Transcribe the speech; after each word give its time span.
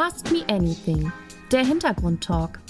Ask 0.00 0.30
Me 0.30 0.44
Anything, 0.48 1.10
der 1.50 1.64
Hintergrundtalk. 1.64 2.60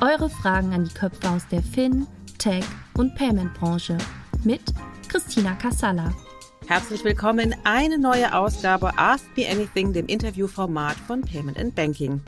Eure 0.00 0.28
Fragen 0.28 0.72
an 0.72 0.84
die 0.84 0.92
Köpfe 0.92 1.30
aus 1.30 1.46
der 1.46 1.62
Fin, 1.62 2.08
Tech 2.38 2.64
und 2.98 3.14
Payment-Branche 3.14 3.96
mit 4.42 4.62
Christina 5.06 5.54
Kassala. 5.54 6.12
Herzlich 6.66 7.04
willkommen 7.04 7.52
in 7.52 7.56
eine 7.62 8.00
neue 8.00 8.34
Ausgabe 8.34 8.98
Ask 8.98 9.24
Me 9.36 9.48
Anything, 9.48 9.92
dem 9.92 10.06
Interviewformat 10.06 10.96
von 10.96 11.20
Payment 11.22 11.56
and 11.56 11.72
Banking. 11.76 12.20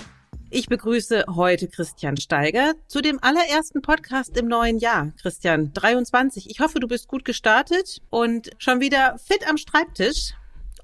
Ich 0.51 0.69
begrüße 0.69 1.25
heute 1.35 1.67
Christian 1.67 2.17
Steiger 2.17 2.75
zu 2.87 3.01
dem 3.01 3.19
allerersten 3.25 3.83
Podcast 3.83 4.37
im 4.39 4.47
neuen 4.47 4.79
Jahr. 4.79 5.11
Christian, 5.21 5.73
23. 5.73 6.49
Ich 6.49 6.61
hoffe, 6.61 6.79
du 6.79 6.87
bist 6.87 7.09
gut 7.09 7.25
gestartet 7.25 8.03
und 8.09 8.51
schon 8.59 8.79
wieder 8.79 9.19
fit 9.19 9.49
am 9.51 9.57
Schreibtisch. 9.57 10.35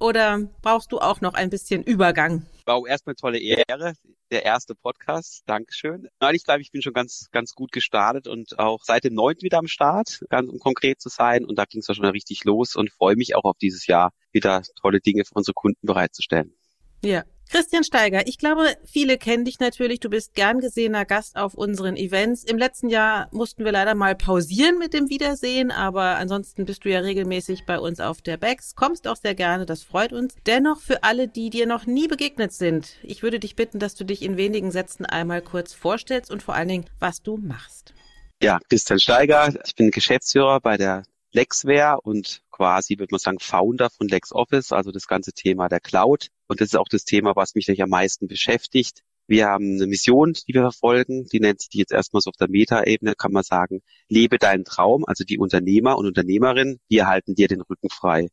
Oder 0.01 0.41
brauchst 0.61 0.91
du 0.91 0.99
auch 0.99 1.21
noch 1.21 1.35
ein 1.35 1.51
bisschen 1.51 1.85
Übergang? 1.85 2.47
Wow, 2.71 2.87
erstmal 2.87 3.17
tolle 3.17 3.41
Ehre. 3.41 3.95
Der 4.31 4.45
erste 4.45 4.77
Podcast. 4.77 5.43
Dankeschön. 5.47 6.07
Nein, 6.21 6.37
ich 6.37 6.45
glaube, 6.45 6.61
ich 6.61 6.71
bin 6.71 6.83
schon 6.83 6.93
ganz, 6.93 7.27
ganz 7.33 7.53
gut 7.57 7.73
gestartet 7.73 8.29
und 8.29 8.61
auch 8.61 8.85
seit 8.85 9.03
dem 9.03 9.15
9. 9.15 9.39
wieder 9.41 9.59
am 9.59 9.67
Start, 9.67 10.21
ganz 10.29 10.49
um 10.49 10.61
konkret 10.61 11.01
zu 11.01 11.09
sein. 11.09 11.45
Und 11.45 11.59
da 11.59 11.65
ging 11.65 11.81
es 11.81 11.89
ja 11.89 11.95
schon 11.95 12.05
richtig 12.05 12.45
los 12.45 12.77
und 12.77 12.93
freue 12.93 13.17
mich 13.17 13.35
auch 13.35 13.43
auf 13.43 13.57
dieses 13.59 13.89
Jahr, 13.89 14.13
wieder 14.31 14.63
tolle 14.81 15.01
Dinge 15.01 15.25
für 15.25 15.35
unsere 15.35 15.55
Kunden 15.55 15.85
bereitzustellen. 15.85 16.55
Ja, 17.03 17.25
Christian 17.51 17.83
Steiger, 17.83 18.29
ich 18.29 18.39
glaube, 18.39 18.77
viele 18.85 19.19
kennen 19.19 19.45
dich 19.45 19.59
natürlich. 19.59 19.99
Du 19.99 20.09
bist 20.09 20.35
gern 20.35 20.61
gesehener 20.61 21.05
Gast 21.05 21.37
auf 21.37 21.55
unseren 21.55 21.97
Events. 21.97 22.45
Im 22.45 22.59
letzten 22.59 22.89
Jahr 22.89 23.27
mussten 23.33 23.65
wir 23.65 23.73
leider 23.73 23.97
mal 23.97 24.15
pausieren 24.15 24.79
mit 24.79 24.95
dem 24.95 25.11
Wiedersehen, 25.11 25.73
aber 25.73 26.17
ansonsten 26.17 26.65
bist 26.65 26.85
du 26.85 26.91
ja 26.91 27.01
regelmäßig 27.01 27.67
bei 27.67 27.81
uns 27.81 27.99
auf 27.99 28.23
der 28.23 28.37
Bex, 28.37 28.77
kommst 28.77 29.09
auch 29.09 29.17
sehr 29.17 29.35
gerne, 29.35 29.67
das 29.67 29.83
freut 29.83 30.13
uns. 30.13 30.37
Dennoch 30.47 30.81
für 30.81 31.03
alle, 31.03 31.27
die 31.27 31.51
dir 31.51 31.67
noch 31.67 31.87
nie 31.87 32.07
begegnet 32.07 32.53
sind, 32.53 32.95
ich 33.03 33.25
würde 33.25 33.41
dich 33.41 33.57
bitten, 33.57 33.81
dass 33.81 33.97
du 33.97 34.05
dich 34.05 34.23
in 34.23 34.37
wenigen 34.37 34.71
Sätzen 34.71 35.05
einmal 35.05 35.43
kurz 35.43 35.73
vorstellst 35.73 36.31
und 36.31 36.45
vor 36.45 36.55
allen 36.55 36.69
Dingen, 36.69 36.87
was 37.01 37.21
du 37.21 37.37
machst. 37.37 37.95
Ja, 38.41 38.61
Christian 38.69 39.01
Steiger, 39.01 39.53
ich 39.67 39.75
bin 39.75 39.91
Geschäftsführer 39.91 40.61
bei 40.61 40.77
der 40.77 41.03
Lexware 41.33 42.01
und 42.03 42.43
quasi, 42.51 42.99
würde 42.99 43.13
man 43.13 43.19
sagen, 43.19 43.39
Founder 43.41 43.91
von 43.91 44.09
LexOffice, 44.09 44.73
also 44.73 44.91
das 44.93 45.07
ganze 45.07 45.33
Thema 45.33 45.69
der 45.69 45.81
Cloud. 45.81 46.29
Und 46.49 46.61
das 46.61 46.69
ist 46.69 46.77
auch 46.77 46.89
das 46.89 47.05
Thema, 47.05 47.37
was 47.37 47.55
mich 47.55 47.67
natürlich 47.67 47.83
am 47.83 47.91
meisten 47.91 48.27
beschäftigt. 48.27 49.03
Wir 49.27 49.47
haben 49.47 49.77
eine 49.77 49.87
Mission, 49.87 50.33
die 50.33 50.55
wir 50.55 50.63
verfolgen, 50.63 51.27
die 51.27 51.39
nennt 51.39 51.61
sich 51.61 51.71
jetzt 51.75 51.93
erstmal 51.93 52.21
so 52.21 52.31
auf 52.31 52.37
der 52.37 52.49
Meta-Ebene, 52.49 53.15
kann 53.15 53.31
man 53.31 53.45
sagen, 53.45 53.81
lebe 54.09 54.39
deinen 54.39 54.65
Traum, 54.65 55.05
also 55.07 55.23
die 55.23 55.39
Unternehmer 55.39 55.97
und 55.99 56.07
Unternehmerinnen, 56.07 56.81
wir 56.89 57.07
halten 57.07 57.37
dir 57.37 57.47
den 57.47 57.61
Rücken 57.61 57.91
frei. 57.91 58.29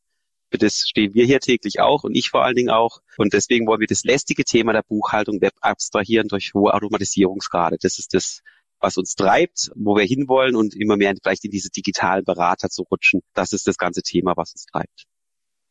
Für 0.49 0.57
das 0.57 0.87
stehen 0.87 1.13
wir 1.13 1.25
hier 1.25 1.39
täglich 1.39 1.81
auch 1.81 2.03
und 2.03 2.15
ich 2.15 2.29
vor 2.29 2.43
allen 2.43 2.55
Dingen 2.55 2.69
auch. 2.69 3.01
Und 3.17 3.33
deswegen 3.33 3.67
wollen 3.67 3.81
wir 3.81 3.87
das 3.87 4.05
lästige 4.05 4.43
Thema 4.43 4.73
der 4.73 4.81
Buchhaltung 4.81 5.41
Web 5.41 5.53
abstrahieren 5.59 6.29
durch 6.29 6.53
hohe 6.53 6.73
Automatisierungsgrade. 6.73 7.77
Das 7.79 7.99
ist 7.99 8.13
das, 8.13 8.41
was 8.79 8.97
uns 8.97 9.15
treibt, 9.15 9.71
wo 9.75 9.95
wir 9.95 10.05
hinwollen 10.05 10.55
und 10.55 10.75
immer 10.75 10.97
mehr 10.97 11.13
vielleicht 11.21 11.45
in 11.45 11.51
diese 11.51 11.69
digitalen 11.69 12.23
Berater 12.23 12.69
zu 12.69 12.83
rutschen. 12.83 13.21
Das 13.33 13.53
ist 13.53 13.67
das 13.67 13.77
ganze 13.77 14.01
Thema, 14.01 14.33
was 14.35 14.53
uns 14.53 14.65
treibt. 14.65 15.05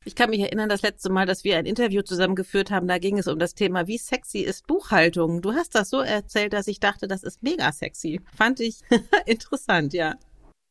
Ich 0.04 0.14
kann 0.14 0.30
mich 0.30 0.38
erinnern, 0.38 0.68
das 0.68 0.82
letzte 0.82 1.10
Mal, 1.10 1.26
dass 1.26 1.42
wir 1.42 1.58
ein 1.58 1.66
Interview 1.66 2.00
zusammengeführt 2.00 2.70
haben, 2.70 2.86
da 2.86 2.98
ging 2.98 3.18
es 3.18 3.26
um 3.26 3.40
das 3.40 3.54
Thema, 3.54 3.88
wie 3.88 3.98
sexy 3.98 4.38
ist 4.38 4.68
Buchhaltung? 4.68 5.42
Du 5.42 5.52
hast 5.54 5.74
das 5.74 5.90
so 5.90 6.00
erzählt, 6.00 6.52
dass 6.52 6.68
ich 6.68 6.78
dachte, 6.78 7.08
das 7.08 7.24
ist 7.24 7.42
mega 7.42 7.72
sexy. 7.72 8.20
Fand 8.36 8.60
ich 8.60 8.82
interessant, 9.26 9.92
ja. 9.94 10.14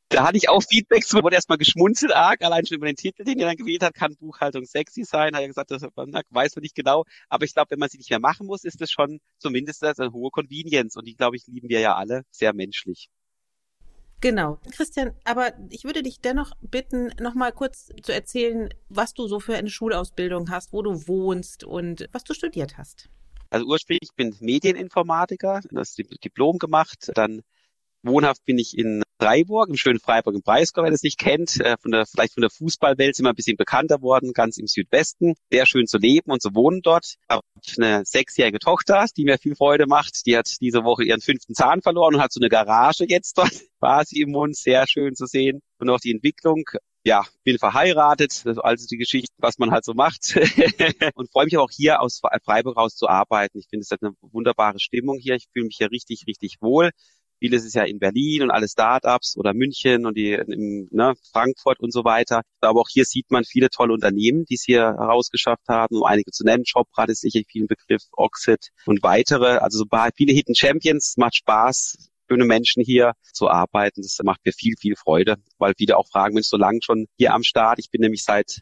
Da 0.09 0.27
hatte 0.27 0.37
ich 0.37 0.49
auch 0.49 0.61
Feedback 0.61 1.05
zu, 1.05 1.23
wurde 1.23 1.35
erstmal 1.35 1.57
geschmunzelt 1.57 2.13
arg, 2.13 2.43
allein 2.43 2.65
schon 2.65 2.77
über 2.77 2.85
den 2.85 2.95
Titel, 2.95 3.23
den 3.23 3.39
er 3.39 3.47
dann 3.47 3.57
gewählt 3.57 3.81
hat, 3.81 3.95
kann 3.95 4.15
Buchhaltung 4.15 4.63
sexy 4.65 5.03
sein, 5.03 5.33
hat 5.33 5.41
er 5.41 5.47
gesagt, 5.47 5.71
das 5.71 5.81
weiß 5.81 6.55
man 6.55 6.61
nicht 6.61 6.75
genau, 6.75 7.05
aber 7.27 7.45
ich 7.45 7.53
glaube, 7.53 7.71
wenn 7.71 7.79
man 7.79 7.89
sie 7.89 7.97
nicht 7.97 8.11
mehr 8.11 8.19
machen 8.19 8.45
muss, 8.45 8.63
ist 8.63 8.81
das 8.81 8.91
schon 8.91 9.19
zumindest 9.39 9.83
eine 9.83 10.11
hohe 10.11 10.29
Convenience 10.29 10.95
und 10.95 11.05
die, 11.05 11.15
glaube 11.15 11.37
ich, 11.37 11.47
lieben 11.47 11.69
wir 11.69 11.79
ja 11.79 11.95
alle 11.95 12.23
sehr 12.29 12.53
menschlich. 12.53 13.09
Genau. 14.21 14.59
Christian, 14.71 15.13
aber 15.23 15.53
ich 15.69 15.83
würde 15.83 16.01
dich 16.01 16.19
dennoch 16.19 16.51
bitten, 16.61 17.11
nochmal 17.19 17.51
kurz 17.51 17.91
zu 18.01 18.13
erzählen, 18.13 18.73
was 18.89 19.13
du 19.13 19.27
so 19.27 19.39
für 19.39 19.55
eine 19.55 19.69
Schulausbildung 19.69 20.49
hast, 20.49 20.71
wo 20.71 20.81
du 20.81 21.07
wohnst 21.07 21.63
und 21.63 22.07
was 22.11 22.23
du 22.23 22.33
studiert 22.33 22.77
hast. 22.77 23.09
Also 23.49 23.65
ursprünglich 23.67 24.09
bin 24.15 24.29
ich 24.29 24.41
Medieninformatiker, 24.41 25.61
das 25.71 25.95
Diplom 25.95 26.57
gemacht, 26.57 27.11
dann 27.13 27.41
Wohnhaft 28.05 28.45
bin 28.45 28.57
ich 28.57 28.77
in 28.77 29.03
Freiburg, 29.19 29.69
im 29.69 29.77
schönen 29.77 29.99
Freiburg 29.99 30.35
im 30.35 30.41
Breisgau, 30.41 30.83
wer 30.83 30.91
das 30.91 31.03
nicht 31.03 31.17
kennt. 31.17 31.59
Äh, 31.61 31.77
von 31.81 31.91
der, 31.91 32.05
vielleicht 32.05 32.33
von 32.33 32.41
der 32.41 32.49
Fußballwelt 32.49 33.15
sind 33.15 33.25
wir 33.25 33.29
ein 33.29 33.35
bisschen 33.35 33.57
bekannter 33.57 34.01
worden, 34.01 34.33
ganz 34.33 34.57
im 34.57 34.67
Südwesten. 34.67 35.35
Sehr 35.49 35.65
schön 35.65 35.87
zu 35.87 35.97
leben 35.97 36.31
und 36.31 36.41
zu 36.41 36.53
wohnen 36.53 36.81
dort. 36.81 37.05
Ich 37.05 37.29
habe 37.29 37.43
eine 37.77 38.05
sechsjährige 38.05 38.59
Tochter, 38.59 39.05
die 39.15 39.23
mir 39.23 39.37
viel 39.37 39.55
Freude 39.55 39.87
macht. 39.87 40.25
Die 40.25 40.37
hat 40.37 40.61
diese 40.61 40.83
Woche 40.83 41.03
ihren 41.03 41.21
fünften 41.21 41.55
Zahn 41.55 41.81
verloren 41.81 42.15
und 42.15 42.21
hat 42.21 42.33
so 42.33 42.39
eine 42.39 42.49
Garage 42.49 43.05
jetzt 43.07 43.37
dort 43.37 43.53
quasi 43.79 44.21
im 44.21 44.31
Mund. 44.31 44.55
Sehr 44.55 44.85
schön 44.87 45.15
zu 45.15 45.25
sehen. 45.25 45.61
Und 45.79 45.89
auch 45.89 45.99
die 45.99 46.11
Entwicklung 46.11 46.63
ja, 47.05 47.23
bin 47.43 47.59
verheiratet, 47.59 48.43
also 48.63 48.87
die 48.87 48.97
Geschichte, 48.97 49.31
was 49.37 49.59
man 49.59 49.69
halt 49.69 49.85
so 49.85 49.93
macht. 49.93 50.35
und 51.15 51.31
freue 51.31 51.45
mich 51.45 51.57
auch 51.57 51.69
hier 51.71 52.01
aus 52.01 52.19
Freiburg 52.43 52.77
raus 52.77 52.95
zu 52.95 53.07
arbeiten. 53.07 53.59
Ich 53.59 53.67
finde, 53.69 53.83
es 53.83 53.91
hat 53.91 54.01
eine 54.01 54.13
wunderbare 54.21 54.79
Stimmung 54.79 55.19
hier. 55.19 55.35
Ich 55.35 55.47
fühle 55.53 55.67
mich 55.67 55.77
hier 55.77 55.91
richtig, 55.91 56.25
richtig 56.27 56.57
wohl. 56.61 56.89
Vieles 57.39 57.65
ist 57.65 57.75
ja 57.75 57.83
in 57.83 57.99
Berlin 57.99 58.43
und 58.43 58.51
alle 58.51 58.67
Startups 58.67 59.35
oder 59.37 59.53
München 59.53 60.05
und 60.05 60.15
die 60.17 60.33
in 60.33 60.87
ne, 60.91 61.13
Frankfurt 61.31 61.79
und 61.79 61.91
so 61.91 62.03
weiter. 62.03 62.41
Aber 62.61 62.81
auch 62.81 62.89
hier 62.89 63.05
sieht 63.05 63.29
man 63.29 63.43
viele 63.43 63.69
tolle 63.69 63.93
Unternehmen, 63.93 64.45
die 64.45 64.55
es 64.55 64.63
hier 64.63 64.81
herausgeschafft 64.81 65.67
haben, 65.67 65.97
um 65.97 66.03
einige 66.03 66.31
zu 66.31 66.43
nennen. 66.43 66.63
Jobrad 66.65 67.09
ist 67.09 67.21
sicher 67.21 67.41
vielen 67.47 67.67
Begriff, 67.67 68.03
Oxid 68.13 68.69
und 68.85 69.03
weitere. 69.03 69.57
Also 69.57 69.79
so 69.79 69.85
viele 70.15 70.33
Hidden 70.33 70.55
Champions, 70.55 71.15
macht 71.17 71.35
Spaß, 71.35 72.09
schöne 72.29 72.45
Menschen 72.45 72.83
hier 72.83 73.13
zu 73.33 73.49
arbeiten. 73.49 74.01
Das 74.01 74.17
macht 74.23 74.45
mir 74.45 74.53
viel, 74.53 74.75
viel 74.79 74.95
Freude, 74.95 75.37
weil 75.57 75.73
viele 75.77 75.97
auch 75.97 76.07
fragen, 76.07 76.33
Mensch, 76.33 76.47
so 76.47 76.57
lange 76.57 76.79
schon 76.81 77.07
hier 77.17 77.33
am 77.33 77.43
Start. 77.43 77.79
Ich 77.79 77.89
bin 77.89 78.01
nämlich 78.01 78.23
seit 78.23 78.61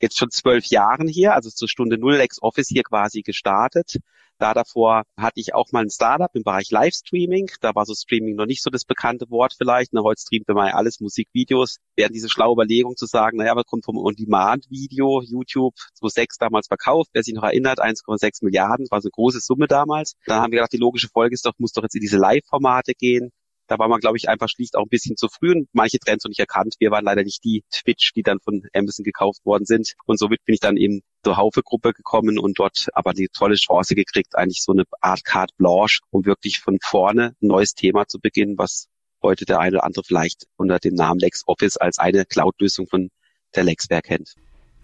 jetzt 0.00 0.18
schon 0.18 0.30
zwölf 0.30 0.66
Jahren 0.66 1.08
hier, 1.08 1.34
also 1.34 1.50
zur 1.50 1.68
Stunde 1.68 1.98
Null 1.98 2.20
Ex 2.20 2.42
Office 2.42 2.68
hier 2.68 2.82
quasi 2.82 3.22
gestartet. 3.22 3.98
Da 4.38 4.52
davor 4.52 5.04
hatte 5.16 5.40
ich 5.40 5.54
auch 5.54 5.72
mal 5.72 5.82
ein 5.82 5.90
Startup 5.90 6.30
im 6.34 6.42
Bereich 6.42 6.70
Livestreaming. 6.70 7.50
Da 7.62 7.74
war 7.74 7.86
so 7.86 7.94
Streaming 7.94 8.36
noch 8.36 8.44
nicht 8.44 8.62
so 8.62 8.68
das 8.68 8.84
bekannte 8.84 9.30
Wort 9.30 9.54
vielleicht. 9.56 9.94
Na, 9.94 10.02
heute 10.02 10.20
streamt 10.20 10.48
man 10.48 10.68
ja 10.68 10.74
alles, 10.74 11.00
Musik, 11.00 11.28
Videos. 11.32 11.78
Während 11.96 12.14
diese 12.14 12.28
schlaue 12.28 12.52
Überlegung 12.52 12.96
zu 12.96 13.06
sagen, 13.06 13.38
naja, 13.38 13.56
was 13.56 13.64
kommt 13.64 13.86
vom 13.86 13.96
On-Demand-Video, 13.96 15.22
YouTube 15.22 15.74
2006 15.94 16.36
damals 16.36 16.66
verkauft, 16.66 17.10
wer 17.14 17.22
sich 17.22 17.34
noch 17.34 17.44
erinnert, 17.44 17.80
1,6 17.80 18.44
Milliarden, 18.44 18.84
das 18.84 18.90
war 18.90 19.00
so 19.00 19.06
eine 19.06 19.12
große 19.12 19.40
Summe 19.40 19.66
damals. 19.68 20.14
Dann 20.26 20.40
haben 20.40 20.52
wir 20.52 20.58
gedacht, 20.58 20.72
die 20.72 20.78
logische 20.78 21.08
Folge 21.08 21.34
ist 21.34 21.46
doch, 21.46 21.52
muss 21.58 21.72
doch 21.72 21.82
jetzt 21.82 21.94
in 21.94 22.02
diese 22.02 22.18
Live-Formate 22.18 22.92
gehen. 22.92 23.32
Da 23.66 23.78
war 23.78 23.88
man, 23.88 24.00
glaube 24.00 24.16
ich, 24.16 24.28
einfach 24.28 24.48
schlicht 24.48 24.76
auch 24.76 24.84
ein 24.84 24.88
bisschen 24.88 25.16
zu 25.16 25.28
früh 25.28 25.52
und 25.52 25.68
manche 25.72 25.98
Trends 25.98 26.24
noch 26.24 26.28
nicht 26.28 26.38
erkannt. 26.38 26.76
Wir 26.78 26.90
waren 26.90 27.04
leider 27.04 27.22
nicht 27.22 27.42
die 27.44 27.64
Twitch, 27.70 28.12
die 28.14 28.22
dann 28.22 28.38
von 28.40 28.62
Amazon 28.72 29.04
gekauft 29.04 29.44
worden 29.44 29.64
sind. 29.64 29.94
Und 30.06 30.18
somit 30.18 30.44
bin 30.44 30.54
ich 30.54 30.60
dann 30.60 30.76
eben 30.76 31.02
zur 31.24 31.36
Haufe-Gruppe 31.36 31.92
gekommen 31.92 32.38
und 32.38 32.58
dort 32.58 32.86
aber 32.92 33.12
die 33.12 33.28
tolle 33.28 33.56
Chance 33.56 33.94
gekriegt, 33.94 34.36
eigentlich 34.36 34.62
so 34.62 34.72
eine 34.72 34.84
Art 35.00 35.24
Carte 35.24 35.54
Blanche, 35.56 36.00
um 36.10 36.24
wirklich 36.24 36.60
von 36.60 36.78
vorne 36.80 37.34
ein 37.42 37.48
neues 37.48 37.74
Thema 37.74 38.06
zu 38.06 38.20
beginnen, 38.20 38.56
was 38.58 38.86
heute 39.22 39.44
der 39.44 39.58
eine 39.58 39.78
oder 39.78 39.84
andere 39.84 40.04
vielleicht 40.04 40.46
unter 40.56 40.78
dem 40.78 40.94
Namen 40.94 41.18
LexOffice 41.18 41.76
als 41.78 41.98
eine 41.98 42.24
Cloud-Lösung 42.24 42.86
von 42.86 43.10
der 43.54 43.64
Lexware 43.64 44.02
kennt. 44.02 44.34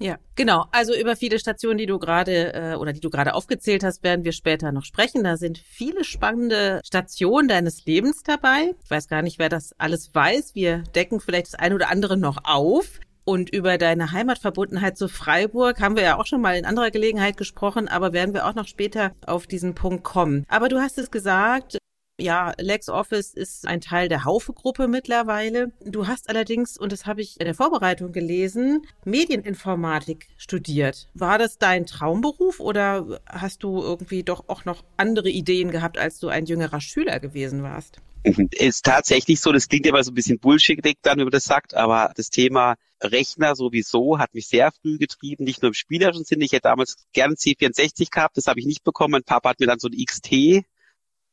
Ja, 0.02 0.18
genau. 0.34 0.66
Also 0.72 0.94
über 0.94 1.14
viele 1.14 1.38
Stationen, 1.38 1.78
die 1.78 1.86
du 1.86 2.00
gerade 2.00 2.52
äh, 2.54 2.74
oder 2.74 2.92
die 2.92 3.00
du 3.00 3.08
gerade 3.08 3.34
aufgezählt 3.34 3.84
hast, 3.84 4.02
werden 4.02 4.24
wir 4.24 4.32
später 4.32 4.72
noch 4.72 4.84
sprechen. 4.84 5.22
Da 5.22 5.36
sind 5.36 5.58
viele 5.58 6.02
spannende 6.02 6.80
Stationen 6.84 7.46
deines 7.46 7.84
Lebens 7.84 8.24
dabei. 8.24 8.74
Ich 8.82 8.90
weiß 8.90 9.06
gar 9.06 9.22
nicht, 9.22 9.38
wer 9.38 9.48
das 9.48 9.72
alles 9.78 10.12
weiß. 10.12 10.56
Wir 10.56 10.78
decken 10.94 11.20
vielleicht 11.20 11.52
das 11.52 11.54
eine 11.54 11.76
oder 11.76 11.88
andere 11.88 12.16
noch 12.16 12.38
auf. 12.42 12.98
Und 13.24 13.54
über 13.54 13.78
deine 13.78 14.10
Heimatverbundenheit 14.10 14.98
zu 14.98 15.06
Freiburg 15.06 15.80
haben 15.80 15.94
wir 15.94 16.02
ja 16.02 16.19
auch 16.19 16.26
schon 16.26 16.40
mal 16.40 16.56
in 16.56 16.64
anderer 16.64 16.90
Gelegenheit 16.90 17.36
gesprochen, 17.36 17.86
aber 17.86 18.12
werden 18.12 18.34
wir 18.34 18.46
auch 18.46 18.56
noch 18.56 18.66
später 18.66 19.12
auf 19.25 19.46
diesen 19.46 19.76
Punkt 19.76 20.02
kommen. 20.02 20.44
Aber 20.49 20.69
du 20.69 20.81
hast 20.81 20.99
es 20.99 21.12
gesagt, 21.12 21.78
ja, 22.19 22.53
LexOffice 22.59 23.32
ist 23.35 23.67
ein 23.67 23.81
Teil 23.81 24.09
der 24.09 24.25
Haufe-Gruppe 24.25 24.87
mittlerweile. 24.87 25.73
Du 25.85 26.06
hast 26.06 26.29
allerdings, 26.29 26.79
und 26.79 26.93
das 26.93 27.06
habe 27.06 27.20
ich 27.20 27.41
in 27.41 27.47
der 27.47 27.55
Vorbereitung 27.55 28.12
gelesen, 28.12 28.87
Medieninformatik 29.05 30.29
studiert. 30.37 31.09
War 31.14 31.38
das 31.38 31.59
dein 31.59 31.87
Traumberuf 31.87 32.61
oder 32.61 33.20
hast 33.26 33.62
du 33.62 33.82
irgendwie 33.82 34.23
doch 34.23 34.49
auch 34.49 34.64
noch 34.64 34.85
andere 34.97 35.31
Ideen 35.31 35.70
gehabt, 35.70 35.99
als 35.99 36.19
du 36.19 36.29
ein 36.29 36.47
jüngerer 36.47 36.81
Schüler 36.81 37.19
gewesen 37.19 37.62
warst? 37.62 37.99
Ist 38.25 38.85
tatsächlich 38.85 39.41
so, 39.41 39.50
das 39.50 39.69
klingt 39.69 39.87
immer 39.87 40.05
so 40.05 40.12
ein 40.12 40.14
bisschen 40.14 40.38
bullshit 40.38 40.81
dann, 41.03 41.19
wenn 41.19 41.25
man 41.25 41.32
das 41.32 41.44
sagt, 41.44 41.75
aber 41.75 42.12
das 42.14 42.31
Thema 42.31 42.76
Rechner 43.03 43.56
sowieso 43.56 44.20
hat 44.20 44.32
mich 44.32 44.47
sehr 44.47 44.70
früh 44.70 44.97
getrieben, 44.97 45.43
nicht 45.43 45.61
nur 45.61 45.70
im 45.70 45.75
spielerischen 45.75 46.25
Sinne. 46.25 46.44
Ich 46.44 46.53
hätte 46.53 46.69
damals 46.69 46.97
gerne 47.12 47.35
C64 47.35 48.12
gehabt, 48.12 48.37
das 48.37 48.47
habe 48.47 48.61
ich 48.61 48.67
nicht 48.67 48.85
bekommen. 48.85 49.12
Mein 49.12 49.25
Papa 49.25 49.50
hat 49.50 49.61
mir 49.61 49.67
dann 49.67 49.81
so 49.81 49.88
ein 49.88 50.05
XT 50.05 50.64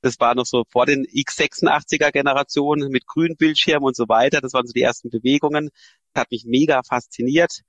das 0.02 0.20
war 0.20 0.36
noch 0.36 0.46
so 0.46 0.64
vor 0.70 0.86
den 0.86 1.06
x86er 1.06 2.12
Generationen 2.12 2.90
mit 2.90 3.06
grünen 3.06 3.36
Bildschirmen 3.38 3.86
und 3.86 3.96
so 3.96 4.08
weiter. 4.08 4.42
Das 4.42 4.54
waren 4.54 4.66
so 4.68 4.74
die 4.74 4.82
ersten 4.82 5.10
Bewegungen. 5.10 5.70
Das 6.14 6.22
hat 6.22 6.32
mich 6.32 6.46
mega 6.46 6.82
fasziniert. 6.84 7.62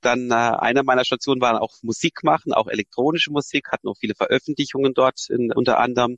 Dann 0.00 0.30
äh, 0.30 0.34
einer 0.34 0.82
meiner 0.82 1.04
Stationen 1.04 1.40
war 1.40 1.60
auch 1.60 1.76
Musik 1.82 2.22
machen, 2.22 2.52
auch 2.54 2.68
elektronische 2.68 3.30
Musik, 3.30 3.68
hatten 3.70 3.88
auch 3.88 3.98
viele 3.98 4.14
Veröffentlichungen 4.14 4.94
dort 4.94 5.28
in, 5.28 5.52
unter 5.52 5.78
anderem 5.78 6.16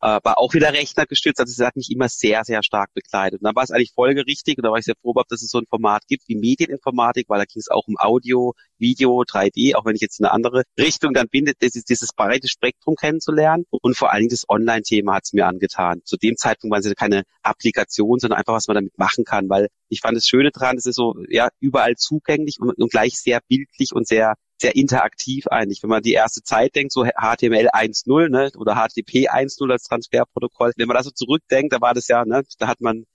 äh, 0.00 0.18
war 0.22 0.38
auch 0.38 0.54
wieder 0.54 0.72
Rechner 0.72 1.06
gestützt. 1.06 1.40
Also 1.40 1.52
es 1.52 1.66
hat 1.66 1.76
mich 1.76 1.90
immer 1.90 2.08
sehr, 2.08 2.44
sehr 2.44 2.62
stark 2.62 2.92
begleitet. 2.94 3.40
Und 3.40 3.44
dann 3.44 3.54
war 3.54 3.62
es 3.62 3.70
eigentlich 3.70 3.92
folgerichtig 3.92 4.58
und 4.58 4.64
da 4.64 4.70
war 4.70 4.78
ich 4.78 4.84
sehr 4.84 4.96
froh, 5.00 5.14
dass 5.28 5.42
es 5.42 5.50
so 5.50 5.58
ein 5.58 5.66
Format 5.66 6.06
gibt 6.08 6.28
wie 6.28 6.36
Medieninformatik, 6.36 7.28
weil 7.28 7.38
da 7.38 7.44
ging 7.44 7.60
es 7.60 7.68
auch 7.70 7.86
um 7.86 7.96
Audio, 7.98 8.54
Video, 8.80 9.22
3D, 9.22 9.74
auch 9.76 9.84
wenn 9.84 9.94
ich 9.94 10.00
jetzt 10.00 10.20
in 10.20 10.26
eine 10.26 10.32
andere 10.32 10.62
Richtung 10.78 11.12
dann 11.12 11.28
bin, 11.28 11.52
dieses, 11.62 11.84
dieses 11.84 12.12
breite 12.12 12.48
Spektrum 12.48 12.96
kennenzulernen. 12.96 13.64
Und 13.70 13.96
vor 13.96 14.12
allen 14.12 14.20
Dingen 14.20 14.30
das 14.30 14.48
Online-Thema 14.48 15.14
hat 15.14 15.24
es 15.24 15.32
mir 15.32 15.46
angetan. 15.46 16.02
Zu 16.04 16.16
dem 16.16 16.36
Zeitpunkt 16.36 16.74
waren 16.74 16.84
es 16.84 16.94
keine 16.94 17.22
Applikation, 17.42 18.18
sondern 18.18 18.38
einfach, 18.38 18.54
was 18.54 18.68
man 18.68 18.76
damit 18.76 18.98
machen 18.98 19.24
kann, 19.24 19.48
weil 19.48 19.68
ich 19.88 20.00
fand 20.00 20.16
das 20.16 20.26
Schöne 20.26 20.50
dran, 20.50 20.76
es 20.76 20.86
ist 20.86 20.96
so 20.96 21.14
ja 21.28 21.48
überall 21.60 21.96
zugänglich 21.96 22.56
und, 22.60 22.70
und 22.70 22.90
gleich 22.90 23.20
sehr 23.20 23.40
bildlich 23.48 23.92
und 23.92 24.06
sehr 24.06 24.34
sehr 24.60 24.76
interaktiv 24.76 25.46
eigentlich. 25.46 25.82
Wenn 25.82 25.90
man 25.90 26.02
die 26.02 26.12
erste 26.12 26.42
Zeit 26.42 26.74
denkt, 26.74 26.92
so 26.92 27.04
HTML 27.04 27.68
1.0 27.70 28.28
ne, 28.28 28.50
oder 28.58 28.74
HTTP 28.74 29.30
1.0 29.30 29.72
als 29.72 29.84
Transferprotokoll, 29.84 30.72
wenn 30.76 30.86
man 30.86 30.96
da 30.96 31.02
so 31.02 31.10
zurückdenkt, 31.10 31.72
da 31.72 31.80
war 31.80 31.94
das 31.94 32.08
ja, 32.08 32.24
ne, 32.24 32.42
da 32.58 32.68
hat 32.68 32.80
man 32.80 33.06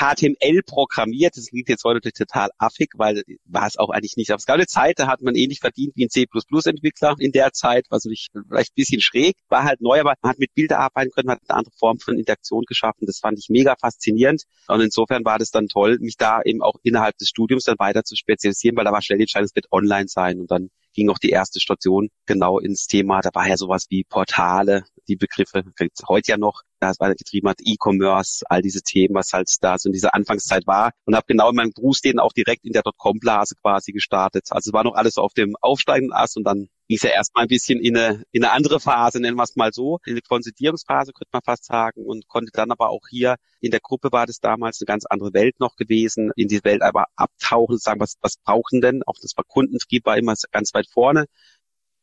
HTML 0.00 0.62
programmiert. 0.64 1.36
Das 1.36 1.48
klingt 1.48 1.68
jetzt 1.68 1.84
heute 1.84 2.00
total 2.12 2.48
affig, 2.56 2.92
weil 2.96 3.22
war 3.44 3.66
es 3.66 3.76
auch 3.76 3.90
eigentlich 3.90 4.16
nicht. 4.16 4.30
Aber 4.30 4.38
es 4.38 4.46
gab 4.46 4.54
eine 4.54 4.66
Zeit, 4.66 4.98
da 4.98 5.06
hat 5.06 5.20
man 5.20 5.34
ähnlich 5.34 5.60
verdient 5.60 5.92
wie 5.94 6.06
ein 6.06 6.08
C++-Entwickler 6.08 7.16
in 7.18 7.32
der 7.32 7.52
Zeit, 7.52 7.86
was 7.90 8.04
natürlich 8.04 8.28
vielleicht 8.32 8.72
ein 8.72 8.76
bisschen 8.76 9.00
schräg, 9.02 9.36
war 9.48 9.64
halt 9.64 9.82
neu, 9.82 10.00
aber 10.00 10.14
man 10.22 10.30
hat 10.30 10.38
mit 10.38 10.54
Bilder 10.54 10.78
arbeiten 10.78 11.10
können, 11.10 11.30
hat 11.30 11.40
eine 11.48 11.58
andere 11.58 11.74
Form 11.76 11.98
von 11.98 12.18
Interaktion 12.18 12.64
geschaffen. 12.66 13.06
Das 13.06 13.18
fand 13.18 13.38
ich 13.38 13.48
mega 13.50 13.76
faszinierend. 13.78 14.44
Und 14.68 14.80
insofern 14.80 15.24
war 15.24 15.38
das 15.38 15.50
dann 15.50 15.68
toll, 15.68 15.98
mich 16.00 16.16
da 16.16 16.40
eben 16.42 16.62
auch 16.62 16.76
innerhalb 16.82 17.18
des 17.18 17.28
Studiums 17.28 17.64
dann 17.64 17.78
weiter 17.78 18.02
zu 18.02 18.16
spezialisieren, 18.16 18.76
weil 18.76 18.84
da 18.84 18.92
war 18.92 19.02
schnell 19.02 19.18
die 19.18 19.24
Entscheidung, 19.24 19.46
es 19.46 19.54
wird 19.54 19.70
online 19.70 20.08
sein. 20.08 20.40
Und 20.40 20.50
dann 20.50 20.70
ging 21.00 21.08
auch 21.08 21.18
die 21.18 21.30
erste 21.30 21.60
Station 21.60 22.10
genau 22.26 22.58
ins 22.58 22.86
Thema. 22.86 23.22
Da 23.22 23.30
war 23.32 23.48
ja 23.48 23.56
sowas 23.56 23.86
wie 23.88 24.04
Portale, 24.04 24.84
die 25.08 25.16
Begriffe 25.16 25.64
heute 26.06 26.32
ja 26.32 26.36
noch, 26.36 26.60
das 26.78 27.00
war 27.00 27.08
getrieben 27.14 27.48
hat, 27.48 27.60
E-Commerce, 27.62 28.44
all 28.50 28.60
diese 28.60 28.82
Themen, 28.82 29.14
was 29.14 29.32
halt 29.32 29.48
da 29.62 29.78
so 29.78 29.88
in 29.88 29.94
dieser 29.94 30.14
Anfangszeit 30.14 30.66
war. 30.66 30.90
Und 31.06 31.16
habe 31.16 31.24
genau 31.26 31.48
in 31.48 31.56
meinem 31.56 31.72
Berufsleben 31.72 32.20
auch 32.20 32.32
direkt 32.34 32.66
in 32.66 32.72
der 32.72 32.82
Dotcom-Blase 32.82 33.54
quasi 33.62 33.92
gestartet. 33.92 34.48
Also 34.50 34.74
war 34.74 34.84
noch 34.84 34.94
alles 34.94 35.16
auf 35.16 35.32
dem 35.32 35.56
aufsteigenden 35.62 36.12
Ast 36.12 36.36
und 36.36 36.44
dann 36.44 36.68
ging 36.90 36.98
ja 37.02 37.10
erstmal 37.10 37.44
ein 37.44 37.48
bisschen 37.48 37.78
in 37.80 37.96
eine, 37.96 38.24
in 38.32 38.42
eine 38.42 38.52
andere 38.52 38.80
Phase, 38.80 39.20
nennen 39.20 39.36
wir 39.36 39.44
es 39.44 39.54
mal 39.54 39.72
so, 39.72 40.00
in 40.04 40.14
eine 40.14 40.22
Konsolidierungsphase, 40.22 41.12
könnte 41.12 41.30
man 41.32 41.42
fast 41.44 41.64
sagen, 41.64 42.04
und 42.04 42.26
konnte 42.26 42.50
dann 42.52 42.72
aber 42.72 42.90
auch 42.90 43.06
hier 43.08 43.36
in 43.60 43.70
der 43.70 43.78
Gruppe 43.80 44.10
war 44.10 44.26
das 44.26 44.40
damals 44.40 44.80
eine 44.80 44.86
ganz 44.86 45.06
andere 45.06 45.32
Welt 45.32 45.60
noch 45.60 45.76
gewesen, 45.76 46.32
in 46.34 46.48
die 46.48 46.64
Welt 46.64 46.82
aber 46.82 47.06
abtauchen, 47.14 47.78
sagen, 47.78 48.00
was, 48.00 48.16
was 48.22 48.38
brauchen 48.38 48.80
denn? 48.80 49.02
Auch 49.06 49.14
das 49.22 49.36
war 49.36 49.44
Kundentrieb 49.44 50.04
war 50.04 50.18
immer 50.18 50.34
ganz 50.50 50.74
weit 50.74 50.88
vorne. 50.88 51.26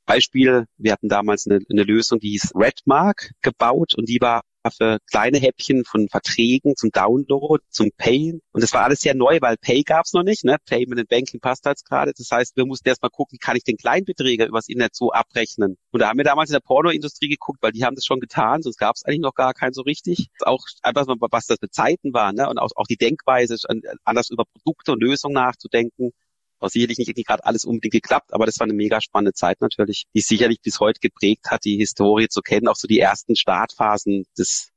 Beispiel, 0.06 0.68
wir 0.78 0.94
hatten 0.94 1.10
damals 1.10 1.48
eine, 1.48 1.60
eine 1.70 1.84
Lösung, 1.84 2.20
die 2.20 2.30
hieß 2.30 2.54
Redmark 2.56 3.32
gebaut 3.42 3.94
und 3.94 4.08
die 4.08 4.22
war 4.22 4.44
für 4.72 5.00
kleine 5.10 5.40
Häppchen 5.40 5.84
von 5.86 6.08
Verträgen 6.10 6.76
zum 6.76 6.92
Download, 6.92 7.64
zum 7.70 7.92
Pay. 7.98 8.40
Und 8.52 8.64
das 8.64 8.74
war 8.74 8.84
alles 8.84 9.00
sehr 9.00 9.16
neu, 9.16 9.40
weil 9.42 9.58
Pay 9.58 9.84
gab's 9.84 10.14
noch 10.14 10.24
nicht. 10.24 10.44
Ne? 10.44 10.58
Payment 10.66 11.00
and 11.00 11.10
Banking 11.10 11.40
passt 11.40 11.66
jetzt 11.66 11.86
gerade. 11.86 12.14
Das 12.16 12.30
heißt, 12.32 12.56
wir 12.56 12.66
mussten 12.66 12.88
erst 12.88 13.02
mal 13.02 13.10
gucken, 13.10 13.36
wie 13.36 13.40
kann 13.40 13.56
ich 13.56 13.64
den 13.64 13.78
Kleinbeträger 13.78 14.48
übers 14.48 14.68
Internet 14.68 14.96
so 14.96 15.12
abrechnen. 15.12 15.78
Und 15.92 16.02
da 16.02 16.10
haben 16.10 16.18
wir 16.18 16.26
damals 16.26 16.50
in 16.50 16.54
der 16.54 16.62
Pornoindustrie 16.62 17.30
geguckt, 17.30 17.60
weil 17.62 17.72
die 17.72 17.84
haben 17.84 17.96
das 17.96 18.06
schon 18.06 18.20
getan, 18.20 18.62
sonst 18.62 18.78
gab's 18.78 19.04
eigentlich 19.04 19.22
noch 19.22 19.36
gar 19.36 19.54
keinen 19.54 19.74
so 19.74 19.82
richtig. 19.82 20.28
Auch 20.42 20.64
einfach, 20.82 21.06
was 21.08 21.46
das 21.46 21.58
für 21.60 21.70
Zeiten 21.70 22.14
waren 22.14 22.36
ne? 22.36 22.50
und 22.50 22.58
auch, 22.58 22.72
auch 22.76 22.88
die 22.88 22.98
Denkweise, 22.98 23.58
anders 24.04 24.30
über 24.30 24.46
Produkte 24.46 24.94
und 24.94 25.02
Lösungen 25.02 25.34
nachzudenken 25.34 26.12
auch 26.60 26.70
sicherlich 26.70 26.98
nicht 26.98 27.28
gerade 27.28 27.46
alles 27.46 27.66
unbedingt 27.66 27.94
geklappt, 27.94 28.34
aber 28.34 28.46
das 28.46 28.60
war 28.60 28.66
eine 28.66 28.74
mega 28.74 29.02
spannende 29.02 29.34
Zeit 29.34 29.62
natürlich, 29.62 30.06
die 30.14 30.22
sicherlich 30.22 30.62
bis 30.62 30.80
heute 30.80 31.00
geprägt 31.00 31.46
hat, 31.50 31.64
die 31.66 31.78
Historie 31.78 32.28
zu 32.28 32.42
kennen, 32.42 32.68
auch 32.68 32.76
so 32.76 32.88
die 32.88 33.00
ersten 33.00 33.36
Startphasen 33.36 34.26
des 34.38 34.70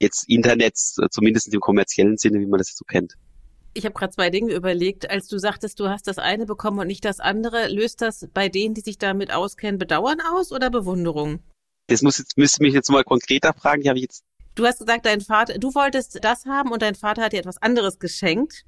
jetzt 0.00 0.28
Internets, 0.28 0.96
äh, 1.02 1.08
zumindest 1.10 1.52
im 1.52 1.60
kommerziellen 1.60 2.16
Sinne, 2.16 2.40
wie 2.40 2.46
man 2.46 2.58
das 2.58 2.74
so 2.76 2.84
kennt. 2.84 3.14
Ich 3.76 3.84
habe 3.84 3.94
gerade 3.94 4.12
zwei 4.12 4.30
Dinge 4.30 4.54
überlegt. 4.54 5.10
Als 5.10 5.26
du 5.26 5.38
sagtest, 5.38 5.80
du 5.80 5.88
hast 5.88 6.06
das 6.06 6.18
eine 6.18 6.46
bekommen 6.46 6.78
und 6.78 6.86
nicht 6.86 7.04
das 7.04 7.18
andere, 7.18 7.68
löst 7.68 8.02
das 8.02 8.28
bei 8.32 8.48
denen, 8.48 8.74
die 8.74 8.82
sich 8.82 8.98
damit 8.98 9.32
auskennen, 9.32 9.78
Bedauern 9.78 10.20
aus 10.20 10.52
oder 10.52 10.70
Bewunderung? 10.70 11.40
Das 11.88 12.02
muss 12.02 12.18
jetzt, 12.18 12.38
müsste 12.38 12.62
mich 12.62 12.72
jetzt 12.72 12.88
mal 12.90 13.02
konkreter 13.02 13.52
fragen. 13.52 13.82
Die 13.82 13.88
habe 13.88 13.98
ich 13.98 14.04
jetzt. 14.04 14.22
Du 14.54 14.64
hast 14.64 14.78
gesagt, 14.78 15.06
dein 15.06 15.20
Vater, 15.20 15.58
du 15.58 15.74
wolltest 15.74 16.22
das 16.22 16.46
haben 16.46 16.70
und 16.70 16.82
dein 16.82 16.94
Vater 16.94 17.22
hat 17.22 17.32
dir 17.32 17.40
etwas 17.40 17.60
anderes 17.60 17.98
geschenkt. 17.98 18.64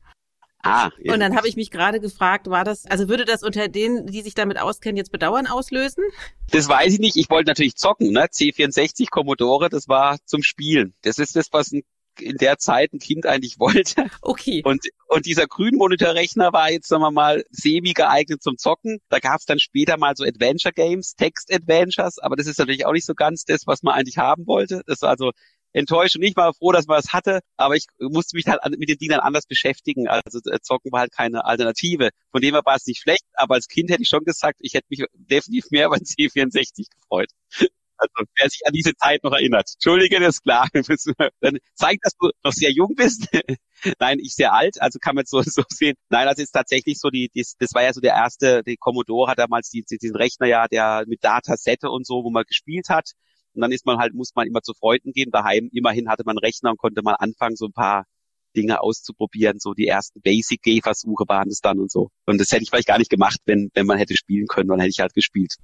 Ah, 0.62 0.90
ja. 0.98 1.12
Und 1.12 1.20
dann 1.20 1.36
habe 1.36 1.48
ich 1.48 1.56
mich 1.56 1.70
gerade 1.70 2.00
gefragt, 2.00 2.48
war 2.48 2.64
das, 2.64 2.86
also 2.86 3.08
würde 3.08 3.24
das 3.24 3.42
unter 3.42 3.68
denen, 3.68 4.06
die 4.06 4.22
sich 4.22 4.34
damit 4.34 4.58
auskennen, 4.58 4.96
jetzt 4.96 5.12
Bedauern 5.12 5.46
auslösen? 5.46 6.02
Das 6.50 6.68
weiß 6.68 6.94
ich 6.94 6.98
nicht. 6.98 7.16
Ich 7.16 7.30
wollte 7.30 7.50
natürlich 7.50 7.76
zocken, 7.76 8.10
ne? 8.10 8.26
C64 8.26 9.10
Commodore, 9.10 9.68
das 9.68 9.88
war 9.88 10.18
zum 10.24 10.42
Spielen. 10.42 10.94
Das 11.02 11.18
ist 11.18 11.36
das, 11.36 11.48
was 11.52 11.72
ein 11.72 11.82
in 12.20 12.36
der 12.36 12.58
Zeit 12.58 12.92
ein 12.92 12.98
Kind 12.98 13.26
eigentlich 13.26 13.58
wollte. 13.58 14.06
Okay. 14.22 14.62
Und, 14.64 14.86
und 15.08 15.26
dieser 15.26 15.46
Grünmonitorrechner 15.46 16.52
war 16.52 16.70
jetzt, 16.70 16.88
sagen 16.88 17.02
wir 17.02 17.10
mal, 17.10 17.44
semi 17.50 17.92
geeignet 17.92 18.42
zum 18.42 18.56
Zocken. 18.58 18.98
Da 19.08 19.18
gab 19.18 19.38
es 19.38 19.46
dann 19.46 19.58
später 19.58 19.96
mal 19.96 20.16
so 20.16 20.24
Adventure 20.24 20.72
Games, 20.72 21.14
Text-Adventures, 21.14 22.18
aber 22.18 22.36
das 22.36 22.46
ist 22.46 22.58
natürlich 22.58 22.86
auch 22.86 22.92
nicht 22.92 23.06
so 23.06 23.14
ganz 23.14 23.44
das, 23.44 23.66
was 23.66 23.82
man 23.82 23.94
eigentlich 23.94 24.18
haben 24.18 24.46
wollte. 24.46 24.82
Das 24.86 25.02
war 25.02 25.10
also 25.10 25.32
enttäuscht 25.76 26.16
und 26.16 26.22
ich 26.22 26.36
war 26.36 26.54
froh, 26.54 26.72
dass 26.72 26.86
man 26.86 26.96
das 26.96 27.12
hatte, 27.12 27.40
aber 27.56 27.76
ich 27.76 27.84
musste 28.00 28.36
mich 28.36 28.46
halt 28.46 28.60
mit 28.78 28.88
den 28.88 28.98
Dingen 28.98 29.20
anders 29.20 29.46
beschäftigen. 29.46 30.08
Also 30.08 30.40
äh, 30.50 30.58
Zocken 30.60 30.90
war 30.90 31.00
halt 31.00 31.12
keine 31.12 31.44
Alternative. 31.44 32.10
Von 32.30 32.40
dem 32.40 32.54
her 32.54 32.62
war 32.64 32.76
es 32.76 32.86
nicht 32.86 33.00
schlecht, 33.00 33.24
aber 33.34 33.54
als 33.54 33.68
Kind 33.68 33.90
hätte 33.90 34.02
ich 34.02 34.08
schon 34.08 34.24
gesagt, 34.24 34.56
ich 34.60 34.74
hätte 34.74 34.86
mich 34.88 35.04
definitiv 35.14 35.70
mehr 35.70 35.86
über 35.86 35.96
den 35.96 36.06
C64 36.06 36.86
gefreut. 36.90 37.30
Also 37.98 38.12
wer 38.38 38.50
sich 38.50 38.60
an 38.66 38.72
diese 38.72 38.94
Zeit 38.94 39.24
noch 39.24 39.32
erinnert. 39.32 39.70
Entschuldige, 39.74 40.20
das 40.20 40.36
ist 40.36 40.42
klar. 40.42 40.68
Dann 41.40 41.58
zeigt, 41.74 42.04
dass 42.04 42.14
du 42.18 42.30
noch 42.44 42.52
sehr 42.52 42.70
jung 42.70 42.94
bist. 42.94 43.28
Nein, 43.98 44.18
ich 44.20 44.34
sehr 44.34 44.52
alt, 44.52 44.80
also 44.80 44.98
kann 44.98 45.14
man 45.14 45.24
so, 45.26 45.42
so 45.42 45.62
sehen. 45.68 45.96
Nein, 46.10 46.28
also 46.28 46.42
ist 46.42 46.52
tatsächlich 46.52 46.98
so, 46.98 47.08
die, 47.10 47.30
die, 47.34 47.44
das 47.58 47.70
war 47.72 47.82
ja 47.82 47.92
so 47.92 48.00
der 48.00 48.14
erste, 48.14 48.62
die 48.64 48.76
Commodore 48.76 49.30
hat 49.30 49.38
damals 49.38 49.70
die, 49.70 49.82
diesen 49.82 50.16
Rechner 50.16 50.46
ja, 50.46 50.68
der 50.68 51.04
mit 51.06 51.24
Datasette 51.24 51.90
und 51.90 52.06
so, 52.06 52.24
wo 52.24 52.30
man 52.30 52.44
gespielt 52.44 52.88
hat. 52.88 53.12
Und 53.56 53.62
dann 53.62 53.72
ist 53.72 53.86
man 53.86 53.98
halt, 53.98 54.14
muss 54.14 54.34
man 54.34 54.46
immer 54.46 54.62
zu 54.62 54.74
Freunden 54.74 55.12
gehen. 55.12 55.30
Daheim 55.30 55.70
immerhin 55.72 56.08
hatte 56.08 56.22
man 56.24 56.38
Rechner 56.38 56.70
und 56.70 56.78
konnte 56.78 57.02
mal 57.02 57.14
anfangen, 57.14 57.56
so 57.56 57.66
ein 57.66 57.72
paar 57.72 58.04
Dinge 58.54 58.80
auszuprobieren. 58.80 59.58
So 59.58 59.72
die 59.72 59.86
ersten 59.86 60.20
Basic-Gehversuche 60.20 61.24
waren 61.26 61.48
es 61.48 61.60
dann 61.60 61.78
und 61.78 61.90
so. 61.90 62.10
Und 62.26 62.38
das 62.38 62.50
hätte 62.52 62.62
ich 62.62 62.70
vielleicht 62.70 62.88
gar 62.88 62.98
nicht 62.98 63.10
gemacht, 63.10 63.38
wenn, 63.46 63.70
wenn 63.74 63.86
man 63.86 63.98
hätte 63.98 64.16
spielen 64.16 64.46
können, 64.46 64.68
dann 64.68 64.80
hätte 64.80 64.90
ich 64.90 65.00
halt 65.00 65.14
gespielt. 65.14 65.54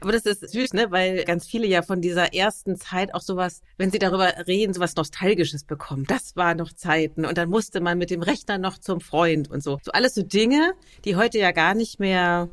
Aber 0.00 0.12
das 0.12 0.26
ist 0.26 0.50
süß, 0.50 0.72
ne? 0.72 0.90
Weil 0.90 1.24
ganz 1.24 1.46
viele 1.46 1.66
ja 1.66 1.82
von 1.82 2.00
dieser 2.00 2.34
ersten 2.34 2.76
Zeit 2.76 3.14
auch 3.14 3.20
sowas, 3.20 3.60
wenn 3.78 3.90
sie 3.90 3.98
darüber 3.98 4.32
reden, 4.46 4.74
sowas 4.74 4.96
Nostalgisches 4.96 5.64
bekommen. 5.64 6.04
Das 6.06 6.36
war 6.36 6.54
noch 6.54 6.72
Zeiten. 6.72 7.24
Und 7.24 7.38
dann 7.38 7.48
musste 7.48 7.80
man 7.80 7.98
mit 7.98 8.10
dem 8.10 8.22
Rechner 8.22 8.58
noch 8.58 8.78
zum 8.78 9.00
Freund 9.00 9.50
und 9.50 9.62
so. 9.62 9.78
So 9.82 9.92
alles 9.92 10.14
so 10.14 10.22
Dinge, 10.22 10.74
die 11.04 11.16
heute 11.16 11.38
ja 11.38 11.52
gar 11.52 11.74
nicht 11.74 12.00
mehr 12.00 12.50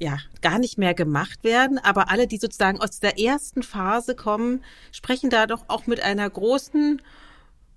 ja, 0.00 0.18
gar 0.40 0.58
nicht 0.58 0.78
mehr 0.78 0.94
gemacht 0.94 1.44
werden. 1.44 1.78
Aber 1.78 2.10
alle, 2.10 2.26
die 2.26 2.38
sozusagen 2.38 2.80
aus 2.80 3.00
der 3.00 3.18
ersten 3.18 3.62
Phase 3.62 4.14
kommen, 4.14 4.64
sprechen 4.92 5.30
da 5.30 5.46
doch 5.46 5.64
auch 5.68 5.86
mit 5.86 6.02
einer 6.02 6.28
großen, 6.28 7.02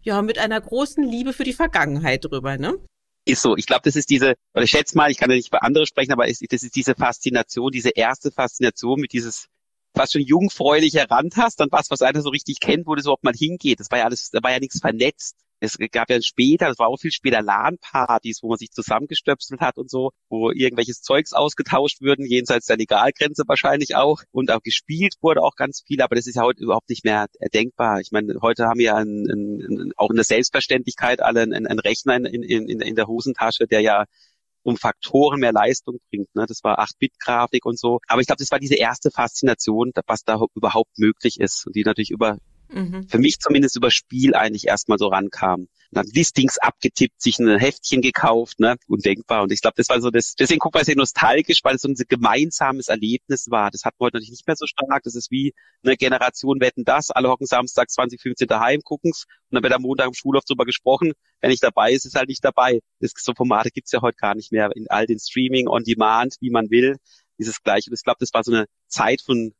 ja, 0.03 0.21
mit 0.21 0.37
einer 0.37 0.59
großen 0.59 1.03
Liebe 1.03 1.33
für 1.33 1.43
die 1.43 1.53
Vergangenheit 1.53 2.25
drüber, 2.25 2.57
ne? 2.57 2.77
Ist 3.25 3.41
so. 3.41 3.55
Ich 3.55 3.67
glaube, 3.67 3.81
das 3.83 3.95
ist 3.95 4.09
diese, 4.09 4.33
oder 4.53 4.63
ich 4.63 4.71
schätze 4.71 4.97
mal, 4.97 5.11
ich 5.11 5.17
kann 5.17 5.29
ja 5.29 5.35
nicht 5.35 5.51
bei 5.51 5.59
anderen 5.59 5.85
sprechen, 5.85 6.11
aber 6.11 6.27
ist, 6.27 6.43
das 6.51 6.63
ist 6.63 6.75
diese 6.75 6.95
Faszination, 6.95 7.71
diese 7.71 7.91
erste 7.91 8.31
Faszination 8.31 8.99
mit 8.99 9.13
dieses 9.13 9.47
fast 9.95 10.13
schon 10.13 10.21
jungfräulich 10.21 10.95
herantastet, 10.95 11.59
dann 11.59 11.71
was, 11.71 11.91
was 11.91 12.01
einer 12.01 12.21
so 12.21 12.29
richtig 12.29 12.59
kennt, 12.59 12.87
wo 12.87 12.95
das 12.95 13.05
überhaupt 13.05 13.23
mal 13.23 13.33
hingeht. 13.33 13.79
Das 13.79 13.91
war 13.91 13.99
ja 13.99 14.05
alles, 14.05 14.29
da 14.31 14.41
war 14.41 14.51
ja 14.51 14.59
nichts 14.59 14.79
vernetzt. 14.79 15.35
Es 15.63 15.77
gab 15.91 16.09
ja 16.09 16.19
später, 16.23 16.69
das 16.69 16.79
war 16.79 16.87
auch 16.87 16.97
viel 16.97 17.11
später 17.11 17.43
LAN-Partys, 17.43 18.39
wo 18.41 18.49
man 18.49 18.57
sich 18.57 18.71
zusammengestöpselt 18.71 19.61
hat 19.61 19.77
und 19.77 19.91
so, 19.91 20.09
wo 20.27 20.49
irgendwelches 20.49 21.03
Zeugs 21.03 21.33
ausgetauscht 21.33 22.01
würden, 22.01 22.25
jenseits 22.25 22.65
der 22.65 22.77
Legalgrenze 22.77 23.43
wahrscheinlich 23.45 23.95
auch. 23.95 24.23
Und 24.31 24.49
auch 24.49 24.63
gespielt 24.63 25.13
wurde 25.21 25.43
auch 25.43 25.55
ganz 25.55 25.83
viel, 25.85 26.01
aber 26.01 26.15
das 26.15 26.25
ist 26.25 26.35
ja 26.35 26.41
heute 26.41 26.63
überhaupt 26.63 26.89
nicht 26.89 27.05
mehr 27.05 27.27
denkbar. 27.53 27.99
Ich 27.99 28.11
meine, 28.11 28.39
heute 28.41 28.65
haben 28.65 28.79
wir 28.79 28.95
ein, 28.95 29.27
ein, 29.29 29.61
ein, 29.61 29.91
auch 29.97 30.09
in 30.09 30.15
der 30.15 30.25
Selbstverständlichkeit 30.25 31.21
alle 31.21 31.41
einen, 31.41 31.67
einen 31.67 31.79
Rechner 31.79 32.15
in, 32.15 32.25
in, 32.25 32.67
in, 32.67 32.81
in 32.81 32.95
der 32.95 33.05
Hosentasche, 33.05 33.67
der 33.67 33.81
ja 33.81 34.05
um 34.63 34.77
Faktoren 34.77 35.39
mehr 35.39 35.53
Leistung 35.53 35.99
bringt. 36.09 36.33
Ne? 36.35 36.45
Das 36.47 36.63
war 36.63 36.79
8-Bit-Grafik 36.79 37.65
und 37.65 37.79
so. 37.79 37.99
Aber 38.07 38.21
ich 38.21 38.27
glaube, 38.27 38.39
das 38.39 38.51
war 38.51 38.59
diese 38.59 38.75
erste 38.75 39.11
Faszination, 39.11 39.91
was 40.07 40.23
da 40.23 40.39
überhaupt 40.55 40.97
möglich 40.97 41.39
ist 41.39 41.67
und 41.67 41.75
die 41.75 41.83
natürlich 41.83 42.09
über 42.09 42.37
mhm. 42.71 43.07
für 43.07 43.19
mich 43.19 43.39
zumindest 43.39 43.75
über 43.75 43.91
Spiel 43.91 44.35
eigentlich 44.35 44.67
erstmal 44.67 44.97
so 44.97 45.07
rankam. 45.07 45.67
Dann 45.91 46.05
Listings 46.13 46.57
abgetippt, 46.57 47.21
sich 47.21 47.37
ein 47.39 47.59
Heftchen 47.59 48.01
gekauft, 48.01 48.59
ne, 48.59 48.77
undenkbar. 48.87 49.43
Und 49.43 49.51
ich 49.51 49.61
glaube, 49.61 49.73
das 49.75 49.89
war 49.89 49.99
so 49.99 50.09
das, 50.09 50.35
deswegen 50.35 50.59
guck 50.59 50.73
mal 50.73 50.85
sehr 50.85 50.95
nostalgisch, 50.95 51.59
weil 51.63 51.75
es 51.75 51.81
so 51.81 51.89
ein 51.89 51.95
gemeinsames 52.07 52.87
Erlebnis 52.87 53.47
war. 53.49 53.71
Das 53.71 53.83
hat 53.83 53.95
man 53.99 54.07
heute 54.07 54.17
natürlich 54.17 54.31
nicht 54.31 54.47
mehr 54.47 54.55
so 54.55 54.65
stark. 54.65 55.03
Das 55.03 55.15
ist 55.15 55.31
wie 55.31 55.53
eine 55.83 55.97
Generation 55.97 56.61
wetten 56.61 56.85
das. 56.85 57.11
Alle 57.11 57.29
hocken 57.29 57.45
Samstag 57.45 57.89
2015 57.89 58.47
daheim, 58.47 58.79
gucken's 58.83 59.25
und 59.49 59.55
dann 59.55 59.63
wird 59.63 59.73
am 59.73 59.81
Montag 59.81 60.07
im 60.07 60.13
Schulhof 60.13 60.45
drüber 60.45 60.63
gesprochen. 60.63 61.11
Wenn 61.41 61.49
nicht 61.49 61.63
dabei 61.63 61.91
ist, 61.91 62.05
ist 62.05 62.15
halt 62.15 62.29
nicht 62.29 62.43
dabei. 62.43 62.79
Das, 62.99 63.11
so 63.17 63.33
Formate 63.33 63.69
gibt's 63.69 63.91
ja 63.91 64.01
heute 64.01 64.15
gar 64.15 64.35
nicht 64.35 64.53
mehr 64.53 64.69
in 64.75 64.87
all 64.89 65.05
den 65.05 65.19
Streaming, 65.19 65.67
on 65.67 65.83
Demand, 65.83 66.35
wie 66.39 66.51
man 66.51 66.69
will. 66.69 66.95
Dieses 67.37 67.61
gleiche. 67.63 67.89
Und 67.89 67.95
ich 67.95 68.03
glaube, 68.03 68.17
das 68.19 68.33
war 68.33 68.43
so 68.43 68.51
eine 68.51 68.65
Zeit 68.87 69.21
von 69.21 69.53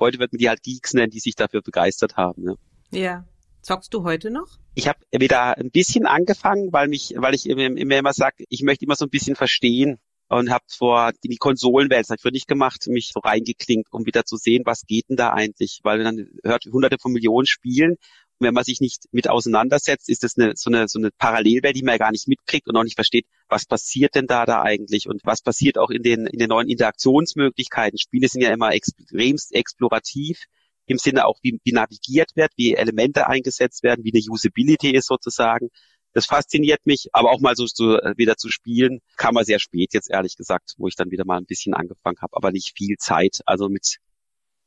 Heute 0.00 0.18
wird 0.18 0.32
man 0.32 0.38
die 0.38 0.48
halt 0.48 0.62
Geeks 0.62 0.94
nennen, 0.94 1.10
die 1.10 1.20
sich 1.20 1.36
dafür 1.36 1.62
begeistert 1.62 2.16
haben. 2.16 2.56
Ja. 2.90 2.98
ja. 2.98 3.24
Zockst 3.62 3.92
du 3.92 4.04
heute 4.04 4.30
noch? 4.30 4.58
Ich 4.74 4.88
habe 4.88 4.98
wieder 5.12 5.58
ein 5.58 5.70
bisschen 5.70 6.06
angefangen, 6.06 6.72
weil 6.72 6.88
mich, 6.88 7.12
weil 7.16 7.34
ich 7.34 7.46
immer, 7.46 7.76
immer 7.76 8.12
sage, 8.14 8.44
ich 8.48 8.62
möchte 8.62 8.86
immer 8.86 8.96
so 8.96 9.04
ein 9.04 9.10
bisschen 9.10 9.36
verstehen 9.36 9.98
und 10.28 10.50
habe 10.50 10.64
vor 10.68 11.12
die 11.22 11.36
Konsolenwelt, 11.36 12.00
das 12.00 12.08
habe 12.08 12.16
ich 12.16 12.22
für 12.22 12.30
nicht 12.30 12.48
gemacht, 12.48 12.86
mich 12.86 13.10
so 13.12 13.20
reingeklinkt, 13.20 13.92
um 13.92 14.06
wieder 14.06 14.24
zu 14.24 14.36
sehen, 14.36 14.62
was 14.64 14.86
geht 14.86 15.10
denn 15.10 15.16
da 15.16 15.30
eigentlich, 15.30 15.80
weil 15.82 16.02
man 16.02 16.16
dann 16.16 16.28
hört 16.42 16.64
hunderte 16.64 16.98
von 16.98 17.12
Millionen 17.12 17.46
Spielen 17.46 17.96
wenn 18.40 18.54
man 18.54 18.64
sich 18.64 18.80
nicht 18.80 19.04
mit 19.12 19.28
auseinandersetzt, 19.28 20.08
ist 20.08 20.24
das 20.24 20.36
eine, 20.36 20.52
so, 20.56 20.70
eine, 20.70 20.88
so 20.88 20.98
eine 20.98 21.10
Parallelwelt, 21.10 21.76
die 21.76 21.82
man 21.82 21.94
ja 21.94 21.98
gar 21.98 22.10
nicht 22.10 22.26
mitkriegt 22.26 22.66
und 22.68 22.76
auch 22.76 22.84
nicht 22.84 22.96
versteht, 22.96 23.26
was 23.48 23.66
passiert 23.66 24.14
denn 24.14 24.26
da 24.26 24.46
da 24.46 24.62
eigentlich 24.62 25.08
und 25.08 25.20
was 25.24 25.42
passiert 25.42 25.78
auch 25.78 25.90
in 25.90 26.02
den, 26.02 26.26
in 26.26 26.38
den 26.38 26.48
neuen 26.48 26.68
Interaktionsmöglichkeiten. 26.68 27.98
Spiele 27.98 28.28
sind 28.28 28.42
ja 28.42 28.50
immer 28.52 28.72
extremst 28.72 29.54
explorativ 29.54 30.44
im 30.86 30.98
Sinne 30.98 31.26
auch, 31.26 31.38
wie, 31.42 31.60
wie 31.62 31.72
navigiert 31.72 32.30
wird, 32.34 32.52
wie 32.56 32.74
Elemente 32.74 33.28
eingesetzt 33.28 33.82
werden, 33.82 34.04
wie 34.04 34.12
eine 34.12 34.22
Usability 34.28 34.90
ist 34.90 35.06
sozusagen. 35.06 35.68
Das 36.12 36.26
fasziniert 36.26 36.86
mich, 36.86 37.08
aber 37.12 37.30
auch 37.30 37.40
mal 37.40 37.54
so, 37.54 37.66
so 37.66 37.98
wieder 38.16 38.36
zu 38.36 38.48
spielen, 38.48 39.00
kam 39.16 39.34
mal 39.34 39.44
sehr 39.44 39.60
spät 39.60 39.94
jetzt 39.94 40.10
ehrlich 40.10 40.36
gesagt, 40.36 40.74
wo 40.78 40.88
ich 40.88 40.96
dann 40.96 41.12
wieder 41.12 41.24
mal 41.24 41.36
ein 41.36 41.46
bisschen 41.46 41.74
angefangen 41.74 42.18
habe, 42.20 42.36
aber 42.36 42.50
nicht 42.50 42.76
viel 42.76 42.96
Zeit. 42.96 43.40
Also 43.46 43.68
mit 43.68 43.98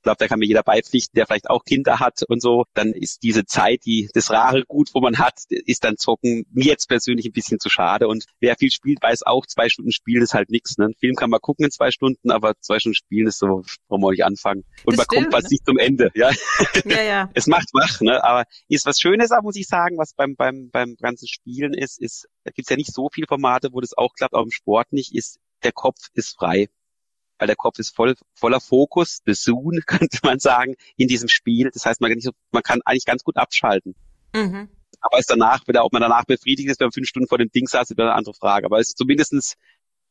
glaube, 0.04 0.18
da 0.20 0.28
kann 0.28 0.40
mir 0.40 0.46
jeder 0.46 0.64
beipflichten, 0.64 1.16
der 1.16 1.26
vielleicht 1.26 1.50
auch 1.50 1.64
Kinder 1.64 2.00
hat 2.00 2.24
und 2.28 2.42
so. 2.42 2.66
Dann 2.74 2.94
ist 2.94 3.24
diese 3.24 3.46
Zeit, 3.46 3.86
die 3.86 4.10
das 4.14 4.30
rare 4.30 4.64
Gut, 4.66 4.90
wo 4.94 5.02
man 5.02 5.18
hat, 5.18 5.40
ist 5.50 5.84
dann 5.84 5.98
Zocken 5.98 6.46
mir 6.52 6.66
jetzt 6.66 6.88
persönlich 6.88 7.26
ein 7.26 7.32
bisschen 7.32 7.60
zu 7.60 7.70
schade. 7.70 8.08
Und 8.08 8.26
wer 8.40 8.56
viel 8.56 8.72
spielt, 8.72 9.02
weiß 9.02 9.24
auch, 9.24 9.46
zwei 9.46 9.70
Stunden 9.70 9.92
spielen 9.92 10.24
ist 10.24 10.34
halt 10.34 10.50
nichts. 10.50 10.78
Ne? 10.78 10.86
Ein 10.86 10.96
Film 11.00 11.16
kann 11.16 11.30
man 11.30 11.40
gucken 11.40 11.66
in 11.66 11.72
zwei 11.72 11.92
Stunden, 11.92 12.32
aber 12.32 12.54
zwei 12.60 12.80
Stunden 12.80 12.96
spielen 12.96 13.28
ist 13.28 13.40
so, 13.40 13.64
brauchen 13.88 14.02
wir 14.02 14.12
nicht 14.12 14.26
anfangen. 14.26 14.64
Und 14.86 14.94
das 14.94 14.98
man 14.98 15.06
stimmt, 15.06 15.22
kommt 15.24 15.34
fast 15.34 15.46
ne? 15.46 15.50
nicht 15.52 15.66
zum 15.66 15.78
Ende. 15.78 16.12
Ja, 16.16 16.32
ja. 16.86 17.02
ja. 17.02 17.30
es 17.34 17.48
macht 17.48 17.70
wach, 17.74 18.02
ne? 18.02 18.24
Aber 18.24 18.46
ist 18.68 18.86
was 18.86 19.00
Schönes, 19.00 19.32
auch, 19.32 19.42
muss 19.42 19.56
ich 19.56 19.68
sagen, 19.68 19.98
was 19.98 20.14
beim, 20.14 20.36
beim, 20.36 20.70
beim 20.72 20.96
ganzen 20.96 21.28
Spielen 21.28 21.74
ist, 21.74 22.00
ist, 22.00 22.28
da 22.44 22.52
gibt's 22.52 22.70
ja 22.70 22.78
nicht 22.78 22.94
so 22.94 23.10
viele 23.12 23.28
Formate, 23.28 23.70
wo 23.72 23.82
das 23.82 23.98
auch 23.98 24.14
klappt, 24.14 24.34
auch 24.34 24.44
im 24.44 24.52
Sport 24.52 24.94
nicht, 24.94 25.16
ist, 25.16 25.40
der 25.64 25.72
Kopf 25.72 25.98
ist 26.14 26.36
frei 26.38 26.68
weil 27.38 27.48
der 27.48 27.56
Kopf 27.56 27.80
ist 27.80 27.96
voll, 27.96 28.16
voller 28.34 28.60
Fokus, 28.60 29.22
Besun, 29.24 29.82
könnte 29.86 30.20
man 30.24 30.40
sagen, 30.40 30.76
in 30.98 31.08
diesem 31.08 31.30
Spiel. 31.30 31.70
Das 31.72 31.86
heißt, 31.86 32.02
man 32.02 32.10
kann, 32.10 32.18
nicht 32.18 32.26
so, 32.26 32.32
man 32.52 32.64
kann 32.64 32.82
eigentlich 32.86 33.06
ganz 33.06 33.24
gut 33.24 33.38
abschalten. 33.38 33.96
Mhm. 34.34 34.70
Aber 35.02 35.20
es 35.20 35.26
danach, 35.26 35.68
wieder, 35.68 35.84
ob 35.84 35.92
man 35.92 36.02
danach 36.02 36.26
befriedigt 36.26 36.70
ist, 36.70 36.80
wenn 36.80 36.86
man 36.86 36.94
fünf 36.94 37.08
Stunden 37.08 37.28
vor 37.28 37.38
dem 37.38 37.52
Ding 37.52 37.68
saß, 37.68 37.90
ist 37.90 38.00
eine 38.00 38.14
andere 38.14 38.34
Frage. 38.34 38.66
Aber 38.66 38.80
es 38.80 38.94
zumindestens 38.94 39.56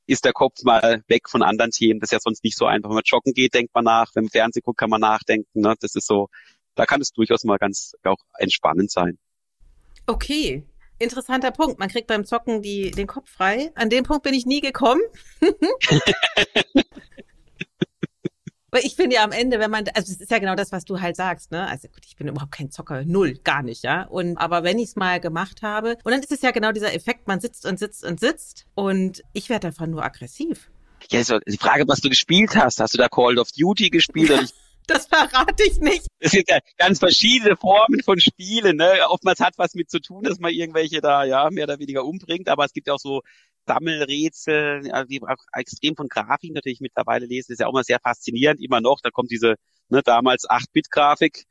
ist 0.07 0.25
der 0.25 0.33
Kopf 0.33 0.63
mal 0.65 1.03
weg 1.09 1.29
von 1.31 1.43
anderen 1.43 1.71
Themen. 1.71 2.01
Das 2.01 2.09
ist 2.09 2.13
ja 2.13 2.21
sonst 2.21 2.45
nicht 2.45 2.59
so 2.59 2.67
einfach. 2.67 2.91
Wenn 2.91 2.97
man 2.97 3.05
joggen 3.07 3.33
geht, 3.33 3.55
denkt 3.55 3.75
man 3.75 3.85
nach. 3.85 4.11
Wenn 4.15 4.25
man 4.25 4.31
Fernsehen 4.31 4.63
guckt, 4.63 4.79
kann 4.79 4.91
man 4.91 5.01
nachdenken. 5.01 5.61
Ne? 5.61 5.75
Das 5.81 5.95
ist 5.95 6.07
so, 6.07 6.29
da 6.75 6.87
kann 6.87 7.01
es 7.01 7.13
durchaus 7.13 7.45
mal 7.45 7.59
ganz 7.59 7.95
auch 8.05 8.19
entspannend 8.39 8.91
sein. 8.91 9.19
Okay. 10.07 10.65
Interessanter 11.03 11.51
Punkt. 11.51 11.79
Man 11.79 11.89
kriegt 11.89 12.07
beim 12.07 12.25
Zocken 12.25 12.63
die, 12.63 12.91
den 12.91 13.07
Kopf 13.07 13.31
frei. 13.31 13.71
An 13.75 13.91
den 13.91 14.05
Punkt 14.05 14.23
bin 14.23 14.35
ich 14.35 14.47
nie 14.47 14.61
gekommen. 14.61 15.03
Weil 18.75 18.87
ich 18.87 18.97
finde 18.97 19.17
ja 19.17 19.25
am 19.25 19.33
Ende, 19.33 19.59
wenn 19.59 19.71
man, 19.71 19.85
also 19.95 20.11
es 20.11 20.19
ist 20.19 20.31
ja 20.31 20.39
genau 20.39 20.55
das, 20.55 20.73
was 20.73 20.87
du 20.87 20.99
halt 20.99 21.15
sagst, 21.15 21.51
ne? 21.51 21.69
Also 21.69 21.89
gut, 21.89 22.07
ich 22.07 22.17
bin 22.17 22.29
überhaupt 22.29 22.53
kein 22.53 22.71
Zocker, 22.71 23.05
null, 23.05 23.35
gar 23.45 23.63
nicht, 23.63 23.85
ja. 23.85 24.05
Und 24.05 24.39
aber 24.39 24.65
wenn 24.65 24.79
ich 24.79 24.89
es 24.89 24.97
mal 24.97 25.21
gemacht 25.21 25.61
habe, 25.61 25.99
und 26.05 26.13
dann 26.13 26.21
ist 26.21 26.33
es 26.33 26.41
ja 26.41 26.53
genau 26.53 26.73
dieser 26.73 26.95
Effekt, 26.95 27.29
man 27.29 27.39
sitzt 27.39 27.67
und 27.67 27.79
sitzt 27.79 28.03
und 28.03 28.19
sitzt 28.19 28.65
und 28.75 29.23
ich 29.35 29.51
werde 29.51 29.69
davon 29.69 29.91
nur 29.91 30.03
aggressiv. 30.03 30.71
Ja, 31.11 31.23
so 31.23 31.39
die 31.41 31.59
Frage, 31.59 31.87
was 31.87 32.01
du 32.01 32.09
gespielt 32.09 32.57
hast. 32.57 32.81
Hast 32.81 32.95
du 32.95 32.99
da 32.99 33.09
Call 33.09 33.39
of 33.39 33.53
Duty 33.53 33.91
gespielt? 33.91 34.31
oder 34.31 34.43
Das 34.87 35.07
verrate 35.07 35.63
ich 35.65 35.79
nicht. 35.79 36.07
Es 36.19 36.33
gibt 36.33 36.51
ja 36.51 36.59
ganz 36.77 36.99
verschiedene 36.99 37.57
Formen 37.57 38.03
von 38.03 38.19
Spielen. 38.19 38.77
Ne? 38.77 38.93
Oftmals 39.09 39.41
hat 39.41 39.55
was 39.57 39.75
mit 39.75 39.91
zu 39.91 40.01
tun, 40.01 40.25
dass 40.25 40.39
man 40.39 40.53
irgendwelche 40.53 41.01
da 41.01 41.25
ja 41.25 41.49
mehr 41.51 41.65
oder 41.65 41.79
weniger 41.79 42.05
umbringt, 42.05 42.49
aber 42.49 42.65
es 42.65 42.73
gibt 42.73 42.89
ja 42.89 42.95
auch 42.95 42.99
so 42.99 43.23
Sammelrätsel, 43.67 44.83
die 45.09 45.23
auch 45.23 45.37
extrem 45.55 45.95
von 45.95 46.09
Grafik 46.09 46.53
natürlich 46.53 46.81
mittlerweile 46.81 47.27
lesen. 47.27 47.47
Das 47.49 47.55
ist 47.55 47.61
ja 47.61 47.67
auch 47.67 47.73
immer 47.73 47.85
sehr 47.85 48.01
faszinierend, 48.01 48.61
immer 48.61 48.81
noch. 48.81 49.01
Da 49.03 49.11
kommt 49.11 49.31
diese 49.31 49.55
ne, 49.89 50.03
damals 50.03 50.49
8-Bit-Grafik 50.49 51.45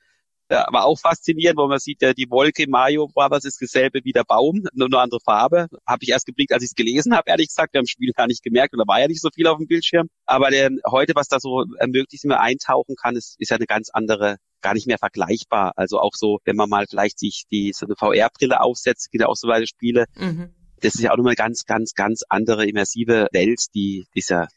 aber 0.51 0.85
auch 0.85 0.99
faszinierend, 0.99 1.57
wo 1.57 1.67
man 1.67 1.79
sieht, 1.79 2.01
ja, 2.01 2.13
die 2.13 2.29
Wolke 2.29 2.67
Mario 2.67 3.07
Brothers 3.07 3.45
ist 3.45 3.61
dasselbe 3.61 4.01
wie 4.03 4.11
der 4.11 4.23
Baum, 4.23 4.63
nur 4.73 4.87
eine 4.87 4.99
andere 4.99 5.19
Farbe. 5.21 5.67
Habe 5.87 5.99
ich 6.01 6.09
erst 6.09 6.25
geblickt, 6.25 6.53
als 6.53 6.63
ich 6.63 6.69
es 6.69 6.75
gelesen 6.75 7.15
habe, 7.15 7.29
ehrlich 7.29 7.47
gesagt. 7.47 7.73
Wir 7.73 7.79
haben 7.79 7.85
im 7.85 7.87
Spiel 7.87 8.11
gar 8.11 8.27
nicht 8.27 8.43
gemerkt 8.43 8.73
und 8.73 8.79
da 8.79 8.87
war 8.87 8.99
ja 8.99 9.07
nicht 9.07 9.21
so 9.21 9.29
viel 9.33 9.47
auf 9.47 9.57
dem 9.57 9.67
Bildschirm. 9.67 10.07
Aber 10.25 10.49
der, 10.49 10.69
heute, 10.89 11.13
was 11.15 11.27
da 11.27 11.39
so 11.39 11.65
ermöglicht, 11.77 12.23
wenn 12.23 12.29
man 12.29 12.39
eintauchen 12.39 12.95
kann, 12.95 13.15
ist, 13.15 13.39
ist 13.39 13.49
ja 13.49 13.57
eine 13.57 13.65
ganz 13.65 13.89
andere 13.89 14.37
gar 14.61 14.73
nicht 14.73 14.87
mehr 14.87 14.99
vergleichbar. 14.99 15.73
Also 15.75 15.99
auch 15.99 16.13
so, 16.13 16.39
wenn 16.45 16.55
man 16.55 16.69
mal 16.69 16.85
vielleicht 16.87 17.19
sich 17.19 17.43
die 17.51 17.73
so 17.73 17.85
eine 17.85 17.95
VR-Brille 17.95 18.61
aufsetzt, 18.61 19.11
gibt 19.11 19.21
ja 19.21 19.27
auch 19.27 19.35
so 19.35 19.47
weite 19.47 19.67
Spiele. 19.67 20.05
Mhm. 20.15 20.53
Das 20.81 20.95
ist 20.95 21.01
ja 21.01 21.11
auch 21.11 21.17
nochmal 21.17 21.31
eine 21.31 21.35
ganz, 21.35 21.65
ganz, 21.65 21.93
ganz 21.93 22.21
andere 22.29 22.67
immersive 22.67 23.27
Welt, 23.31 23.65
die 23.73 24.05
dieser 24.15 24.47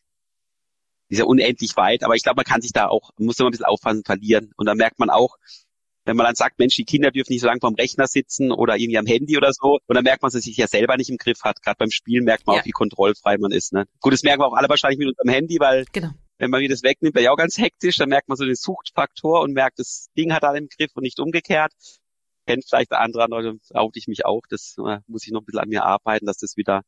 die 1.10 1.14
ist 1.14 1.18
ja 1.18 1.26
unendlich 1.26 1.76
weit, 1.76 2.02
aber 2.02 2.14
ich 2.14 2.22
glaube, 2.22 2.36
man 2.36 2.46
kann 2.46 2.62
sich 2.62 2.72
da 2.72 2.88
auch, 2.88 3.10
muss 3.18 3.38
immer 3.38 3.48
ein 3.48 3.50
bisschen 3.50 3.66
aufpassen, 3.66 4.04
verlieren. 4.04 4.52
Und 4.56 4.66
da 4.66 4.74
merkt 4.74 4.98
man 4.98 5.10
auch, 5.10 5.36
wenn 6.04 6.16
man 6.16 6.26
dann 6.26 6.34
sagt, 6.34 6.58
Mensch, 6.58 6.76
die 6.76 6.84
Kinder 6.84 7.10
dürfen 7.10 7.32
nicht 7.32 7.40
so 7.40 7.46
lange 7.46 7.60
vorm 7.60 7.74
Rechner 7.74 8.06
sitzen 8.06 8.52
oder 8.52 8.76
irgendwie 8.76 8.98
am 8.98 9.06
Handy 9.06 9.36
oder 9.36 9.52
so, 9.52 9.78
und 9.86 9.94
dann 9.94 10.04
merkt 10.04 10.22
man, 10.22 10.28
dass 10.28 10.34
es 10.34 10.44
sich 10.44 10.56
ja 10.56 10.66
selber 10.66 10.96
nicht 10.96 11.10
im 11.10 11.16
Griff 11.16 11.42
hat. 11.42 11.62
Gerade 11.62 11.76
beim 11.78 11.90
Spielen 11.90 12.24
merkt 12.24 12.46
man 12.46 12.56
ja. 12.56 12.62
auch, 12.62 12.66
wie 12.66 12.70
kontrollfrei 12.70 13.38
man 13.38 13.52
ist. 13.52 13.72
Ne? 13.72 13.86
Gut, 14.00 14.12
das 14.12 14.22
merken 14.22 14.42
wir 14.42 14.46
auch 14.46 14.54
alle 14.54 14.68
wahrscheinlich 14.68 14.98
mit 14.98 15.08
unserem 15.08 15.28
Handy, 15.28 15.58
weil 15.60 15.84
genau. 15.92 16.10
wenn 16.38 16.50
man 16.50 16.60
mir 16.60 16.68
das 16.68 16.82
wegnimmt, 16.82 17.14
wäre 17.14 17.24
ja 17.24 17.32
auch 17.32 17.36
ganz 17.36 17.58
hektisch, 17.58 17.96
dann 17.96 18.10
merkt 18.10 18.28
man 18.28 18.36
so 18.36 18.44
den 18.44 18.54
Suchtfaktor 18.54 19.40
und 19.40 19.52
merkt, 19.52 19.78
das 19.78 20.08
Ding 20.16 20.32
hat 20.32 20.44
alle 20.44 20.58
im 20.58 20.68
Griff 20.68 20.90
und 20.94 21.02
nicht 21.02 21.18
umgekehrt. 21.20 21.72
Kennt 22.46 22.64
vielleicht 22.68 22.90
der 22.90 23.00
andere 23.00 23.26
Leute, 23.28 23.58
oute 23.72 23.98
ich 23.98 24.06
mich 24.06 24.26
auch. 24.26 24.42
Das 24.50 24.76
äh, 24.78 24.98
muss 25.06 25.26
ich 25.26 25.32
noch 25.32 25.40
ein 25.40 25.46
bisschen 25.46 25.60
an 25.60 25.68
mir 25.70 25.84
arbeiten, 25.84 26.26
dass 26.26 26.36
das 26.36 26.58
wieder 26.58 26.82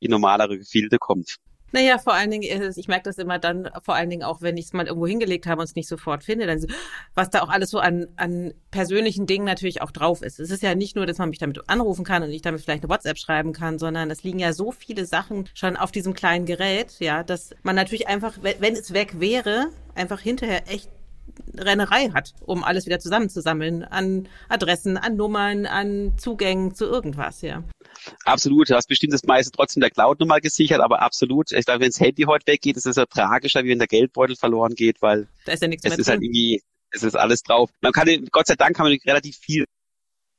in 0.00 0.10
normalere 0.10 0.56
Gefilde 0.56 0.98
kommt. 0.98 1.36
Naja, 1.72 1.98
vor 1.98 2.14
allen 2.14 2.30
Dingen, 2.30 2.42
ich 2.76 2.88
merke 2.88 3.04
das 3.04 3.18
immer 3.18 3.38
dann, 3.38 3.68
vor 3.82 3.94
allen 3.94 4.10
Dingen 4.10 4.22
auch, 4.22 4.40
wenn 4.40 4.56
ich 4.56 4.66
es 4.66 4.72
mal 4.72 4.86
irgendwo 4.86 5.06
hingelegt 5.06 5.46
habe 5.46 5.60
und 5.60 5.64
es 5.64 5.74
nicht 5.74 5.88
sofort 5.88 6.24
finde, 6.24 6.46
dann 6.46 6.60
so, 6.60 6.68
was 7.14 7.30
da 7.30 7.42
auch 7.42 7.50
alles 7.50 7.70
so 7.70 7.78
an, 7.78 8.06
an 8.16 8.54
persönlichen 8.70 9.26
Dingen 9.26 9.44
natürlich 9.44 9.82
auch 9.82 9.90
drauf 9.90 10.22
ist. 10.22 10.40
Es 10.40 10.50
ist 10.50 10.62
ja 10.62 10.74
nicht 10.74 10.96
nur, 10.96 11.06
dass 11.06 11.18
man 11.18 11.30
mich 11.30 11.38
damit 11.38 11.58
anrufen 11.68 12.04
kann 12.04 12.22
und 12.22 12.30
ich 12.30 12.42
damit 12.42 12.62
vielleicht 12.62 12.84
eine 12.84 12.90
WhatsApp 12.90 13.18
schreiben 13.18 13.52
kann, 13.52 13.78
sondern 13.78 14.10
es 14.10 14.22
liegen 14.22 14.38
ja 14.38 14.52
so 14.52 14.72
viele 14.72 15.04
Sachen 15.04 15.48
schon 15.54 15.76
auf 15.76 15.92
diesem 15.92 16.14
kleinen 16.14 16.46
Gerät, 16.46 16.96
ja, 17.00 17.22
dass 17.22 17.50
man 17.62 17.76
natürlich 17.76 18.08
einfach, 18.08 18.38
wenn 18.42 18.74
es 18.74 18.92
weg 18.94 19.20
wäre, 19.20 19.66
einfach 19.94 20.20
hinterher 20.20 20.62
echt 20.68 20.90
Rennerei 21.56 22.10
hat, 22.10 22.34
um 22.40 22.64
alles 22.64 22.86
wieder 22.86 22.98
zusammenzusammeln 22.98 23.84
an 23.84 24.28
Adressen, 24.48 24.96
an 24.96 25.16
Nummern, 25.16 25.66
an 25.66 26.16
Zugängen 26.18 26.74
zu 26.74 26.86
irgendwas, 26.86 27.42
ja. 27.42 27.64
Absolut, 28.24 28.70
du 28.70 28.74
hast 28.74 28.88
bestimmt 28.88 29.12
das 29.12 29.24
meiste 29.24 29.50
trotzdem 29.50 29.80
der 29.80 29.90
Cloud-Nummer 29.90 30.40
gesichert, 30.40 30.80
aber 30.80 31.02
absolut. 31.02 31.52
Ich 31.52 31.64
glaube, 31.64 31.80
wenn 31.80 31.90
das 31.90 32.00
Handy 32.00 32.22
heute 32.24 32.46
weggeht, 32.46 32.76
ist 32.76 32.86
es 32.86 32.96
ja 32.96 33.06
tragischer, 33.06 33.64
wie 33.64 33.70
wenn 33.70 33.78
der 33.78 33.88
Geldbeutel 33.88 34.36
verloren 34.36 34.74
geht, 34.74 35.02
weil 35.02 35.28
da 35.44 35.52
ist 35.52 35.62
ja 35.62 35.68
nichts 35.68 35.84
es 35.84 35.90
mehr 35.90 35.98
ist 35.98 36.08
halt 36.08 36.20
drin. 36.20 36.28
halt 36.28 36.36
irgendwie, 36.36 36.62
es 36.90 37.02
ist 37.02 37.16
alles 37.16 37.42
drauf. 37.42 37.70
Man 37.80 37.92
kann, 37.92 38.08
Gott 38.30 38.46
sei 38.46 38.54
Dank 38.54 38.76
kann 38.76 38.86
man 38.86 38.96
relativ 39.04 39.36
viel 39.36 39.64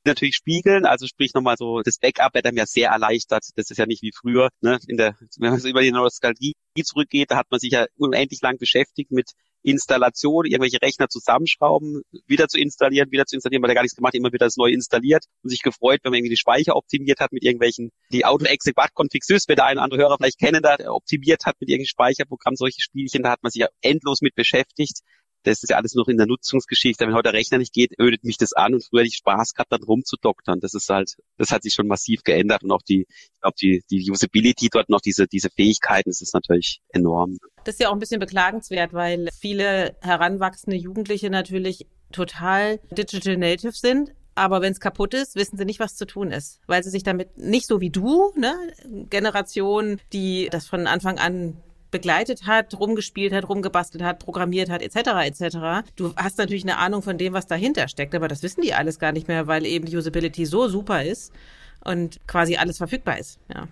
natürlich 0.06 0.36
spiegeln, 0.36 0.86
also 0.86 1.08
sprich 1.08 1.34
nochmal 1.34 1.58
so, 1.58 1.82
das 1.82 1.98
Backup 2.00 2.34
wird 2.34 2.46
einem 2.46 2.58
ja 2.58 2.66
sehr 2.66 2.90
erleichtert. 2.90 3.46
Das 3.56 3.70
ist 3.70 3.78
ja 3.78 3.86
nicht 3.86 4.02
wie 4.02 4.12
früher, 4.18 4.50
ne, 4.62 4.80
in 4.88 4.98
der, 4.98 5.16
wenn 5.38 5.52
man 5.52 5.60
so 5.60 5.68
über 5.68 5.82
die 5.82 5.92
Nostalgie 5.92 6.54
zurückgeht, 6.82 7.32
da 7.32 7.38
hat 7.38 7.52
man 7.52 7.60
sich 7.60 7.72
ja 7.72 7.86
unendlich 7.98 8.42
lang 8.42 8.58
beschäftigt 8.58 9.12
mit 9.12 9.32
Installation, 9.64 10.46
irgendwelche 10.46 10.82
Rechner 10.82 11.10
zusammenschrauben, 11.10 12.02
wieder 12.28 12.48
zu 12.48 12.60
installieren, 12.60 13.12
wieder 13.12 13.26
zu 13.26 13.36
installieren, 13.36 13.64
weil 13.64 13.72
er 13.72 13.76
gar 13.76 13.82
nichts 13.82 13.96
gemacht, 13.96 14.16
immer 14.16 14.32
wieder 14.32 14.46
das 14.46 14.58
neu 14.58 14.70
installiert 14.70 15.26
und 15.44 15.50
sich 15.50 15.62
gefreut, 15.62 16.00
wenn 16.04 16.12
man 16.12 16.20
irgendwie 16.20 16.36
die 16.36 16.38
Speicher 16.38 16.76
optimiert 16.76 17.20
hat 17.20 17.32
mit 17.32 17.44
irgendwelchen, 17.44 17.92
die 18.12 18.26
Auto-Exec 18.26 18.76
Config 18.96 19.24
Sys, 19.24 19.46
wer 19.48 19.56
der 19.56 19.66
eine 19.66 19.80
oder 19.80 19.84
andere 19.84 20.02
Hörer 20.02 20.18
vielleicht 20.18 20.40
kennen, 20.40 20.62
da 20.62 20.78
optimiert 20.90 21.46
hat 21.46 21.56
mit 21.60 21.70
irgendwelchen 21.70 21.92
Speicherprogrammen, 21.92 22.58
solche 22.58 22.82
Spielchen, 22.82 23.24
da 23.24 23.32
hat 23.32 23.44
man 23.44 23.52
sich 23.52 23.62
ja 23.62 23.68
endlos 23.82 24.22
mit 24.22 24.36
beschäftigt 24.36 25.02
das 25.44 25.64
ist 25.64 25.70
ja 25.70 25.78
alles 25.78 25.96
noch 25.96 26.08
in 26.08 26.18
der 26.18 26.28
Nutzungsgeschichte. 26.28 27.06
Wenn 27.06 27.14
heute 27.14 27.32
der 27.32 27.34
Rechner 27.34 27.58
nicht 27.58 27.74
geht, 27.74 27.94
ödet 28.00 28.24
mich 28.24 28.38
das 28.38 28.54
an 28.54 28.74
und 28.74 28.86
früher 28.86 29.02
hätte 29.02 29.10
ich 29.10 29.18
Spaß 29.18 29.54
gehabt, 29.54 29.72
dann 29.72 29.84
rumzudoktern. 29.84 30.60
Das 30.60 30.74
ist 30.74 30.90
halt, 30.90 31.16
das 31.38 31.52
hat 31.52 31.64
sich 31.64 31.74
schon 31.74 31.88
massiv 31.88 32.24
geändert 32.24 32.64
und 32.64 32.72
auch 32.72 32.82
die, 32.82 33.06
ich 33.10 33.42
glaube, 33.42 33.56
die, 33.62 33.84
die 33.90 34.10
Usability 34.12 34.70
dort 34.70 34.90
noch 34.90 35.02
diese, 35.02 35.28
diese 35.28 35.50
Fähigkeiten, 35.50 36.10
das 36.10 36.22
ist 36.22 36.34
natürlich 36.34 36.82
enorm. 36.90 37.38
Das 37.64 37.76
ist 37.76 37.82
ja 37.82 37.90
auch 37.90 37.94
ein 37.94 38.00
bisschen 38.00 38.20
beklagenswert, 38.20 38.94
weil 38.94 39.30
viele 39.40 39.96
heranwachsende 40.02 40.78
Jugendliche 40.78 41.30
natürlich 41.30 41.88
total 42.12 42.80
digital 42.92 43.38
native 43.38 43.74
sind, 43.74 44.14
aber 44.36 44.62
wenn 44.62 44.72
es 44.72 44.80
kaputt 44.80 45.14
ist, 45.14 45.36
wissen 45.36 45.58
sie 45.58 45.66
nicht, 45.66 45.80
was 45.80 45.96
zu 45.96 46.06
tun 46.06 46.32
ist, 46.32 46.62
weil 46.66 46.84
sie 46.84 46.90
sich 46.90 47.04
damit 47.04 47.38
nicht 47.38 47.68
so 47.68 47.82
wie 47.82 47.90
du, 47.90 48.32
ne, 48.36 48.56
Generation, 49.10 50.00
die 50.14 50.48
das 50.50 50.66
von 50.66 50.88
Anfang 50.88 51.20
an 51.20 51.58
begleitet 51.92 52.46
hat, 52.46 52.80
rumgespielt 52.80 53.34
hat, 53.34 53.50
rumgebastelt 53.50 54.04
hat, 54.04 54.20
programmiert 54.20 54.70
hat, 54.70 54.82
etc. 54.82 54.96
etc. 55.26 55.90
Du 55.96 56.14
hast 56.16 56.38
natürlich 56.38 56.64
eine 56.64 56.78
Ahnung 56.78 57.02
von 57.02 57.18
dem, 57.18 57.34
was 57.34 57.48
dahinter 57.48 57.88
steckt, 57.88 58.16
aber 58.16 58.28
das 58.28 58.44
wissen 58.44 58.62
die 58.62 58.74
alles 58.74 59.00
gar 59.00 59.12
nicht 59.12 59.28
mehr, 59.28 59.48
weil 59.48 59.66
eben 59.66 59.86
die 59.86 59.98
Usability 59.98 60.46
so 60.46 60.68
super 60.68 61.04
ist 61.04 61.34
und 61.84 62.20
quasi 62.28 62.58
alles 62.58 62.78
verfügbar 62.78 63.18
ist. 63.18 63.40
Ja. 63.54 63.68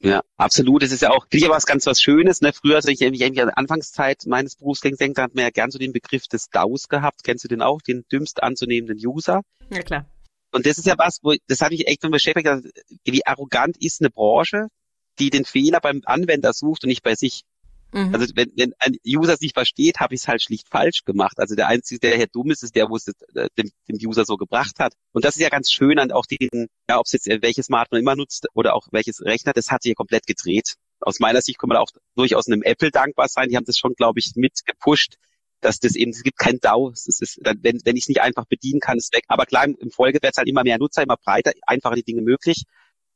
Ja, 0.00 0.22
absolut. 0.36 0.82
Es 0.82 0.92
ist 0.92 1.02
ja 1.02 1.10
auch, 1.10 1.26
finde 1.28 1.46
ich 1.46 1.50
was 1.50 1.66
ganz 1.66 1.84
was 1.86 2.00
Schönes. 2.00 2.40
Ne? 2.40 2.52
Früher, 2.52 2.76
also 2.76 2.88
ich, 2.88 3.00
ich 3.00 3.42
an 3.42 3.50
Anfangszeit 3.50 4.26
meines 4.26 4.54
Berufslebens 4.56 4.98
denke, 4.98 5.22
hat 5.22 5.34
man 5.34 5.44
ja 5.44 5.50
gern 5.50 5.70
so 5.70 5.78
den 5.78 5.92
Begriff 5.92 6.28
des 6.28 6.50
DAOs 6.50 6.88
gehabt. 6.88 7.24
Kennst 7.24 7.44
du 7.44 7.48
den 7.48 7.62
auch? 7.62 7.82
Den 7.82 8.04
dümmst 8.12 8.42
anzunehmenden 8.42 8.98
User. 9.04 9.42
Ja, 9.70 9.82
klar. 9.82 10.06
Und 10.52 10.66
das 10.66 10.78
ist 10.78 10.86
ja 10.86 10.94
was, 10.96 11.18
wo, 11.22 11.34
das 11.48 11.60
habe 11.60 11.74
ich 11.74 11.88
echt 11.88 12.02
noch 12.04 12.10
beschäftigt. 12.10 12.48
Wie 13.04 13.26
arrogant 13.26 13.76
ist 13.78 14.00
eine 14.00 14.10
Branche, 14.10 14.68
die 15.18 15.30
den 15.30 15.44
Fehler 15.44 15.80
beim 15.80 16.00
Anwender 16.04 16.52
sucht 16.52 16.84
und 16.84 16.88
nicht 16.88 17.02
bei 17.02 17.14
sich. 17.14 17.42
Mhm. 17.92 18.14
Also 18.14 18.26
wenn, 18.34 18.52
wenn 18.56 18.72
ein 18.78 18.96
User 19.06 19.34
es 19.34 19.40
nicht 19.40 19.54
versteht, 19.54 19.98
habe 20.00 20.14
ich 20.14 20.20
es 20.20 20.28
halt 20.28 20.42
schlicht 20.42 20.68
falsch 20.68 21.04
gemacht. 21.04 21.38
Also 21.38 21.54
der 21.54 21.68
Einzige, 21.68 22.00
der 22.00 22.16
hier 22.16 22.26
dumm 22.26 22.50
ist, 22.50 22.62
ist 22.62 22.74
der, 22.74 22.90
wo 22.90 22.96
es 22.96 23.08
äh, 23.08 23.48
dem, 23.56 23.70
dem 23.88 23.96
User 24.08 24.24
so 24.24 24.36
gebracht 24.36 24.78
hat. 24.78 24.94
Und 25.12 25.24
das 25.24 25.36
ist 25.36 25.42
ja 25.42 25.48
ganz 25.48 25.70
schön 25.70 25.98
an 25.98 26.12
auch 26.12 26.26
den, 26.26 26.68
ja, 26.88 26.98
ob 26.98 27.06
es 27.06 27.12
jetzt 27.12 27.28
äh, 27.28 27.40
welches 27.40 27.66
Smartphone 27.66 28.00
immer 28.00 28.16
nutzt 28.16 28.46
oder 28.54 28.74
auch 28.74 28.88
welches 28.92 29.22
Rechner, 29.22 29.52
das 29.52 29.70
hat 29.70 29.82
sich 29.82 29.90
ja 29.90 29.94
komplett 29.94 30.26
gedreht. 30.26 30.74
Aus 31.00 31.20
meiner 31.20 31.40
Sicht 31.40 31.58
kann 31.58 31.68
man 31.68 31.78
auch 31.78 31.90
durchaus 32.16 32.46
einem 32.46 32.62
Apple 32.62 32.90
dankbar 32.90 33.28
sein. 33.28 33.48
Die 33.48 33.56
haben 33.56 33.64
das 33.64 33.78
schon, 33.78 33.94
glaube 33.94 34.18
ich, 34.18 34.32
mitgepusht, 34.34 35.14
dass 35.60 35.78
das 35.78 35.94
eben, 35.94 36.10
es 36.10 36.22
gibt 36.22 36.38
kein 36.38 36.58
DAO. 36.60 36.90
Es 36.90 37.06
ist, 37.06 37.40
wenn, 37.42 37.80
wenn 37.84 37.96
ich 37.96 38.04
es 38.04 38.08
nicht 38.08 38.20
einfach 38.20 38.46
bedienen 38.46 38.80
kann, 38.80 38.98
ist 38.98 39.14
weg. 39.14 39.24
Aber 39.28 39.46
klar, 39.46 39.64
im 39.64 39.90
Folge 39.90 40.18
wird 40.20 40.32
es 40.32 40.38
halt 40.38 40.48
immer 40.48 40.64
mehr 40.64 40.78
Nutzer, 40.78 41.02
immer 41.02 41.16
breiter, 41.16 41.52
einfacher 41.66 41.94
die 41.94 42.04
Dinge 42.04 42.22
möglich 42.22 42.64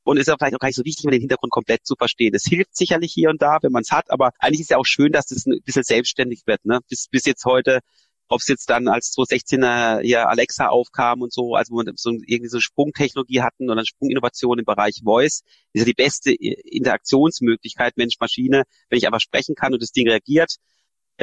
und 0.05 0.17
ist 0.17 0.31
auch 0.31 0.37
vielleicht 0.39 0.55
auch 0.55 0.59
gar 0.59 0.69
nicht 0.69 0.77
so 0.77 0.85
wichtig, 0.85 1.11
den 1.11 1.21
Hintergrund 1.21 1.53
komplett 1.53 1.87
zu 1.87 1.95
verstehen. 1.97 2.35
Es 2.35 2.45
hilft 2.45 2.77
sicherlich 2.77 3.13
hier 3.13 3.31
und 3.31 3.41
da, 3.41 3.59
wenn 3.63 3.73
man 3.73 3.83
es 3.83 3.91
hat, 3.91 4.11
aber 4.11 4.33
eigentlich 4.39 4.61
ist 4.61 4.71
ja 4.71 4.79
auch 4.79 4.87
schön, 4.87 5.13
dass 5.13 5.27
das 5.27 5.47
ein 5.47 5.61
bisschen 5.65 5.85
selbstständig 5.85 6.43
wird. 6.47 6.65
Ne? 6.65 6.81
Bis, 6.89 7.09
bis 7.09 7.25
jetzt 7.25 7.45
heute, 7.45 7.81
ob 8.29 8.41
es 8.41 8.49
jetzt 8.49 8.71
dann 8.71 8.89
als 8.89 9.13
2016er 9.17 10.01
hier 10.01 10.29
Alexa 10.29 10.69
aufkam 10.69 11.23
und 11.23 11.33
so, 11.33 11.55
also 11.55 11.75
wo 11.75 11.79
wir 11.79 11.93
so 11.97 12.11
irgendwie 12.11 12.49
so 12.49 12.61
Sprungtechnologie 12.61 13.43
hatten 13.43 13.71
oder 13.71 13.85
Sprunginnovation 13.85 14.59
im 14.59 14.65
Bereich 14.65 15.03
Voice, 15.05 15.43
ist 15.73 15.81
ja 15.81 15.85
die 15.85 15.93
beste 15.93 16.33
Interaktionsmöglichkeit 16.33 17.97
Mensch-Maschine, 17.97 18.65
wenn 18.89 18.99
ich 18.99 19.07
einfach 19.07 19.21
sprechen 19.21 19.55
kann 19.55 19.75
und 19.75 19.83
das 19.83 19.93
Ding 19.93 20.09
reagiert 20.09 20.57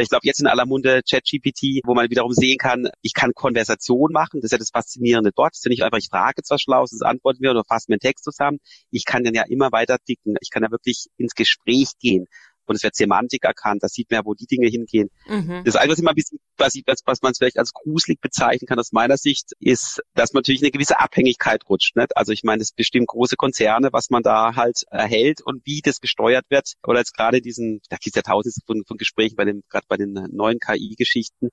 ich 0.02 0.10
glaube, 0.10 0.22
jetzt 0.26 0.40
in 0.40 0.48
aller 0.48 0.66
Munde 0.66 1.02
ChatGPT, 1.10 1.82
wo 1.86 1.94
man 1.94 2.10
wiederum 2.10 2.32
sehen 2.32 2.58
kann, 2.58 2.90
ich 3.02 3.14
kann 3.14 3.34
Konversation 3.34 4.12
machen. 4.12 4.42
Das 4.42 4.46
ist 4.46 4.52
ja 4.52 4.58
das 4.58 4.72
Faszinierende 4.72 5.32
dort. 5.36 5.52
Das 5.52 5.60
ist 5.60 5.66
ja 5.66 5.70
nicht 5.70 5.84
einfach, 5.84 5.98
ich 5.98 6.10
frage 6.10 6.36
jetzt 6.38 6.52
was 6.52 6.62
Schlaues, 6.62 6.92
das 6.92 7.02
antworten 7.02 7.42
wir 7.42 7.52
oder 7.52 7.64
fassen 7.64 7.90
wir 7.90 7.96
einen 7.96 8.00
Text 8.00 8.24
zusammen. 8.24 8.60
Ich 8.92 9.06
kann 9.06 9.24
dann 9.24 9.34
ja 9.34 9.44
immer 9.48 9.72
weiter 9.72 9.98
dicken. 10.08 10.36
Ich 10.42 10.50
kann 10.50 10.64
ja 10.64 10.72
wirklich 10.72 11.08
ins 11.18 11.34
Gespräch 11.36 11.92
gehen 12.00 12.28
und 12.70 12.76
es 12.76 12.84
wird 12.84 12.96
Semantik 12.96 13.44
erkannt, 13.44 13.84
da 13.84 13.88
sieht 13.88 14.10
man 14.10 14.20
ja, 14.20 14.26
wo 14.26 14.34
die 14.34 14.46
Dinge 14.46 14.68
hingehen. 14.68 15.10
Mhm. 15.28 15.64
Das 15.66 15.76
Einzige, 15.76 15.94
was 15.94 16.00
immer 16.00 16.12
ein 16.12 16.16
bisschen, 16.16 16.40
was, 16.58 16.76
ich, 16.76 16.84
was, 16.86 17.02
was 17.06 17.22
man 17.22 17.34
vielleicht 17.34 17.58
als 17.58 17.74
gruselig 17.74 18.22
bezeichnen 18.22 18.68
kann 18.68 18.80
aus 18.80 18.92
meiner 18.92 19.18
Sicht, 19.18 19.52
ist, 19.60 20.02
dass 20.14 20.34
man 20.34 20.40
natürlich 20.40 20.62
eine 20.62 20.72
gewisse 20.72 21.00
Abhängigkeit 21.00 21.68
rutscht. 21.70 21.96
Nicht? 21.96 22.16
Also 22.16 22.32
ich 22.32 22.44
meine, 22.44 22.62
es 22.62 22.72
bestimmt 22.72 23.08
große 23.08 23.36
Konzerne, 23.36 23.90
was 23.92 24.10
man 24.10 24.24
da 24.24 24.56
halt 24.56 24.84
erhält 24.92 25.42
und 25.42 25.66
wie 25.66 25.82
das 25.84 26.00
gesteuert 26.00 26.46
wird. 26.50 26.74
Oder 26.86 27.00
jetzt 27.00 27.16
gerade 27.16 27.42
diesen, 27.42 27.82
da 27.90 27.98
gibt 27.98 28.16
es 28.16 28.16
ja 28.16 28.22
tausende 28.22 28.56
von, 28.66 28.84
von 28.88 28.98
Gesprächen 28.98 29.36
bei 29.36 29.46
dem, 29.46 29.64
gerade 29.70 29.86
bei 29.88 29.98
den 29.98 30.14
neuen 30.32 30.60
KI-Geschichten, 30.60 31.50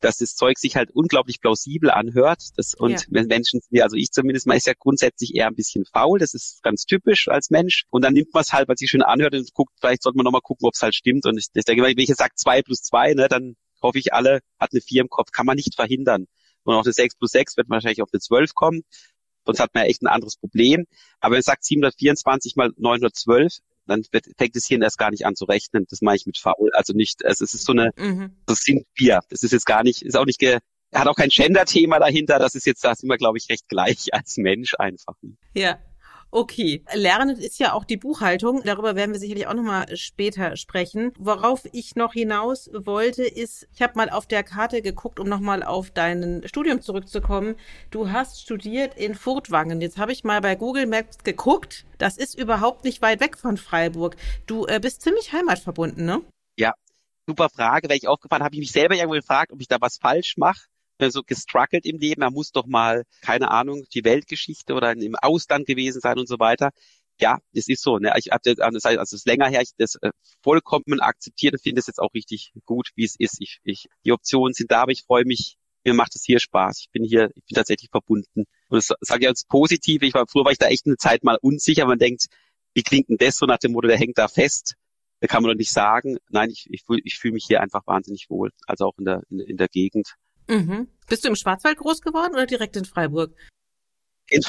dass 0.00 0.18
das 0.18 0.34
Zeug 0.34 0.58
sich 0.58 0.76
halt 0.76 0.90
unglaublich 0.90 1.40
plausibel 1.40 1.90
anhört. 1.90 2.42
Das, 2.56 2.74
und 2.74 2.92
ja. 2.92 3.06
wenn 3.10 3.26
Menschen, 3.26 3.60
also 3.80 3.96
ich 3.96 4.10
zumindest 4.10 4.46
mal, 4.46 4.56
ist 4.56 4.66
ja 4.66 4.74
grundsätzlich 4.78 5.34
eher 5.34 5.46
ein 5.46 5.54
bisschen 5.54 5.84
faul. 5.84 6.18
Das 6.18 6.34
ist 6.34 6.62
ganz 6.62 6.84
typisch 6.84 7.28
als 7.28 7.50
Mensch. 7.50 7.84
Und 7.90 8.04
dann 8.04 8.14
nimmt 8.14 8.32
man 8.32 8.42
es 8.42 8.52
halt, 8.52 8.68
weil 8.68 8.74
es 8.74 8.80
sich 8.80 8.90
schön 8.90 9.02
anhört 9.02 9.34
und 9.34 9.52
guckt, 9.54 9.72
vielleicht 9.80 10.02
sollte 10.02 10.16
man 10.16 10.24
nochmal 10.24 10.40
gucken, 10.40 10.66
ob 10.66 10.74
es 10.74 10.82
halt 10.82 10.94
stimmt. 10.94 11.26
Und 11.26 11.38
ich, 11.38 11.46
ich 11.52 11.64
denke, 11.64 11.82
wenn 11.82 11.98
ich 11.98 12.08
jetzt 12.08 12.18
sage 12.18 12.34
zwei 12.36 12.62
plus 12.62 12.82
zwei, 12.82 13.14
ne, 13.14 13.28
dann 13.28 13.56
hoffe 13.82 13.98
ich, 13.98 14.12
alle 14.12 14.40
hat 14.58 14.72
eine 14.72 14.80
vier 14.80 15.02
im 15.02 15.08
Kopf. 15.08 15.30
Kann 15.32 15.46
man 15.46 15.56
nicht 15.56 15.74
verhindern. 15.74 16.26
Und 16.62 16.74
auch 16.74 16.84
eine 16.84 16.92
sechs 16.92 17.16
plus 17.16 17.30
sechs 17.30 17.56
wird 17.56 17.68
wahrscheinlich 17.68 18.02
auf 18.02 18.10
eine 18.12 18.20
zwölf 18.20 18.54
kommen. 18.54 18.82
Sonst 19.44 19.60
hat 19.60 19.74
man 19.74 19.84
ja 19.84 19.88
echt 19.88 20.02
ein 20.02 20.08
anderes 20.08 20.36
Problem. 20.36 20.84
Aber 21.20 21.32
wenn 21.32 21.38
man 21.38 21.42
sagt 21.42 21.64
724 21.64 22.56
mal 22.56 22.70
912, 22.76 23.58
dann 23.88 24.04
fängt 24.04 24.56
das 24.56 24.66
Hirn 24.66 24.82
erst 24.82 24.98
gar 24.98 25.10
nicht 25.10 25.26
an 25.26 25.34
zu 25.34 25.44
rechnen. 25.44 25.86
Das 25.88 26.00
mache 26.02 26.16
ich 26.16 26.26
mit 26.26 26.38
faul. 26.38 26.70
Also 26.74 26.92
nicht, 26.92 27.24
also 27.24 27.44
es 27.44 27.54
ist 27.54 27.64
so 27.64 27.72
eine, 27.72 27.90
mhm. 27.96 28.36
das 28.46 28.60
sind 28.60 28.86
wir. 28.94 29.20
Das 29.30 29.42
ist 29.42 29.52
jetzt 29.52 29.66
gar 29.66 29.82
nicht, 29.82 30.02
ist 30.02 30.16
auch 30.16 30.26
nicht, 30.26 30.38
ge, 30.38 30.58
hat 30.94 31.06
auch 31.06 31.16
kein 31.16 31.28
Gender-Thema 31.28 31.98
dahinter. 31.98 32.38
Das 32.38 32.54
ist 32.54 32.66
jetzt, 32.66 32.84
da 32.84 32.94
sind 32.94 33.08
wir, 33.08 33.16
glaube 33.16 33.38
ich, 33.38 33.48
recht 33.50 33.68
gleich 33.68 34.12
als 34.12 34.36
Mensch 34.36 34.74
einfach. 34.78 35.14
Ja. 35.54 35.78
Okay, 36.30 36.84
Lernen 36.92 37.36
ist 37.36 37.58
ja 37.58 37.72
auch 37.72 37.84
die 37.84 37.96
Buchhaltung. 37.96 38.62
Darüber 38.62 38.94
werden 38.96 39.12
wir 39.12 39.18
sicherlich 39.18 39.46
auch 39.46 39.54
nochmal 39.54 39.96
später 39.96 40.56
sprechen. 40.56 41.12
Worauf 41.18 41.62
ich 41.72 41.96
noch 41.96 42.12
hinaus 42.12 42.68
wollte, 42.74 43.22
ist, 43.24 43.66
ich 43.72 43.80
habe 43.80 43.94
mal 43.96 44.10
auf 44.10 44.26
der 44.26 44.42
Karte 44.42 44.82
geguckt, 44.82 45.20
um 45.20 45.28
nochmal 45.28 45.62
auf 45.62 45.90
dein 45.90 46.42
Studium 46.44 46.82
zurückzukommen. 46.82 47.56
Du 47.90 48.10
hast 48.10 48.42
studiert 48.42 48.94
in 48.98 49.14
Furtwangen. 49.14 49.80
Jetzt 49.80 49.96
habe 49.96 50.12
ich 50.12 50.22
mal 50.22 50.42
bei 50.42 50.54
Google 50.54 50.86
Maps 50.86 51.18
geguckt. 51.24 51.86
Das 51.96 52.18
ist 52.18 52.38
überhaupt 52.38 52.84
nicht 52.84 53.00
weit 53.00 53.20
weg 53.20 53.38
von 53.38 53.56
Freiburg. 53.56 54.16
Du 54.46 54.66
äh, 54.66 54.80
bist 54.80 55.00
ziemlich 55.00 55.32
heimatverbunden, 55.32 56.04
ne? 56.04 56.20
Ja, 56.58 56.74
super 57.26 57.48
Frage. 57.48 57.88
Wenn 57.88 57.96
ich 57.96 58.06
aufgefallen 58.06 58.42
habe, 58.42 58.54
ich 58.54 58.60
mich 58.60 58.72
selber 58.72 58.94
irgendwo 58.94 59.14
gefragt, 59.14 59.50
ob 59.50 59.62
ich 59.62 59.68
da 59.68 59.80
was 59.80 59.96
falsch 59.96 60.36
mache 60.36 60.60
so 61.10 61.22
gestruggelt 61.22 61.86
im 61.86 61.98
Leben. 61.98 62.22
Er 62.22 62.30
muss 62.30 62.50
doch 62.52 62.66
mal, 62.66 63.04
keine 63.22 63.50
Ahnung, 63.50 63.84
die 63.94 64.04
Weltgeschichte 64.04 64.74
oder 64.74 64.92
im 64.92 65.16
Ausland 65.16 65.66
gewesen 65.66 66.00
sein 66.00 66.18
und 66.18 66.28
so 66.28 66.38
weiter. 66.38 66.70
Ja, 67.20 67.38
es 67.52 67.68
ist 67.68 67.82
so. 67.82 67.98
Ne? 67.98 68.12
Ich 68.16 68.30
habe 68.30 68.40
das, 68.44 68.58
also 68.60 69.02
es 69.02 69.12
ist 69.12 69.26
länger 69.26 69.48
her, 69.48 69.60
ich 69.62 69.70
das 69.76 69.96
äh, 70.02 70.10
vollkommen 70.42 71.00
akzeptiert 71.00 71.54
und 71.54 71.62
finde 71.62 71.80
es 71.80 71.86
jetzt 71.88 71.98
auch 71.98 72.14
richtig 72.14 72.52
gut, 72.64 72.90
wie 72.94 73.04
es 73.04 73.16
ist. 73.18 73.40
Ich, 73.40 73.58
ich, 73.64 73.86
die 74.04 74.12
Optionen 74.12 74.54
sind 74.54 74.70
da, 74.70 74.82
aber 74.82 74.92
ich 74.92 75.02
freue 75.02 75.24
mich, 75.24 75.56
mir 75.84 75.94
macht 75.94 76.14
es 76.14 76.24
hier 76.24 76.38
Spaß. 76.38 76.80
Ich 76.80 76.90
bin 76.90 77.04
hier, 77.04 77.30
ich 77.34 77.44
bin 77.44 77.54
tatsächlich 77.56 77.90
verbunden. 77.90 78.44
Und 78.68 78.76
das 78.76 78.92
sage 79.00 79.22
ich 79.22 79.28
als 79.28 79.44
Positive. 79.44 80.06
Ich 80.06 80.14
war, 80.14 80.26
früher 80.28 80.44
war 80.44 80.52
ich 80.52 80.58
da 80.58 80.68
echt 80.68 80.86
eine 80.86 80.96
Zeit 80.96 81.24
mal 81.24 81.38
unsicher. 81.40 81.86
Man 81.86 81.98
denkt, 81.98 82.26
wie 82.74 82.82
klingt 82.82 83.08
denn 83.08 83.16
das 83.16 83.36
so 83.36 83.46
nach 83.46 83.58
dem 83.58 83.72
Motto, 83.72 83.88
der 83.88 83.98
hängt 83.98 84.18
da 84.18 84.28
fest? 84.28 84.74
Da 85.20 85.26
kann 85.26 85.42
man 85.42 85.50
doch 85.50 85.58
nicht 85.58 85.72
sagen. 85.72 86.18
Nein, 86.30 86.50
ich, 86.50 86.68
ich, 86.70 86.84
ich 87.04 87.16
fühle 87.16 87.34
mich 87.34 87.44
hier 87.46 87.60
einfach 87.60 87.86
wahnsinnig 87.86 88.26
wohl. 88.28 88.50
Also 88.66 88.86
auch 88.86 88.98
in 88.98 89.04
der, 89.04 89.22
in, 89.30 89.40
in 89.40 89.56
der 89.56 89.68
Gegend. 89.68 90.14
Mhm. 90.48 90.88
Bist 91.08 91.24
du 91.24 91.28
im 91.28 91.36
Schwarzwald 91.36 91.78
groß 91.78 92.00
geworden 92.00 92.34
oder 92.34 92.46
direkt 92.46 92.76
in 92.76 92.84
Freiburg? 92.84 93.34
In 94.28 94.42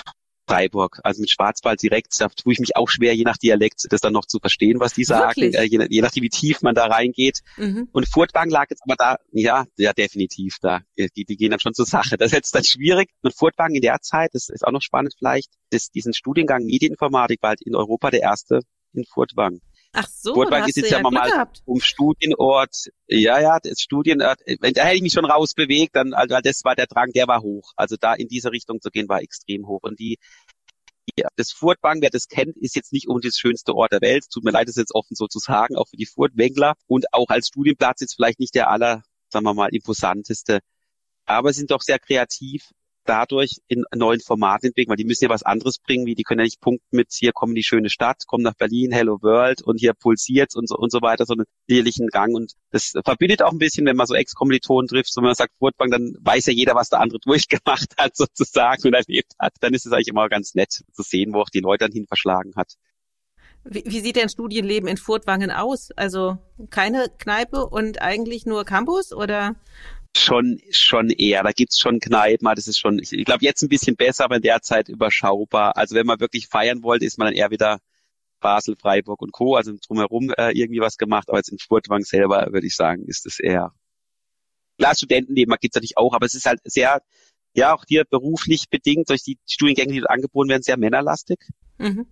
Freiburg, 0.49 0.99
also 1.03 1.21
mit 1.21 1.29
Schwarzwald 1.29 1.81
direkt, 1.81 2.19
da 2.19 2.27
tue 2.27 2.53
ich 2.53 2.59
mich 2.59 2.75
auch 2.75 2.89
schwer, 2.89 3.15
je 3.15 3.23
nach 3.23 3.38
Dialekt, 3.38 3.85
das 3.89 4.01
dann 4.01 4.13
noch 4.13 4.25
zu 4.25 4.39
verstehen, 4.39 4.79
was 4.79 4.93
die 4.93 5.03
sagen, 5.03 5.53
äh, 5.53 5.63
je, 5.63 5.85
je, 5.88 6.01
nachdem, 6.01 6.23
wie 6.23 6.29
tief 6.29 6.63
man 6.63 6.73
da 6.73 6.88
reingeht. 6.88 7.41
Mhm. 7.57 7.88
Und 7.91 8.07
Furtwangen 8.07 8.49
lag 8.49 8.65
jetzt 8.69 8.81
aber 8.83 8.95
da, 8.95 9.17
ja, 9.31 9.65
ja, 9.77 9.93
definitiv 9.93 10.57
da. 10.59 10.81
Die, 10.97 11.25
die 11.25 11.38
gehen 11.38 11.51
dann 11.51 11.59
schon 11.59 11.75
zur 11.75 11.85
Sache. 11.85 12.17
Das 12.17 12.27
ist 12.27 12.33
jetzt 12.33 12.55
dann 12.55 12.63
schwierig. 12.63 13.12
Und 13.21 13.35
Furtwangen 13.35 13.75
in 13.75 13.81
der 13.81 14.01
Zeit, 14.01 14.31
das 14.33 14.49
ist 14.49 14.65
auch 14.65 14.71
noch 14.71 14.81
spannend 14.81 15.13
vielleicht, 15.17 15.51
das, 15.69 15.91
diesen 15.91 16.13
Studiengang 16.13 16.65
Medieninformatik 16.65 17.43
war 17.43 17.49
halt 17.49 17.62
in 17.62 17.75
Europa 17.75 18.09
der 18.09 18.21
erste 18.21 18.62
in 18.93 19.05
Furtwangen. 19.05 19.62
Ach 19.91 20.08
so, 20.08 20.36
Furtwangen 20.36 20.69
ist 20.69 20.78
jetzt 20.78 20.91
ja, 20.91 21.02
ja 21.02 21.10
mal 21.10 21.30
gehabt. 21.30 21.62
um 21.65 21.82
Studienort. 21.82 22.75
Ja, 23.08 23.39
ja, 23.39 23.60
das 23.62 23.80
Studienort. 23.82 24.39
Da 24.45 24.84
hätte 24.84 24.95
ich 24.95 25.02
mich 25.02 25.13
schon 25.13 25.25
rausbewegt, 25.25 25.95
dann, 25.95 26.13
also 26.13 26.38
das 26.43 26.63
war 26.63 26.75
der 26.75 26.86
Drang, 26.86 27.12
der 27.12 27.28
war 27.28 27.41
hoch. 27.41 27.73
Also 27.75 27.95
da 27.99 28.13
in 28.13 28.28
diese 28.28 28.52
Richtung 28.52 28.82
zu 28.82 28.91
gehen, 28.91 29.10
war 29.10 29.21
extrem 29.21 29.67
hoch. 29.67 29.80
Und 29.82 29.99
die, 29.99 30.17
die 31.10 31.23
das 31.36 31.52
Furtwangen, 31.52 32.04
wer 32.04 32.12
das 32.12 32.28
kennt, 32.28 32.56
ist 32.58 32.75
jetzt 32.75 32.93
nicht 32.93 33.08
unbedingt 33.08 33.34
das 33.34 33.39
schönste 33.39 33.73
Ort 33.73 33.91
der 33.91 34.02
Welt. 34.02 34.25
Tut 34.32 34.43
mir 34.43 34.52
leid, 34.52 34.67
das 34.67 34.75
jetzt 34.75 34.93
offen 34.93 35.15
so 35.15 35.28
zu 35.28 35.39
sagen, 35.39 35.75
auch 35.75 35.88
für 35.88 35.97
die 35.97 36.06
Furtwängler. 36.06 36.75
Und 36.86 37.12
auch 37.13 37.30
als 37.30 37.47
Studienplatz 37.47 38.02
jetzt 38.02 38.15
vielleicht 38.15 38.39
nicht 38.39 38.54
der 38.54 38.69
aller, 38.69 39.02
sagen 39.30 39.45
wir 39.45 39.56
mal, 39.56 39.69
imposanteste. 39.73 40.60
Aber 41.25 41.52
sind 41.52 41.71
doch 41.71 41.82
sehr 41.82 41.99
kreativ 41.99 42.69
dadurch 43.09 43.57
in 43.67 43.83
neuen 43.95 44.19
Formaten 44.19 44.67
entwickeln, 44.67 44.91
weil 44.91 44.97
die 44.97 45.05
müssen 45.05 45.23
ja 45.23 45.29
was 45.31 45.41
anderes 45.41 45.79
bringen, 45.79 46.05
wie 46.05 46.13
die 46.13 46.21
können 46.21 46.41
ja 46.41 46.43
nicht 46.43 46.61
punkten 46.61 46.95
mit 46.95 47.07
hier 47.11 47.31
kommen 47.31 47.55
die 47.55 47.63
schöne 47.63 47.89
Stadt, 47.89 48.27
kommen 48.27 48.43
nach 48.43 48.53
Berlin, 48.53 48.91
Hello 48.91 49.17
World 49.23 49.63
und 49.63 49.79
hier 49.79 49.93
pulsiert 49.93 50.55
und 50.55 50.69
so 50.69 50.75
und 50.75 50.91
so 50.91 51.01
weiter, 51.01 51.25
so 51.25 51.33
einen 51.33 51.45
ehrlichen 51.67 52.07
Gang 52.07 52.35
und 52.35 52.53
das 52.69 52.93
verbindet 53.03 53.41
auch 53.41 53.51
ein 53.51 53.57
bisschen, 53.57 53.87
wenn 53.87 53.95
man 53.95 54.05
so 54.05 54.13
Ex-Kommilitonen 54.13 54.87
trifft, 54.87 55.11
so 55.11 55.21
wenn 55.21 55.27
man 55.27 55.35
sagt 55.35 55.53
Furtbank, 55.57 55.91
dann 55.91 56.13
weiß 56.21 56.45
ja 56.45 56.53
jeder, 56.53 56.75
was 56.75 56.89
der 56.89 56.99
andere 56.99 57.19
durchgemacht 57.25 57.95
hat 57.97 58.15
sozusagen 58.15 58.83
und 58.85 58.93
erlebt 58.93 59.33
hat, 59.39 59.53
dann 59.59 59.73
ist 59.73 59.87
es 59.87 59.91
eigentlich 59.91 60.09
immer 60.09 60.29
ganz 60.29 60.53
nett 60.53 60.71
zu 60.71 61.01
sehen, 61.01 61.33
wo 61.33 61.41
auch 61.41 61.49
die 61.49 61.61
Leute 61.61 61.85
dann 61.85 61.91
hin 61.91 62.05
verschlagen 62.05 62.53
hat. 62.55 62.73
Wie, 63.63 63.83
wie 63.85 63.99
sieht 63.99 64.15
denn 64.15 64.29
Studienleben 64.29 64.87
in 64.87 64.97
Furtwangen 64.97 65.51
aus? 65.51 65.91
Also 65.95 66.37
keine 66.69 67.09
Kneipe 67.17 67.65
und 67.65 68.01
eigentlich 68.01 68.45
nur 68.45 68.63
Campus 68.65 69.13
oder 69.13 69.55
schon 70.21 70.60
schon 70.71 71.10
eher. 71.10 71.43
Da 71.43 71.51
gibt's 71.51 71.79
schon 71.79 71.99
Kneipen, 71.99 72.47
das 72.55 72.67
ist 72.67 72.79
schon, 72.79 72.99
ich, 72.99 73.12
ich 73.13 73.25
glaube 73.25 73.43
jetzt 73.45 73.62
ein 73.62 73.69
bisschen 73.69 73.95
besser, 73.95 74.25
aber 74.25 74.38
in 74.38 74.41
der 74.41 74.62
Zeit 74.62 74.89
überschaubar. 74.89 75.77
Also 75.77 75.95
wenn 75.95 76.05
man 76.05 76.19
wirklich 76.19 76.47
feiern 76.47 76.84
wollte, 76.84 77.05
ist 77.05 77.17
man 77.17 77.27
dann 77.27 77.36
eher 77.36 77.51
wieder 77.51 77.79
Basel, 78.39 78.75
Freiburg 78.79 79.21
und 79.21 79.32
Co. 79.32 79.55
Also 79.55 79.73
drumherum 79.86 80.32
äh, 80.38 80.51
irgendwie 80.51 80.82
was 80.82 80.97
gemacht, 80.97 81.29
aber 81.29 81.38
jetzt 81.39 81.49
in 81.49 81.60
Furtwang 81.60 82.03
selber 82.03 82.47
würde 82.51 82.67
ich 82.67 82.75
sagen, 82.75 83.05
ist 83.08 83.25
es 83.25 83.39
eher 83.39 83.73
Klar, 84.79 84.95
Studentenleben 84.95 85.53
gibt 85.60 85.75
es 85.75 85.75
natürlich 85.75 85.97
auch, 85.97 86.13
aber 86.13 86.25
es 86.25 86.34
ist 86.36 86.45
halt 86.45 86.62
sehr, 86.63 87.01
ja, 87.53 87.75
auch 87.75 87.84
hier 87.86 88.05
beruflich 88.05 88.69
bedingt 88.69 89.10
durch 89.10 89.23
die 89.23 89.38
Studiengänge, 89.45 89.91
die 89.91 89.99
dort 89.99 90.10
angeboten 90.10 90.49
werden, 90.49 90.63
sehr 90.63 90.77
männerlastig 90.77 91.38
mhm. 91.77 92.08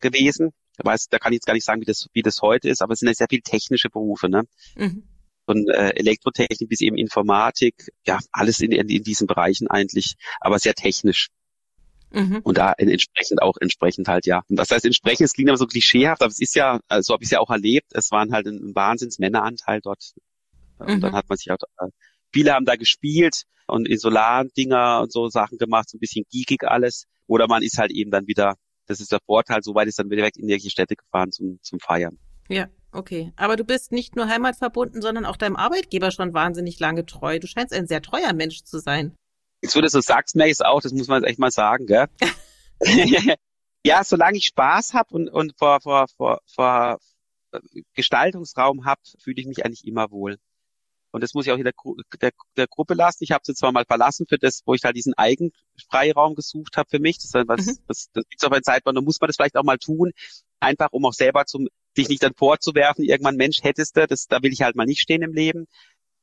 gewesen. 0.00 0.50
Ich 0.78 0.84
weiß, 0.84 1.08
da 1.08 1.18
kann 1.18 1.32
ich 1.32 1.38
jetzt 1.38 1.46
gar 1.46 1.54
nicht 1.54 1.64
sagen, 1.64 1.80
wie 1.80 1.86
das, 1.86 2.08
wie 2.12 2.20
das 2.20 2.42
heute 2.42 2.68
ist, 2.68 2.82
aber 2.82 2.92
es 2.92 2.98
sind 2.98 3.08
ja 3.08 3.14
sehr 3.14 3.28
viel 3.30 3.40
technische 3.40 3.88
Berufe, 3.88 4.28
ne? 4.28 4.44
Mhm. 4.76 5.04
Von 5.50 5.66
äh, 5.66 5.90
Elektrotechnik 5.96 6.68
bis 6.68 6.80
eben 6.80 6.96
Informatik, 6.96 7.74
ja, 8.06 8.20
alles 8.30 8.60
in, 8.60 8.70
in, 8.70 8.88
in 8.88 9.02
diesen 9.02 9.26
Bereichen 9.26 9.66
eigentlich, 9.66 10.14
aber 10.40 10.60
sehr 10.60 10.74
technisch. 10.74 11.26
Mhm. 12.12 12.38
Und 12.44 12.56
da 12.56 12.72
entsprechend 12.76 13.42
auch 13.42 13.56
entsprechend 13.60 14.06
halt, 14.06 14.26
ja. 14.26 14.42
Und 14.48 14.54
das 14.60 14.70
heißt, 14.70 14.84
entsprechend, 14.84 15.22
es 15.22 15.32
klingt 15.32 15.50
aber 15.50 15.56
so 15.56 15.66
klischeehaft, 15.66 16.22
aber 16.22 16.30
es 16.30 16.40
ist 16.40 16.54
ja, 16.54 16.78
also 16.86 17.08
so 17.08 17.14
habe 17.14 17.24
ich 17.24 17.26
es 17.26 17.32
ja 17.32 17.40
auch 17.40 17.50
erlebt, 17.50 17.88
es 17.94 18.12
waren 18.12 18.32
halt 18.32 18.46
ein, 18.46 18.58
ein 18.58 18.74
Wahnsinns-Männeranteil 18.76 19.80
dort. 19.82 20.12
Und 20.78 20.86
mhm. 20.86 21.00
dann 21.00 21.14
hat 21.14 21.28
man 21.28 21.36
sich 21.36 21.48
halt, 21.48 21.62
äh, 21.78 21.88
viele 22.32 22.52
haben 22.52 22.64
da 22.64 22.76
gespielt 22.76 23.42
und 23.66 23.88
in 23.88 23.98
Solar-Dinger 23.98 25.00
und 25.02 25.12
so 25.12 25.30
Sachen 25.30 25.58
gemacht, 25.58 25.90
so 25.90 25.96
ein 25.96 26.00
bisschen 26.00 26.24
geekig 26.30 26.62
alles. 26.62 27.06
Oder 27.26 27.48
man 27.48 27.64
ist 27.64 27.76
halt 27.76 27.90
eben 27.90 28.12
dann 28.12 28.28
wieder, 28.28 28.54
das 28.86 29.00
ist 29.00 29.10
der 29.10 29.18
Vorteil, 29.26 29.64
soweit 29.64 29.88
ist 29.88 29.98
dann 29.98 30.10
wieder 30.10 30.22
weg 30.22 30.36
in 30.36 30.44
irgendwelche 30.44 30.70
Städte 30.70 30.94
gefahren 30.94 31.32
zum, 31.32 31.58
zum 31.60 31.80
Feiern. 31.80 32.20
Ja, 32.48 32.68
okay. 32.92 33.32
Aber 33.36 33.56
du 33.56 33.64
bist 33.64 33.92
nicht 33.92 34.16
nur 34.16 34.28
heimatverbunden, 34.28 35.02
sondern 35.02 35.26
auch 35.26 35.36
deinem 35.36 35.56
Arbeitgeber 35.56 36.10
schon 36.10 36.34
wahnsinnig 36.34 36.78
lange 36.80 37.06
treu. 37.06 37.38
Du 37.38 37.46
scheinst 37.46 37.72
ein 37.72 37.86
sehr 37.86 38.02
treuer 38.02 38.32
Mensch 38.32 38.62
zu 38.64 38.78
sein. 38.78 39.14
Jetzt 39.62 39.74
würde 39.74 39.88
so 39.88 40.00
sagst, 40.00 40.36
merke 40.36 40.52
ich 40.52 40.64
auch, 40.64 40.80
das 40.80 40.92
muss 40.92 41.08
man 41.08 41.22
jetzt 41.22 41.30
echt 41.30 41.38
mal 41.38 41.50
sagen, 41.50 41.86
gell? 41.86 42.06
ja, 43.84 44.04
solange 44.04 44.38
ich 44.38 44.46
Spaß 44.46 44.94
habe 44.94 45.14
und, 45.14 45.28
und 45.28 45.54
vor, 45.58 45.80
vor, 45.80 46.06
vor, 46.16 46.40
vor 46.46 46.98
Gestaltungsraum 47.94 48.84
habe, 48.86 49.00
fühle 49.18 49.40
ich 49.40 49.46
mich 49.46 49.64
eigentlich 49.64 49.86
immer 49.86 50.10
wohl. 50.10 50.38
Und 51.12 51.22
das 51.22 51.34
muss 51.34 51.46
ich 51.46 51.52
auch 51.52 51.58
in 51.58 51.64
der, 51.64 51.74
der, 52.20 52.30
der 52.56 52.66
Gruppe 52.68 52.94
lassen. 52.94 53.24
Ich 53.24 53.32
habe 53.32 53.42
sie 53.44 53.54
zwar 53.54 53.72
mal 53.72 53.84
verlassen 53.84 54.26
für 54.28 54.38
das, 54.38 54.62
wo 54.64 54.74
ich 54.74 54.84
halt 54.84 54.96
diesen 54.96 55.14
Eigenfreiraum 55.14 56.36
gesucht 56.36 56.76
habe 56.76 56.88
für 56.88 57.00
mich. 57.00 57.18
Das, 57.18 57.32
was, 57.34 57.66
mhm. 57.66 57.78
das, 57.88 58.10
das 58.12 58.24
auf 58.44 58.52
einer 58.52 58.62
Zeit, 58.62 58.82
da 58.84 58.92
muss 58.92 59.20
man 59.20 59.26
das 59.26 59.36
vielleicht 59.36 59.56
auch 59.56 59.64
mal 59.64 59.78
tun, 59.78 60.12
einfach 60.60 60.92
um 60.92 61.04
auch 61.04 61.12
selber 61.12 61.46
zum, 61.46 61.68
sich 61.96 62.08
nicht 62.08 62.22
dann 62.22 62.34
vorzuwerfen, 62.36 63.04
irgendwann 63.04 63.36
Mensch 63.36 63.62
hättest 63.62 63.96
du, 63.96 64.06
das, 64.06 64.26
da 64.26 64.42
will 64.42 64.52
ich 64.52 64.62
halt 64.62 64.76
mal 64.76 64.86
nicht 64.86 65.00
stehen 65.00 65.22
im 65.22 65.32
Leben. 65.32 65.66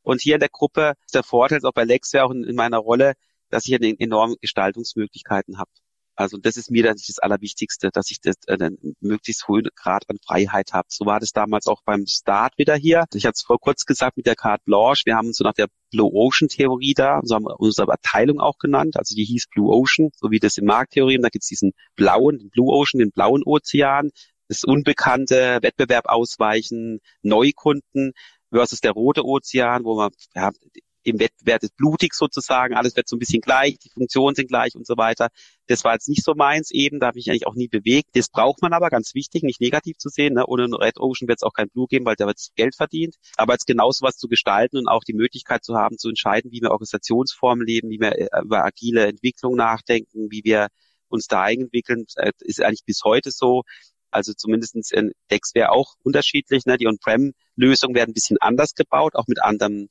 Und 0.02 0.22
hier 0.22 0.36
in 0.36 0.40
der 0.40 0.50
Gruppe 0.50 0.94
ist 1.06 1.16
der 1.16 1.24
Vorteil, 1.24 1.60
auch 1.64 1.74
bei 1.74 1.84
Lexware 1.84 2.26
auch 2.26 2.32
in, 2.32 2.44
in 2.44 2.56
meiner 2.56 2.78
Rolle, 2.78 3.14
dass 3.50 3.68
ich 3.68 3.74
enorme 3.74 4.36
Gestaltungsmöglichkeiten 4.40 5.58
habe. 5.58 5.70
Also 6.18 6.38
das 6.38 6.58
ist 6.58 6.72
mir 6.72 6.82
das, 6.82 7.06
das 7.06 7.20
Allerwichtigste, 7.20 7.92
dass 7.92 8.10
ich 8.10 8.20
das, 8.22 8.36
äh, 8.48 8.72
möglichst 9.02 9.48
hohen 9.48 9.68
Grad 9.76 10.04
an 10.10 10.18
Freiheit 10.26 10.74
habe. 10.74 10.88
So 10.90 11.06
war 11.06 11.20
das 11.20 11.32
damals 11.32 11.68
auch 11.68 11.84
beim 11.86 12.08
Start 12.08 12.58
wieder 12.58 12.76
hier. 12.76 13.06
Ich 13.14 13.26
hatte 13.26 13.36
es 13.36 13.44
vor 13.44 13.60
kurz 13.60 13.86
gesagt 13.86 14.18
mit 14.18 14.26
der 14.26 14.36
Carte 14.36 14.64
Blanche. 14.66 15.04
Wir 15.06 15.16
haben 15.16 15.28
uns 15.28 15.38
so 15.38 15.44
nach 15.44 15.54
der 15.54 15.68
Blue 15.92 16.10
Ocean 16.12 16.48
Theorie 16.50 16.96
da, 16.96 17.22
so 17.24 17.36
haben 17.36 17.46
wir 17.46 17.60
unsere 17.60 17.94
Abteilung 17.94 18.40
auch 18.40 18.58
genannt. 18.58 18.98
Also 18.98 19.14
die 19.14 19.26
hieß 19.26 19.46
Blue 19.54 19.72
Ocean, 19.72 20.10
so 20.16 20.32
wie 20.32 20.40
das 20.40 20.58
im 20.58 20.66
Markttheorem. 20.66 21.22
Da 21.22 21.30
gibt's 21.30 21.50
diesen 21.50 21.74
blauen, 21.96 22.40
den 22.40 22.50
Blue 22.50 22.74
Ocean, 22.74 22.98
den 22.98 23.12
blauen 23.12 23.44
Ozean, 23.46 24.10
das 24.48 24.64
Unbekannte, 24.64 25.60
Wettbewerb 25.62 26.06
ausweichen, 26.08 27.00
Neukunden 27.22 28.14
versus 28.52 28.80
der 28.80 28.92
rote 28.92 29.26
Ozean, 29.26 29.84
wo 29.84 29.96
man 29.96 30.12
ja, 30.36 30.52
im 31.08 31.20
Wettbewerb 31.20 31.64
ist 31.64 31.76
blutig 31.78 32.14
sozusagen, 32.14 32.76
alles 32.76 32.96
wird 32.98 33.08
so 33.08 33.16
ein 33.16 33.20
bisschen 33.20 33.40
gleich, 33.40 33.80
die 33.80 33.90
Funktionen 33.90 34.36
sind 34.36 34.50
gleich 34.50 34.76
und 34.76 34.86
so 34.86 34.98
weiter. 34.98 35.30
Das 35.68 35.86
war 35.86 35.94
jetzt 35.94 36.10
nicht 36.10 36.24
so 36.24 36.34
meins 36.36 36.70
eben, 36.72 37.00
da 37.00 37.08
habe 37.08 37.20
ich 37.20 37.30
eigentlich 37.30 37.48
auch 37.48 37.56
nie 37.56 37.70
bewegt. 37.70 38.10
Das 38.14 38.28
braucht 38.30 38.62
man 38.62 38.74
aber, 38.74 38.90
ganz 38.90 39.16
wichtig, 39.16 39.44
nicht 39.44 39.62
negativ 39.62 39.98
zu 39.98 40.10
sehen. 40.10 40.34
Ne? 40.34 40.46
Ohne 40.46 40.66
Red 40.66 41.00
Ocean 41.00 41.30
wird 41.30 41.40
es 41.40 41.44
auch 41.44 41.54
kein 41.54 41.70
Blue 41.70 41.88
geben, 41.88 42.06
weil 42.06 42.16
da 42.18 42.28
wird 42.28 42.40
Geld 42.56 42.76
verdient. 42.76 43.16
Aber 43.38 43.54
jetzt 43.54 43.68
genauso 43.68 44.06
was 44.06 44.18
zu 44.18 44.28
gestalten 44.28 44.78
und 44.78 44.88
auch 44.88 45.04
die 45.06 45.14
Möglichkeit 45.14 45.64
zu 45.64 45.76
haben, 45.76 45.98
zu 45.98 46.10
entscheiden, 46.10 46.52
wie 46.52 46.62
wir 46.62 46.72
Organisationsformen 46.72 47.66
leben, 47.66 47.90
wie 47.90 48.00
wir 48.00 48.12
äh, 48.18 48.28
über 48.44 48.66
agile 48.66 49.08
Entwicklung 49.08 49.56
nachdenken, 49.56 50.30
wie 50.30 50.44
wir 50.44 50.68
uns 51.08 51.28
da 51.28 51.42
eigenentwickeln, 51.42 52.06
äh, 52.16 52.34
ist 52.40 52.62
eigentlich 52.62 52.84
bis 52.86 53.02
heute 53.06 53.32
so. 53.32 53.64
Also 54.12 54.34
zumindestens 54.34 54.92
in 54.92 55.12
Dex 55.32 55.54
wäre 55.54 55.72
auch 55.72 55.96
unterschiedlich. 56.04 56.66
Ne? 56.66 56.78
Die 56.78 56.88
On-Prem-Lösungen 56.88 57.96
werden 57.96 58.12
ein 58.12 58.14
bisschen 58.14 58.38
anders 58.40 58.74
gebaut, 58.74 59.16
auch 59.16 59.28
mit 59.28 59.42
anderem 59.42 59.90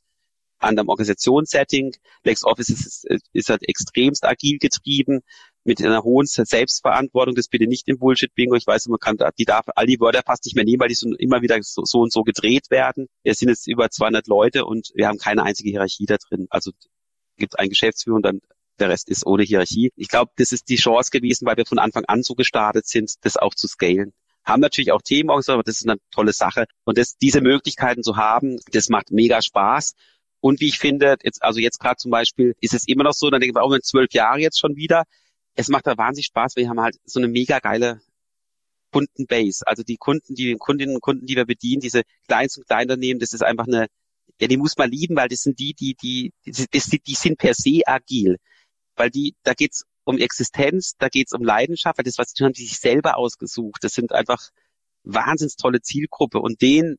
anderem 0.59 0.89
Organisationssetting. 0.89 1.95
LexOffice 2.25 2.71
ist, 2.71 3.07
ist 3.33 3.51
halt 3.51 3.69
extremst 3.69 4.25
agil 4.25 4.59
getrieben 4.59 5.21
mit 5.65 5.83
einer 5.83 6.03
hohen 6.03 6.27
Selbstverantwortung. 6.27 7.35
Das 7.35 7.49
bitte 7.49 7.67
nicht 7.67 7.89
im 7.89 7.99
Bullshit-Bingo. 7.99 8.55
Ich 8.57 8.67
weiß, 8.67 8.87
man 8.89 8.99
kann, 8.99 9.19
die 9.39 9.45
darf 9.45 9.67
all 9.75 9.87
die 9.87 10.01
Wörter 10.01 10.23
fast 10.25 10.45
nicht 10.45 10.55
mehr 10.55 10.65
nehmen, 10.65 10.81
weil 10.81 10.89
die 10.89 10.95
so, 10.95 11.13
immer 11.17 11.43
wieder 11.43 11.59
so, 11.63 11.85
so 11.85 12.01
und 12.01 12.13
so 12.13 12.23
gedreht 12.23 12.71
werden. 12.71 13.09
Wir 13.23 13.35
sind 13.35 13.49
jetzt 13.49 13.67
über 13.67 13.91
200 13.91 14.27
Leute 14.27 14.65
und 14.65 14.91
wir 14.95 15.09
haben 15.09 15.19
keine 15.19 15.43
einzige 15.43 15.71
Hierarchie 15.71 16.07
da 16.07 16.17
drin. 16.17 16.47
Also 16.51 16.73
gibt 17.37 17.55
es 17.55 17.59
einen 17.59 17.71
Geschäftsführer 17.71 18.17
und 18.17 18.23
dann 18.25 18.41
der 18.79 18.89
Rest 18.91 19.09
ist 19.09 19.27
ohne 19.27 19.43
Hierarchie. 19.43 19.91
Ich 19.97 20.09
glaube, 20.09 20.33
das 20.37 20.53
ist 20.53 20.69
die 20.69 20.77
Chance 20.77 21.11
gewesen, 21.11 21.47
weil 21.47 21.57
wir 21.57 21.67
von 21.67 21.79
Anfang 21.79 22.05
an 22.07 22.23
so 22.23 22.35
gestartet 22.35 22.87
sind, 22.87 23.15
das 23.23 23.37
auch 23.37 23.55
zu 23.55 23.69
scalen 23.69 24.13
haben 24.47 24.61
natürlich 24.61 24.93
auch 24.93 25.03
Themen, 25.03 25.29
aber 25.31 25.63
das 25.65 25.81
ist 25.81 25.89
eine 25.89 25.99
tolle 26.13 26.33
Sache. 26.33 26.67
Und 26.85 26.99
das, 26.99 27.17
diese 27.19 27.41
Möglichkeiten 27.41 28.03
zu 28.03 28.17
haben, 28.17 28.61
das 28.71 28.89
macht 28.89 29.11
mega 29.11 29.43
Spaß. 29.43 29.95
Und 30.41 30.61
wie 30.61 30.69
ich 30.69 30.79
finde, 30.79 31.17
jetzt, 31.23 31.43
also 31.43 31.59
jetzt 31.59 31.81
gerade 31.81 31.97
zum 31.97 32.13
Beispiel, 32.13 32.55
ist 32.61 32.73
es 32.73 32.87
immer 32.87 33.03
noch 33.03 33.13
so, 33.13 33.29
dann 33.29 33.41
denke 33.41 33.59
ich, 33.59 33.63
auch 33.63 33.73
in 33.73 33.83
zwölf 33.83 34.13
Jahre 34.13 34.39
jetzt 34.39 34.61
schon 34.61 34.77
wieder. 34.77 35.03
Es 35.55 35.69
macht 35.69 35.87
da 35.87 35.99
wahnsinnig 35.99 36.27
Spaß, 36.27 36.55
weil 36.55 36.65
wir 36.65 36.71
haben 36.71 36.81
halt 36.81 36.97
so 37.05 37.19
eine 37.19 37.29
mega 37.29 37.59
geile 37.59 38.01
Kundenbase. 38.93 39.67
Also 39.67 39.83
die 39.83 39.97
Kunden, 39.97 40.35
die 40.35 40.55
Kundinnen 40.55 40.95
und 40.95 41.01
Kunden, 41.01 41.27
die 41.27 41.35
wir 41.35 41.45
bedienen, 41.45 41.81
diese 41.81 42.03
Kleinst- 42.29 42.59
und 42.59 42.67
Kleinunternehmen, 42.67 43.19
das 43.19 43.33
ist 43.33 43.43
einfach 43.43 43.67
eine, 43.67 43.89
ja, 44.41 44.47
die 44.47 44.57
muss 44.57 44.77
man 44.77 44.91
lieben, 44.91 45.17
weil 45.17 45.29
das 45.29 45.41
sind 45.41 45.59
die, 45.59 45.75
die, 45.75 45.95
die, 45.95 46.33
die, 46.45 46.53
die, 46.73 47.01
die 47.01 47.15
sind 47.15 47.39
per 47.39 47.55
se 47.55 47.81
agil. 47.85 48.37
Weil 48.97 49.11
die, 49.11 49.35
da 49.43 49.55
geht's 49.55 49.85
um 50.05 50.19
Existenz, 50.19 50.97
da 50.99 51.09
geht's 51.09 51.33
um 51.33 51.43
Leidenschaft, 51.43 51.99
weil 51.99 52.05
das, 52.05 52.19
was 52.19 52.33
die 52.33 52.39
tun, 52.39 52.47
haben 52.47 52.53
die 52.53 52.67
sich 52.67 52.79
selber 52.79 53.17
ausgesucht. 53.17 53.83
Das 53.83 53.93
sind 53.93 54.13
einfach 54.13 54.51
wahnsinns 55.03 55.57
tolle 55.57 55.81
Zielgruppe 55.83 56.41
und 56.41 56.63
denen 56.63 56.99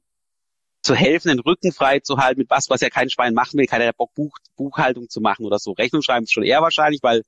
zu 0.81 0.95
helfen, 0.95 1.29
den 1.29 1.39
Rücken 1.39 1.71
frei 1.71 1.99
zu 1.99 2.17
halten 2.17 2.39
mit 2.39 2.49
was, 2.49 2.69
was 2.69 2.81
ja 2.81 2.89
kein 2.89 3.09
Schwein 3.09 3.33
machen 3.33 3.57
will, 3.57 3.65
keiner 3.65 3.91
Bock 3.93 4.13
Buch, 4.13 4.37
Buchhaltung 4.55 5.09
zu 5.09 5.21
machen 5.21 5.45
oder 5.45 5.59
so. 5.59 5.71
Rechnung 5.71 6.01
schreiben 6.01 6.23
ist 6.23 6.33
schon 6.33 6.43
eher 6.43 6.61
wahrscheinlich, 6.61 7.01
weil 7.03 7.23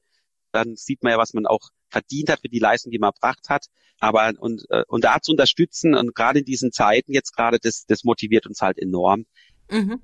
dann 0.52 0.76
sieht 0.76 1.04
man 1.04 1.12
ja, 1.12 1.18
was 1.18 1.34
man 1.34 1.46
auch 1.46 1.70
verdient 1.90 2.30
hat 2.30 2.42
für 2.42 2.50
die 2.50 2.60
Leistung, 2.60 2.92
die 2.92 3.00
man 3.00 3.12
erbracht 3.12 3.50
hat. 3.50 3.66
Aber 4.00 4.32
und, 4.40 4.66
äh, 4.70 4.84
und 4.88 5.04
da 5.04 5.22
zu 5.22 5.32
unterstützen 5.32 5.94
und 5.94 6.16
gerade 6.16 6.40
in 6.40 6.46
diesen 6.46 6.72
Zeiten 6.72 7.14
jetzt 7.14 7.36
gerade, 7.36 7.60
das, 7.60 7.86
das 7.86 8.04
motiviert 8.04 8.48
uns 8.48 8.62
halt 8.62 8.78
enorm. 8.78 9.26
Mhm. 9.70 10.02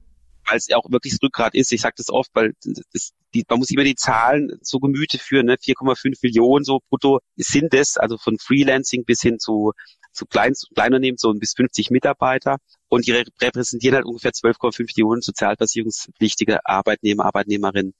Weil 0.47 0.57
es 0.57 0.67
ja 0.67 0.77
auch 0.77 0.89
wirklich 0.91 1.13
das 1.13 1.23
Rückgrat 1.23 1.55
ist. 1.55 1.71
Ich 1.71 1.81
sage 1.81 1.95
das 1.97 2.09
oft, 2.09 2.29
weil 2.33 2.53
das, 2.93 3.11
die, 3.33 3.43
man 3.49 3.59
muss 3.59 3.71
immer 3.71 3.83
die 3.83 3.95
Zahlen 3.95 4.51
zu 4.61 4.79
Gemüte 4.79 5.17
führen. 5.17 5.47
Ne? 5.47 5.55
4,5 5.55 6.19
Millionen 6.21 6.63
so 6.63 6.81
brutto 6.89 7.19
sind 7.35 7.73
es, 7.73 7.97
also 7.97 8.17
von 8.17 8.37
Freelancing 8.37 9.05
bis 9.05 9.21
hin 9.21 9.39
zu 9.39 9.73
zu 10.15 10.25
klein, 10.25 10.53
Kleinunternehmen, 10.73 11.17
so 11.17 11.33
bis 11.33 11.53
50 11.55 11.91
Mitarbeiter. 11.91 12.57
Und 12.87 13.05
die 13.05 13.11
repräsentieren 13.11 13.95
halt 13.95 14.05
ungefähr 14.05 14.31
12,5 14.31 14.85
Millionen 14.95 15.21
sozialversicherungspflichtige 15.21 16.65
Arbeitnehmer, 16.65 17.25
Arbeitnehmerinnen. 17.25 17.93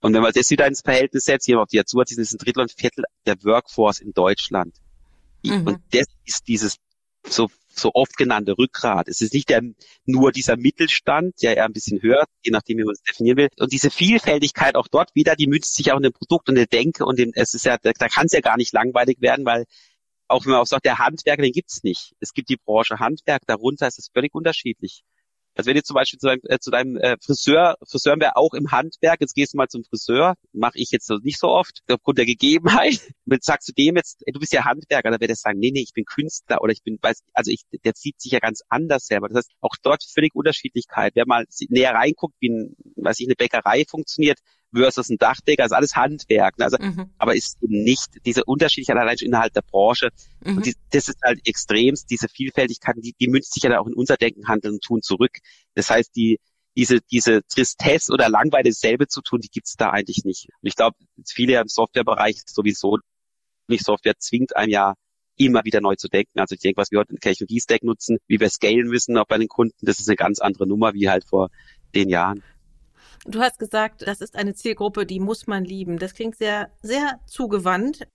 Und 0.00 0.14
wenn 0.14 0.22
man 0.22 0.32
das 0.32 0.50
wieder 0.50 0.66
ins 0.66 0.82
Verhältnis 0.82 1.24
setzt, 1.24 1.46
hier 1.46 1.60
auf 1.60 1.68
die 1.68 1.80
Azur, 1.80 2.04
das 2.04 2.16
ist 2.16 2.32
ein 2.32 2.38
Drittel 2.38 2.60
und 2.60 2.72
Viertel 2.72 3.04
der 3.26 3.42
Workforce 3.42 4.00
in 4.00 4.12
Deutschland. 4.12 4.76
Mhm. 5.44 5.66
Und 5.66 5.78
das 5.90 6.06
ist 6.24 6.46
dieses 6.46 6.76
so, 7.28 7.50
so 7.78 7.90
oft 7.94 8.16
genannte 8.16 8.56
Rückgrat. 8.58 9.08
Es 9.08 9.20
ist 9.20 9.34
nicht 9.34 9.48
der, 9.48 9.62
nur 10.04 10.32
dieser 10.32 10.56
Mittelstand, 10.56 11.34
der 11.42 11.56
eher 11.56 11.64
ein 11.64 11.72
bisschen 11.72 12.02
höher, 12.02 12.24
je 12.42 12.52
nachdem, 12.52 12.78
wie 12.78 12.84
man 12.84 12.94
es 12.94 13.02
definieren 13.02 13.36
will. 13.36 13.48
Und 13.58 13.72
diese 13.72 13.90
Vielfältigkeit 13.90 14.76
auch 14.76 14.88
dort 14.88 15.14
wieder, 15.14 15.36
die 15.36 15.46
münzt 15.46 15.74
sich 15.74 15.92
auch 15.92 15.96
in 15.96 16.02
dem 16.02 16.12
Produkt 16.12 16.48
und 16.48 16.54
der 16.54 16.66
Denke 16.66 17.04
und 17.04 17.18
dem, 17.18 17.32
es 17.34 17.54
ist 17.54 17.64
ja, 17.66 17.78
da, 17.78 17.92
da 17.92 18.08
kann 18.08 18.26
es 18.26 18.32
ja 18.32 18.40
gar 18.40 18.56
nicht 18.56 18.72
langweilig 18.72 19.20
werden, 19.20 19.44
weil 19.44 19.64
auch 20.28 20.44
wenn 20.44 20.52
man 20.52 20.60
auch 20.60 20.66
sagt, 20.66 20.84
der 20.84 20.98
Handwerker, 20.98 21.42
den 21.42 21.52
gibt's 21.52 21.82
nicht. 21.84 22.14
Es 22.20 22.32
gibt 22.32 22.48
die 22.48 22.56
Branche 22.56 22.98
Handwerk, 22.98 23.42
darunter 23.46 23.86
ist 23.86 23.98
es 23.98 24.10
völlig 24.12 24.34
unterschiedlich. 24.34 25.04
Also 25.56 25.68
wenn 25.68 25.76
du 25.76 25.82
zum 25.82 25.94
Beispiel 25.94 26.18
zu 26.18 26.26
deinem, 26.26 26.40
äh, 26.44 26.58
zu 26.58 26.70
deinem 26.70 26.96
äh, 26.96 27.16
Friseur, 27.18 27.76
Friseur 27.88 28.20
wäre 28.20 28.36
auch 28.36 28.52
im 28.52 28.70
Handwerk, 28.70 29.20
jetzt 29.20 29.34
gehst 29.34 29.54
du 29.54 29.56
mal 29.56 29.68
zum 29.68 29.84
Friseur, 29.84 30.34
mache 30.52 30.78
ich 30.78 30.90
jetzt 30.90 31.10
nicht 31.22 31.38
so 31.38 31.48
oft, 31.48 31.82
aufgrund 31.90 32.18
der 32.18 32.26
Gegebenheit. 32.26 33.00
Wenn 33.24 33.40
sagst 33.40 33.68
du 33.68 33.72
dem 33.72 33.96
jetzt, 33.96 34.22
ey, 34.26 34.32
du 34.32 34.38
bist 34.38 34.52
ja 34.52 34.64
Handwerker, 34.64 35.10
dann 35.10 35.20
wird 35.20 35.30
er 35.30 35.36
sagen, 35.36 35.58
nee, 35.58 35.70
nee, 35.72 35.80
ich 35.80 35.94
bin 35.94 36.04
Künstler 36.04 36.60
oder 36.60 36.72
ich 36.72 36.82
bin, 36.82 36.98
weiß, 37.00 37.22
also 37.32 37.50
ich, 37.50 37.62
der 37.84 37.94
zieht 37.94 38.20
sich 38.20 38.32
ja 38.32 38.38
ganz 38.38 38.62
anders 38.68 39.06
selber. 39.06 39.28
Das 39.28 39.38
heißt, 39.38 39.52
auch 39.60 39.76
dort 39.82 40.04
völlig 40.04 40.34
Unterschiedlichkeit. 40.34 41.12
Wer 41.16 41.26
mal 41.26 41.46
näher 41.68 41.94
reinguckt, 41.94 42.34
wie 42.40 42.50
ein, 42.50 42.76
weiß 42.96 43.18
ich, 43.20 43.26
eine 43.26 43.34
Bäckerei 43.34 43.84
funktioniert, 43.88 44.38
versus 44.74 45.08
ein 45.08 45.18
Dachdecker, 45.18 45.64
ist 45.64 45.72
alles 45.72 45.96
Handwerk. 45.96 46.58
Ne? 46.58 46.64
Also, 46.64 46.76
mhm. 46.80 47.10
aber 47.18 47.34
ist 47.34 47.58
eben 47.62 47.82
nicht 47.82 48.08
diese 48.24 48.44
Unterschiedlichkeit 48.44 48.96
allein 48.96 49.18
schon 49.18 49.28
innerhalb 49.28 49.52
der 49.52 49.62
Branche. 49.62 50.10
Mhm. 50.44 50.56
Und 50.58 50.66
die, 50.66 50.74
das 50.90 51.08
ist 51.08 51.18
halt 51.24 51.40
extremst, 51.46 52.10
diese 52.10 52.28
Vielfältigkeit, 52.28 52.96
die, 52.98 53.14
die 53.18 53.28
münzt 53.28 53.54
sich 53.54 53.62
ja 53.62 53.78
auch 53.78 53.86
in 53.86 53.94
unser 53.94 54.16
Denken, 54.16 54.48
Handeln 54.48 54.74
und 54.74 54.82
Tun 54.82 55.02
zurück. 55.02 55.38
Das 55.74 55.90
heißt, 55.90 56.14
die, 56.16 56.38
diese, 56.76 57.00
diese 57.00 57.42
Tristesse 57.48 58.12
oder 58.12 58.28
Langweile 58.28 58.72
selber 58.72 59.08
zu 59.08 59.22
tun, 59.22 59.40
die 59.40 59.48
gibt's 59.48 59.76
da 59.76 59.90
eigentlich 59.90 60.24
nicht. 60.24 60.48
Und 60.60 60.68
ich 60.68 60.76
glaube, 60.76 60.96
viele 61.26 61.58
im 61.60 61.68
Softwarebereich 61.68 62.42
sowieso 62.46 62.98
nicht 63.68 63.84
Software 63.84 64.18
zwingt 64.18 64.54
einem 64.54 64.70
ja 64.70 64.94
immer 65.38 65.64
wieder 65.64 65.80
neu 65.80 65.96
zu 65.96 66.08
denken. 66.08 66.38
Also 66.38 66.54
ich 66.54 66.60
denke, 66.60 66.80
was 66.80 66.90
wir 66.90 66.98
heute 66.98 67.12
in 67.12 67.20
Technologie-Stack 67.20 67.82
nutzen, 67.82 68.18
wie 68.26 68.40
wir 68.40 68.48
scalen 68.48 68.88
müssen 68.88 69.16
auch 69.18 69.26
bei 69.26 69.38
den 69.38 69.48
Kunden, 69.48 69.74
das 69.82 70.00
ist 70.00 70.08
eine 70.08 70.16
ganz 70.16 70.40
andere 70.40 70.66
Nummer 70.66 70.94
wie 70.94 71.08
halt 71.08 71.24
vor 71.24 71.50
zehn 71.94 72.08
Jahren. 72.08 72.42
Du 73.24 73.40
hast 73.40 73.58
gesagt, 73.58 74.06
das 74.06 74.20
ist 74.20 74.36
eine 74.36 74.54
Zielgruppe, 74.54 75.06
die 75.06 75.20
muss 75.20 75.46
man 75.46 75.64
lieben. 75.64 75.98
Das 75.98 76.14
klingt 76.14 76.36
sehr, 76.36 76.70
sehr 76.82 77.20
zugewandt. 77.26 78.06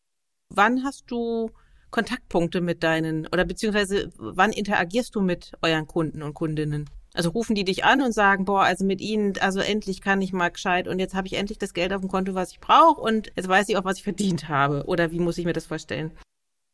Wann 0.49 0.83
hast 0.83 1.09
du 1.09 1.51
Kontaktpunkte 1.89 2.61
mit 2.61 2.83
deinen 2.83 3.27
oder 3.27 3.45
beziehungsweise 3.45 4.11
wann 4.17 4.53
interagierst 4.53 5.15
du 5.15 5.21
mit 5.21 5.51
euren 5.61 5.87
Kunden 5.87 6.23
und 6.23 6.33
Kundinnen? 6.33 6.89
Also 7.13 7.29
rufen 7.29 7.55
die 7.55 7.65
dich 7.65 7.83
an 7.83 8.01
und 8.01 8.13
sagen, 8.13 8.45
boah, 8.45 8.61
also 8.61 8.85
mit 8.85 9.01
ihnen, 9.01 9.33
also 9.39 9.59
endlich 9.59 9.99
kann 9.99 10.21
ich 10.21 10.31
mal 10.31 10.49
gescheit 10.49 10.87
und 10.87 10.99
jetzt 10.99 11.13
habe 11.13 11.27
ich 11.27 11.33
endlich 11.33 11.57
das 11.57 11.73
Geld 11.73 11.91
auf 11.91 11.99
dem 11.99 12.09
Konto, 12.09 12.33
was 12.35 12.53
ich 12.53 12.61
brauche 12.61 13.01
und 13.01 13.33
jetzt 13.35 13.49
weiß 13.49 13.67
ich 13.67 13.75
auch, 13.75 13.83
was 13.83 13.97
ich 13.97 14.03
verdient 14.03 14.47
habe. 14.47 14.85
Oder 14.85 15.11
wie 15.11 15.19
muss 15.19 15.37
ich 15.37 15.43
mir 15.43 15.51
das 15.51 15.65
vorstellen? 15.65 16.11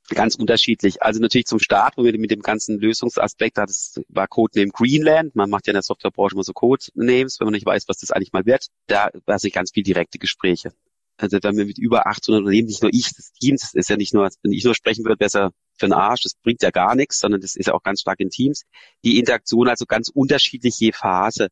Ganz 0.10 0.36
unterschiedlich. 0.36 1.04
Also 1.04 1.20
natürlich 1.20 1.48
zum 1.48 1.60
Start, 1.60 1.98
wo 1.98 2.04
wir 2.06 2.18
mit 2.18 2.32
dem 2.32 2.42
ganzen 2.42 2.80
Lösungsaspekt, 2.80 3.58
das 3.58 4.00
war 4.08 4.28
Codename 4.28 4.72
Greenland. 4.72 5.36
Man 5.36 5.50
macht 5.50 5.68
ja 5.68 5.72
in 5.72 5.76
der 5.76 5.84
Softwarebranche 5.84 6.34
immer 6.34 6.44
so 6.44 6.54
Codenames, 6.54 7.40
wenn 7.40 7.46
man 7.46 7.54
nicht 7.54 7.66
weiß, 7.66 7.90
was 7.90 7.98
das 7.98 8.12
eigentlich 8.12 8.32
mal 8.32 8.46
wird. 8.46 8.68
Da 8.88 9.10
war 9.26 9.38
sich 9.38 9.52
ganz 9.52 9.72
viel 9.72 9.84
direkte 9.84 10.18
Gespräche. 10.18 10.72
Also 11.18 11.40
wenn 11.42 11.58
wir 11.58 11.66
mit 11.66 11.78
über 11.78 12.08
800 12.08 12.40
Unternehmen, 12.40 12.68
nicht 12.68 12.84
nur 12.84 12.94
ich, 12.94 13.12
das 13.16 13.34
Team, 13.34 13.58
das 13.60 13.74
ist 13.74 13.90
ja 13.90 13.98
nicht 13.98 14.14
nur, 14.14 14.30
wenn 14.44 14.52
ich 14.54 14.64
nur 14.64 14.76
sprechen 14.76 15.04
würde, 15.04 15.18
besser 15.18 15.52
für 15.78 15.88
den 15.88 15.94
Arsch, 15.94 16.22
das 16.24 16.36
bringt 16.36 16.62
ja 16.62 16.70
gar 16.70 16.96
nichts, 16.96 17.20
sondern 17.20 17.42
das 17.42 17.56
ist 17.56 17.66
ja 17.66 17.74
auch 17.74 17.84
ganz 17.84 18.02
stark 18.02 18.20
in 18.20 18.30
Teams. 18.30 18.64
Die 19.04 19.20
Interaktion 19.20 19.68
also 19.68 19.86
ganz 19.86 20.10
unterschiedlich 20.10 20.80
je 20.80 20.92
Phase. 20.94 21.50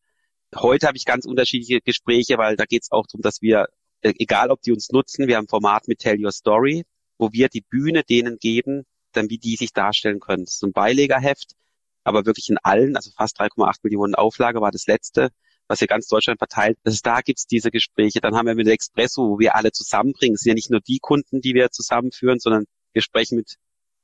Heute 0.56 0.88
habe 0.88 0.98
ich 0.98 1.06
ganz 1.06 1.26
unterschiedliche 1.26 1.82
Gespräche, 1.82 2.38
weil 2.38 2.56
da 2.56 2.66
geht 2.66 2.84
es 2.84 2.92
auch 2.92 3.06
darum, 3.08 3.22
dass 3.22 3.42
wir, 3.42 3.68
äh, 4.02 4.14
egal 4.20 4.52
ob 4.52 4.62
die 4.62 4.72
uns 4.72 4.92
nutzen, 4.92 5.28
wir 5.28 5.36
haben 5.36 5.46
ein 5.46 5.50
Format 5.50 5.88
mit 5.88 6.00
Tell 6.00 6.24
Your 6.24 6.32
Story, 6.32 6.86
wo 7.18 7.32
wir 7.32 7.50
die 7.50 7.62
Bühne 7.62 8.04
denen 8.04 8.38
geben, 8.38 8.84
dann 9.12 9.30
wie 9.30 9.38
die 9.38 9.56
sich 9.56 9.74
darstellen 9.74 10.20
können. 10.20 10.46
Das 10.46 10.56
ist 10.56 10.64
ein 10.64 10.74
Beilegerheft, 10.74 11.54
aber 12.04 12.26
wirklich 12.26 12.50
in 12.50 12.58
allen, 12.58 12.96
also 12.96 13.12
fast 13.16 13.40
3,8 13.40 13.80
Millionen 13.84 14.16
Auflage 14.16 14.62
war 14.62 14.72
das 14.72 14.88
letzte 14.88 15.32
was 15.68 15.80
hier 15.80 15.88
ganz 15.88 16.08
Deutschland 16.08 16.40
verteilt, 16.40 16.78
dass 16.84 17.02
da 17.02 17.22
gibt's 17.22 17.48
diese 17.48 17.72
Gespräche. 17.72 18.22
Dann 18.22 18.36
haben 18.36 18.48
wir 18.48 18.56
mit 18.56 18.68
Expresso, 18.68 19.30
wo 19.30 19.40
wir 19.40 19.56
alle 19.56 19.72
zusammenbringen. 19.72 20.36
Es 20.36 20.42
sind 20.42 20.52
ja 20.52 20.56
nicht 20.56 20.70
nur 20.70 20.82
die 20.82 21.00
Kunden, 21.00 21.42
die 21.42 21.54
wir 21.54 21.72
zusammenführen, 21.72 22.40
sondern 22.40 22.66
wir 22.94 23.02
sprechen 23.02 23.38
mit 23.38 23.56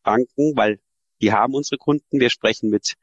Banken, 0.04 0.56
weil 0.56 0.80
die 1.22 1.32
haben 1.32 1.54
unsere 1.54 1.78
Kunden. 1.78 2.20
Wir 2.20 2.30
sprechen 2.30 2.70
mit 2.70 2.96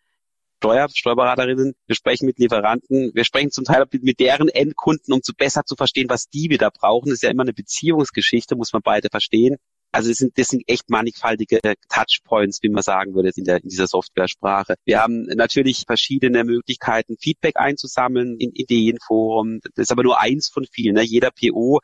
Steuer, 0.58 0.88
Steuerberaterinnen, 0.92 1.74
wir 1.86 1.94
sprechen 1.94 2.26
mit 2.26 2.40
Lieferanten, 2.40 3.12
wir 3.14 3.24
sprechen 3.24 3.52
zum 3.52 3.64
Teil 3.64 3.84
mit 3.92 4.18
deren 4.18 4.48
Endkunden, 4.48 5.14
um 5.14 5.22
zu 5.22 5.32
besser 5.32 5.64
zu 5.64 5.76
verstehen, 5.76 6.08
was 6.08 6.28
die 6.28 6.50
wieder 6.50 6.72
brauchen. 6.72 7.10
Das 7.10 7.18
ist 7.18 7.22
ja 7.22 7.30
immer 7.30 7.44
eine 7.44 7.52
Beziehungsgeschichte, 7.52 8.56
muss 8.56 8.72
man 8.72 8.82
beide 8.82 9.08
verstehen. 9.08 9.58
Also 9.90 10.10
das 10.10 10.18
sind, 10.18 10.38
das 10.38 10.48
sind 10.48 10.62
echt 10.66 10.90
mannigfaltige 10.90 11.60
Touchpoints, 11.88 12.62
wie 12.62 12.68
man 12.68 12.82
sagen 12.82 13.14
würde 13.14 13.30
in, 13.34 13.44
der, 13.44 13.62
in 13.62 13.68
dieser 13.68 13.86
Software-Sprache. 13.86 14.74
Wir 14.84 15.00
haben 15.00 15.22
natürlich 15.22 15.84
verschiedene 15.86 16.44
Möglichkeiten, 16.44 17.16
Feedback 17.18 17.56
einzusammeln 17.56 18.36
in 18.38 18.50
Ideenforum. 18.52 19.60
Das 19.74 19.84
ist 19.84 19.92
aber 19.92 20.02
nur 20.02 20.20
eins 20.20 20.50
von 20.50 20.66
vielen. 20.70 20.94
Ne? 20.94 21.02
Jeder 21.02 21.30
PO 21.30 21.80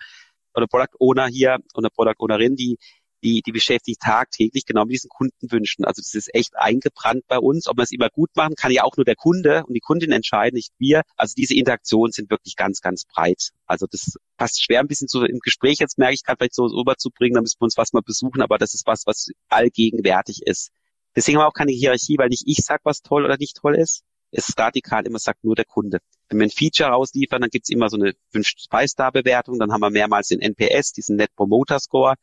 oder 0.54 0.66
Product 0.66 0.96
Owner 0.98 1.26
hier 1.26 1.58
oder 1.74 1.88
Product 1.90 2.16
Ownerin, 2.18 2.56
die 2.56 2.76
die, 3.24 3.40
die 3.40 3.52
beschäftigt 3.52 4.00
tagtäglich 4.00 4.66
genau 4.66 4.84
mit 4.84 4.92
diesen 4.92 5.08
Kundenwünschen. 5.08 5.84
Also 5.84 6.02
das 6.02 6.14
ist 6.14 6.32
echt 6.34 6.56
eingebrannt 6.56 7.24
bei 7.26 7.38
uns. 7.38 7.66
Ob 7.66 7.78
wir 7.78 7.82
es 7.82 7.90
immer 7.90 8.10
gut 8.10 8.30
machen, 8.36 8.54
kann 8.54 8.70
ja 8.70 8.84
auch 8.84 8.96
nur 8.96 9.04
der 9.04 9.16
Kunde 9.16 9.64
und 9.66 9.74
die 9.74 9.80
Kundin 9.80 10.12
entscheiden, 10.12 10.56
nicht 10.56 10.72
wir. 10.78 11.02
Also 11.16 11.34
diese 11.34 11.54
Interaktionen 11.54 12.12
sind 12.12 12.30
wirklich 12.30 12.54
ganz, 12.54 12.80
ganz 12.80 13.04
breit. 13.06 13.50
Also 13.66 13.86
das 13.90 14.16
passt 14.36 14.62
schwer 14.62 14.80
ein 14.80 14.88
bisschen 14.88 15.08
so 15.08 15.24
im 15.24 15.38
Gespräch 15.38 15.78
jetzt 15.78 15.98
merke 15.98 16.14
ich 16.14 16.22
gerade 16.22 16.36
vielleicht 16.38 16.54
so 16.54 16.66
rüberzubringen, 16.66 17.34
da 17.34 17.40
müssen 17.40 17.60
wir 17.60 17.64
uns 17.64 17.78
was 17.78 17.92
mal 17.92 18.02
besuchen, 18.02 18.42
aber 18.42 18.58
das 18.58 18.74
ist 18.74 18.86
was, 18.86 19.06
was 19.06 19.30
allgegenwärtig 19.48 20.42
ist. 20.44 20.70
Deswegen 21.16 21.38
haben 21.38 21.44
wir 21.44 21.48
auch 21.48 21.54
keine 21.54 21.72
Hierarchie, 21.72 22.18
weil 22.18 22.28
nicht 22.28 22.44
ich 22.46 22.58
sag, 22.58 22.84
was 22.84 23.00
toll 23.00 23.24
oder 23.24 23.38
nicht 23.38 23.56
toll 23.56 23.76
ist. 23.76 24.02
Es 24.32 24.48
ist 24.48 24.58
radikal, 24.58 25.06
immer 25.06 25.20
sagt 25.20 25.44
nur 25.44 25.54
der 25.54 25.64
Kunde. 25.64 26.00
Wenn 26.28 26.38
wir 26.40 26.46
ein 26.46 26.50
Feature 26.50 26.90
rausliefern, 26.90 27.40
dann 27.40 27.50
gibt's 27.50 27.70
immer 27.70 27.88
so 27.88 27.96
eine 27.96 28.14
5-Star-Bewertung, 28.34 29.60
dann 29.60 29.72
haben 29.72 29.80
wir 29.80 29.90
mehrmals 29.90 30.28
den 30.28 30.40
NPS, 30.40 30.92
diesen 30.92 31.16
Net 31.16 31.30
Promoter 31.36 31.78
Score 31.78 32.16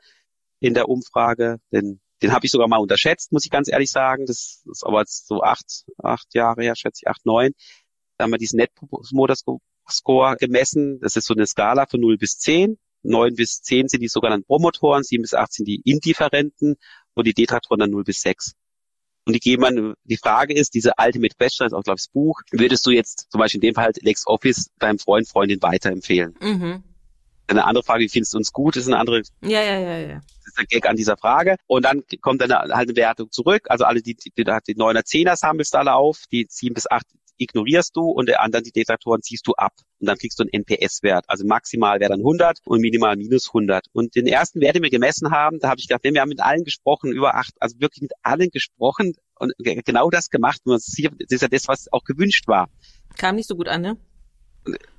in 0.62 0.74
der 0.74 0.88
Umfrage. 0.88 1.58
Den, 1.74 2.00
den 2.22 2.32
habe 2.32 2.46
ich 2.46 2.52
sogar 2.52 2.70
mal 2.70 2.78
unterschätzt, 2.78 3.34
muss 3.34 3.44
ich 3.44 3.52
ganz 3.52 3.70
ehrlich 3.70 3.92
sagen. 3.92 4.26
Das 4.26 4.64
ist 4.72 4.86
aber 4.86 5.00
jetzt 5.02 5.28
so 5.28 5.42
acht, 5.42 5.86
acht 5.98 6.34
Jahre 6.34 6.62
her, 6.64 6.76
schätze 6.76 7.02
ich, 7.04 7.10
acht, 7.10 7.26
neun. 7.26 7.52
Da 8.18 8.24
haben 8.24 8.32
wir 8.32 8.38
diesen 8.38 8.58
Net 8.58 8.72
Promoter 8.76 9.36
Score 9.90 10.38
gemessen. 10.38 11.00
Das 11.02 11.16
ist 11.16 11.26
so 11.26 11.34
eine 11.34 11.48
Skala 11.48 11.88
von 11.88 12.00
0 12.00 12.18
bis 12.18 12.38
10. 12.38 12.78
9 13.04 13.34
bis 13.34 13.64
10 13.64 13.88
sind 13.88 14.02
die 14.02 14.08
sogenannten 14.08 14.46
Promotoren, 14.46 15.04
7 15.04 15.24
bis 15.24 15.34
8 15.34 15.52
sind 15.52 15.68
die 15.68 15.82
Indifferenten 15.84 16.76
und 17.16 17.26
die 17.26 17.34
Detraktoren 17.34 17.80
dann 17.80 17.90
0 17.90 18.04
bis 18.04 18.22
6. 18.22 18.54
Und 19.26 19.34
die 19.34 19.40
geben 19.40 19.62
man, 19.62 19.94
die 20.04 20.18
Frage 20.18 20.54
ist, 20.54 20.76
diese 20.76 20.94
Ultimate 20.98 21.36
Question, 21.36 21.68
ist 21.68 21.74
auch, 21.74 21.84
glaube 21.84 21.98
ich, 21.98 22.06
das 22.06 22.12
Buch, 22.12 22.42
würdest 22.52 22.86
du 22.86 22.92
jetzt 22.92 23.28
zum 23.32 23.40
Beispiel 23.40 23.58
in 23.58 23.70
dem 23.70 23.76
Fall 23.76 23.86
halt 23.86 24.04
LexOffice 24.04 24.70
deinem 24.80 25.00
Freund, 25.00 25.28
Freundin 25.28 25.62
weiterempfehlen? 25.62 26.36
Mhm. 26.40 26.84
Eine 27.52 27.66
andere 27.66 27.84
Frage, 27.84 28.04
wie 28.04 28.10
findest 28.10 28.34
du 28.34 28.38
uns 28.38 28.52
gut, 28.52 28.76
ist 28.76 28.88
eine 28.88 28.98
andere. 28.98 29.22
Ja, 29.44 29.62
ja, 29.62 29.80
ja, 29.80 29.98
ja. 29.98 30.16
Das 30.16 30.48
ist 30.48 30.58
der 30.58 30.66
Gag 30.66 30.88
an 30.88 30.96
dieser 30.96 31.18
Frage. 31.18 31.58
Und 31.68 31.86
dann 31.86 32.04
kommt 32.22 32.42
dann 32.42 32.52
halt 32.52 32.72
eine 32.72 32.96
Wertung 32.96 33.32
zurück. 33.32 33.66
Also 33.70 33.86
alle, 33.86 34.02
die, 34.02 34.16
die, 34.16 34.32
die, 34.32 34.44
die 34.44 34.76
9er, 34.76 35.06
10er 35.06 35.36
sammelst 35.36 35.74
du 35.74 35.78
alle 35.78 35.94
auf, 35.94 36.24
die 36.32 36.48
7 36.50 36.74
bis 36.74 36.90
8 36.90 37.06
ignorierst 37.38 37.96
du 37.96 38.04
und 38.04 38.30
der 38.30 38.42
anderen 38.42 38.64
die 38.64 38.72
Detektoren 38.72 39.22
ziehst 39.22 39.48
du 39.48 39.54
ab. 39.54 39.74
Und 40.00 40.08
dann 40.08 40.18
kriegst 40.18 40.40
du 40.40 40.44
einen 40.44 40.64
NPS-Wert. 40.64 41.26
Also 41.28 41.46
maximal 41.46 42.00
wäre 42.00 42.12
dann 42.12 42.20
100 42.20 42.60
und 42.66 42.80
minimal 42.82 43.18
minus 43.18 43.50
100. 43.50 43.88
Und 43.94 44.16
den 44.16 44.28
ersten 44.28 44.62
Wert, 44.62 44.76
den 44.76 44.84
wir 44.84 44.90
gemessen 44.90 45.32
haben, 45.32 45.60
da 45.60 45.70
habe 45.70 45.80
ich 45.80 45.88
gedacht, 45.88 46.04
wir 46.04 46.22
haben 46.22 46.30
mit 46.30 46.42
allen 46.42 46.64
gesprochen, 46.64 47.12
über 47.12 47.36
acht, 47.36 47.54
also 47.60 47.80
wirklich 47.80 48.02
mit 48.02 48.14
allen 48.22 48.50
gesprochen 48.50 49.14
und 49.36 49.54
genau 49.58 50.10
das 50.10 50.30
gemacht. 50.30 50.62
Und 50.64 50.74
das 50.74 50.88
ist 50.88 51.42
ja 51.42 51.48
das, 51.48 51.68
was 51.68 51.92
auch 51.92 52.04
gewünscht 52.04 52.48
war. 52.48 52.70
Kam 53.18 53.36
nicht 53.36 53.48
so 53.48 53.56
gut 53.56 53.68
an, 53.68 53.82
ne? 53.82 53.98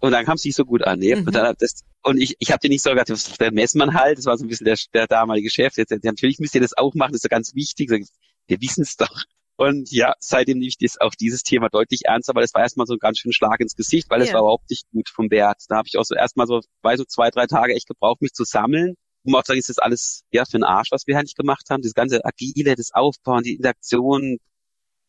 Und 0.00 0.10
dann 0.10 0.24
kam 0.24 0.34
es 0.34 0.44
nicht 0.44 0.56
so 0.56 0.64
gut 0.64 0.82
an. 0.82 0.98
Ne? 0.98 1.16
Mhm. 1.16 1.26
Und, 1.26 1.34
dann, 1.34 1.54
das, 1.58 1.84
und 2.02 2.20
ich, 2.20 2.36
ich 2.38 2.50
habe 2.50 2.60
dir 2.60 2.68
nicht 2.68 2.82
so 2.82 2.90
gesagt, 2.90 3.10
das 3.10 3.36
der 3.38 3.52
Messmann 3.52 3.94
halt, 3.94 4.18
das 4.18 4.26
war 4.26 4.36
so 4.36 4.44
ein 4.44 4.48
bisschen 4.48 4.64
der, 4.64 4.76
der 4.92 5.06
damalige 5.06 5.50
Chef. 5.50 5.76
Jetzt, 5.76 5.92
natürlich 6.04 6.38
müsst 6.38 6.54
ihr 6.54 6.60
das 6.60 6.76
auch 6.76 6.94
machen, 6.94 7.12
das 7.12 7.18
ist 7.18 7.24
ja 7.24 7.36
ganz 7.36 7.54
wichtig. 7.54 7.90
Wir 7.90 8.60
wissen 8.60 8.82
es 8.82 8.96
doch. 8.96 9.24
Und 9.56 9.92
ja, 9.92 10.14
seitdem 10.18 10.58
nehme 10.58 10.68
ich 10.68 10.78
das, 10.78 11.00
auch 11.00 11.14
dieses 11.14 11.42
Thema 11.42 11.68
deutlich 11.68 12.06
ernster, 12.06 12.34
weil 12.34 12.42
das 12.42 12.54
war 12.54 12.62
erstmal 12.62 12.86
so 12.86 12.94
ein 12.94 12.98
ganz 12.98 13.18
schöner 13.18 13.34
Schlag 13.34 13.60
ins 13.60 13.76
Gesicht, 13.76 14.10
weil 14.10 14.20
es 14.22 14.28
ja. 14.28 14.34
war 14.34 14.40
überhaupt 14.40 14.68
nicht 14.70 14.90
gut 14.90 15.08
vom 15.08 15.30
Wert. 15.30 15.62
Da 15.68 15.76
habe 15.76 15.86
ich 15.86 15.98
auch 15.98 16.04
so 16.04 16.14
erstmal 16.14 16.46
so, 16.46 16.60
weiß 16.82 16.98
so 16.98 17.04
zwei, 17.04 17.30
drei 17.30 17.46
Tage 17.46 17.74
echt 17.74 17.86
gebraucht, 17.86 18.22
mich 18.22 18.32
zu 18.32 18.44
sammeln. 18.44 18.94
Um 19.24 19.36
auch 19.36 19.42
zu 19.42 19.48
sagen, 19.48 19.60
ist 19.60 19.68
das 19.68 19.78
alles 19.78 20.24
ja 20.32 20.44
für 20.44 20.58
den 20.58 20.64
Arsch, 20.64 20.90
was 20.90 21.06
wir 21.06 21.16
eigentlich 21.16 21.36
gemacht 21.36 21.66
haben. 21.70 21.82
Das 21.82 21.94
ganze 21.94 22.24
Agile, 22.24 22.74
das 22.74 22.92
Aufbauen, 22.92 23.44
die 23.44 23.54
Interaktion, 23.54 24.38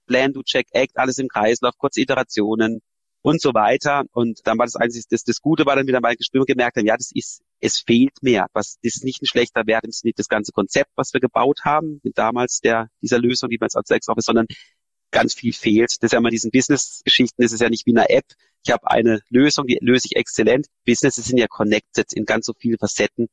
Plan, 0.05 0.33
do, 0.33 0.43
check, 0.43 0.67
act, 0.71 0.97
alles 0.97 1.17
im 1.17 1.29
Kreislauf, 1.29 1.77
kurze 1.77 2.01
Iterationen 2.01 2.81
und 3.23 3.41
so 3.41 3.53
weiter. 3.53 4.03
Und 4.11 4.41
dann 4.45 4.59
war 4.59 4.65
das 4.65 4.75
eigentlich, 4.75 5.05
das, 5.09 5.23
das 5.23 5.41
Gute 5.41 5.65
war 5.65 5.75
dann 5.75 5.87
wieder 5.87 6.01
bei 6.01 6.15
Gespür 6.15 6.45
gemerkt 6.45 6.77
haben, 6.77 6.85
ja, 6.85 6.95
das 6.95 7.09
ist, 7.13 7.41
es 7.59 7.79
fehlt 7.79 8.21
mehr. 8.21 8.47
Was, 8.53 8.77
das 8.83 8.97
ist 8.97 9.03
nicht 9.03 9.21
ein 9.23 9.25
schlechter 9.25 9.65
Wert 9.65 9.85
im 9.85 9.91
Sinne 9.91 10.13
das 10.15 10.27
ganze 10.27 10.51
Konzept, 10.51 10.91
was 10.95 11.13
wir 11.13 11.21
gebaut 11.21 11.61
haben, 11.63 12.01
mit 12.03 12.17
damals 12.17 12.59
der, 12.59 12.89
dieser 13.01 13.19
Lösung, 13.19 13.49
die 13.49 13.59
wir 13.59 13.65
jetzt 13.65 13.77
als 13.77 13.87
Sex 13.87 14.09
Office, 14.09 14.25
sondern 14.25 14.45
ganz 15.11 15.33
viel 15.33 15.53
fehlt. 15.53 15.89
Das 15.89 16.07
ist 16.07 16.11
ja 16.11 16.19
immer 16.19 16.31
diesen 16.31 16.51
Business-Geschichten, 16.51 17.41
das 17.41 17.53
ist 17.53 17.61
ja 17.61 17.69
nicht 17.69 17.85
wie 17.85 17.95
eine 17.95 18.09
App. 18.09 18.25
Ich 18.65 18.71
habe 18.71 18.89
eine 18.89 19.21
Lösung, 19.29 19.67
die 19.67 19.77
löse 19.81 20.07
ich 20.09 20.17
exzellent. 20.17 20.67
Businesses 20.85 21.25
sind 21.25 21.37
ja 21.37 21.47
connected 21.47 22.11
in 22.13 22.25
ganz 22.25 22.45
so 22.45 22.53
vielen 22.57 22.77
Facetten. 22.77 23.27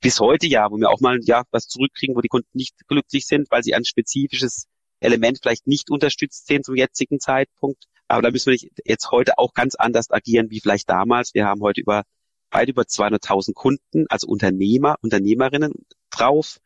Bis 0.00 0.20
heute 0.20 0.46
ja, 0.46 0.70
wo 0.70 0.76
wir 0.76 0.90
auch 0.90 1.00
mal 1.00 1.18
ja 1.22 1.44
was 1.50 1.66
zurückkriegen, 1.66 2.14
wo 2.16 2.20
die 2.20 2.28
Kunden 2.28 2.48
nicht 2.52 2.74
glücklich 2.86 3.26
sind, 3.26 3.50
weil 3.50 3.62
sie 3.62 3.74
ein 3.74 3.84
spezifisches 3.84 4.66
Element 5.00 5.38
vielleicht 5.42 5.66
nicht 5.66 5.90
unterstützt 5.90 6.46
sehen 6.46 6.62
zum 6.62 6.76
jetzigen 6.76 7.18
Zeitpunkt. 7.20 7.84
Aber 8.10 8.22
da 8.22 8.30
müssen 8.30 8.52
wir 8.52 8.58
jetzt 8.84 9.10
heute 9.12 9.38
auch 9.38 9.54
ganz 9.54 9.76
anders 9.76 10.10
agieren 10.10 10.50
wie 10.50 10.60
vielleicht 10.60 10.90
damals. 10.90 11.32
Wir 11.34 11.46
haben 11.46 11.60
heute 11.60 11.80
über 11.80 12.04
weit 12.50 12.68
über 12.68 12.82
200.000 12.82 13.54
Kunden, 13.54 14.06
also 14.08 14.26
Unternehmer, 14.26 14.96
Unternehmerinnen 15.02 15.72
drauf, 16.10 16.58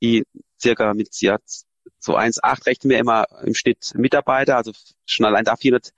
die 0.00 0.24
circa 0.60 0.94
mit 0.94 1.20
ja, 1.20 1.38
so 1.98 2.16
1,8 2.16 2.66
rechnen 2.66 2.90
wir 2.90 2.98
immer 2.98 3.26
im 3.44 3.54
Schnitt 3.54 3.92
Mitarbeiter, 3.96 4.56
also 4.56 4.70
schon 5.04 5.26
allein 5.26 5.44
da 5.44 5.56
400, 5.56 5.92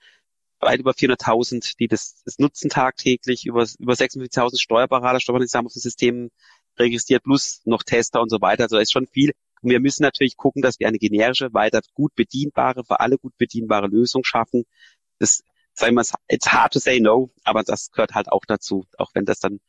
weit 0.59 0.79
über 0.79 0.91
400.000, 0.91 1.77
die 1.77 1.87
das, 1.87 2.23
das 2.25 2.39
nutzen 2.39 2.69
tagtäglich, 2.69 3.45
über, 3.45 3.67
über 3.77 3.93
56.000 3.93 4.59
Steuerberater, 4.59 5.19
Steuerberater 5.19 5.57
haben 5.57 5.67
auf 5.67 5.73
dem 5.73 5.81
System 5.81 6.31
registriert, 6.77 7.23
plus 7.23 7.61
noch 7.65 7.83
Tester 7.83 8.21
und 8.21 8.29
so 8.29 8.41
weiter. 8.41 8.63
Also 8.63 8.77
da 8.77 8.81
ist 8.81 8.91
schon 8.91 9.07
viel. 9.07 9.33
Und 9.61 9.71
wir 9.71 9.79
müssen 9.79 10.03
natürlich 10.03 10.37
gucken, 10.37 10.61
dass 10.61 10.79
wir 10.79 10.87
eine 10.87 10.99
generische, 10.99 11.53
weiter 11.53 11.81
gut 11.93 12.13
bedienbare, 12.15 12.83
für 12.83 12.99
alle 12.99 13.17
gut 13.17 13.37
bedienbare 13.37 13.87
Lösung 13.87 14.23
schaffen. 14.23 14.65
Das, 15.19 15.41
sagen 15.73 15.95
wir 15.95 16.03
mal, 16.03 16.05
it's 16.27 16.47
hard 16.47 16.73
to 16.73 16.79
say 16.79 16.99
no, 16.99 17.31
aber 17.43 17.63
das 17.63 17.91
gehört 17.91 18.13
halt 18.13 18.31
auch 18.31 18.45
dazu, 18.47 18.85
auch 18.97 19.11
wenn 19.13 19.25
das 19.25 19.39
dann 19.39 19.59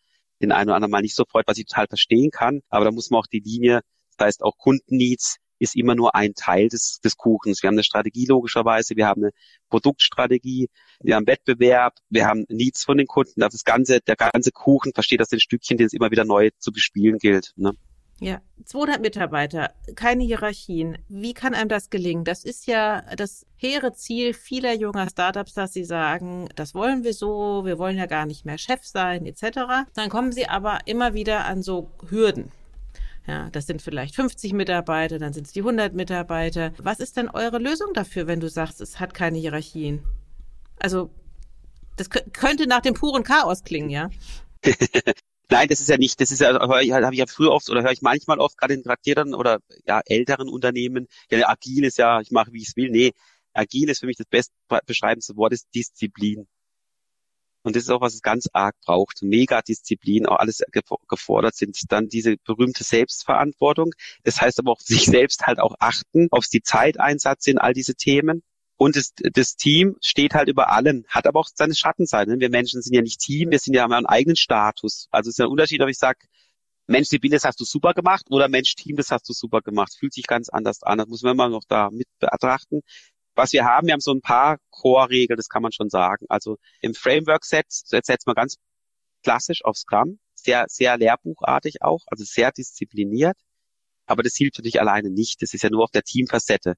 den 0.41 0.53
einen 0.53 0.69
oder 0.69 0.77
anderen 0.77 0.91
mal 0.91 1.03
nicht 1.03 1.17
so 1.17 1.25
freut, 1.25 1.47
was 1.47 1.59
ich 1.59 1.67
total 1.67 1.87
verstehen 1.87 2.31
kann. 2.31 2.61
Aber 2.69 2.85
da 2.85 2.91
muss 2.91 3.11
man 3.11 3.21
auch 3.21 3.27
die 3.27 3.41
Linie, 3.41 3.81
das 4.17 4.27
heißt 4.27 4.43
auch 4.43 4.57
Kundenneeds, 4.59 5.37
ist 5.59 5.75
immer 5.75 5.95
nur 5.95 6.15
ein 6.15 6.35
Teil 6.35 6.69
des, 6.69 7.01
des 7.03 7.17
Kuchens. 7.17 7.63
Wir 7.63 7.69
haben 7.69 7.77
eine 7.77 7.85
Strategie 7.85 8.27
logischerweise, 8.27 8.97
wir 8.97 9.07
haben 9.07 9.23
eine 9.23 9.33
Produktstrategie, 9.71 10.69
wir 11.01 11.17
haben 11.17 11.27
Wettbewerb, 11.27 11.95
wir 12.11 12.27
haben 12.27 12.45
Needs 12.49 12.85
von 12.85 12.99
den 12.99 13.07
Kunden. 13.07 13.41
Das 13.41 13.65
ganze, 13.65 14.01
der 14.01 14.17
ganze 14.17 14.53
Kuchen 14.53 14.93
versteht 14.93 15.21
das 15.21 15.33
in 15.33 15.41
Stückchen, 15.41 15.79
den 15.79 15.87
es 15.87 15.93
immer 15.93 16.11
wieder 16.11 16.25
neu 16.25 16.51
zu 16.59 16.73
bespielen 16.73 17.19
gilt. 17.19 17.53
Ne? 17.57 17.73
Ja, 18.19 18.41
200 18.65 19.03
Mitarbeiter, 19.03 19.73
keine 19.95 20.25
Hierarchien. 20.25 20.97
Wie 21.09 21.35
kann 21.35 21.55
einem 21.55 21.69
das 21.69 21.91
gelingen? 21.91 22.25
Das 22.25 22.45
ist 22.45 22.67
ja 22.67 23.03
das 23.15 23.45
hehre 23.57 23.93
Ziel 23.93 24.33
vieler 24.33 24.75
junger 24.75 25.11
Startups, 25.11 25.53
dass 25.53 25.75
sie 25.75 25.85
sagen, 25.85 26.49
das 26.57 26.75
wollen 26.75 27.05
wir 27.05 27.13
so, 27.13 27.67
wir 27.67 27.79
wollen 27.79 27.99
ja 27.99 28.07
gar 28.07 28.25
nicht 28.25 28.47
mehr 28.47 28.57
Chef 28.57 28.85
sein, 28.85 29.27
etc. 29.27 29.87
Dann 29.95 30.09
kommen 30.09 30.33
sie 30.33 30.49
aber 30.49 30.79
immer 30.87 31.13
wieder 31.13 31.45
an 31.45 31.63
so 31.63 31.91
Hürden. 32.09 32.53
Ja, 33.27 33.51
das 33.51 33.67
sind 33.67 33.83
vielleicht 33.83 34.15
50 34.15 34.55
Mitarbeiter, 34.55 35.19
dann 35.19 35.35
sind 35.35 35.49
es 35.49 35.53
die 35.53 35.61
100 35.61 35.93
Mitarbeiter. 35.93 36.73
Was 36.79 37.01
ist 37.01 37.19
denn 37.19 37.29
eure 37.29 37.59
Lösung 37.59 37.93
dafür, 37.93 38.27
wenn 38.27 38.41
du 38.41 38.49
sagst, 38.49 38.81
es 38.81 38.99
hat 38.99 39.13
keine 39.13 39.37
Hierarchien? 39.37 40.03
Also, 40.79 41.11
das 41.97 42.09
könnte 42.09 42.67
nach 42.67 42.81
dem 42.81 42.95
puren 42.95 43.25
Chaos 43.25 43.63
klingen, 43.63 43.91
ja? 43.91 44.09
Nein, 45.49 45.69
das 45.69 45.81
ist 45.81 45.89
ja 45.89 45.97
nicht, 45.97 46.21
das 46.21 46.33
ist 46.33 46.41
ja, 46.41 46.59
habe 46.59 46.83
ich 46.83 47.19
ja 47.19 47.27
früher 47.27 47.53
oft 47.53 47.71
oder 47.71 47.83
höre 47.83 47.93
ich 47.93 48.03
manchmal 48.03 48.41
oft, 48.41 48.59
gerade 48.59 48.75
in 48.75 48.83
Charakteren 48.83 49.33
oder 49.35 49.61
ja, 49.87 50.01
älteren 50.05 50.49
Unternehmen, 50.49 51.07
ja, 51.31 51.49
agil 51.49 51.85
ist 51.85 51.99
ja, 51.99 52.21
ich 52.21 52.33
mache, 52.33 52.53
wie 52.53 52.63
ich 52.63 52.69
es 52.69 52.77
will. 52.77 52.91
Nee, 52.91 53.13
agil 53.53 53.89
ist 53.89 54.01
für 54.01 54.07
mich 54.07 54.17
das 54.17 54.27
best 54.27 54.53
beschreibendste 54.87 55.37
Wort, 55.37 55.53
ist 55.53 55.69
Disziplin. 55.75 56.49
Und 57.63 57.75
das 57.75 57.83
ist 57.83 57.91
auch, 57.91 58.01
was 58.01 58.15
es 58.15 58.23
ganz 58.23 58.49
arg 58.53 58.77
braucht. 58.85 59.23
Mega 59.23 59.61
Disziplin, 59.61 60.27
auch 60.27 60.37
alles 60.39 60.63
gefordert 61.09 61.57
sind. 61.57 61.77
Dann 61.91 62.09
diese 62.09 62.37
berühmte 62.37 62.85
Selbstverantwortung. 62.85 63.93
Das 64.23 64.41
heißt 64.41 64.61
aber 64.61 64.71
auch 64.71 64.81
sich 64.81 65.07
selbst 65.07 65.49
halt 65.49 65.59
auch 65.59 65.75
achten, 65.81 66.29
ob 66.31 66.43
es 66.45 66.49
die 66.49 66.63
Zeiteinsatz 66.63 67.43
sind, 67.43 67.59
all 67.59 67.73
diese 67.73 67.97
Themen. 67.97 68.45
Und 68.77 68.97
das, 68.97 69.13
das 69.33 69.57
Team 69.57 69.97
steht 70.03 70.35
halt 70.35 70.49
über 70.49 70.71
allem, 70.71 71.05
hat 71.09 71.27
aber 71.27 71.41
auch 71.41 71.49
seine 71.53 71.75
Schattenseiten. 71.75 72.41
Wir 72.41 72.51
Menschen 72.51 72.83
sind 72.83 72.95
ja 72.95 73.01
nicht 73.01 73.21
Team, 73.21 73.51
wir 73.51 73.59
sind 73.59 73.75
ja 73.75 73.83
haben 73.83 73.93
einen 73.93 74.07
eigenen 74.07 74.37
Status. 74.37 75.09
Also 75.11 75.31
es 75.31 75.39
ist 75.39 75.41
ein 75.41 75.51
Unterschied, 75.51 75.81
ob 75.81 75.89
ich 75.89 75.99
sage, 75.99 76.19
Mensch, 76.87 77.09
Sibylle, 77.09 77.37
das 77.37 77.45
hast 77.45 77.59
du 77.59 77.65
super 77.65 77.95
gemacht 77.95 78.27
oder 78.31 78.49
Mensch, 78.49 78.75
Team, 78.75 78.97
das 78.97 79.11
hast 79.11 79.29
du 79.29 79.33
super 79.33 79.61
gemacht. 79.61 79.95
Fühlt 79.99 80.13
sich 80.13 80.27
ganz 80.27 80.49
anders 80.49 80.83
an. 80.83 80.99
Das 80.99 81.09
muss 81.09 81.23
man 81.23 81.33
immer 81.33 81.49
noch 81.49 81.65
da 81.67 81.91
mit 81.91 82.07
betrachten. 82.21 82.83
Was 83.35 83.53
wir 83.53 83.65
haben, 83.65 83.87
wir 83.87 83.93
haben 83.95 84.01
so 84.01 84.13
ein 84.13 84.21
paar 84.21 84.59
Core-Regeln, 84.71 85.37
das 85.37 85.49
kann 85.49 85.63
man 85.63 85.73
schon 85.73 85.91
sagen. 85.91 86.27
Also 86.29 86.59
im 86.81 86.95
Framework-Set 86.95 87.67
setzt 87.69 88.27
man 88.27 88.35
ganz 88.35 88.57
klassisch 89.23 89.65
auf 89.65 89.77
Scrum, 89.77 90.19
sehr, 90.35 90.67
sehr 90.69 90.97
lehrbuchartig 90.97 91.83
auch, 91.83 92.05
also 92.07 92.25
sehr 92.25 92.53
diszipliniert. 92.53 93.37
Aber 94.07 94.23
das 94.23 94.37
hilft 94.37 94.59
natürlich 94.59 94.81
alleine 94.81 95.11
nicht. 95.11 95.43
Das 95.43 95.53
ist 95.53 95.63
ja 95.63 95.71
nur 95.71 95.83
auf 95.83 95.91
der 95.91 96.03
Teamfacette. 96.03 96.77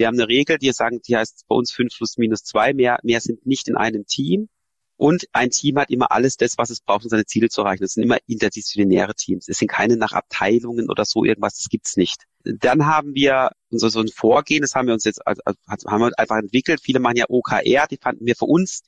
Wir 0.00 0.06
haben 0.06 0.18
eine 0.18 0.28
Regel, 0.28 0.56
die 0.56 0.72
sagen, 0.72 1.02
die 1.06 1.14
heißt 1.14 1.44
bei 1.46 1.54
uns 1.54 1.72
5 1.72 1.94
plus 1.94 2.16
minus 2.16 2.42
2, 2.44 2.72
mehr, 2.72 2.98
mehr 3.02 3.20
sind 3.20 3.44
nicht 3.44 3.68
in 3.68 3.76
einem 3.76 4.06
Team. 4.06 4.48
Und 4.96 5.26
ein 5.32 5.50
Team 5.50 5.76
hat 5.76 5.90
immer 5.90 6.10
alles 6.10 6.38
das, 6.38 6.56
was 6.56 6.70
es 6.70 6.80
braucht, 6.80 7.04
um 7.04 7.10
seine 7.10 7.26
Ziele 7.26 7.50
zu 7.50 7.60
erreichen. 7.60 7.82
Das 7.82 7.92
sind 7.92 8.04
immer 8.04 8.16
interdisziplinäre 8.26 9.14
Teams. 9.14 9.46
Es 9.46 9.58
sind 9.58 9.68
keine 9.68 9.98
nach 9.98 10.12
Abteilungen 10.12 10.88
oder 10.88 11.04
so 11.04 11.22
irgendwas, 11.26 11.58
das 11.58 11.68
gibt's 11.68 11.98
nicht. 11.98 12.24
Dann 12.44 12.86
haben 12.86 13.14
wir 13.14 13.50
so, 13.68 13.90
so 13.90 14.00
ein 14.00 14.08
Vorgehen, 14.08 14.62
das 14.62 14.74
haben 14.74 14.86
wir 14.86 14.94
uns 14.94 15.04
jetzt 15.04 15.20
also, 15.26 15.42
haben 15.86 16.00
wir 16.00 16.18
einfach 16.18 16.38
entwickelt. 16.38 16.80
Viele 16.82 16.98
machen 16.98 17.16
ja 17.16 17.26
OKR, 17.28 17.86
die 17.86 17.98
fanden 18.00 18.24
wir 18.24 18.36
für 18.36 18.46
uns, 18.46 18.80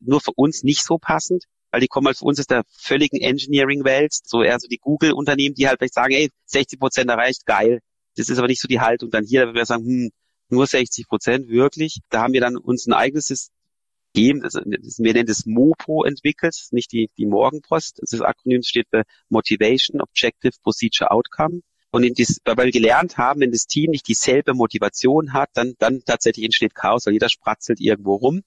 nur 0.00 0.20
für 0.20 0.32
uns 0.36 0.64
nicht 0.64 0.84
so 0.84 0.98
passend, 0.98 1.44
weil 1.70 1.80
die 1.80 1.88
kommen 1.88 2.08
halt 2.08 2.18
für 2.18 2.26
uns 2.26 2.40
aus 2.40 2.46
der 2.46 2.64
völligen 2.68 3.22
Engineering-Welt, 3.22 4.12
so 4.22 4.42
eher 4.42 4.60
so 4.60 4.68
die 4.68 4.76
Google-Unternehmen, 4.76 5.54
die 5.54 5.66
halt 5.66 5.78
vielleicht 5.78 5.94
sagen, 5.94 6.12
ey, 6.12 6.28
60 6.44 6.78
Prozent 6.78 7.08
erreicht, 7.08 7.46
geil. 7.46 7.80
Das 8.18 8.28
ist 8.28 8.36
aber 8.36 8.48
nicht 8.48 8.60
so 8.60 8.68
die 8.68 8.80
Haltung. 8.80 9.10
Dann 9.10 9.24
hier, 9.24 9.46
da 9.46 9.54
wir 9.54 9.64
sagen, 9.64 9.84
hm, 9.86 10.10
nur 10.50 10.66
60 10.66 11.08
Prozent 11.08 11.48
wirklich. 11.48 12.00
Da 12.10 12.22
haben 12.22 12.32
wir 12.32 12.40
dann 12.40 12.56
uns 12.56 12.86
ein 12.86 12.92
eigenes 12.92 13.26
System, 13.26 14.40
das, 14.40 14.54
wir 14.54 15.12
nennen 15.12 15.26
das 15.26 15.46
MOPO 15.46 16.04
entwickelt, 16.04 16.56
nicht 16.70 16.92
die, 16.92 17.10
die 17.16 17.26
Morgenpost. 17.26 18.00
Das 18.00 18.20
Akronym 18.20 18.62
steht 18.62 18.88
für 18.90 19.04
Motivation, 19.28 20.00
Objective, 20.00 20.52
Procedure, 20.62 21.10
Outcome. 21.10 21.60
Und 21.90 22.02
in 22.02 22.12
dies, 22.14 22.40
weil 22.44 22.66
wir 22.66 22.70
gelernt 22.70 23.16
haben, 23.16 23.40
wenn 23.40 23.50
das 23.50 23.66
Team 23.66 23.90
nicht 23.90 24.08
dieselbe 24.08 24.52
Motivation 24.52 25.32
hat, 25.32 25.48
dann, 25.54 25.74
dann 25.78 26.02
tatsächlich 26.04 26.44
entsteht 26.44 26.74
Chaos, 26.74 27.06
weil 27.06 27.14
jeder 27.14 27.30
spratzelt 27.30 27.80
irgendwo 27.80 28.16
rum. 28.16 28.42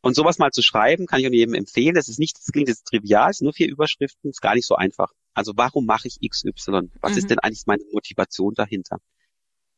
Und 0.00 0.14
sowas 0.14 0.38
mal 0.38 0.52
zu 0.52 0.62
schreiben, 0.62 1.06
kann 1.06 1.20
ich 1.20 1.28
jedem 1.28 1.54
empfehlen. 1.54 1.96
Das 1.96 2.08
ist 2.08 2.20
nicht, 2.20 2.38
das 2.38 2.52
klingt 2.52 2.68
jetzt 2.68 2.84
trivial, 2.84 3.30
es 3.30 3.38
sind 3.38 3.46
nur 3.46 3.52
vier 3.52 3.68
Überschriften, 3.68 4.30
ist 4.30 4.40
gar 4.40 4.54
nicht 4.54 4.66
so 4.66 4.76
einfach. 4.76 5.10
Also 5.34 5.54
warum 5.56 5.84
mache 5.84 6.06
ich 6.06 6.18
XY? 6.20 6.90
Was 7.00 7.12
mhm. 7.12 7.18
ist 7.18 7.30
denn 7.30 7.40
eigentlich 7.40 7.66
meine 7.66 7.82
Motivation 7.92 8.54
dahinter? 8.54 8.98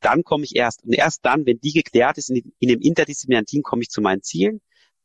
Dann 0.01 0.23
komme 0.23 0.45
ich 0.45 0.57
erst. 0.57 0.85
Und 0.85 0.93
erst 0.93 1.25
dann, 1.25 1.47
wenn 1.47 1.61
die 1.61 1.73
geklärt 1.73 2.19
ist, 2.19 2.31
in, 2.31 2.53
in 2.59 2.69
dem 2.69 2.81
interdisziplinären 2.81 3.47
Team, 3.47 3.63
komme 3.63 3.83
ich 3.83 3.89
zu 3.89 4.01
meinen 4.01 4.23
Zielen. 4.23 4.61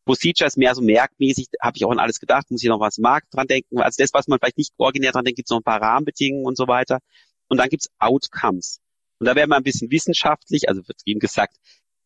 Procedure 0.06 0.48
ist 0.48 0.58
mehr 0.58 0.76
so 0.76 0.82
merkmäßig, 0.82 1.48
habe 1.62 1.78
ich 1.78 1.86
auch 1.86 1.92
an 1.92 2.00
alles 2.00 2.20
gedacht, 2.20 2.52
muss 2.52 2.62
ich 2.62 2.70
noch 2.70 2.80
was 2.80 2.98
Markt 2.98 3.34
dran 3.34 3.48
denken. 3.48 3.80
Also 3.80 4.02
das, 4.04 4.14
was 4.14 4.28
man 4.28 4.40
vielleicht 4.40 4.58
nicht 4.58 4.74
originär 4.78 5.14
dran 5.14 5.24
denkt, 5.24 5.38
gibt 5.38 5.48
es 5.48 5.52
noch 5.52 5.60
ein 5.60 5.64
paar 5.64 5.82
Rahmenbedingungen 5.82 6.46
und 6.46 6.58
so 6.58 6.68
weiter. 6.68 7.00
Und 7.48 7.58
dann 7.58 7.70
gibt's 7.70 7.90
Outcomes. 8.00 8.80
Und 9.20 9.28
da 9.28 9.36
wäre 9.36 9.48
man 9.48 9.60
ein 9.60 9.64
bisschen 9.64 9.90
wissenschaftlich, 9.92 10.68
also 10.68 10.82
wird 10.88 11.00
ihm 11.06 11.20
gesagt, 11.20 11.56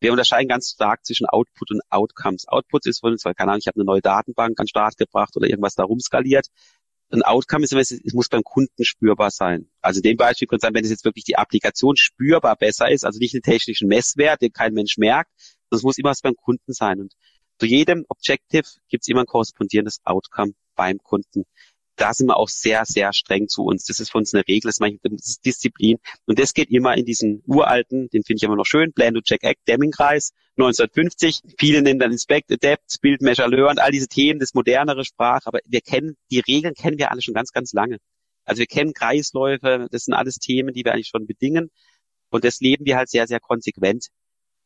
wir 0.00 0.12
unterscheiden 0.12 0.48
ganz 0.48 0.70
stark 0.70 1.04
zwischen 1.04 1.26
Output 1.26 1.72
und 1.72 1.80
Outcomes. 1.90 2.46
Output 2.46 2.86
ist 2.86 3.00
von 3.00 3.12
uns, 3.12 3.24
keine 3.24 3.50
Ahnung, 3.50 3.58
ich 3.58 3.66
habe 3.66 3.76
eine 3.76 3.84
neue 3.84 4.00
Datenbank 4.00 4.60
an 4.60 4.64
den 4.64 4.68
Start 4.68 4.96
gebracht 4.96 5.36
oder 5.36 5.48
irgendwas 5.48 5.74
da 5.74 5.82
rumskaliert 5.82 6.46
ein 7.10 7.22
Outcome 7.22 7.64
ist, 7.64 7.72
es 7.72 8.12
muss 8.12 8.28
beim 8.28 8.42
Kunden 8.42 8.84
spürbar 8.84 9.30
sein. 9.30 9.68
Also 9.80 9.98
in 9.98 10.02
dem 10.02 10.16
Beispiel 10.16 10.46
könnte 10.46 10.66
sein, 10.66 10.74
wenn 10.74 10.84
es 10.84 10.90
jetzt 10.90 11.04
wirklich 11.04 11.24
die 11.24 11.36
Applikation 11.36 11.96
spürbar 11.96 12.56
besser 12.56 12.90
ist, 12.90 13.04
also 13.04 13.18
nicht 13.18 13.34
einen 13.34 13.42
technischen 13.42 13.88
Messwert, 13.88 14.42
den 14.42 14.52
kein 14.52 14.74
Mensch 14.74 14.98
merkt, 14.98 15.30
das 15.70 15.82
muss 15.82 15.98
immer 15.98 16.10
was 16.10 16.20
beim 16.20 16.34
Kunden 16.36 16.72
sein. 16.72 17.00
Und 17.00 17.14
zu 17.58 17.66
jedem 17.66 18.04
Objective 18.08 18.68
gibt 18.88 19.04
es 19.04 19.08
immer 19.08 19.20
ein 19.20 19.26
korrespondierendes 19.26 20.00
Outcome 20.04 20.52
beim 20.74 20.98
Kunden 20.98 21.44
da 21.98 22.14
sind 22.14 22.28
wir 22.28 22.36
auch 22.36 22.48
sehr, 22.48 22.84
sehr 22.84 23.12
streng 23.12 23.48
zu 23.48 23.64
uns. 23.64 23.84
Das 23.84 24.00
ist 24.00 24.10
für 24.10 24.18
uns 24.18 24.32
eine 24.32 24.46
Regel, 24.46 24.70
das 24.70 24.78
ist 25.28 25.44
Disziplin. 25.44 25.98
Und 26.26 26.38
das 26.38 26.54
geht 26.54 26.70
immer 26.70 26.96
in 26.96 27.04
diesen 27.04 27.42
uralten, 27.46 28.08
den 28.10 28.22
finde 28.22 28.38
ich 28.38 28.42
immer 28.44 28.56
noch 28.56 28.66
schön, 28.66 28.92
Plan 28.92 29.14
to 29.14 29.20
Check 29.20 29.42
Act, 29.42 29.66
Deming-Kreis, 29.68 30.32
1950. 30.58 31.42
Viele 31.58 31.82
nennen 31.82 32.00
dann 32.00 32.12
Inspect, 32.12 32.50
Adapt, 32.50 33.00
Build, 33.00 33.22
Measure, 33.22 33.48
Learn, 33.48 33.78
all 33.78 33.92
diese 33.92 34.08
Themen, 34.08 34.40
das 34.40 34.54
modernere 34.54 35.04
Sprache. 35.04 35.46
Aber 35.46 35.60
wir 35.64 35.80
kennen, 35.80 36.16
die 36.30 36.40
Regeln 36.40 36.74
kennen 36.74 36.98
wir 36.98 37.10
alle 37.10 37.22
schon 37.22 37.34
ganz, 37.34 37.52
ganz 37.52 37.72
lange. 37.72 37.98
Also 38.44 38.60
wir 38.60 38.66
kennen 38.66 38.92
Kreisläufe, 38.92 39.88
das 39.90 40.04
sind 40.04 40.14
alles 40.14 40.36
Themen, 40.36 40.74
die 40.74 40.84
wir 40.84 40.92
eigentlich 40.92 41.08
schon 41.08 41.26
bedingen. 41.26 41.70
Und 42.30 42.44
das 42.44 42.60
leben 42.60 42.86
wir 42.86 42.96
halt 42.96 43.08
sehr, 43.08 43.26
sehr 43.26 43.40
konsequent. 43.40 44.08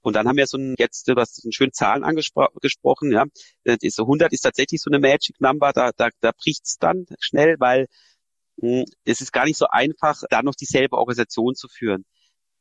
Und 0.03 0.15
dann 0.17 0.27
haben 0.27 0.37
wir 0.37 0.47
so 0.47 0.59
ein, 0.59 0.75
jetzt, 0.79 1.09
du 1.09 1.15
hast 1.15 1.45
einen 1.45 1.53
schönen 1.53 1.73
Zahlen 1.73 2.03
angesprochen, 2.05 3.13
ja. 3.13 3.25
Das 3.65 3.99
100 3.99 4.33
ist 4.33 4.41
tatsächlich 4.41 4.81
so 4.81 4.91
eine 4.91 4.99
Magic 4.99 5.41
Number, 5.41 5.73
da, 5.73 5.93
da, 5.97 6.09
da 6.21 6.33
bricht's 6.33 6.79
dann 6.79 7.07
schnell, 7.21 7.57
weil 7.61 7.87
mh, 8.57 8.81
hm, 8.81 8.85
es 9.05 9.21
ist 9.21 9.33
gar 9.33 9.45
nicht 9.45 9.59
so 9.59 9.67
einfach, 9.69 10.23
da 10.31 10.43
noch 10.43 10.55
dieselbe 10.55 10.97
Organisation 10.99 11.55
zu 11.55 11.69
führen. 11.69 12.05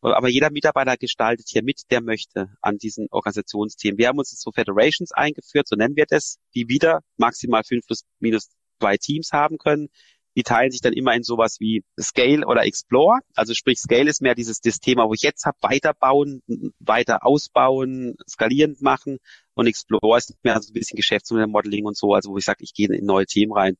Aber 0.02 0.30
jeder 0.30 0.50
Mitarbeiter 0.52 0.98
gestaltet 0.98 1.48
hier 1.50 1.64
mit, 1.64 1.84
der 1.92 2.02
möchte 2.02 2.50
an 2.62 2.78
diesen 2.78 3.08
Organisationsthemen. 3.12 3.98
Wir 3.98 4.08
haben 4.08 4.18
uns 4.18 4.32
jetzt 4.32 4.42
so 4.42 4.52
Federations 4.52 5.12
eingeführt, 5.12 5.68
so 5.68 5.76
nennen 5.76 5.96
wir 5.96 6.06
das, 6.08 6.38
die 6.56 6.68
wieder 6.70 7.02
maximal 7.18 7.64
fünf 7.64 7.86
plus 7.86 8.04
minus 8.20 8.50
zwei 8.80 8.98
Teams 8.98 9.32
haben 9.32 9.58
können 9.58 9.90
die 10.36 10.44
teilen 10.44 10.72
sich 10.72 10.82
dann 10.82 10.94
immer 10.94 11.14
in 11.14 11.24
sowas 11.24 11.60
wie 11.60 11.84
Scale 12.00 12.46
oder 12.46 12.64
Explore. 12.64 13.20
Also 13.36 13.54
sprich, 13.54 13.80
Scale 13.80 14.10
ist 14.10 14.22
mehr 14.22 14.36
dieses 14.36 14.62
das 14.62 14.80
Thema, 14.80 15.08
wo 15.08 15.14
ich 15.14 15.22
jetzt 15.22 15.46
habe, 15.46 15.58
weiterbauen, 15.62 16.42
weiter 16.80 17.26
ausbauen, 17.26 18.16
skalierend 18.30 18.82
machen. 18.82 19.18
Und 19.54 19.68
Explore 19.68 20.18
ist 20.18 20.36
mehr 20.44 20.62
so 20.62 20.72
ein 20.72 20.74
bisschen 20.74 20.96
Geschäftsmodell-Modeling 20.96 21.86
und 21.86 21.98
so, 21.98 22.14
also 22.14 22.32
wo 22.32 22.38
ich 22.38 22.46
sage, 22.46 22.64
ich 22.64 22.74
gehe 22.74 22.88
in 22.88 23.06
neue 23.06 23.26
Themen 23.26 23.54
rein. 23.54 23.78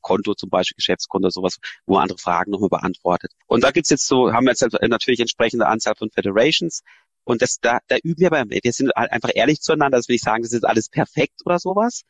Konto 0.00 0.34
zum 0.34 0.50
Beispiel, 0.50 0.76
Geschäftskonto, 0.76 1.30
sowas, 1.30 1.58
wo 1.86 1.94
man 1.94 2.02
andere 2.02 2.18
Fragen 2.18 2.50
nochmal 2.50 2.68
beantwortet. 2.68 3.32
Und 3.46 3.64
da 3.64 3.70
gibt's 3.70 3.90
jetzt 3.90 4.06
so, 4.06 4.32
haben 4.32 4.44
wir 4.44 4.52
jetzt 4.52 4.62
halt 4.62 4.74
natürlich 4.88 5.20
entsprechende 5.20 5.66
Anzahl 5.66 5.94
von 5.96 6.10
Federations. 6.10 6.82
Und 7.24 7.42
das, 7.42 7.58
da, 7.60 7.80
da 7.88 7.96
üben 8.02 8.20
wir 8.20 8.30
beim, 8.30 8.50
wir 8.50 8.72
sind 8.72 8.92
halt 8.94 9.10
einfach 9.10 9.30
ehrlich 9.34 9.60
zueinander, 9.60 9.98
das 9.98 10.08
will 10.08 10.16
ich 10.16 10.22
sagen, 10.22 10.42
das 10.42 10.52
ist 10.52 10.64
alles 10.64 10.88
perfekt 10.88 11.42
oder 11.44 11.58
sowas 11.58 12.02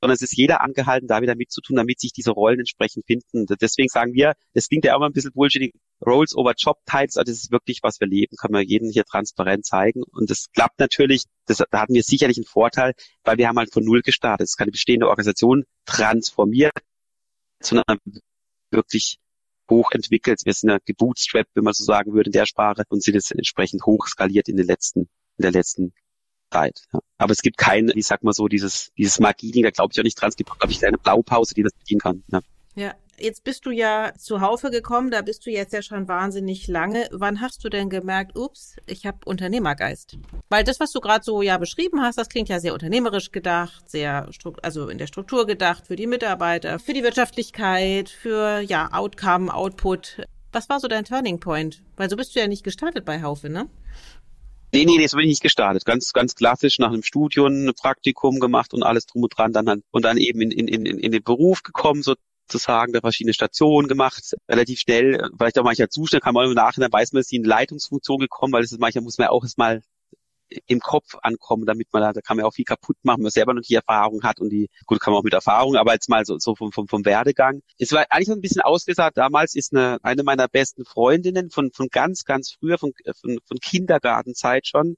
sondern 0.00 0.14
es 0.14 0.22
ist 0.22 0.36
jeder 0.36 0.60
angehalten, 0.60 1.08
da 1.08 1.22
wieder 1.22 1.34
mitzutun, 1.34 1.76
damit 1.76 2.00
sich 2.00 2.12
diese 2.12 2.30
Rollen 2.30 2.60
entsprechend 2.60 3.06
finden. 3.06 3.46
Deswegen 3.60 3.88
sagen 3.88 4.12
wir, 4.12 4.34
das 4.54 4.68
klingt 4.68 4.84
ja 4.84 4.94
auch 4.94 5.00
mal 5.00 5.06
ein 5.06 5.12
bisschen 5.12 5.32
bullshit, 5.32 5.72
Roles 6.04 6.36
over 6.36 6.52
Job 6.56 6.78
Titles, 6.84 7.16
also 7.16 7.30
das 7.32 7.42
ist 7.42 7.50
wirklich, 7.50 7.80
was 7.82 8.00
wir 8.00 8.06
leben, 8.06 8.36
können 8.36 8.54
wir 8.54 8.62
jedem 8.62 8.90
hier 8.90 9.04
transparent 9.04 9.64
zeigen. 9.64 10.02
Und 10.02 10.30
das 10.30 10.50
klappt 10.52 10.78
natürlich, 10.78 11.24
das, 11.46 11.62
da 11.70 11.80
hatten 11.80 11.94
wir 11.94 12.02
sicherlich 12.02 12.36
einen 12.36 12.44
Vorteil, 12.44 12.92
weil 13.24 13.38
wir 13.38 13.48
haben 13.48 13.58
halt 13.58 13.72
von 13.72 13.84
Null 13.84 14.02
gestartet. 14.02 14.44
Es 14.44 14.52
ist 14.52 14.56
keine 14.56 14.72
bestehende 14.72 15.08
Organisation 15.08 15.64
transformiert, 15.86 16.74
sondern 17.66 17.98
wirklich 18.70 19.18
hochentwickelt. 19.70 20.42
Wir 20.44 20.52
sind 20.52 20.70
ja 20.70 20.78
gebootstrapped, 20.84 21.50
wenn 21.54 21.64
man 21.64 21.74
so 21.74 21.84
sagen 21.84 22.12
würde, 22.12 22.28
in 22.28 22.32
der 22.32 22.46
Sprache 22.46 22.82
und 22.88 23.02
sind 23.02 23.14
jetzt 23.14 23.32
entsprechend 23.32 23.84
hoch 23.84 24.06
skaliert 24.06 24.48
in 24.48 24.56
den 24.56 24.66
letzten, 24.66 25.00
in 25.00 25.42
der 25.42 25.52
letzten 25.52 25.92
Zeit. 26.50 26.82
Ja. 26.92 27.00
Aber 27.18 27.32
es 27.32 27.42
gibt 27.42 27.56
kein, 27.56 27.90
wie 27.94 28.02
sag 28.02 28.22
mal 28.22 28.32
so, 28.32 28.48
dieses, 28.48 28.92
dieses 28.96 29.18
Magie-Ding, 29.18 29.64
da 29.64 29.70
glaube 29.70 29.92
ich 29.92 29.98
auch 29.98 30.04
nicht 30.04 30.20
dran. 30.20 30.28
Es 30.28 30.36
gibt, 30.36 30.50
glaube 30.58 30.72
ich, 30.72 30.84
eine 30.86 30.98
Blaupause, 30.98 31.54
die 31.54 31.62
das 31.62 31.72
bedienen 31.72 32.00
kann. 32.00 32.22
Ja. 32.28 32.40
ja. 32.74 32.94
Jetzt 33.18 33.44
bist 33.44 33.64
du 33.64 33.70
ja 33.70 34.12
zu 34.18 34.40
Haufe 34.40 34.70
gekommen, 34.70 35.10
da 35.10 35.22
bist 35.22 35.46
du 35.46 35.50
jetzt 35.50 35.72
ja 35.72 35.80
schon 35.80 36.06
wahnsinnig 36.06 36.68
lange. 36.68 37.08
Wann 37.12 37.40
hast 37.40 37.64
du 37.64 37.70
denn 37.70 37.88
gemerkt, 37.88 38.36
ups, 38.36 38.76
ich 38.86 39.06
habe 39.06 39.18
Unternehmergeist? 39.24 40.18
Weil 40.50 40.64
das, 40.64 40.80
was 40.80 40.92
du 40.92 41.00
gerade 41.00 41.24
so 41.24 41.40
ja 41.40 41.56
beschrieben 41.56 42.02
hast, 42.02 42.18
das 42.18 42.28
klingt 42.28 42.48
ja 42.48 42.60
sehr 42.60 42.74
unternehmerisch 42.74 43.32
gedacht, 43.32 43.88
sehr 43.90 44.28
also 44.62 44.88
in 44.88 44.98
der 44.98 45.06
Struktur 45.06 45.46
gedacht, 45.46 45.86
für 45.86 45.96
die 45.96 46.06
Mitarbeiter, 46.06 46.78
für 46.78 46.92
die 46.92 47.02
Wirtschaftlichkeit, 47.02 48.10
für 48.10 48.60
ja 48.60 48.92
Outcome, 48.92 49.52
Output. 49.52 50.22
Was 50.52 50.68
war 50.68 50.80
so 50.80 50.88
dein 50.88 51.04
Turning 51.04 51.40
Point? 51.40 51.82
Weil 51.96 52.10
so 52.10 52.16
bist 52.16 52.36
du 52.36 52.40
ja 52.40 52.48
nicht 52.48 52.64
gestartet 52.64 53.04
bei 53.04 53.22
Haufe, 53.22 53.48
ne? 53.48 53.68
Nee, 54.72 54.84
nee, 54.84 54.98
nee, 54.98 55.06
so 55.06 55.16
bin 55.16 55.24
ich 55.24 55.30
nicht 55.30 55.42
gestartet. 55.42 55.84
Ganz, 55.86 56.12
ganz 56.12 56.34
klassisch 56.34 56.78
nach 56.78 56.92
einem 56.92 57.02
Studium, 57.02 57.66
ein 57.66 57.74
Praktikum 57.74 58.40
gemacht 58.40 58.74
und 58.74 58.82
alles 58.82 59.06
drum 59.06 59.22
und 59.22 59.36
dran, 59.36 59.52
dann, 59.52 59.82
und 59.90 60.04
dann 60.04 60.18
eben 60.18 60.42
in, 60.42 60.50
in, 60.50 60.68
in, 60.68 60.98
in 60.98 61.12
den 61.12 61.22
Beruf 61.22 61.62
gekommen, 61.62 62.02
sozusagen, 62.48 62.92
da 62.92 63.00
verschiedene 63.00 63.34
Stationen 63.34 63.88
gemacht, 63.88 64.34
relativ 64.48 64.80
schnell, 64.80 65.28
vielleicht 65.36 65.58
auch 65.58 65.64
manchmal 65.64 65.88
zu 65.88 66.06
schnell, 66.06 66.20
kann 66.20 66.34
man 66.34 66.46
im 66.46 66.54
Nachhinein 66.54 66.92
weiß 66.92 67.12
man, 67.12 67.20
ist 67.20 67.32
in 67.32 67.44
Leitungsfunktion 67.44 68.18
gekommen, 68.18 68.52
weil 68.52 68.62
es 68.62 68.72
ist 68.72 68.80
manchmal 68.80 69.04
muss 69.04 69.18
man 69.18 69.28
auch 69.28 69.42
erstmal 69.42 69.82
im 70.66 70.80
Kopf 70.80 71.16
ankommen, 71.22 71.66
damit 71.66 71.92
man 71.92 72.02
da, 72.02 72.12
da 72.12 72.20
kann 72.20 72.36
man 72.36 72.46
auch 72.46 72.54
viel 72.54 72.64
kaputt 72.64 72.96
machen, 73.02 73.18
wenn 73.18 73.24
man 73.24 73.30
selber 73.32 73.54
noch 73.54 73.62
die 73.62 73.74
Erfahrung 73.74 74.22
hat 74.22 74.40
und 74.40 74.50
die, 74.50 74.68
gut, 74.86 75.00
kann 75.00 75.12
man 75.12 75.20
auch 75.20 75.24
mit 75.24 75.34
Erfahrung, 75.34 75.76
aber 75.76 75.92
jetzt 75.92 76.08
mal 76.08 76.24
so, 76.24 76.38
so 76.38 76.54
vom, 76.54 76.72
vom, 76.72 76.86
vom 76.86 77.04
Werdegang. 77.04 77.62
Es 77.78 77.92
war 77.92 78.06
eigentlich 78.10 78.28
so 78.28 78.32
ein 78.32 78.40
bisschen 78.40 78.62
ausgesagt, 78.62 79.16
damals 79.16 79.54
ist 79.54 79.74
eine, 79.74 79.98
eine 80.02 80.22
meiner 80.22 80.48
besten 80.48 80.84
Freundinnen 80.84 81.50
von, 81.50 81.72
von 81.72 81.88
ganz, 81.88 82.24
ganz 82.24 82.52
früher, 82.52 82.78
von, 82.78 82.92
von, 83.20 83.38
von 83.44 83.58
Kindergartenzeit 83.58 84.66
schon, 84.66 84.96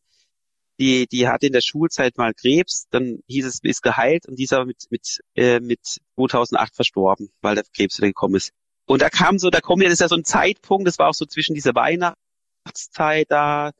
die, 0.79 1.07
die 1.07 1.29
hatte 1.29 1.47
in 1.47 1.53
der 1.53 1.61
Schulzeit 1.61 2.17
mal 2.17 2.35
Krebs, 2.35 2.87
dann 2.91 3.19
hieß 3.27 3.47
es, 3.47 3.61
ist 3.63 3.83
geheilt 3.83 4.27
und 4.27 4.37
die 4.39 4.45
ist 4.45 4.53
aber 4.53 4.67
mit, 4.67 4.85
mit, 4.91 5.21
äh, 5.35 5.61
mit 5.61 5.81
2008 6.17 6.75
verstorben, 6.75 7.31
weil 7.41 7.57
der 7.57 7.65
Krebs 7.75 7.99
wieder 7.99 8.09
gekommen 8.09 8.37
ist. 8.37 8.53
Und 8.87 9.03
da 9.03 9.11
kam 9.11 9.39
so, 9.39 9.51
da 9.51 9.61
kommt 9.61 9.83
ja, 9.83 9.89
das 9.89 9.95
ist 9.95 10.01
ja 10.01 10.09
so 10.09 10.17
ein 10.17 10.25
Zeitpunkt, 10.25 10.87
das 10.87 10.99
war 10.99 11.09
auch 11.09 11.15
so 11.15 11.27
zwischen 11.27 11.55
dieser 11.55 11.75
Weihnachtszeit 11.75 13.31
da, 13.31 13.73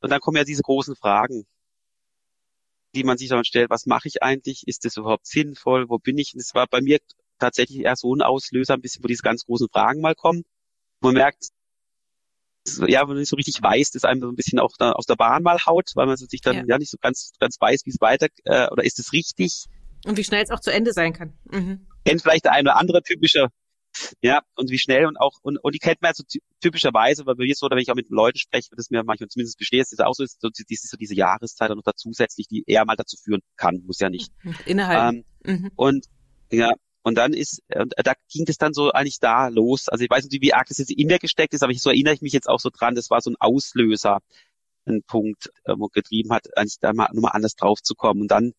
und 0.00 0.10
dann 0.10 0.20
kommen 0.20 0.36
ja 0.36 0.44
diese 0.44 0.62
großen 0.62 0.96
Fragen, 0.96 1.46
die 2.94 3.04
man 3.04 3.18
sich 3.18 3.28
dann 3.28 3.44
stellt, 3.44 3.70
was 3.70 3.86
mache 3.86 4.08
ich 4.08 4.22
eigentlich? 4.22 4.66
Ist 4.66 4.84
das 4.84 4.96
überhaupt 4.96 5.26
sinnvoll? 5.26 5.88
Wo 5.88 5.98
bin 5.98 6.18
ich? 6.18 6.34
Und 6.34 6.40
es 6.40 6.54
war 6.54 6.66
bei 6.66 6.80
mir 6.80 6.98
tatsächlich 7.38 7.80
eher 7.80 7.96
so 7.96 8.14
ein 8.14 8.22
Auslöser, 8.22 8.74
ein 8.74 8.80
bisschen, 8.80 9.04
wo 9.04 9.08
diese 9.08 9.22
ganz 9.22 9.44
großen 9.46 9.68
Fragen 9.68 10.00
mal 10.00 10.14
kommen. 10.14 10.44
Man 11.00 11.14
merkt, 11.14 11.48
ja, 12.86 13.00
wenn 13.02 13.08
man 13.08 13.18
nicht 13.18 13.28
so 13.28 13.36
richtig 13.36 13.62
weiß, 13.62 13.90
dass 13.92 14.04
einem 14.04 14.20
so 14.20 14.28
ein 14.28 14.36
bisschen 14.36 14.58
auch 14.58 14.76
da 14.78 14.92
aus 14.92 15.06
der 15.06 15.16
Bahn 15.16 15.42
mal 15.42 15.58
haut, 15.64 15.90
weil 15.94 16.06
man 16.06 16.16
sich 16.16 16.40
dann 16.40 16.56
ja, 16.56 16.64
ja 16.66 16.78
nicht 16.78 16.90
so 16.90 16.98
ganz, 17.00 17.32
ganz 17.38 17.56
weiß, 17.60 17.86
wie 17.86 17.90
es 17.90 18.00
weiter, 18.00 18.28
äh, 18.44 18.68
oder 18.70 18.84
ist 18.84 18.98
es 18.98 19.12
richtig? 19.12 19.66
Und 20.04 20.16
wie 20.16 20.24
schnell 20.24 20.42
es 20.42 20.50
auch 20.50 20.60
zu 20.60 20.72
Ende 20.72 20.92
sein 20.92 21.12
kann. 21.12 21.32
Mhm. 21.50 21.86
Kennt 22.04 22.22
vielleicht 22.22 22.44
der 22.44 22.52
eine 22.52 22.70
oder 22.70 22.78
andere 22.78 23.02
typische 23.02 23.48
ja, 24.22 24.40
und 24.54 24.70
wie 24.70 24.78
schnell 24.78 25.06
und 25.06 25.16
auch, 25.16 25.38
und, 25.42 25.58
und 25.58 25.74
die 25.74 25.78
kennt 25.78 26.00
man 26.00 26.10
ja 26.10 26.14
so 26.14 26.24
typischerweise, 26.60 27.26
weil 27.26 27.34
bei 27.34 27.44
mir 27.44 27.54
so, 27.54 27.68
wenn 27.68 27.78
ich 27.78 27.90
auch 27.90 27.96
mit 27.96 28.08
Leuten 28.10 28.38
spreche, 28.38 28.68
das 28.76 28.90
mir 28.90 29.02
manchmal 29.02 29.28
zumindest 29.28 29.58
besteht, 29.58 29.80
ist 29.80 29.92
es 29.92 30.00
auch 30.00 30.14
so, 30.14 30.22
ist 30.22 30.40
so, 30.40 30.48
ist 30.48 30.90
so 30.90 30.96
diese 30.96 31.14
Jahreszeit 31.14 31.70
noch 31.70 31.82
da 31.82 31.92
zusätzlich, 31.94 32.46
die 32.48 32.64
eher 32.66 32.84
mal 32.84 32.96
dazu 32.96 33.16
führen 33.16 33.40
kann, 33.56 33.82
muss 33.86 33.98
ja 34.00 34.10
nicht. 34.10 34.32
Mhm. 34.42 34.54
Innerhalb. 34.66 35.14
Ähm, 35.14 35.24
mhm. 35.44 35.70
Und, 35.74 36.06
ja, 36.52 36.70
und 37.02 37.16
dann 37.16 37.32
ist, 37.32 37.62
und 37.74 37.94
da 37.96 38.12
ging 38.30 38.44
es 38.48 38.58
dann 38.58 38.74
so 38.74 38.92
eigentlich 38.92 39.20
da 39.20 39.48
los. 39.48 39.88
Also 39.88 40.04
ich 40.04 40.10
weiß 40.10 40.24
nicht, 40.24 40.42
wie 40.42 40.52
arg 40.52 40.68
das 40.68 40.78
jetzt 40.78 40.90
in 40.90 41.06
mir 41.06 41.18
gesteckt 41.18 41.54
ist, 41.54 41.62
aber 41.62 41.72
ich, 41.72 41.82
so 41.82 41.90
erinnere 41.90 42.14
ich 42.14 42.22
mich 42.22 42.32
jetzt 42.32 42.48
auch 42.48 42.60
so 42.60 42.70
dran, 42.70 42.94
das 42.94 43.10
war 43.10 43.20
so 43.20 43.30
ein 43.30 43.36
Auslöser, 43.38 44.20
ein 44.86 45.02
Punkt, 45.06 45.50
äh, 45.64 45.74
wo 45.76 45.88
getrieben 45.88 46.32
hat, 46.32 46.46
eigentlich 46.56 46.78
da 46.80 46.92
mal 46.92 47.08
nochmal 47.12 47.32
anders 47.34 47.54
drauf 47.54 47.80
zu 47.82 47.94
kommen. 47.94 48.22
Und 48.22 48.30
dann 48.30 48.52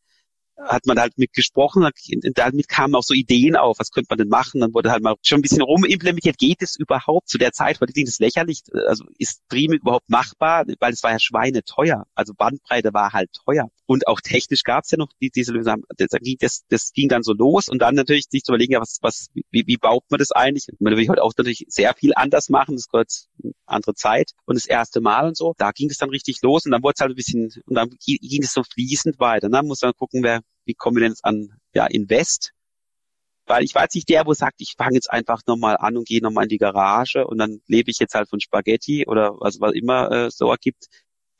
hat 0.57 0.85
man 0.85 0.99
halt 0.99 1.17
mit 1.17 1.33
gesprochen, 1.33 1.87
damit 2.35 2.67
kamen 2.67 2.95
auch 2.95 3.03
so 3.03 3.13
Ideen 3.13 3.55
auf, 3.55 3.79
was 3.79 3.91
könnte 3.91 4.07
man 4.09 4.19
denn 4.19 4.27
machen, 4.27 4.61
dann 4.61 4.73
wurde 4.73 4.91
halt 4.91 5.03
mal 5.03 5.15
schon 5.23 5.39
ein 5.39 5.41
bisschen 5.41 5.61
rumimplementiert, 5.61 6.37
geht 6.37 6.61
es 6.61 6.75
überhaupt 6.75 7.29
zu 7.29 7.37
der 7.37 7.51
Zeit, 7.51 7.79
ich 7.81 8.05
das 8.05 8.19
lächerlich, 8.19 8.61
also 8.87 9.05
ist 9.17 9.41
Streaming 9.45 9.79
überhaupt 9.79 10.09
machbar, 10.09 10.65
weil 10.79 10.93
es 10.93 11.03
war 11.03 11.11
ja 11.11 11.19
Schweine 11.19 11.63
teuer, 11.63 12.05
also 12.15 12.33
Bandbreite 12.33 12.93
war 12.93 13.13
halt 13.13 13.31
teuer 13.33 13.69
und 13.91 14.07
auch 14.07 14.21
technisch 14.21 14.63
gab 14.63 14.85
es 14.85 14.91
ja 14.91 14.97
noch 14.97 15.09
die, 15.19 15.29
diese 15.29 15.51
Lösung, 15.51 15.83
das, 15.97 16.11
das, 16.39 16.63
das 16.69 16.93
ging 16.93 17.09
dann 17.09 17.23
so 17.23 17.33
los 17.33 17.67
und 17.67 17.79
dann 17.79 17.93
natürlich 17.93 18.27
sich 18.29 18.43
zu 18.43 18.53
überlegen, 18.53 18.71
ja, 18.71 18.79
was, 18.79 18.99
was, 19.01 19.27
wie, 19.33 19.67
wie 19.67 19.75
baut 19.75 20.05
man 20.09 20.17
das 20.17 20.31
eigentlich? 20.31 20.67
Man 20.79 20.95
will 20.95 21.09
heute 21.09 21.21
auch 21.21 21.33
natürlich 21.37 21.65
sehr 21.67 21.93
viel 21.93 22.13
anders 22.15 22.47
machen, 22.47 22.77
das 22.77 22.87
gehört 22.87 23.11
andere 23.65 23.93
Zeit 23.93 24.31
und 24.45 24.55
das 24.55 24.65
erste 24.65 25.01
Mal 25.01 25.27
und 25.27 25.35
so, 25.35 25.55
da 25.57 25.71
ging 25.71 25.89
es 25.89 25.97
dann 25.97 26.09
richtig 26.09 26.41
los 26.41 26.65
und 26.65 26.71
dann 26.71 26.83
wurde 26.83 26.93
es 26.95 27.01
halt 27.01 27.11
ein 27.11 27.15
bisschen, 27.15 27.51
und 27.65 27.75
dann 27.75 27.89
ging 27.99 28.43
es 28.43 28.53
so 28.53 28.63
fließend 28.63 29.19
weiter, 29.19 29.49
dann 29.49 29.67
muss 29.67 29.81
man 29.81 29.91
gucken, 29.91 30.23
wer, 30.23 30.39
wie 30.63 30.73
kommen 30.73 30.95
wir 30.95 31.01
denn 31.01 31.11
jetzt 31.11 31.25
an 31.25 31.49
ja, 31.73 31.85
Invest? 31.87 32.53
Weil 33.45 33.65
ich 33.65 33.73
jetzt 33.73 33.95
nicht 33.95 34.07
der, 34.07 34.25
wo 34.25 34.33
sagt, 34.33 34.61
ich 34.61 34.75
fange 34.77 34.95
jetzt 34.95 35.11
einfach 35.11 35.41
nochmal 35.47 35.75
an 35.75 35.97
und 35.97 36.07
gehe 36.07 36.21
nochmal 36.21 36.45
in 36.45 36.49
die 36.49 36.59
Garage 36.59 37.27
und 37.27 37.39
dann 37.39 37.59
lebe 37.67 37.91
ich 37.91 37.99
jetzt 37.99 38.13
halt 38.13 38.29
von 38.29 38.39
Spaghetti 38.39 39.05
oder 39.05 39.35
was, 39.39 39.59
was 39.59 39.73
immer 39.73 40.09
äh, 40.11 40.31
so 40.31 40.49
ergibt. 40.49 40.87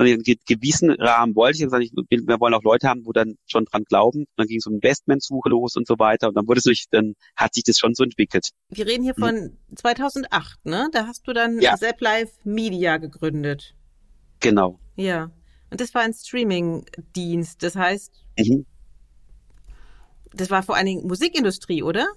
In 0.06 0.24
gewissen 0.24 0.92
Rahmen 0.92 1.36
wollte 1.36 1.58
ich, 1.58 1.64
gesagt, 1.64 1.84
ich 1.84 1.92
wir 1.94 2.40
wollen 2.40 2.54
auch 2.54 2.64
Leute 2.64 2.88
haben, 2.88 3.06
wo 3.06 3.12
dann 3.12 3.36
schon 3.46 3.66
dran 3.66 3.84
glauben. 3.84 4.20
Und 4.20 4.28
dann 4.38 4.48
ging 4.48 4.58
es 4.58 4.66
um 4.66 4.76
Investmentsuche 4.76 5.50
los 5.50 5.76
und 5.76 5.88
so 5.88 6.00
weiter. 6.00 6.30
Und 6.30 6.36
dann 6.36 6.48
wurde 6.48 6.60
es 6.60 6.64
durch, 6.64 6.86
dann 6.92 7.14
hat 7.36 7.54
sich 7.54 7.64
das 7.64 7.78
schon 7.78 7.94
so 7.94 8.04
entwickelt. 8.04 8.50
Wir 8.70 8.88
reden 8.88 9.04
hier 9.04 9.16
von 9.16 9.36
hm. 9.36 9.58
2008, 9.76 10.66
ne? 10.66 10.90
Da 10.92 11.08
hast 11.08 11.28
du 11.28 11.34
dann 11.34 11.60
ja. 11.60 11.76
Zap 11.76 12.02
Live 12.02 12.32
Media 12.44 12.98
gegründet. 12.98 13.76
Genau. 14.40 14.80
Ja. 14.96 15.32
Und 15.70 15.80
das 15.80 15.94
war 15.94 16.02
ein 16.02 16.14
Streaming-Dienst. 16.14 17.64
Das 17.64 17.76
heißt, 17.76 18.26
mhm 18.38 18.66
das 20.34 20.50
war 20.50 20.64
vor 20.64 20.76
allen 20.76 20.86
Dingen 20.86 21.08
Musikindustrie, 21.08 21.84
oder? 21.84 22.08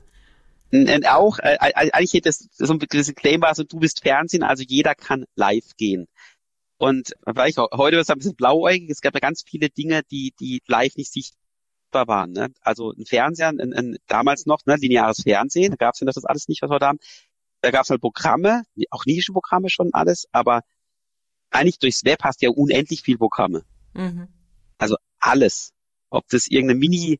Und 0.72 1.08
auch, 1.08 1.38
äh, 1.38 1.56
eigentlich 1.60 2.20
das, 2.22 2.48
so 2.52 2.72
ein 2.72 2.78
Claim 2.80 3.42
war 3.42 3.54
so, 3.54 3.62
du 3.62 3.78
bist 3.78 4.02
Fernsehen, 4.02 4.42
also 4.42 4.64
jeder 4.66 4.96
kann 4.96 5.24
live 5.36 5.76
gehen. 5.76 6.08
Und 6.84 7.14
vielleicht 7.26 7.58
auch, 7.58 7.70
heute 7.72 7.96
ist 7.96 8.02
es 8.02 8.10
ein 8.10 8.18
bisschen 8.18 8.36
blauäugig, 8.36 8.90
es 8.90 9.00
gab 9.00 9.14
ja 9.14 9.20
ganz 9.20 9.42
viele 9.42 9.70
Dinge, 9.70 10.02
die, 10.10 10.34
die 10.38 10.60
live 10.66 10.96
nicht 10.96 11.10
sichtbar 11.10 12.06
waren. 12.08 12.32
Ne? 12.32 12.52
Also 12.60 12.92
ein 12.92 13.06
Fernseher, 13.06 13.48
ein, 13.48 13.72
ein, 13.72 13.96
damals 14.06 14.44
noch, 14.44 14.58
ne, 14.66 14.76
lineares 14.76 15.22
Fernsehen, 15.22 15.70
da 15.70 15.76
gab 15.76 15.94
es 15.94 16.00
ja 16.00 16.04
das 16.04 16.22
alles 16.26 16.46
nicht, 16.46 16.60
was 16.60 16.70
wir 16.70 16.78
da 16.78 16.88
haben. 16.88 16.98
Da 17.62 17.70
gab 17.70 17.84
es 17.84 17.88
halt 17.88 18.02
Programme, 18.02 18.64
auch 18.90 19.06
Nischenprogramme 19.06 19.70
schon 19.70 19.94
alles, 19.94 20.26
aber 20.30 20.60
eigentlich 21.48 21.78
durchs 21.78 22.04
Web 22.04 22.22
hast 22.22 22.42
du 22.42 22.46
ja 22.46 22.52
unendlich 22.52 23.00
viel 23.00 23.16
Programme. 23.16 23.64
Mhm. 23.94 24.28
Also 24.76 24.96
alles. 25.18 25.72
Ob 26.10 26.28
das 26.28 26.48
irgendeine 26.48 26.80
Mini- 26.80 27.18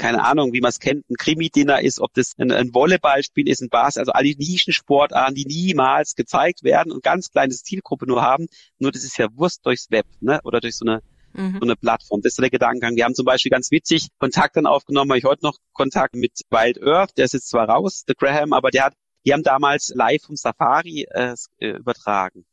keine 0.00 0.24
Ahnung, 0.24 0.54
wie 0.54 0.62
man 0.62 0.70
es 0.70 0.80
kennt, 0.80 1.08
ein 1.10 1.16
Krimi-Dinner 1.16 1.82
ist, 1.82 2.00
ob 2.00 2.14
das 2.14 2.32
ein, 2.38 2.50
ein 2.50 2.72
Volleyballspiel 2.72 3.46
ist, 3.46 3.60
ein 3.60 3.68
Bas, 3.68 3.98
also 3.98 4.12
alle 4.12 4.34
Nischensportarten, 4.34 5.34
die 5.34 5.44
niemals 5.44 6.14
gezeigt 6.14 6.64
werden 6.64 6.90
und 6.90 7.02
ganz 7.02 7.30
kleines 7.30 7.62
Zielgruppe 7.62 8.06
nur 8.06 8.22
haben. 8.22 8.46
Nur 8.78 8.92
das 8.92 9.04
ist 9.04 9.18
ja 9.18 9.28
Wurst 9.34 9.66
durchs 9.66 9.90
Web, 9.90 10.06
ne? 10.20 10.40
Oder 10.42 10.60
durch 10.60 10.76
so 10.76 10.86
eine 10.86 11.02
mhm. 11.34 11.58
so 11.60 11.60
eine 11.60 11.76
Plattform. 11.76 12.22
Das 12.22 12.32
ist 12.32 12.40
der 12.40 12.48
Gedankengang. 12.48 12.96
Wir 12.96 13.04
haben 13.04 13.14
zum 13.14 13.26
Beispiel 13.26 13.50
ganz 13.50 13.70
witzig 13.70 14.08
Kontakt 14.18 14.56
dann 14.56 14.64
aufgenommen, 14.64 15.10
habe 15.10 15.18
ich 15.18 15.24
heute 15.24 15.44
noch 15.44 15.58
Kontakt 15.74 16.14
mit 16.14 16.32
Wild 16.48 16.82
Earth, 16.82 17.18
der 17.18 17.26
ist 17.26 17.34
jetzt 17.34 17.50
zwar 17.50 17.68
raus, 17.68 18.04
der 18.08 18.14
Graham, 18.14 18.54
aber 18.54 18.70
der 18.70 18.84
hat, 18.84 18.94
die 19.26 19.34
haben 19.34 19.42
damals 19.42 19.92
live 19.94 20.22
vom 20.22 20.36
Safari 20.36 21.06
äh, 21.10 21.34
äh 21.58 21.76
übertragen. 21.76 22.46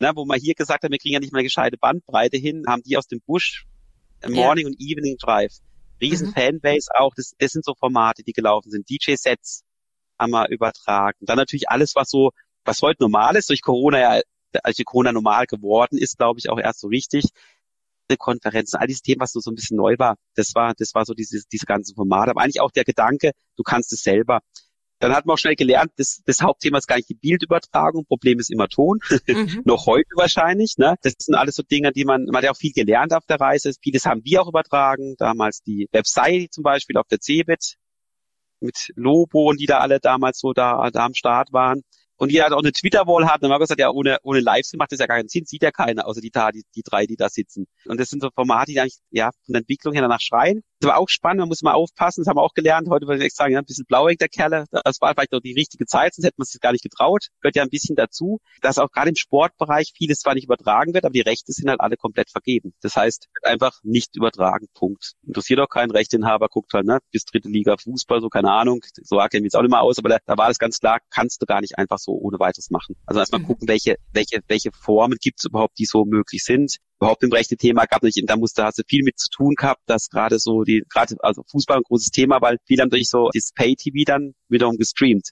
Ne, 0.00 0.10
wo 0.16 0.24
man 0.24 0.40
hier 0.40 0.54
gesagt 0.54 0.82
hat, 0.82 0.90
wir 0.90 0.98
kriegen 0.98 1.14
ja 1.14 1.20
nicht 1.20 1.32
mehr 1.32 1.44
gescheite 1.44 1.78
Bandbreite 1.78 2.36
hin, 2.36 2.64
haben 2.66 2.82
die 2.82 2.96
aus 2.96 3.06
dem 3.06 3.20
Busch 3.24 3.66
Morning 4.28 4.66
ja. 4.66 4.70
und 4.70 4.80
Evening 4.80 5.16
Drive 5.16 5.60
riesen 6.00 6.28
mhm. 6.28 6.32
Fanbase 6.32 6.90
auch. 6.94 7.14
Das, 7.14 7.32
das 7.38 7.52
sind 7.52 7.64
so 7.64 7.74
Formate, 7.74 8.22
die 8.22 8.32
gelaufen 8.32 8.70
sind. 8.70 8.88
DJ-Sets 8.88 9.62
haben 10.18 10.30
wir 10.30 10.48
übertragen. 10.48 11.18
Dann 11.20 11.36
natürlich 11.36 11.68
alles, 11.68 11.94
was 11.94 12.10
so, 12.10 12.30
was 12.64 12.82
heute 12.82 13.02
normal 13.02 13.36
ist, 13.36 13.50
durch 13.50 13.62
Corona 13.62 13.98
ja, 13.98 14.20
als 14.62 14.76
die 14.76 14.84
Corona 14.84 15.12
normal 15.12 15.46
geworden 15.46 15.98
ist, 15.98 16.16
glaube 16.16 16.38
ich, 16.38 16.48
auch 16.48 16.58
erst 16.58 16.80
so 16.80 16.88
richtig. 16.88 17.26
Konferenzen, 18.18 18.76
all 18.76 18.86
diese 18.86 19.02
Themen, 19.02 19.20
was 19.20 19.32
so, 19.32 19.40
so 19.40 19.50
ein 19.50 19.56
bisschen 19.56 19.76
neu 19.76 19.96
war, 19.98 20.14
das 20.36 20.54
war, 20.54 20.74
das 20.78 20.94
war 20.94 21.04
so 21.04 21.12
diese, 21.12 21.42
diese 21.52 21.66
ganzen 21.66 21.96
Formate. 21.96 22.30
Aber 22.30 22.42
eigentlich 22.42 22.60
auch 22.60 22.70
der 22.70 22.84
Gedanke, 22.84 23.32
du 23.56 23.64
kannst 23.64 23.92
es 23.92 24.04
selber. 24.04 24.42
Dann 24.98 25.14
hat 25.14 25.26
man 25.26 25.34
auch 25.34 25.38
schnell 25.38 25.56
gelernt, 25.56 25.92
das, 25.96 26.22
das 26.24 26.40
Hauptthema 26.40 26.78
ist 26.78 26.86
gar 26.86 26.96
nicht 26.96 27.08
die 27.08 27.14
Bildübertragung, 27.14 28.06
Problem 28.06 28.38
ist 28.38 28.50
immer 28.50 28.68
Ton, 28.68 29.00
mhm. 29.26 29.62
noch 29.64 29.86
heute 29.86 30.08
wahrscheinlich. 30.14 30.78
Ne? 30.78 30.96
Das 31.02 31.14
sind 31.18 31.34
alles 31.34 31.54
so 31.54 31.62
Dinge, 31.62 31.92
die 31.92 32.04
man, 32.04 32.24
man 32.24 32.36
hat 32.36 32.44
ja 32.44 32.50
auch 32.50 32.56
viel 32.56 32.72
gelernt 32.72 33.12
auf 33.12 33.26
der 33.26 33.40
Reise. 33.40 33.72
Vieles 33.82 34.06
haben 34.06 34.22
wir 34.24 34.42
auch 34.42 34.48
übertragen, 34.48 35.14
damals 35.18 35.62
die 35.62 35.88
Website 35.92 36.52
zum 36.52 36.62
Beispiel 36.62 36.96
auf 36.96 37.06
der 37.08 37.20
CeBIT 37.20 37.76
mit 38.60 38.90
Lobo 38.94 39.50
und 39.50 39.60
die 39.60 39.66
da 39.66 39.78
alle 39.78 40.00
damals 40.00 40.38
so 40.38 40.52
da, 40.52 40.90
da 40.90 41.04
am 41.04 41.14
Start 41.14 41.52
waren 41.52 41.82
und 42.16 42.32
jeder 42.32 42.46
hat 42.46 42.52
auch 42.52 42.62
eine 42.62 42.72
Twitter-Wall 42.72 43.26
hat, 43.26 43.42
haben 43.42 43.50
wir 43.50 43.58
gesagt, 43.58 43.80
ja, 43.80 43.90
ohne, 43.90 44.18
ohne 44.22 44.40
Livestream 44.40 44.78
macht 44.78 44.92
das 44.92 45.00
ja 45.00 45.06
gar 45.06 45.18
keinen 45.18 45.28
Sinn, 45.28 45.44
sieht 45.44 45.62
ja 45.62 45.70
keiner, 45.70 46.06
außer 46.06 46.20
die, 46.20 46.30
die, 46.30 46.62
die 46.74 46.82
drei, 46.82 47.06
die 47.06 47.16
da 47.16 47.28
sitzen. 47.28 47.66
Und 47.84 48.00
das 48.00 48.08
sind 48.08 48.22
so 48.22 48.30
Formate, 48.34 48.72
die 48.72 48.80
eigentlich, 48.80 48.98
ja, 49.10 49.30
von 49.44 49.52
der 49.52 49.60
Entwicklung 49.60 49.92
her 49.92 50.02
danach 50.02 50.20
schreien. 50.20 50.62
Das 50.80 50.90
war 50.90 50.98
auch 50.98 51.08
spannend, 51.08 51.40
man 51.40 51.48
muss 51.48 51.62
mal 51.62 51.72
aufpassen, 51.72 52.22
das 52.22 52.28
haben 52.28 52.36
wir 52.36 52.42
auch 52.42 52.54
gelernt, 52.54 52.88
heute 52.88 53.06
würde 53.06 53.24
ich 53.24 53.34
sagen, 53.34 53.52
ja, 53.52 53.58
ein 53.58 53.64
bisschen 53.64 53.86
blauig 53.86 54.18
der 54.18 54.28
Kerle, 54.28 54.64
das 54.70 55.00
war 55.00 55.14
vielleicht 55.14 55.34
auch 55.34 55.40
die 55.40 55.54
richtige 55.54 55.86
Zeit, 55.86 56.14
sonst 56.14 56.26
hätte 56.26 56.36
man 56.38 56.44
es 56.44 56.58
gar 56.60 56.72
nicht 56.72 56.82
getraut, 56.82 57.28
gehört 57.40 57.56
ja 57.56 57.62
ein 57.62 57.70
bisschen 57.70 57.96
dazu, 57.96 58.40
dass 58.60 58.78
auch 58.78 58.90
gerade 58.90 59.08
im 59.08 59.16
Sportbereich 59.16 59.92
vieles 59.96 60.20
zwar 60.20 60.34
nicht 60.34 60.44
übertragen 60.44 60.94
wird, 60.94 61.04
aber 61.04 61.12
die 61.12 61.22
Rechte 61.22 61.52
sind 61.52 61.68
halt 61.68 61.80
alle 61.80 61.96
komplett 61.96 62.30
vergeben. 62.30 62.74
Das 62.82 62.96
heißt, 62.96 63.28
einfach 63.42 63.78
nicht 63.82 64.16
übertragen, 64.16 64.66
Punkt. 64.74 65.12
Interessiert 65.26 65.60
auch 65.60 65.68
keinen 65.68 65.90
Rechteinhaber, 65.90 66.48
guckt 66.48 66.72
halt, 66.74 66.86
ne, 66.86 66.98
bis 67.10 67.24
dritte 67.24 67.48
Liga 67.48 67.76
Fußball, 67.76 68.20
so 68.20 68.28
keine 68.28 68.52
Ahnung, 68.52 68.80
so 69.02 69.16
wir 69.16 69.28
jetzt 69.32 69.56
auch 69.56 69.62
nicht 69.62 69.70
mehr 69.70 69.82
aus, 69.82 69.98
aber 69.98 70.10
da, 70.10 70.18
da 70.26 70.36
war 70.36 70.48
das 70.48 70.58
ganz 70.58 70.78
klar, 70.78 71.00
kannst 71.10 71.40
du 71.40 71.46
gar 71.46 71.60
nicht 71.60 71.78
einfach 71.78 71.98
so 71.98 72.05
ohne 72.12 72.38
weiteres 72.38 72.70
machen. 72.70 72.96
Also 73.06 73.20
erstmal 73.20 73.40
mhm. 73.40 73.46
gucken, 73.46 73.68
welche, 73.68 73.96
welche, 74.12 74.40
welche 74.48 74.70
Formen 74.72 75.18
gibt 75.20 75.40
es 75.40 75.44
überhaupt, 75.44 75.78
die 75.78 75.84
so 75.84 76.04
möglich 76.04 76.44
sind. 76.44 76.76
Überhaupt 76.98 77.22
im 77.22 77.32
rechten 77.32 77.58
Thema 77.58 77.84
gab 77.84 78.02
nicht, 78.02 78.22
da 78.26 78.36
musste, 78.36 78.64
hast 78.64 78.78
du 78.78 78.82
viel 78.88 79.02
mit 79.04 79.18
zu 79.18 79.28
tun 79.30 79.54
gehabt, 79.54 79.82
dass 79.86 80.08
gerade 80.08 80.38
so 80.38 80.62
die, 80.62 80.84
gerade, 80.88 81.16
also 81.20 81.42
Fußball 81.50 81.78
ein 81.78 81.82
großes 81.82 82.10
Thema, 82.10 82.40
weil 82.40 82.58
viele 82.66 82.82
haben 82.82 82.90
durch 82.90 83.08
so 83.08 83.30
das 83.34 83.52
Pay-TV 83.54 84.04
dann 84.06 84.34
wiederum 84.48 84.76
gestreamt. 84.76 85.30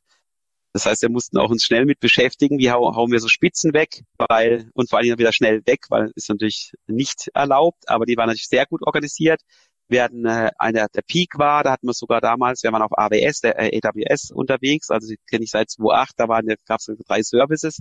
Das 0.75 0.87
heißt, 0.87 1.03
wir 1.03 1.09
mussten 1.09 1.39
auch 1.39 1.51
uns 1.51 1.63
schnell 1.63 1.87
mit 1.87 2.01
beschäftigen, 2.01 2.59
wie 2.59 2.71
hau, 2.71 2.97
hauen 2.97 3.13
wir 3.13 3.21
so 3.21 3.29
Spitzen 3.29 3.73
weg, 3.75 4.03
weil, 4.19 4.69
und 4.75 4.91
vor 4.91 4.99
allem 4.99 5.17
wieder 5.17 5.33
schnell 5.33 5.63
weg, 5.67 5.87
weil 5.89 6.11
ist 6.17 6.29
natürlich 6.29 6.73
nicht 6.89 7.31
erlaubt, 7.33 7.89
aber 7.89 8.07
die 8.07 8.17
waren 8.17 8.27
natürlich 8.27 8.49
sehr 8.49 8.67
gut 8.67 8.83
organisiert. 8.83 9.41
Wir 9.89 10.05
hatten 10.05 10.25
äh, 10.25 10.51
einer, 10.59 10.89
der 10.89 11.03
Peak 11.03 11.39
war, 11.39 11.63
da 11.63 11.73
hatten 11.73 11.87
wir 11.87 11.93
sogar 11.93 12.21
damals, 12.21 12.63
wir 12.63 12.73
waren 12.73 12.83
auf 12.83 12.97
AWS, 12.97 13.41
der 13.41 13.59
äh, 13.59 13.81
AWS 13.83 14.31
unterwegs, 14.31 14.91
also 14.91 15.09
die 15.09 15.19
kenne 15.29 15.45
ich 15.45 15.51
seit 15.51 15.71
2008, 15.71 16.13
da 16.17 16.29
waren, 16.29 16.47
gab 16.67 16.81
es 16.81 16.91
drei 17.07 17.23
Services. 17.23 17.81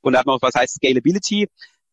Und 0.00 0.12
da 0.12 0.20
hatten 0.20 0.28
wir 0.28 0.34
auch, 0.34 0.42
was 0.42 0.54
heißt 0.54 0.76
Scalability, 0.76 1.48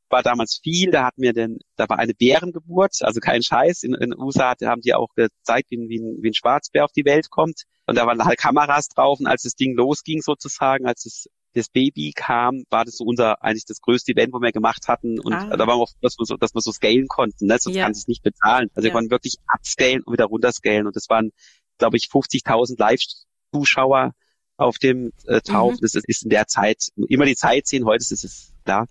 war 0.09 0.23
damals 0.23 0.59
viel, 0.63 0.91
da 0.91 1.05
hatten 1.05 1.21
wir 1.21 1.33
den, 1.33 1.59
da 1.75 1.89
war 1.89 1.99
eine 1.99 2.13
Bärengeburt, 2.13 2.97
also 3.01 3.19
kein 3.19 3.41
Scheiß. 3.41 3.83
In, 3.83 3.93
in 3.95 4.13
USA 4.17 4.53
haben 4.63 4.81
die 4.81 4.93
auch 4.93 5.09
gezeigt, 5.15 5.71
wie, 5.71 5.77
wie, 5.89 5.99
ein, 5.99 6.21
wie 6.21 6.29
ein 6.29 6.33
Schwarzbär 6.33 6.85
auf 6.85 6.91
die 6.91 7.05
Welt 7.05 7.29
kommt. 7.29 7.63
Und 7.87 7.97
da 7.97 8.05
waren 8.05 8.23
halt 8.23 8.37
Kameras 8.37 8.87
drauf 8.89 9.19
und 9.19 9.27
als 9.27 9.43
das 9.43 9.55
Ding 9.55 9.75
losging 9.75 10.21
sozusagen, 10.21 10.87
als 10.87 11.05
es 11.05 11.27
das 11.55 11.69
Baby 11.69 12.11
kam, 12.13 12.63
war 12.69 12.85
das 12.85 12.97
so 12.97 13.05
unser 13.05 13.41
eigentlich 13.41 13.65
das 13.65 13.79
größte 13.79 14.11
Event, 14.11 14.33
wo 14.33 14.41
wir 14.41 14.51
gemacht 14.51 14.87
hatten. 14.87 15.19
Und 15.19 15.33
ah. 15.33 15.55
da 15.55 15.59
waren 15.59 15.79
wir 15.79 15.83
auch, 15.83 15.91
dass 16.01 16.17
wir 16.19 16.25
so, 16.25 16.35
dass 16.35 16.53
wir 16.53 16.61
so 16.61 16.71
scalen 16.71 17.07
konnten. 17.07 17.47
Ne? 17.47 17.57
Sonst 17.59 17.75
ja. 17.75 17.83
kann 17.83 17.93
es 17.93 18.07
nicht 18.07 18.23
bezahlen. 18.23 18.69
Also 18.75 18.87
ja. 18.87 18.91
wir 18.91 18.91
konnten 18.91 19.11
wirklich 19.11 19.37
upscalen 19.53 20.03
und 20.03 20.13
wieder 20.13 20.25
runterscalen. 20.25 20.85
Und 20.85 20.95
das 20.95 21.09
waren, 21.09 21.31
glaube 21.77 21.97
ich, 21.97 22.09
50.000 22.11 22.77
Live-Zuschauer 22.77 24.11
auf 24.57 24.77
dem 24.77 25.11
äh, 25.27 25.41
Tauf. 25.41 25.73
Mhm. 25.75 25.79
Das 25.81 25.95
ist, 25.95 26.07
ist 26.07 26.23
in 26.23 26.29
der 26.29 26.47
Zeit 26.47 26.89
immer 27.07 27.25
die 27.25 27.35
Zeit 27.35 27.67
sehen. 27.67 27.85
Heute 27.85 28.01
ist 28.01 28.11
es 28.11 28.53
klar. 28.65 28.87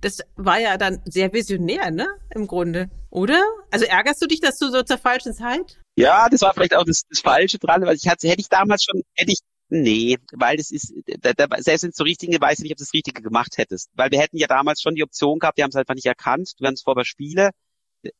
Das 0.00 0.18
war 0.36 0.58
ja 0.58 0.76
dann 0.76 1.00
sehr 1.04 1.32
visionär, 1.32 1.90
ne? 1.90 2.08
Im 2.34 2.46
Grunde, 2.46 2.90
oder? 3.10 3.40
Also 3.70 3.86
ärgerst 3.86 4.20
du 4.20 4.26
dich, 4.26 4.40
dass 4.40 4.58
du 4.58 4.68
so 4.70 4.82
zur 4.82 4.98
falschen 4.98 5.32
Zeit? 5.32 5.78
Ja, 5.96 6.28
das 6.28 6.40
war 6.42 6.54
vielleicht 6.54 6.74
auch 6.74 6.84
das, 6.84 7.02
das 7.08 7.20
Falsche 7.20 7.58
dran, 7.58 7.82
weil 7.82 7.96
ich 7.96 8.08
hatte, 8.08 8.28
hätte 8.28 8.40
ich 8.40 8.48
damals 8.48 8.84
schon, 8.84 9.02
hätte 9.14 9.32
ich, 9.32 9.38
nee, 9.70 10.18
weil 10.32 10.56
das 10.56 10.70
ist, 10.70 10.92
da, 11.20 11.32
da, 11.32 11.46
selbst 11.58 11.82
wenn 11.82 11.90
es 11.90 11.96
so 11.96 12.04
richtige, 12.04 12.40
weiß 12.40 12.58
ich 12.58 12.64
nicht, 12.64 12.72
ob 12.72 12.78
du 12.78 12.84
das 12.84 12.94
Richtige 12.94 13.22
gemacht 13.22 13.58
hättest. 13.58 13.90
Weil 13.94 14.10
wir 14.10 14.20
hätten 14.20 14.36
ja 14.36 14.46
damals 14.46 14.82
schon 14.82 14.94
die 14.94 15.02
Option 15.02 15.38
gehabt, 15.38 15.56
wir 15.56 15.64
haben 15.64 15.70
es 15.70 15.76
einfach 15.76 15.94
nicht 15.94 16.06
erkannt, 16.06 16.52
du 16.58 16.66
es 16.66 16.82
vorher 16.82 17.04
Spiele, 17.04 17.50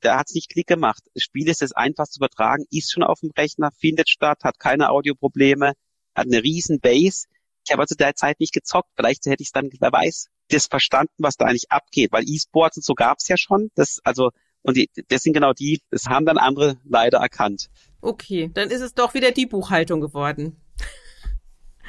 da 0.00 0.18
hat 0.18 0.28
es 0.28 0.34
nicht 0.34 0.50
Klick 0.50 0.66
gemacht. 0.66 1.02
Spiel 1.16 1.48
ist 1.48 1.62
das 1.62 1.72
einfach 1.72 2.06
zu 2.06 2.18
übertragen, 2.18 2.64
ist 2.70 2.92
schon 2.92 3.02
auf 3.02 3.20
dem 3.20 3.30
Rechner, 3.30 3.70
findet 3.78 4.08
statt, 4.08 4.44
hat 4.44 4.58
keine 4.58 4.90
Audioprobleme, 4.90 5.72
hat 6.14 6.26
eine 6.26 6.42
riesen 6.42 6.80
Base. 6.80 7.26
Ich 7.64 7.72
habe 7.72 7.82
also 7.82 7.94
der 7.94 8.14
Zeit 8.14 8.40
nicht 8.40 8.52
gezockt. 8.52 8.90
Vielleicht 8.96 9.24
hätte 9.26 9.42
ich 9.42 9.48
es 9.48 9.52
dann, 9.52 9.70
wer 9.78 9.92
weiß, 9.92 10.26
das 10.48 10.66
verstanden, 10.66 11.12
was 11.18 11.36
da 11.36 11.46
eigentlich 11.46 11.70
abgeht, 11.70 12.12
weil 12.12 12.28
E-Sports 12.28 12.78
und 12.78 12.84
so 12.84 12.94
gab's 12.94 13.28
ja 13.28 13.36
schon. 13.36 13.70
Das, 13.74 14.00
also, 14.04 14.30
und 14.62 14.76
die, 14.76 14.90
das 15.08 15.22
sind 15.22 15.32
genau 15.32 15.52
die, 15.52 15.80
das 15.90 16.06
haben 16.06 16.26
dann 16.26 16.38
andere 16.38 16.78
leider 16.84 17.18
erkannt. 17.18 17.68
Okay, 18.00 18.50
dann 18.52 18.70
ist 18.70 18.80
es 18.80 18.94
doch 18.94 19.14
wieder 19.14 19.30
die 19.30 19.46
Buchhaltung 19.46 20.00
geworden. 20.00 20.56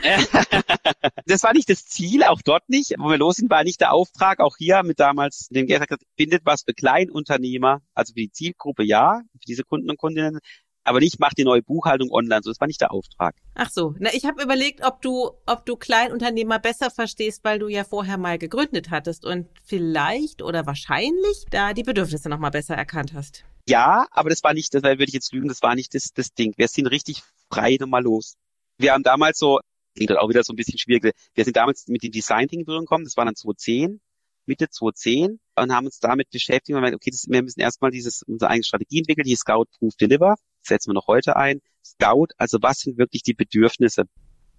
das 1.25 1.43
war 1.43 1.53
nicht 1.53 1.69
das 1.69 1.85
Ziel, 1.85 2.23
auch 2.23 2.41
dort 2.41 2.67
nicht. 2.69 2.93
Wo 2.97 3.09
wir 3.09 3.17
los 3.17 3.37
sind, 3.37 3.49
war 3.49 3.63
nicht 3.63 3.81
der 3.81 3.93
Auftrag. 3.93 4.39
Auch 4.39 4.57
hier 4.57 4.83
mit 4.83 4.99
damals 4.99 5.47
dem 5.49 5.67
gesagt, 5.67 5.93
findet 6.17 6.45
was 6.45 6.63
für 6.63 6.73
Kleinunternehmer, 6.73 7.81
also 7.93 8.13
für 8.13 8.21
die 8.21 8.31
Zielgruppe 8.31 8.83
ja, 8.83 9.21
für 9.33 9.45
diese 9.47 9.63
Kunden 9.63 9.89
und 9.89 9.97
Kundinnen, 9.97 10.39
aber 10.83 10.99
nicht 10.99 11.19
mach 11.19 11.33
die 11.33 11.43
neue 11.43 11.61
Buchhaltung 11.61 12.11
online. 12.11 12.41
So, 12.43 12.49
das 12.49 12.59
war 12.59 12.67
nicht 12.67 12.81
der 12.81 12.91
Auftrag. 12.91 13.35
Ach 13.55 13.69
so, 13.69 13.95
na 13.99 14.09
ich 14.13 14.25
habe 14.25 14.41
überlegt, 14.41 14.83
ob 14.83 15.01
du, 15.01 15.31
ob 15.45 15.65
du 15.65 15.75
Kleinunternehmer 15.75 16.59
besser 16.59 16.89
verstehst, 16.89 17.43
weil 17.43 17.59
du 17.59 17.67
ja 17.67 17.83
vorher 17.83 18.17
mal 18.17 18.37
gegründet 18.37 18.89
hattest 18.89 19.25
und 19.25 19.47
vielleicht 19.63 20.41
oder 20.41 20.65
wahrscheinlich 20.65 21.45
da 21.49 21.73
die 21.73 21.83
Bedürfnisse 21.83 22.29
noch 22.29 22.39
mal 22.39 22.49
besser 22.49 22.75
erkannt 22.75 23.13
hast. 23.13 23.45
Ja, 23.67 24.07
aber 24.11 24.29
das 24.29 24.43
war 24.43 24.53
nicht, 24.53 24.73
das 24.73 24.83
würde 24.83 25.03
ich 25.03 25.13
jetzt 25.13 25.33
lügen, 25.33 25.47
das 25.47 25.61
war 25.61 25.75
nicht 25.75 25.93
das, 25.93 26.13
das 26.13 26.33
Ding. 26.33 26.53
Wir 26.57 26.67
sind 26.67 26.87
richtig 26.87 27.21
frei 27.49 27.77
nochmal 27.79 28.03
los. 28.03 28.35
Wir 28.77 28.93
haben 28.93 29.03
damals 29.03 29.37
so, 29.37 29.59
klingt 29.95 30.09
halt 30.09 30.19
auch 30.19 30.29
wieder 30.29 30.43
so 30.43 30.53
ein 30.53 30.55
bisschen 30.55 30.77
schwierig, 30.77 31.13
wir 31.33 31.43
sind 31.43 31.55
damals 31.55 31.87
mit 31.87 32.03
dem 32.03 32.11
Design-Ding 32.11 32.65
gekommen, 32.65 33.05
das 33.05 33.17
war 33.17 33.25
dann 33.25 33.35
2010 33.35 34.01
Mitte 34.45 34.69
2010 34.69 35.39
und 35.55 35.71
haben 35.71 35.85
uns 35.85 35.99
damit 35.99 36.29
beschäftigt 36.29 36.77
und 36.77 36.83
okay, 36.83 37.11
das, 37.11 37.27
wir 37.29 37.41
müssen 37.41 37.59
erstmal 37.59 37.91
dieses, 37.91 38.23
unsere 38.23 38.49
eigene 38.49 38.63
Strategie 38.63 38.99
entwickeln, 38.99 39.25
die 39.25 39.35
Scout 39.35 39.65
Proof 39.77 39.95
Deliver, 39.95 40.35
setzen 40.61 40.89
wir 40.89 40.93
noch 40.93 41.07
heute 41.07 41.35
ein. 41.35 41.61
Scout, 41.83 42.27
also 42.37 42.57
was 42.61 42.79
sind 42.79 42.97
wirklich 42.97 43.23
die 43.23 43.33
Bedürfnisse? 43.33 44.03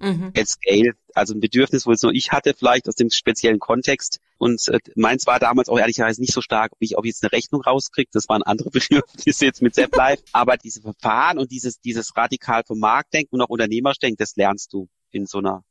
Mhm. 0.00 0.32
At 0.36 0.48
Scale, 0.48 0.94
also 1.14 1.32
ein 1.34 1.40
Bedürfnis, 1.40 1.86
wo 1.86 1.92
es 1.92 2.02
nur 2.02 2.12
ich 2.12 2.32
hatte, 2.32 2.54
vielleicht 2.54 2.88
aus 2.88 2.96
dem 2.96 3.10
speziellen 3.10 3.60
Kontext. 3.60 4.18
Und 4.36 4.66
äh, 4.66 4.80
meins 4.96 5.28
war 5.28 5.38
damals 5.38 5.68
auch 5.68 5.78
ehrlicherweise 5.78 6.20
nicht 6.20 6.32
so 6.32 6.40
stark, 6.40 6.72
ob 6.72 6.78
ich, 6.80 6.98
ob 6.98 7.04
ich 7.04 7.10
jetzt 7.10 7.22
eine 7.22 7.30
Rechnung 7.30 7.60
rauskriege. 7.60 8.10
Das 8.12 8.28
waren 8.28 8.42
andere 8.42 8.70
Bedürfnisse 8.72 9.44
jetzt 9.44 9.62
mit 9.62 9.76
Zap 9.76 9.94
Live. 9.94 10.20
Aber 10.32 10.56
diese 10.56 10.80
Verfahren 10.80 11.38
und 11.38 11.52
dieses, 11.52 11.80
dieses 11.80 12.16
radikal 12.16 12.64
vom 12.66 12.80
Marktdenken 12.80 13.36
und 13.36 13.42
auch 13.42 13.48
Unternehmerdenken, 13.48 14.16
das 14.16 14.34
lernst 14.34 14.72
du 14.72 14.88
in 15.12 15.26
so 15.26 15.38
einer 15.38 15.64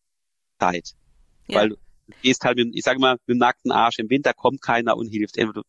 Zeit. 0.60 0.94
Ja. 1.48 1.60
Weil 1.60 1.78
gehst 2.22 2.44
halt, 2.44 2.58
mit, 2.58 2.76
ich 2.76 2.84
sage 2.84 3.00
mal, 3.00 3.14
mit 3.14 3.36
dem 3.36 3.38
nackten 3.38 3.72
Arsch 3.72 4.00
im 4.00 4.10
Winter 4.10 4.34
kommt 4.34 4.62
keiner 4.62 4.98
und 4.98 5.08
hilft. 5.08 5.38
Du, 5.38 5.62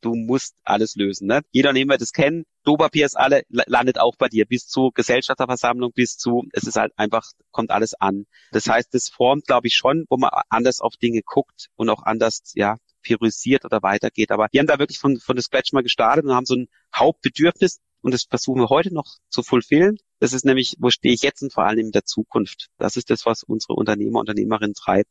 du 0.00 0.14
musst 0.14 0.56
alles 0.64 0.94
lösen. 0.94 1.26
Ne? 1.26 1.42
Jeder, 1.50 1.72
den 1.72 1.88
wir 1.88 1.98
das 1.98 2.12
kennen, 2.12 2.44
Klopapier 2.64 3.06
ist 3.06 3.16
alle, 3.16 3.42
landet 3.48 3.98
auch 3.98 4.16
bei 4.16 4.28
dir, 4.28 4.46
bis 4.46 4.66
zu 4.66 4.90
Gesellschafterversammlung, 4.92 5.92
bis 5.92 6.16
zu, 6.16 6.44
es 6.52 6.64
ist 6.64 6.76
halt 6.76 6.92
einfach, 6.96 7.24
kommt 7.50 7.70
alles 7.70 7.94
an. 7.94 8.26
Das 8.52 8.68
heißt, 8.68 8.92
das 8.92 9.08
formt, 9.08 9.46
glaube 9.46 9.66
ich, 9.66 9.74
schon, 9.74 10.04
wo 10.08 10.16
man 10.16 10.30
anders 10.48 10.80
auf 10.80 10.96
Dinge 10.96 11.22
guckt 11.24 11.68
und 11.76 11.88
auch 11.88 12.02
anders, 12.02 12.52
ja, 12.54 12.76
priorisiert 13.04 13.64
oder 13.64 13.82
weitergeht. 13.82 14.30
Aber 14.30 14.48
wir 14.50 14.60
haben 14.60 14.66
da 14.66 14.78
wirklich 14.78 14.98
von, 14.98 15.18
von 15.18 15.36
der 15.36 15.42
Scratch 15.42 15.72
mal 15.72 15.82
gestartet 15.82 16.24
und 16.24 16.34
haben 16.34 16.46
so 16.46 16.56
ein 16.56 16.68
Hauptbedürfnis 16.94 17.80
und 18.08 18.14
das 18.14 18.22
versuchen 18.22 18.62
wir 18.62 18.70
heute 18.70 18.90
noch 18.94 19.18
zu 19.28 19.42
fulfillen. 19.42 19.98
Das 20.18 20.32
ist 20.32 20.46
nämlich, 20.46 20.76
wo 20.78 20.88
stehe 20.88 21.12
ich 21.12 21.20
jetzt 21.20 21.42
und 21.42 21.52
vor 21.52 21.66
allem 21.66 21.80
in 21.80 21.92
der 21.92 22.06
Zukunft. 22.06 22.68
Das 22.78 22.96
ist 22.96 23.10
das, 23.10 23.26
was 23.26 23.42
unsere 23.42 23.74
Unternehmer, 23.74 24.20
Unternehmerinnen 24.20 24.72
treibt. 24.72 25.10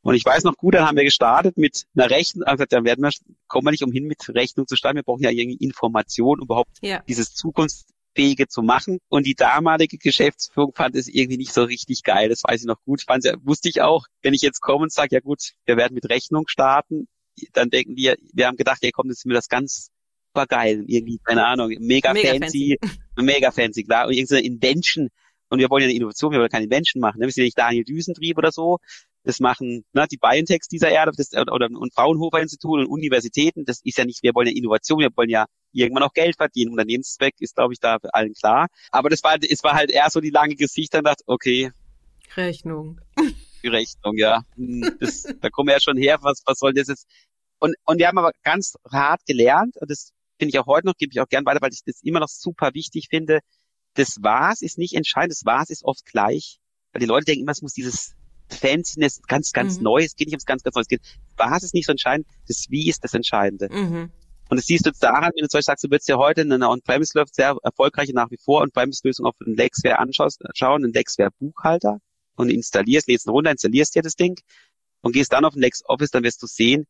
Und 0.00 0.14
ich 0.14 0.24
weiß 0.24 0.44
noch 0.44 0.56
gut, 0.56 0.72
dann 0.72 0.86
haben 0.86 0.96
wir 0.96 1.04
gestartet 1.04 1.58
mit 1.58 1.84
einer 1.94 2.08
Rechnung, 2.08 2.44
also 2.44 2.64
da 2.66 2.84
werden 2.84 3.02
wir, 3.02 3.10
kommen 3.48 3.66
wir 3.66 3.70
nicht 3.70 3.82
umhin, 3.82 4.06
mit 4.06 4.30
Rechnung 4.30 4.66
zu 4.66 4.76
starten. 4.76 4.96
Wir 4.96 5.02
brauchen 5.02 5.24
ja 5.24 5.30
irgendwie 5.30 5.62
Information, 5.62 6.40
um 6.40 6.46
überhaupt 6.46 6.78
ja. 6.80 7.02
dieses 7.06 7.34
Zukunftsfähige 7.34 8.48
zu 8.48 8.62
machen. 8.62 8.96
Und 9.10 9.26
die 9.26 9.34
damalige 9.34 9.98
Geschäftsführung 9.98 10.72
fand 10.74 10.96
es 10.96 11.08
irgendwie 11.08 11.36
nicht 11.36 11.52
so 11.52 11.64
richtig 11.64 12.02
geil. 12.02 12.30
Das 12.30 12.44
weiß 12.44 12.62
ich 12.62 12.66
noch 12.66 12.80
gut. 12.86 13.02
Fand, 13.02 13.26
wusste 13.44 13.68
ich 13.68 13.82
auch, 13.82 14.06
wenn 14.22 14.32
ich 14.32 14.40
jetzt 14.40 14.62
komme 14.62 14.84
und 14.84 14.92
sage, 14.92 15.16
ja 15.16 15.20
gut, 15.20 15.52
wir 15.66 15.76
werden 15.76 15.92
mit 15.92 16.08
Rechnung 16.08 16.48
starten, 16.48 17.08
dann 17.52 17.68
denken 17.68 17.94
die, 17.94 18.14
wir 18.32 18.46
haben 18.46 18.56
gedacht, 18.56 18.82
ja 18.82 18.88
komm, 18.90 19.08
das 19.08 19.18
ist 19.18 19.26
mir 19.26 19.34
das 19.34 19.50
ganz 19.50 19.90
super 20.36 20.46
geil. 20.46 20.84
Irgendwie, 20.86 21.18
keine 21.24 21.46
Ahnung, 21.46 21.72
mega, 21.80 22.12
mega 22.12 22.30
fancy, 22.30 22.76
fancy, 22.78 22.78
mega 23.16 23.50
fancy, 23.50 23.84
klar. 23.84 24.06
Und 24.06 24.12
irgendeine 24.12 24.42
Invention. 24.42 25.08
Und 25.48 25.60
wir 25.60 25.70
wollen 25.70 25.82
ja 25.82 25.88
eine 25.88 25.96
Innovation, 25.96 26.32
wir 26.32 26.40
wollen 26.40 26.50
keine 26.50 26.64
Invention 26.64 27.00
machen. 27.00 27.20
Ne? 27.20 27.26
Wir 27.26 27.32
sind 27.32 27.42
ja 27.42 27.46
nicht 27.46 27.58
Daniel 27.58 27.84
Düsentrieb 27.84 28.36
oder 28.36 28.50
so, 28.50 28.78
das 29.22 29.38
machen 29.40 29.84
ne, 29.92 30.06
die 30.10 30.18
Biotechs 30.18 30.66
dieser 30.66 30.90
Erde 30.90 31.12
das, 31.16 31.32
oder 31.32 31.68
und 31.70 31.94
Fraunhofer 31.94 32.40
Institut 32.40 32.80
und 32.80 32.86
Universitäten. 32.86 33.64
Das 33.64 33.80
ist 33.84 33.96
ja 33.96 34.04
nicht, 34.04 34.22
wir 34.22 34.34
wollen 34.34 34.48
ja 34.48 34.54
Innovation, 34.56 35.00
wir 35.00 35.10
wollen 35.14 35.30
ja 35.30 35.46
irgendwann 35.72 36.02
auch 36.02 36.12
Geld 36.12 36.36
verdienen. 36.36 36.72
Unternehmenszweck 36.72 37.34
ist, 37.38 37.54
glaube 37.54 37.74
ich, 37.74 37.80
da 37.80 37.98
für 37.98 38.12
allen 38.12 38.34
klar. 38.34 38.66
Aber 38.90 39.08
das 39.08 39.22
war, 39.22 39.36
es 39.40 39.62
war 39.62 39.74
halt 39.74 39.90
eher 39.90 40.10
so 40.10 40.20
die 40.20 40.30
lange 40.30 40.56
Gesicht, 40.56 40.94
dann 40.94 41.04
dachte, 41.04 41.22
okay. 41.26 41.70
Rechnung. 42.36 43.00
Die 43.62 43.68
Rechnung, 43.68 44.16
ja. 44.16 44.42
Hm, 44.56 44.96
das, 45.00 45.22
da 45.40 45.48
kommen 45.48 45.68
wir 45.68 45.74
ja 45.74 45.80
schon 45.80 45.96
her, 45.96 46.18
was, 46.22 46.42
was 46.44 46.58
soll 46.58 46.72
das 46.72 46.88
jetzt? 46.88 47.06
Und, 47.58 47.74
und 47.84 47.98
wir 47.98 48.08
haben 48.08 48.18
aber 48.18 48.32
ganz 48.42 48.74
hart 48.90 49.24
gelernt, 49.26 49.76
und 49.80 49.90
das 49.90 50.12
finde 50.38 50.50
ich 50.50 50.58
auch 50.58 50.66
heute 50.66 50.86
noch, 50.86 50.96
gebe 50.96 51.12
ich 51.12 51.20
auch 51.20 51.28
gern 51.28 51.44
weiter, 51.46 51.60
weil 51.60 51.72
ich 51.72 51.82
das 51.84 52.02
immer 52.02 52.20
noch 52.20 52.28
super 52.28 52.74
wichtig 52.74 53.08
finde. 53.10 53.40
Das 53.94 54.16
Was 54.20 54.62
ist 54.62 54.78
nicht 54.78 54.94
entscheidend, 54.94 55.32
das 55.32 55.44
Was 55.44 55.70
ist 55.70 55.84
oft 55.84 56.04
gleich. 56.04 56.58
Weil 56.92 57.00
die 57.00 57.06
Leute 57.06 57.26
denken 57.26 57.42
immer, 57.42 57.52
es 57.52 57.62
muss 57.62 57.72
dieses 57.72 58.14
Fanciness, 58.48 59.20
ganz, 59.26 59.52
ganz 59.52 59.78
mhm. 59.78 59.84
neu. 59.84 60.04
Es 60.04 60.16
geht 60.16 60.28
nicht 60.28 60.34
ums 60.34 60.46
ganz, 60.46 60.62
ganz 60.62 60.76
Neues. 60.76 61.00
Was 61.36 61.62
ist 61.62 61.74
nicht 61.74 61.86
so 61.86 61.92
entscheidend, 61.92 62.26
das 62.46 62.66
Wie 62.70 62.88
ist 62.88 63.02
das 63.04 63.14
Entscheidende. 63.14 63.68
Mhm. 63.70 64.10
Und 64.48 64.58
das 64.58 64.66
siehst 64.66 64.86
du 64.86 64.90
jetzt 64.90 65.02
daran, 65.02 65.32
wenn 65.34 65.42
du 65.42 65.48
zum 65.48 65.58
Beispiel 65.58 65.62
sagst, 65.62 65.84
du 65.84 65.90
würdest 65.90 66.08
ja 66.08 66.16
heute 66.16 66.42
in 66.42 66.52
einer 66.52 66.70
On-Premise 66.70 67.18
läuft 67.18 67.34
sehr 67.34 67.56
erfolgreiche 67.64 68.14
nach 68.14 68.30
wie 68.30 68.38
vor 68.38 68.62
On-Premise-Lösung 68.62 69.26
auf 69.26 69.34
einen 69.44 69.56
Lexware 69.56 69.98
anschaust, 69.98 70.40
schauen, 70.54 70.84
einen 70.84 70.92
Lexware-Buchhalter 70.92 71.98
und 72.36 72.50
installierst, 72.50 73.08
lädst 73.08 73.26
ihn 73.26 73.30
runter, 73.30 73.50
installierst 73.50 73.96
dir 73.96 74.02
das 74.02 74.14
Ding 74.14 74.38
und 75.00 75.12
gehst 75.12 75.32
dann 75.32 75.44
auf 75.44 75.54
den 75.54 75.62
LexOffice, 75.62 76.10
dann 76.10 76.22
wirst 76.22 76.42
du 76.42 76.46
sehen, 76.46 76.86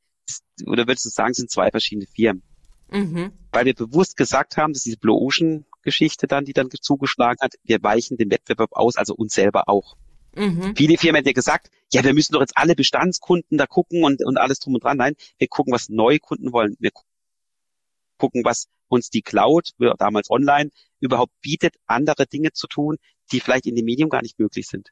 oder 0.66 0.86
würdest 0.86 1.06
du 1.06 1.10
sagen, 1.10 1.30
es 1.30 1.38
sind 1.38 1.50
zwei 1.50 1.70
verschiedene 1.70 2.06
Firmen. 2.06 2.42
Mhm. 2.90 3.32
Weil 3.52 3.64
wir 3.64 3.74
bewusst 3.74 4.16
gesagt 4.16 4.56
haben, 4.56 4.72
dass 4.72 4.82
diese 4.82 4.98
Blue 4.98 5.20
Ocean 5.20 5.64
Geschichte 5.82 6.26
dann, 6.26 6.44
die 6.44 6.52
dann 6.52 6.68
zugeschlagen 6.70 7.38
hat, 7.40 7.54
wir 7.62 7.82
weichen 7.82 8.16
den 8.16 8.30
Wettbewerb 8.30 8.72
aus, 8.72 8.96
also 8.96 9.14
uns 9.14 9.34
selber 9.34 9.68
auch. 9.68 9.96
Mhm. 10.34 10.74
Viele 10.76 10.98
Firmen 10.98 11.16
hätten 11.16 11.28
ja 11.28 11.32
gesagt, 11.32 11.70
ja, 11.92 12.04
wir 12.04 12.12
müssen 12.12 12.32
doch 12.32 12.40
jetzt 12.40 12.56
alle 12.56 12.74
Bestandskunden 12.74 13.56
da 13.56 13.66
gucken 13.66 14.04
und, 14.04 14.22
und 14.24 14.36
alles 14.36 14.58
drum 14.58 14.74
und 14.74 14.84
dran. 14.84 14.98
Nein, 14.98 15.14
wir 15.38 15.48
gucken, 15.48 15.72
was 15.72 15.88
neue 15.88 16.18
Kunden 16.18 16.52
wollen. 16.52 16.76
Wir 16.78 16.90
gucken, 18.18 18.44
was 18.44 18.68
uns 18.88 19.10
die 19.10 19.22
Cloud, 19.22 19.70
damals 19.98 20.30
online, 20.30 20.70
überhaupt 21.00 21.32
bietet, 21.40 21.76
andere 21.86 22.26
Dinge 22.26 22.52
zu 22.52 22.66
tun, 22.66 22.96
die 23.32 23.40
vielleicht 23.40 23.66
in 23.66 23.74
dem 23.74 23.84
Medium 23.84 24.10
gar 24.10 24.22
nicht 24.22 24.38
möglich 24.38 24.66
sind. 24.66 24.90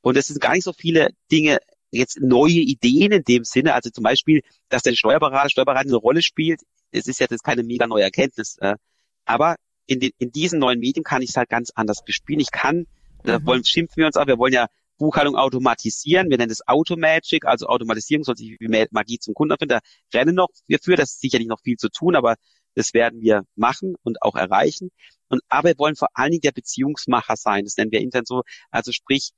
Und 0.00 0.16
es 0.16 0.26
sind 0.26 0.40
gar 0.40 0.52
nicht 0.52 0.64
so 0.64 0.72
viele 0.72 1.10
Dinge, 1.30 1.58
jetzt 1.90 2.20
neue 2.20 2.52
Ideen 2.52 3.12
in 3.12 3.24
dem 3.24 3.44
Sinne, 3.44 3.74
also 3.74 3.90
zum 3.90 4.04
Beispiel, 4.04 4.42
dass 4.68 4.82
der 4.82 4.94
Steuerberater, 4.94 5.50
Steuerberater 5.50 5.88
eine 5.88 5.96
Rolle 5.96 6.22
spielt, 6.22 6.60
es 6.96 7.06
ist 7.06 7.20
ja 7.20 7.26
jetzt 7.30 7.44
keine 7.44 7.62
mega 7.62 7.86
neue 7.86 8.02
Erkenntnis. 8.02 8.56
Äh, 8.60 8.76
aber 9.24 9.56
in, 9.86 10.00
den, 10.00 10.10
in 10.18 10.32
diesen 10.32 10.58
neuen 10.58 10.80
Medien 10.80 11.04
kann 11.04 11.22
ich 11.22 11.30
es 11.30 11.36
halt 11.36 11.48
ganz 11.48 11.70
anders 11.74 12.04
bespielen. 12.04 12.40
Ich 12.40 12.50
kann 12.50 12.86
da 13.22 13.38
mhm. 13.38 13.46
wollen, 13.46 13.64
schimpfen 13.64 13.96
wir 13.96 14.06
uns 14.06 14.16
auch. 14.16 14.26
Wir 14.26 14.38
wollen 14.38 14.52
ja 14.52 14.66
Buchhaltung 14.98 15.36
automatisieren. 15.36 16.30
Wir 16.30 16.38
nennen 16.38 16.50
es 16.50 16.66
Automagic, 16.66 17.44
also 17.44 17.66
Automatisierung 17.66 18.24
soll 18.24 18.36
sich 18.36 18.56
wie 18.58 18.86
Magie 18.90 19.18
zum 19.18 19.34
Kunden 19.34 19.56
finden. 19.58 19.78
Da 20.12 20.18
rennen 20.18 20.34
noch 20.34 20.48
wir 20.66 20.78
für, 20.78 20.96
das 20.96 21.12
ist 21.12 21.20
sicherlich 21.20 21.48
noch 21.48 21.60
viel 21.60 21.76
zu 21.76 21.88
tun, 21.88 22.16
aber 22.16 22.36
das 22.74 22.94
werden 22.94 23.20
wir 23.20 23.44
machen 23.54 23.94
und 24.02 24.22
auch 24.22 24.36
erreichen. 24.36 24.90
Und 25.28 25.42
aber 25.48 25.70
wir 25.70 25.78
wollen 25.78 25.96
vor 25.96 26.08
allen 26.14 26.30
Dingen 26.30 26.42
der 26.42 26.52
Beziehungsmacher 26.52 27.36
sein. 27.36 27.64
Das 27.64 27.76
nennen 27.76 27.90
wir 27.90 28.00
intern 28.00 28.24
so. 28.26 28.42
Also 28.70 28.92
sprich, 28.92 29.30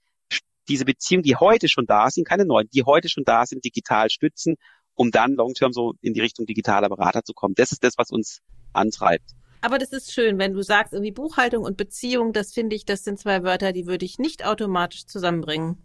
diese 0.68 0.84
Beziehungen, 0.84 1.22
die 1.22 1.36
heute 1.36 1.68
schon 1.68 1.86
da 1.86 2.10
sind, 2.10 2.28
keine 2.28 2.44
neuen, 2.44 2.68
die 2.70 2.82
heute 2.84 3.08
schon 3.08 3.24
da 3.24 3.46
sind, 3.46 3.64
digital 3.64 4.10
stützen, 4.10 4.56
um 4.98 5.12
dann 5.12 5.34
long-term 5.34 5.72
so 5.72 5.94
in 6.00 6.12
die 6.12 6.20
Richtung 6.20 6.44
digitaler 6.44 6.88
Berater 6.88 7.22
zu 7.22 7.32
kommen. 7.32 7.54
Das 7.54 7.70
ist 7.70 7.84
das, 7.84 7.94
was 7.96 8.10
uns 8.10 8.40
antreibt. 8.72 9.30
Aber 9.60 9.78
das 9.78 9.92
ist 9.92 10.12
schön, 10.12 10.38
wenn 10.38 10.52
du 10.52 10.62
sagst, 10.62 10.92
irgendwie 10.92 11.12
Buchhaltung 11.12 11.64
und 11.64 11.76
Beziehung, 11.76 12.32
das 12.32 12.52
finde 12.52 12.74
ich, 12.76 12.84
das 12.84 13.04
sind 13.04 13.18
zwei 13.18 13.42
Wörter, 13.44 13.72
die 13.72 13.86
würde 13.86 14.04
ich 14.04 14.18
nicht 14.18 14.44
automatisch 14.44 15.06
zusammenbringen. 15.06 15.78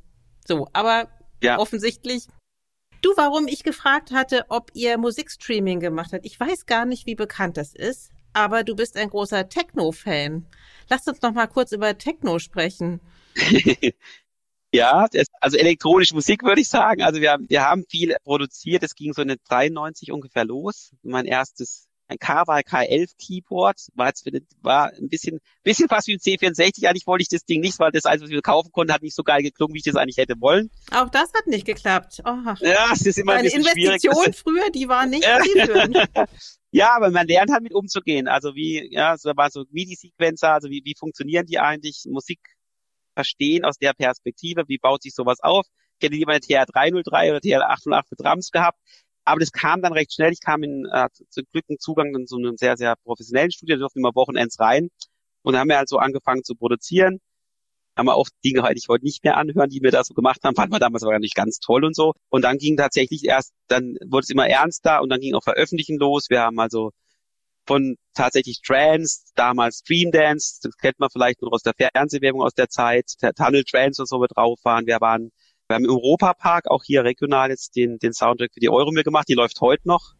So, 0.48 0.68
aber 0.74 1.10
ja. 1.42 1.60
offensichtlich. 1.60 2.28
Du, 3.02 3.12
warum 3.16 3.48
ich 3.48 3.64
gefragt 3.64 4.12
hatte, 4.12 4.46
ob 4.50 4.72
ihr 4.74 4.98
Musikstreaming 4.98 5.80
gemacht 5.80 6.14
habt. 6.14 6.26
Ich 6.26 6.40
weiß 6.40 6.66
gar 6.66 6.86
nicht, 6.86 7.06
wie 7.06 7.16
bekannt 7.16 7.58
das 7.58 7.76
ist, 7.76 8.12
aber 8.34 8.64
du 8.64 8.76
bist 8.76 8.98
ein 8.98 9.10
großer 9.10 9.48
Techno-Fan. 9.48 10.48
Lass 10.90 11.08
uns 11.08 11.22
noch 11.22 11.34
mal 11.34 11.48
kurz 11.48 11.72
über 11.72 11.98
Techno 11.98 12.40
sprechen. 12.40 13.00
ja, 14.74 15.08
also 15.40 15.58
elektronische 15.58 16.16
Musik 16.16 16.44
würde 16.44 16.62
ich 16.62 16.70
sagen. 16.70 17.04
Also 17.04 17.22
wir, 17.22 17.38
wir 17.48 17.64
haben 17.64 17.86
viel 17.90 18.16
produziert. 18.24 18.84
Es 18.84 18.96
ging 18.96 19.14
so 19.14 19.22
in 19.22 19.36
93 19.48 20.12
ungefähr 20.12 20.46
los. 20.46 20.92
Mein 21.04 21.26
erstes 21.26 21.88
ein 22.08 22.20
Carval 22.20 22.62
K11 22.62 23.12
Keyboard, 23.18 23.78
war 23.96 24.08
jetzt 24.08 24.26
war 24.62 24.92
ein 24.94 25.10
bisschen, 25.10 25.40
bisschen 25.64 25.88
fast 25.88 26.08
wie 26.08 26.14
ein 26.14 26.20
C64. 26.20 26.88
Eigentlich 26.88 27.08
wollte 27.08 27.24
ich 27.24 27.30
das 27.30 27.46
Ding 27.46 27.62
nicht, 27.62 27.80
weil 27.80 27.92
das 27.92 28.06
alles, 28.06 28.24
was 28.24 28.30
ich 28.30 28.44
kaufen 28.44 28.72
konnte, 28.72 28.94
hat 28.94 29.02
nicht 29.02 29.16
so 29.16 29.24
geil 29.24 29.42
geklungen, 29.42 29.74
wie 29.74 29.80
ich 29.80 29.84
das 29.84 29.96
eigentlich 29.96 30.18
hätte 30.18 30.40
wollen. 30.40 30.70
Auch 30.92 31.10
das 31.10 31.34
hat 31.34 31.48
nicht 31.48 31.66
geklappt. 31.66 32.22
Oh. 32.26 32.54
Ja, 32.60 32.90
es 32.94 33.06
ist 33.06 33.18
immer 33.18 33.34
Eine 33.34 33.42
ein 33.42 33.46
bisschen 33.46 33.62
Investition 33.62 34.16
schwierig. 34.16 34.38
früher, 34.44 34.70
die 34.72 34.88
war 34.88 35.06
nicht 35.06 35.24
zielführend. 35.24 35.98
ja, 36.72 36.96
aber 36.96 37.10
man 37.10 37.28
lernt 37.28 37.52
halt 37.52 37.64
mit 37.64 37.74
umzugehen. 37.74 38.28
Also 38.28 38.56
wie, 38.56 38.88
ja, 38.92 39.18
so 39.18 39.32
war 39.36 39.50
so 39.50 39.66
MIDI-Sequencer, 39.72 40.54
also 40.54 40.70
wie, 40.70 40.82
wie 40.84 40.96
funktionieren 40.98 41.46
die 41.46 41.60
eigentlich? 41.60 42.04
Musik 42.10 42.40
verstehen 43.14 43.66
aus 43.66 43.78
der 43.78 43.94
Perspektive, 43.94 44.64
wie 44.68 44.78
baut 44.78 45.04
sich 45.04 45.14
sowas 45.14 45.40
auf? 45.42 45.66
Ich 46.00 46.06
hätte 46.06 46.16
lieber 46.16 46.32
eine 46.32 46.42
TR303 46.42 47.30
oder 47.30 47.40
TR808 47.40 48.04
mit 48.12 48.20
Drums 48.20 48.52
gehabt. 48.52 48.80
Aber 49.26 49.40
das 49.40 49.52
kam 49.52 49.82
dann 49.82 49.94
recht 49.94 50.14
schnell. 50.14 50.32
Ich 50.34 50.42
kam 50.42 50.64
in 50.64 50.86
äh, 50.92 51.08
zum 51.30 51.46
Glück 51.52 51.66
einen 51.70 51.80
Zugang 51.80 52.14
so 52.26 52.38
einem 52.38 52.58
sehr, 52.58 52.76
sehr 52.78 52.96
professionellen 53.04 53.52
Studio, 53.52 53.78
da 53.78 53.82
durften 53.82 54.00
immer 54.00 54.16
Wochenends 54.16 54.60
rein. 54.60 54.90
Und 55.44 55.58
haben 55.58 55.70
wir 55.70 55.78
halt 55.78 55.90
so 55.90 55.98
angefangen 55.98 56.44
zu 56.44 56.56
produzieren. 56.56 57.20
Haben 57.96 58.08
wir 58.08 58.16
auch 58.16 58.28
Dinge 58.44 58.64
heute 58.64 58.78
ich 58.78 58.88
heute 58.90 59.06
nicht 59.06 59.24
mehr 59.24 59.38
anhören, 59.38 59.70
die 59.70 59.82
wir 59.82 59.92
da 59.92 60.04
so 60.04 60.14
gemacht 60.14 60.44
haben. 60.44 60.56
Fanden 60.56 60.74
wir 60.74 60.80
damals 60.80 61.04
aber 61.04 61.20
nicht 61.20 61.36
ganz 61.36 61.60
toll 61.60 61.86
und 61.86 61.96
so. 61.96 62.14
Und 62.30 62.44
dann 62.44 62.58
ging 62.58 62.76
tatsächlich 62.76 63.24
erst, 63.26 63.54
dann 63.68 63.96
wurde 64.06 64.24
es 64.24 64.30
immer 64.30 64.48
ernster 64.48 65.02
und 65.02 65.10
dann 65.10 65.20
ging 65.20 65.36
auch 65.36 65.44
Veröffentlichen 65.44 65.98
los. 66.00 66.30
Wir 66.30 66.42
haben 66.42 66.60
also 66.60 66.92
von 67.66 67.96
tatsächlich 68.14 68.62
Trance, 68.62 69.22
damals 69.36 69.80
Stream 69.80 70.12
Dance, 70.12 70.60
das 70.62 70.76
kennt 70.78 71.00
man 71.00 71.10
vielleicht 71.10 71.42
nur 71.42 71.54
aus 71.54 71.62
der 71.64 71.74
Fernsehwerbung 71.74 72.42
aus 72.42 72.54
der 72.54 72.70
Zeit, 72.70 73.14
der 73.22 73.34
Tunnel 73.34 73.64
Trance 73.64 74.02
und 74.02 74.08
so 74.08 74.20
wir 74.20 74.28
drauf 74.28 74.60
waren. 74.64 74.86
Wir 74.86 75.00
waren 75.02 75.32
wir 75.68 75.76
haben 75.76 75.86
im 75.86 75.92
Europapark 75.92 76.70
auch 76.70 76.84
hier 76.84 77.04
regional 77.04 77.50
jetzt 77.50 77.76
den, 77.76 77.98
den 77.98 78.14
Soundtrack 78.14 78.54
für 78.54 78.60
die 78.60 78.70
Euromir 78.70 79.04
gemacht. 79.04 79.28
Die 79.30 79.34
läuft 79.34 79.62
heute 79.62 79.88
noch. 79.88 80.14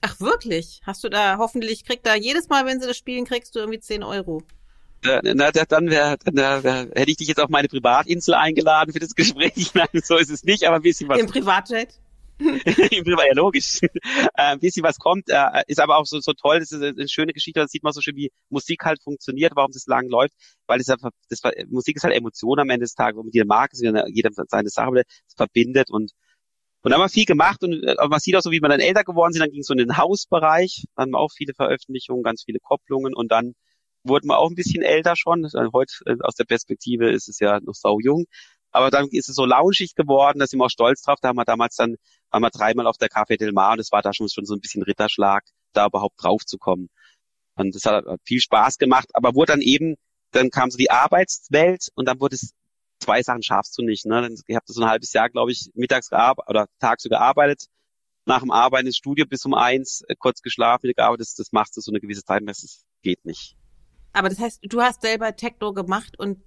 Ach 0.00 0.20
wirklich? 0.20 0.80
Hast 0.84 1.04
du 1.04 1.08
da, 1.08 1.38
hoffentlich 1.38 1.84
kriegt 1.84 2.06
da 2.06 2.14
jedes 2.14 2.48
Mal, 2.48 2.66
wenn 2.66 2.80
sie 2.80 2.86
das 2.86 2.96
spielen, 2.96 3.24
kriegst 3.24 3.54
du 3.54 3.60
irgendwie 3.60 3.80
10 3.80 4.02
Euro. 4.02 4.42
Na, 5.02 5.20
na 5.22 5.50
dann, 5.50 5.90
wär, 5.90 6.16
dann 6.16 6.64
wär, 6.64 6.88
hätte 6.94 7.10
ich 7.10 7.18
dich 7.18 7.28
jetzt 7.28 7.40
auf 7.40 7.50
meine 7.50 7.68
Privatinsel 7.68 8.34
eingeladen 8.34 8.92
für 8.92 8.98
das 8.98 9.14
Gespräch. 9.14 9.70
Nein, 9.74 9.88
so 10.02 10.16
ist 10.16 10.30
es 10.30 10.44
nicht, 10.44 10.64
aber 10.64 10.76
ein 10.76 10.82
bisschen 10.82 11.08
was. 11.08 11.18
Im 11.18 11.26
Privatjet? 11.26 12.00
ja 13.28 13.34
logisch. 13.34 13.80
Äh, 14.34 14.58
bisschen 14.58 14.82
was 14.82 14.98
kommt, 14.98 15.28
äh, 15.28 15.62
ist 15.66 15.80
aber 15.80 15.98
auch 15.98 16.06
so, 16.06 16.20
so 16.20 16.32
toll, 16.32 16.58
das 16.58 16.72
ist 16.72 16.82
eine 16.82 17.08
schöne 17.08 17.32
Geschichte, 17.32 17.60
da 17.60 17.68
sieht 17.68 17.82
man 17.82 17.92
so 17.92 18.00
schön, 18.00 18.16
wie 18.16 18.32
Musik 18.48 18.84
halt 18.84 19.02
funktioniert, 19.02 19.52
warum 19.54 19.70
das 19.72 19.86
lang 19.86 20.08
läuft, 20.08 20.34
weil 20.66 20.80
es 20.80 20.88
einfach, 20.88 21.10
das, 21.28 21.40
Musik 21.68 21.96
ist 21.96 22.04
halt 22.04 22.14
Emotion 22.14 22.58
am 22.58 22.70
Ende 22.70 22.84
des 22.84 22.94
Tages, 22.94 23.20
und 23.20 23.34
jeder 23.34 23.46
mag 23.46 23.70
es, 23.72 23.80
jeder 23.80 24.30
seine 24.48 24.68
Sache 24.68 25.02
verbindet 25.36 25.90
und 25.90 26.12
und 26.84 26.90
dann 26.90 27.00
haben 27.00 27.06
wir 27.06 27.08
viel 27.08 27.24
gemacht 27.24 27.62
und 27.62 27.82
äh, 27.82 27.94
man 28.08 28.20
sieht 28.20 28.36
auch 28.36 28.42
so, 28.42 28.50
wie 28.50 28.60
wir 28.60 28.68
dann 28.68 28.78
älter 28.78 29.04
geworden 29.04 29.32
sind, 29.32 29.40
dann 29.40 29.50
ging 29.50 29.60
es 29.60 29.66
so 29.68 29.72
in 29.72 29.78
den 29.78 29.96
Hausbereich, 29.96 30.84
dann 30.94 31.04
haben 31.04 31.10
wir 31.12 31.18
auch 31.18 31.32
viele 31.34 31.54
Veröffentlichungen, 31.54 32.22
ganz 32.22 32.44
viele 32.44 32.58
Kopplungen. 32.60 33.14
Und 33.14 33.32
dann 33.32 33.54
wurden 34.04 34.28
wir 34.28 34.38
auch 34.38 34.50
ein 34.50 34.54
bisschen 34.54 34.82
älter 34.82 35.16
schon. 35.16 35.48
Heute 35.72 35.94
aus 36.20 36.34
der 36.34 36.44
Perspektive 36.44 37.10
ist 37.10 37.28
es 37.30 37.38
ja 37.38 37.58
noch 37.60 37.72
sau 37.72 38.00
jung. 38.00 38.26
Aber 38.74 38.90
dann 38.90 39.06
ist 39.08 39.28
es 39.28 39.36
so 39.36 39.46
launchig 39.46 39.94
geworden, 39.94 40.40
da 40.40 40.48
sind 40.48 40.58
wir 40.58 40.64
auch 40.64 40.70
stolz 40.70 41.02
drauf. 41.02 41.20
Da 41.22 41.28
haben 41.28 41.36
wir 41.36 41.44
damals 41.44 41.76
dann, 41.76 41.94
waren 42.30 42.42
wir 42.42 42.50
dreimal 42.50 42.88
auf 42.88 42.98
der 42.98 43.08
Café 43.08 43.38
Del 43.38 43.52
Mar 43.52 43.72
und 43.72 43.78
es 43.78 43.92
war 43.92 44.02
da 44.02 44.12
schon, 44.12 44.28
schon 44.28 44.44
so 44.44 44.54
ein 44.54 44.60
bisschen 44.60 44.82
Ritterschlag, 44.82 45.44
da 45.72 45.86
überhaupt 45.86 46.20
drauf 46.20 46.44
zu 46.44 46.58
kommen. 46.58 46.88
Und 47.54 47.72
das 47.72 47.84
hat 47.84 48.04
viel 48.24 48.40
Spaß 48.40 48.78
gemacht, 48.78 49.10
aber 49.14 49.36
wurde 49.36 49.52
dann 49.52 49.60
eben, 49.60 49.94
dann 50.32 50.50
kam 50.50 50.72
so 50.72 50.76
die 50.76 50.90
Arbeitswelt 50.90 51.86
und 51.94 52.08
dann 52.08 52.18
wurde 52.18 52.34
es 52.34 52.52
zwei 52.98 53.22
Sachen 53.22 53.44
schaffst 53.44 53.78
du 53.78 53.82
nicht. 53.82 54.06
Ne? 54.06 54.34
Ich 54.48 54.56
habe 54.56 54.64
so 54.66 54.82
ein 54.82 54.88
halbes 54.88 55.12
Jahr, 55.12 55.30
glaube 55.30 55.52
ich, 55.52 55.70
mittags 55.74 56.10
oder 56.10 56.66
tagsüber 56.80 57.18
gearbeitet, 57.18 57.66
nach 58.26 58.40
dem 58.40 58.50
Arbeiten 58.50 58.88
ins 58.88 58.96
Studio 58.96 59.24
bis 59.24 59.44
um 59.44 59.54
eins, 59.54 60.02
äh, 60.08 60.16
kurz 60.18 60.42
geschlafen, 60.42 60.82
wieder 60.82 60.94
gearbeitet. 60.94 61.28
Das, 61.28 61.34
das 61.34 61.52
machst 61.52 61.76
du 61.76 61.80
so 61.80 61.92
eine 61.92 62.00
gewisse 62.00 62.24
Zeit, 62.24 62.42
das 62.44 62.84
geht 63.02 63.24
nicht. 63.24 63.54
Aber 64.12 64.28
das 64.28 64.40
heißt, 64.40 64.64
du 64.68 64.80
hast 64.80 65.02
selber 65.02 65.36
Techno 65.36 65.72
gemacht 65.72 66.18
und 66.18 66.42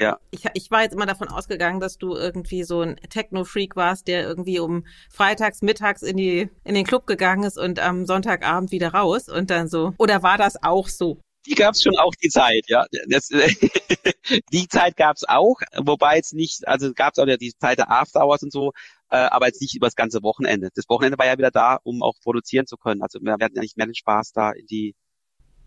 ja. 0.00 0.18
Ich, 0.30 0.44
ich 0.54 0.70
war 0.70 0.82
jetzt 0.82 0.94
immer 0.94 1.06
davon 1.06 1.28
ausgegangen, 1.28 1.80
dass 1.80 1.98
du 1.98 2.14
irgendwie 2.14 2.64
so 2.64 2.80
ein 2.80 2.96
Techno-Freak 2.96 3.76
warst, 3.76 4.08
der 4.08 4.24
irgendwie 4.24 4.58
um 4.58 4.84
freitags, 5.10 5.62
mittags 5.62 6.02
in 6.02 6.16
die, 6.16 6.50
in 6.64 6.74
den 6.74 6.84
Club 6.84 7.06
gegangen 7.06 7.44
ist 7.44 7.58
und 7.58 7.78
am 7.78 8.04
Sonntagabend 8.04 8.72
wieder 8.72 8.92
raus 8.92 9.28
und 9.28 9.50
dann 9.50 9.68
so. 9.68 9.94
Oder 9.98 10.22
war 10.22 10.36
das 10.36 10.62
auch 10.62 10.88
so? 10.88 11.20
Die 11.46 11.54
gab's 11.54 11.82
schon 11.82 11.96
auch 11.98 12.14
die 12.14 12.30
Zeit, 12.30 12.64
ja. 12.68 12.86
Das, 13.08 13.28
die 14.52 14.68
Zeit 14.68 14.96
gab's 14.96 15.24
auch, 15.24 15.60
wobei 15.76 16.16
jetzt 16.16 16.34
nicht, 16.34 16.66
also 16.66 16.92
gab's 16.94 17.18
auch 17.18 17.26
ja 17.26 17.36
die 17.36 17.52
Zeit 17.52 17.78
der 17.78 17.90
After 17.90 18.24
Hours 18.24 18.42
und 18.42 18.52
so, 18.52 18.72
äh, 19.10 19.16
aber 19.16 19.46
jetzt 19.46 19.60
nicht 19.60 19.76
über 19.76 19.86
das 19.86 19.94
ganze 19.94 20.22
Wochenende. 20.22 20.70
Das 20.74 20.88
Wochenende 20.88 21.18
war 21.18 21.26
ja 21.26 21.38
wieder 21.38 21.50
da, 21.50 21.78
um 21.84 22.02
auch 22.02 22.14
produzieren 22.22 22.66
zu 22.66 22.76
können. 22.76 23.02
Also 23.02 23.20
wir 23.20 23.32
hatten 23.32 23.54
ja 23.54 23.62
nicht 23.62 23.76
mehr 23.76 23.86
den 23.86 23.94
Spaß 23.94 24.32
da 24.32 24.50
in 24.52 24.66
die 24.66 24.94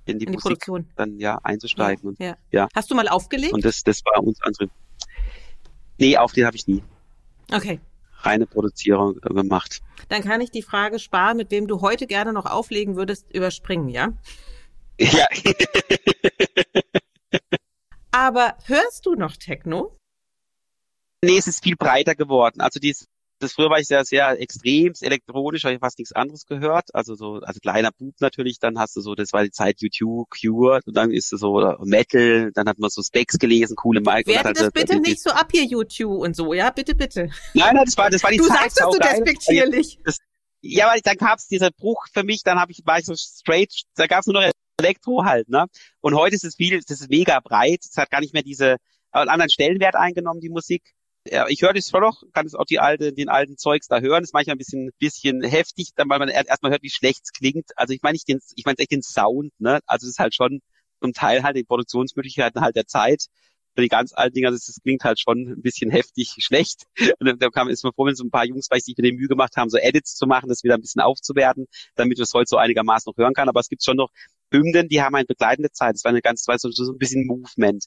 in 0.08 0.20
die, 0.20 0.26
in 0.26 0.32
die 0.32 0.36
Musik 0.36 0.43
Produktion. 0.43 0.88
dann 0.95 1.20
ja 1.20 1.39
einzusteigen. 1.43 2.03
Ja, 2.03 2.10
und, 2.10 2.20
ja. 2.20 2.38
ja. 2.51 2.68
Hast 2.76 2.91
du 2.91 2.95
mal 2.95 3.08
aufgelegt? 3.08 3.53
Und 3.53 3.66
das, 3.66 3.84
das 3.84 4.03
war 4.05 4.24
uns 4.24 4.41
andere. 4.41 4.70
Nee, 5.97 6.18
aufgelegt 6.18 6.47
habe 6.47 6.58
ich 6.58 6.68
nie. 6.68 6.84
Okay. 7.51 7.80
Reine 8.22 8.45
Produzierung 8.45 9.18
äh, 9.18 9.34
gemacht. 9.34 9.82
Dann 10.10 10.24
kann 10.24 10.41
ich 10.41 10.51
die 10.51 10.62
Frage 10.62 10.99
sparen, 10.99 11.38
mit 11.38 11.51
wem 11.51 11.68
du 11.68 11.82
heute 11.82 12.08
gerne 12.08 12.34
noch 12.34 12.45
auflegen 12.45 12.95
würdest, 12.95 13.26
überspringen, 13.34 13.89
ja? 13.89 14.14
Ja. 14.99 15.28
Aber 18.10 18.55
hörst 18.66 19.05
du 19.05 19.14
noch 19.14 19.38
Techno? 19.38 19.95
Nee, 21.24 21.38
es 21.38 21.45
ist 21.45 21.64
viel 21.64 21.76
breiter 21.76 22.16
geworden. 22.16 22.62
Also 22.62 22.80
die 22.80 22.95
das 23.40 23.54
früher 23.54 23.70
war 23.70 23.80
ich 23.80 23.88
sehr, 23.88 24.04
sehr 24.04 24.40
extrem 24.42 24.94
elektronisch, 25.00 25.64
habe 25.64 25.76
ich 25.76 25.80
fast 25.80 26.00
nichts 26.00 26.14
anderes 26.14 26.46
gehört. 26.46 26.94
Also 26.94 27.16
so, 27.16 27.36
also 27.36 27.60
kleiner 27.60 27.92
Bub 27.92 28.16
natürlich, 28.20 28.60
dann 28.60 28.80
hast 28.80 28.96
du 28.96 29.02
so, 29.02 29.16
das 29.16 29.34
war 29.34 29.44
die 29.44 29.52
Zeit 29.52 29.82
YouTube, 29.82 30.28
Cure, 30.30 30.82
und 30.86 30.96
dann 30.96 31.12
ist 31.12 31.32
es 31.34 31.40
so 31.40 31.76
Metal, 31.84 32.52
dann 32.54 32.68
hat 32.68 32.80
man 32.80 32.90
so 32.90 33.02
Specs 33.02 33.38
gelesen, 33.38 33.76
coole 33.76 34.02
Mike. 34.02 34.44
Halt, 34.44 34.58
das 34.58 34.72
bitte 34.72 34.94
das, 34.94 35.02
nicht 35.02 35.22
so 35.22 35.30
ab 35.32 35.50
hier 35.52 35.66
YouTube 35.66 36.20
und 36.20 36.36
so, 36.36 36.54
ja, 36.54 36.70
bitte, 36.72 36.96
bitte. 36.96 37.30
Nein, 37.54 37.76
nein, 37.76 37.86
das 37.86 37.98
war, 37.98 38.10
das 38.10 38.24
war 38.24 38.32
die 38.32 38.38
du 38.38 38.46
Zeit. 38.46 38.58
Du 38.58 38.62
sagst 38.62 38.80
das 38.80 38.94
so 38.94 39.00
despektierlich. 39.00 40.00
Das, 40.04 40.18
ja, 40.62 40.88
weil 40.88 41.02
dann 41.02 41.18
gab 41.18 41.38
es 41.38 41.48
dieser 41.48 41.72
Bruch 41.72 42.08
für 42.12 42.24
mich, 42.24 42.42
dann 42.44 42.60
habe 42.60 42.72
ich, 42.72 42.82
war 42.86 43.00
ich 43.00 43.06
so 43.06 43.16
straight, 43.16 43.72
da 43.96 44.08
gab 44.08 44.22
es 44.22 44.28
nur 44.28 44.42
noch 44.42 44.52
Elektro 44.80 45.24
halt, 45.26 45.50
ne? 45.50 45.66
Und 46.02 46.16
heute 46.16 46.36
ist 46.36 46.44
es 46.44 46.56
viel, 46.56 46.82
das 46.88 47.02
ist 47.02 47.10
mega 47.10 47.40
breit, 47.40 47.80
es 47.84 47.98
hat 47.98 48.10
gar 48.10 48.22
nicht 48.22 48.34
mehr 48.34 48.44
diese, 48.44 48.78
einen 49.12 49.30
anderen 49.30 49.50
Stellenwert 49.50 49.96
eingenommen, 49.96 50.42
die 50.42 50.50
Musik 50.50 50.84
ich 51.48 51.62
höre 51.62 51.74
das 51.74 51.90
schon 51.90 52.02
noch, 52.02 52.24
kann 52.34 52.46
es 52.46 52.56
auch 52.56 52.66
die 52.66 52.80
alte, 52.80 53.14
den 53.14 53.30
alten 53.30 53.58
Zeugs 53.58 53.88
da 53.88 54.00
hören. 54.00 54.22
Das 54.22 54.30
ist 54.30 54.34
manchmal 54.34 54.56
ein 54.56 54.60
bisschen, 54.60 54.92
bisschen 55.00 55.44
heftig, 55.44 55.92
dann, 55.96 56.10
weil 56.10 56.20
man 56.20 56.30
erstmal 56.30 56.72
hört, 56.72 56.84
wie 56.84 56.90
schlecht 56.90 57.22
es 57.24 57.32
klingt. 57.32 57.72
Also 57.76 57.94
ich 57.94 58.02
meine 58.02 58.14
nicht 58.14 58.28
den, 58.28 58.40
ich 58.56 58.66
meine 58.66 58.78
echt 58.80 58.92
den 58.92 59.02
Sound, 59.02 59.52
ne? 59.60 59.80
Also 59.86 60.06
es 60.06 60.12
ist 60.12 60.20
halt 60.20 60.36
schon 60.36 60.62
zum 61.02 61.14
Teil 61.14 61.44
halt 61.44 61.56
die 61.56 61.64
Produktionsmöglichkeiten 61.64 62.62
halt 62.62 62.76
der 62.76 62.88
Zeit. 62.88 63.26
Für 63.76 63.82
die 63.84 63.90
ganz 63.90 64.12
alten 64.14 64.34
Dinger, 64.34 64.50
das, 64.50 64.66
das 64.66 64.82
klingt 64.82 65.04
halt 65.04 65.20
schon 65.20 65.50
ein 65.50 65.62
bisschen 65.62 65.92
heftig 65.92 66.34
schlecht. 66.40 66.86
Und 67.20 67.42
da 67.42 67.50
kam, 67.50 67.70
ist 67.70 67.84
man 67.84 67.94
froh, 67.94 68.06
wenn 68.06 68.16
so 68.16 68.24
ein 68.24 68.32
paar 68.32 68.46
Jungs 68.46 68.68
weil 68.72 68.80
sich 68.80 68.98
mir 68.98 69.04
die 69.04 69.16
Mühe 69.16 69.28
gemacht 69.28 69.56
haben, 69.56 69.70
so 69.70 69.78
Edits 69.78 70.16
zu 70.16 70.26
machen, 70.26 70.50
das 70.50 70.64
wieder 70.64 70.76
ein 70.76 70.82
bisschen 70.82 71.02
aufzuwerten, 71.02 71.68
damit 71.96 72.20
es 72.20 72.34
heute 72.34 72.48
so 72.48 72.58
einigermaßen 72.58 73.12
noch 73.12 73.18
hören 73.24 73.36
kann. 73.36 73.50
Aber 73.50 73.60
es 73.60 73.70
gibt 73.70 73.84
schon 73.84 73.98
noch 73.98 74.10
Hymnen, 74.52 74.88
die 74.90 75.02
haben 75.02 75.14
eine 75.16 75.26
begleitende 75.26 75.72
Zeit. 75.72 75.94
Das 75.94 76.04
war 76.04 76.10
eine 76.10 76.22
ganz, 76.22 76.46
so, 76.46 76.72
so 76.72 76.92
ein 76.92 76.98
bisschen 76.98 77.28
Movement. 77.28 77.86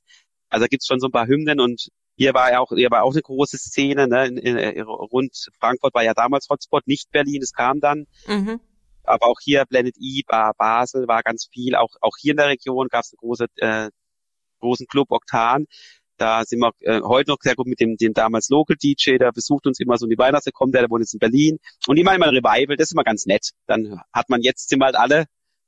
Also 0.48 0.64
da 0.64 0.68
gibt's 0.68 0.86
schon 0.86 1.00
so 1.00 1.08
ein 1.08 1.12
paar 1.12 1.26
Hymnen 1.26 1.60
und 1.60 1.88
hier 2.20 2.34
war 2.34 2.52
ja 2.52 2.60
auch, 2.60 2.68
hier 2.68 2.90
war 2.90 3.02
auch 3.02 3.14
eine 3.14 3.22
große 3.22 3.56
Szene, 3.56 4.06
ne? 4.06 4.26
In, 4.26 4.36
in, 4.36 4.58
in, 4.58 4.82
rund 4.82 5.34
Frankfurt 5.58 5.94
war 5.94 6.04
ja 6.04 6.12
damals 6.12 6.50
Hotspot, 6.50 6.86
nicht 6.86 7.10
Berlin, 7.12 7.40
es 7.40 7.54
kam 7.54 7.80
dann. 7.80 8.04
Mhm. 8.26 8.60
Aber 9.04 9.26
auch 9.26 9.38
hier 9.42 9.64
Blended 9.64 9.96
E, 9.98 10.20
war 10.28 10.52
Basel 10.52 11.08
war 11.08 11.22
ganz 11.22 11.48
viel. 11.50 11.76
Auch, 11.76 11.88
auch 12.02 12.12
hier 12.20 12.32
in 12.32 12.36
der 12.36 12.48
Region 12.48 12.88
gab 12.88 13.04
es 13.04 13.14
einen 13.14 13.26
große, 13.26 13.46
äh, 13.56 13.88
großen 14.60 14.86
Club 14.86 15.10
Oktan. 15.10 15.64
Da 16.18 16.44
sind 16.44 16.58
wir 16.58 16.72
äh, 16.80 17.00
heute 17.00 17.30
noch 17.30 17.38
sehr 17.40 17.54
gut 17.54 17.66
mit 17.66 17.80
dem, 17.80 17.96
dem 17.96 18.12
damals 18.12 18.50
Local 18.50 18.76
DJ, 18.76 19.16
der 19.16 19.32
besucht 19.32 19.66
uns 19.66 19.80
immer 19.80 19.96
so 19.96 20.04
in 20.04 20.10
die 20.10 20.18
Weihnachten, 20.18 20.50
kommt 20.52 20.74
der, 20.74 20.82
der 20.82 20.90
wohnt 20.90 21.00
jetzt 21.00 21.14
in 21.14 21.20
Berlin. 21.20 21.56
Und 21.86 21.98
machen 22.04 22.16
immer 22.16 22.26
ein 22.26 22.36
Revival, 22.36 22.76
das 22.76 22.88
ist 22.88 22.92
immer 22.92 23.04
ganz 23.04 23.24
nett. 23.24 23.52
Dann 23.66 23.98
hat 24.12 24.28
man 24.28 24.42
jetzt, 24.42 24.68
sind 24.68 24.80
wir 24.80 24.84
halt 24.84 24.96
alle 24.96 25.24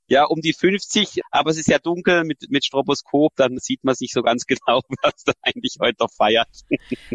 ja, 0.08 0.24
um 0.24 0.40
die 0.40 0.52
50, 0.52 1.20
aber 1.30 1.50
es 1.50 1.58
ist 1.58 1.68
ja 1.68 1.78
dunkel 1.78 2.24
mit, 2.24 2.50
mit 2.50 2.64
Stroboskop, 2.64 3.32
dann 3.36 3.58
sieht 3.58 3.84
man 3.84 3.94
nicht 4.00 4.12
so 4.12 4.22
ganz 4.22 4.46
genau, 4.46 4.80
was 5.02 5.24
da 5.24 5.32
eigentlich 5.42 5.76
heute 5.80 5.96
noch 6.00 6.12
feiert. 6.12 6.48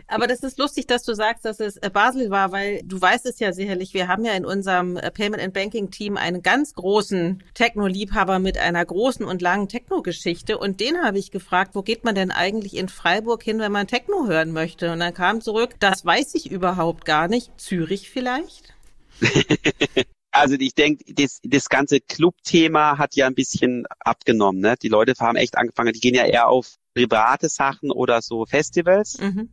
Aber 0.07 0.27
das 0.27 0.41
ist 0.41 0.57
lustig, 0.57 0.87
dass 0.87 1.03
du 1.03 1.13
sagst, 1.13 1.45
dass 1.45 1.59
es 1.59 1.77
äh, 1.77 1.89
Basel 1.89 2.29
war, 2.29 2.51
weil 2.51 2.81
du 2.83 2.99
weißt 2.99 3.25
es 3.25 3.39
ja 3.39 3.53
sicherlich, 3.53 3.93
wir 3.93 4.07
haben 4.07 4.25
ja 4.25 4.33
in 4.33 4.45
unserem 4.45 4.97
äh, 4.97 5.11
Payment 5.11 5.41
and 5.43 5.53
Banking 5.53 5.91
Team 5.91 6.17
einen 6.17 6.41
ganz 6.41 6.73
großen 6.73 7.43
Techno-Liebhaber 7.53 8.39
mit 8.39 8.57
einer 8.57 8.85
großen 8.85 9.25
und 9.25 9.41
langen 9.41 9.67
Techno-Geschichte 9.67 10.57
und 10.57 10.79
den 10.79 11.03
habe 11.03 11.19
ich 11.19 11.31
gefragt, 11.31 11.75
wo 11.75 11.81
geht 11.81 12.03
man 12.03 12.15
denn 12.15 12.31
eigentlich 12.31 12.75
in 12.75 12.89
Freiburg 12.89 13.43
hin, 13.43 13.59
wenn 13.59 13.71
man 13.71 13.87
Techno 13.87 14.27
hören 14.27 14.51
möchte? 14.51 14.91
Und 14.91 14.99
dann 14.99 15.13
kam 15.13 15.41
zurück, 15.41 15.75
das 15.79 16.05
weiß 16.05 16.35
ich 16.35 16.49
überhaupt 16.49 17.05
gar 17.05 17.27
nicht. 17.27 17.51
Zürich 17.59 18.09
vielleicht? 18.09 18.73
Also 20.37 20.55
ich 20.59 20.75
denke, 20.75 21.13
das, 21.13 21.39
das 21.43 21.69
ganze 21.69 21.99
Club-Thema 21.99 22.97
hat 22.97 23.15
ja 23.15 23.27
ein 23.27 23.35
bisschen 23.35 23.85
abgenommen. 23.99 24.61
Ne? 24.61 24.75
Die 24.81 24.87
Leute 24.87 25.13
haben 25.19 25.35
echt 25.35 25.57
angefangen, 25.57 25.93
die 25.93 25.99
gehen 25.99 26.15
ja 26.15 26.25
eher 26.25 26.47
auf 26.47 26.75
private 26.93 27.49
Sachen 27.49 27.91
oder 27.91 28.21
so 28.21 28.45
Festivals. 28.45 29.19
Mhm. 29.19 29.49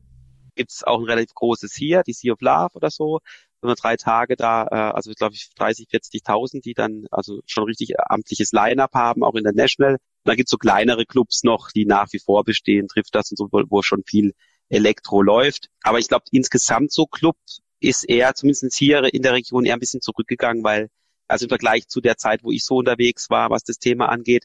Gibt 0.54 0.72
es 0.72 0.84
auch 0.84 1.00
ein 1.00 1.06
relativ 1.06 1.34
großes 1.34 1.74
hier, 1.74 2.02
die 2.02 2.12
Sea 2.12 2.32
of 2.32 2.40
Love 2.40 2.74
oder 2.74 2.90
so. 2.90 3.20
Nur 3.62 3.74
drei 3.74 3.96
Tage 3.96 4.36
da, 4.36 4.66
äh, 4.70 4.94
also 4.94 5.12
glaube 5.12 5.34
ich 5.34 5.50
30, 5.56 5.88
40.000, 5.88 6.62
die 6.62 6.74
dann 6.74 7.06
also 7.10 7.40
schon 7.46 7.64
richtig 7.64 7.94
amtliches 7.98 8.52
Line-Up 8.52 8.92
haben, 8.94 9.24
auch 9.24 9.34
in 9.34 9.44
der 9.44 9.54
National. 9.54 9.94
Und 9.94 10.00
dann 10.24 10.36
gibt's 10.36 10.50
so 10.50 10.58
kleinere 10.58 11.06
Clubs 11.06 11.44
noch, 11.44 11.70
die 11.70 11.86
nach 11.86 12.08
wie 12.12 12.18
vor 12.18 12.44
bestehen, 12.44 12.88
trifft 12.88 13.14
das 13.14 13.30
und 13.30 13.38
so, 13.38 13.48
wo, 13.50 13.62
wo 13.68 13.82
schon 13.82 14.02
viel 14.06 14.34
Elektro 14.68 15.22
läuft. 15.22 15.70
Aber 15.82 15.98
ich 15.98 16.08
glaube, 16.08 16.24
insgesamt 16.30 16.92
so 16.92 17.06
Club 17.06 17.36
ist 17.84 18.08
er 18.08 18.34
zumindest 18.34 18.74
hier 18.74 19.12
in 19.12 19.22
der 19.22 19.32
Region 19.32 19.64
eher 19.64 19.74
ein 19.74 19.80
bisschen 19.80 20.00
zurückgegangen, 20.00 20.64
weil 20.64 20.88
also 21.28 21.46
im 21.46 21.48
Vergleich 21.48 21.88
zu 21.88 22.00
der 22.00 22.16
Zeit, 22.16 22.42
wo 22.42 22.50
ich 22.50 22.64
so 22.64 22.76
unterwegs 22.76 23.30
war, 23.30 23.50
was 23.50 23.62
das 23.62 23.78
Thema 23.78 24.08
angeht, 24.08 24.44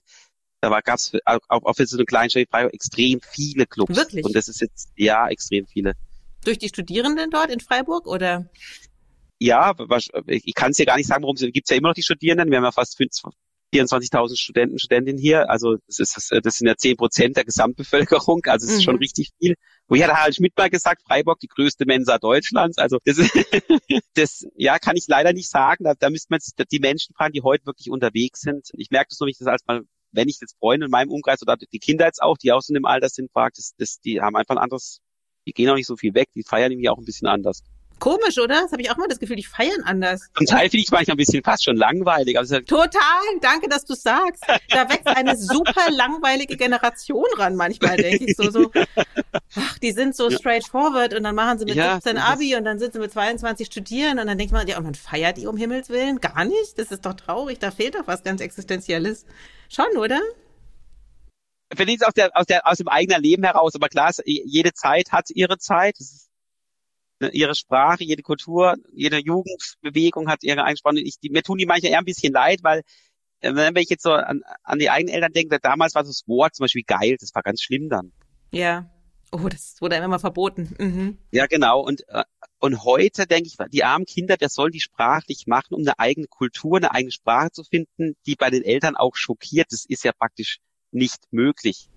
da 0.62 0.72
war 0.72 0.82
gab's 0.82 1.14
auch, 1.26 1.40
auch 1.48 1.74
für 1.74 1.86
so 1.86 1.98
eine 1.98 2.06
Kleinstadt 2.06 2.42
wie 2.42 2.48
Freiburg 2.50 2.74
extrem 2.74 3.22
viele 3.22 3.66
Clubs. 3.66 3.96
Wirklich? 3.96 4.26
Und 4.26 4.36
das 4.36 4.48
ist 4.48 4.62
jetzt 4.62 4.90
ja 4.96 5.28
extrem 5.28 5.66
viele. 5.68 5.94
Durch 6.44 6.58
die 6.58 6.70
Studierenden 6.70 7.30
dort 7.30 7.50
in 7.50 7.60
Freiburg 7.60 8.08
oder? 8.08 8.50
Ja, 9.40 9.74
ich 10.28 10.54
kann 10.54 10.72
es 10.72 10.78
ja 10.78 10.86
gar 10.86 10.98
nicht 10.98 11.08
sagen, 11.08 11.24
warum 11.24 11.36
es 11.36 11.42
gibt 11.42 11.70
ja 11.70 11.78
immer 11.78 11.90
noch 11.90 11.96
die 11.96 12.04
Studierenden. 12.04 12.50
Wir 12.50 12.58
haben 12.58 12.66
ja 12.66 12.72
fast 12.74 12.98
24.000 13.74 14.40
Studenten, 14.40 14.80
Studentinnen 14.80 15.20
hier. 15.20 15.50
Also 15.50 15.78
das, 15.88 16.00
ist, 16.00 16.32
das 16.44 16.58
sind 16.58 16.68
ja 16.68 16.76
10 16.76 16.98
Prozent 16.98 17.38
der 17.38 17.46
Gesamtbevölkerung. 17.46 18.42
Also 18.46 18.66
es 18.66 18.74
ist 18.74 18.80
mhm. 18.80 18.84
schon 18.84 18.98
richtig 18.98 19.30
viel. 19.40 19.56
Wo 19.88 19.96
ja, 19.96 20.08
da 20.08 20.18
Harald 20.18 20.36
Schmidt 20.36 20.58
mal 20.58 20.70
gesagt, 20.70 21.04
Freiburg 21.04 21.40
die 21.40 21.48
größte 21.48 21.86
Mensa 21.86 22.18
Deutschlands. 22.18 22.78
Also 22.78 22.98
das, 23.06 23.18
das 24.16 24.46
ja 24.56 24.80
kann 24.80 24.96
ich 24.98 25.06
leider 25.08 25.34
nicht 25.34 25.50
sagen. 25.50 25.84
Da, 25.84 25.94
da 25.98 26.10
müsste 26.10 26.28
man 26.30 26.40
jetzt 26.40 26.72
die 26.72 26.80
Menschen 26.80 27.14
fragen, 27.16 27.34
die 27.34 27.42
heute 27.42 27.66
wirklich 27.66 27.90
unterwegs 27.90 28.42
sind. 28.42 28.70
Ich 28.74 28.90
merke 28.90 29.08
das 29.10 29.20
noch 29.20 29.28
nicht, 29.28 29.40
dass 29.42 29.48
als 29.48 29.66
mal 29.66 29.84
wenn 30.12 30.28
ich 30.28 30.40
jetzt 30.42 30.58
Freunde 30.58 30.86
in 30.86 30.92
meinem 30.92 31.12
Umkreis 31.12 31.42
oder 31.42 31.56
die 31.56 31.80
Kinder 31.80 32.06
jetzt 32.06 32.22
auch, 32.22 32.38
die 32.38 32.52
auch 32.52 32.62
so 32.62 32.72
in 32.72 32.76
dem 32.76 32.86
Alter 32.86 33.10
sind, 33.10 33.32
fragt, 33.32 33.58
das, 33.58 33.74
das, 33.78 34.00
die 34.00 34.22
haben 34.22 34.36
einfach 34.36 34.56
ein 34.56 34.62
anderes, 34.62 35.02
die 35.48 35.54
gehen 35.54 35.70
auch 35.70 35.76
nicht 35.76 35.86
so 35.86 35.96
viel 35.96 36.14
weg, 36.14 36.30
die 36.34 36.44
feiern 36.44 36.72
irgendwie 36.72 36.90
auch 36.90 36.98
ein 36.98 37.06
bisschen 37.06 37.28
anders. 37.28 37.62
Komisch, 38.00 38.38
oder? 38.38 38.62
Das 38.62 38.72
habe 38.72 38.82
ich 38.82 38.90
auch 38.90 38.98
mal 38.98 39.08
das 39.08 39.20
Gefühl, 39.20 39.36
die 39.36 39.44
feiern 39.44 39.84
anders. 39.84 40.30
Zum 40.36 40.46
Teil 40.46 40.70
finde 40.70 40.84
ich 40.84 40.92
manchmal 40.92 41.16
ein 41.16 41.18
bisschen 41.18 41.44
fast 41.44 41.64
schon 41.64 41.76
langweilig. 41.76 42.38
Also 42.38 42.60
Total, 42.62 43.00
danke, 43.42 43.68
dass 43.68 43.86
du 43.86 43.94
sagst. 43.94 44.44
Da 44.70 44.90
wächst 44.90 45.08
eine 45.08 45.38
super 45.38 45.92
langweilige 45.92 46.58
Generation 46.58 47.26
ran 47.38 47.56
manchmal, 47.56 47.98
denke 47.98 48.26
ich 48.26 48.36
so. 48.36 48.50
so 48.50 48.72
ach, 49.56 49.78
die 49.80 49.92
sind 49.92 50.16
so 50.16 50.30
straightforward 50.30 51.14
und 51.14 51.24
dann 51.24 51.36
machen 51.36 51.60
sie 51.60 51.66
mit 51.66 51.76
ja, 51.76 51.96
17 51.96 52.18
Abi 52.18 52.56
und 52.56 52.66
dann 52.66 52.80
sitzen 52.80 52.94
sie 52.94 53.00
mit 53.00 53.12
22 53.12 53.68
studieren 53.68 54.20
und 54.20 54.28
dann 54.28 54.38
denkt 54.38 54.54
man, 54.54 54.68
ja, 54.68 54.78
und 54.78 54.84
man 54.84 54.96
feiert 54.96 55.38
die 55.38 55.48
um 55.48 55.58
Himmels 55.58 55.90
Willen? 55.90 56.20
Gar 56.20 56.46
nicht? 56.46 56.78
Das 56.78 56.92
ist 56.92 57.06
doch 57.06 57.14
traurig, 57.14 57.60
da 57.60 57.72
fehlt 57.72 57.96
doch 57.96 58.08
was 58.08 58.24
ganz 58.24 58.42
Existenzielles. 58.42 59.26
Schon, 59.70 59.98
oder? 59.98 60.20
Vielleicht 61.76 62.06
aus, 62.06 62.14
der, 62.14 62.32
aus, 62.34 62.48
der, 62.48 62.68
aus 62.68 62.78
dem 62.78 62.88
eigenen 62.88 63.22
Leben 63.22 63.44
heraus, 63.44 63.76
aber 63.76 63.90
klar, 63.90 64.12
jede 64.26 64.74
Zeit 64.74 65.12
hat 65.12 65.30
ihre 65.30 65.60
Zeit. 65.60 65.96
Das 66.00 66.12
ist 66.12 66.29
ihre 67.20 67.56
Sprache, 67.56 68.04
jede 68.04 68.24
Kultur, 68.24 68.76
jede 68.94 69.18
Jugendbewegung 69.18 70.30
hat 70.30 70.44
ihre 70.44 70.64
Einspannung. 70.64 71.04
Ich, 71.06 71.20
die, 71.20 71.30
mir 71.30 71.44
tun 71.44 71.58
die 71.58 71.66
manchmal 71.66 71.92
eher 71.92 72.00
ein 72.00 72.06
bisschen 72.06 72.34
leid, 72.34 72.60
weil 72.64 72.82
äh, 73.42 73.54
wenn 73.54 73.76
ich 73.78 73.90
jetzt 73.90 74.04
so 74.04 74.12
an, 74.12 74.42
an 74.64 74.80
die 74.80 74.90
eigenen 74.90 75.14
Eltern 75.14 75.34
denke, 75.34 75.60
damals 75.62 75.96
war 75.96 76.04
das 76.04 76.24
Wort 76.28 76.56
zum 76.56 76.66
Beispiel 76.66 76.84
geil, 76.86 77.18
das 77.20 77.34
war 77.34 77.44
ganz 77.44 77.62
schlimm 77.62 77.90
dann. 77.90 78.12
Ja. 78.52 78.90
Oh, 79.32 79.48
das 79.48 79.76
wurde 79.80 79.96
immer 79.96 80.08
mal 80.08 80.20
verboten. 80.20 80.76
Mhm. 80.80 81.18
Ja, 81.32 81.46
genau. 81.46 81.82
Und, 81.82 82.04
äh, 82.08 82.24
und 82.58 82.84
heute 82.84 83.28
denke 83.28 83.48
ich, 83.48 83.58
die 83.72 83.84
armen 83.84 84.06
Kinder, 84.06 84.36
wer 84.40 84.50
soll 84.50 84.72
die 84.72 84.80
sprachlich 84.80 85.46
machen, 85.46 85.76
um 85.76 85.82
eine 85.82 86.00
eigene 86.00 86.26
Kultur, 86.28 86.78
eine 86.78 86.92
eigene 86.92 87.12
Sprache 87.12 87.52
zu 87.52 87.64
finden, 87.64 88.16
die 88.26 88.36
bei 88.36 88.50
den 88.50 88.64
Eltern 88.64 88.96
auch 88.96 89.16
schockiert. 89.16 89.68
Das 89.70 89.86
ist 89.86 90.04
ja 90.04 90.14
praktisch 90.14 90.58
nicht 90.92 91.22
möglich. 91.32 91.90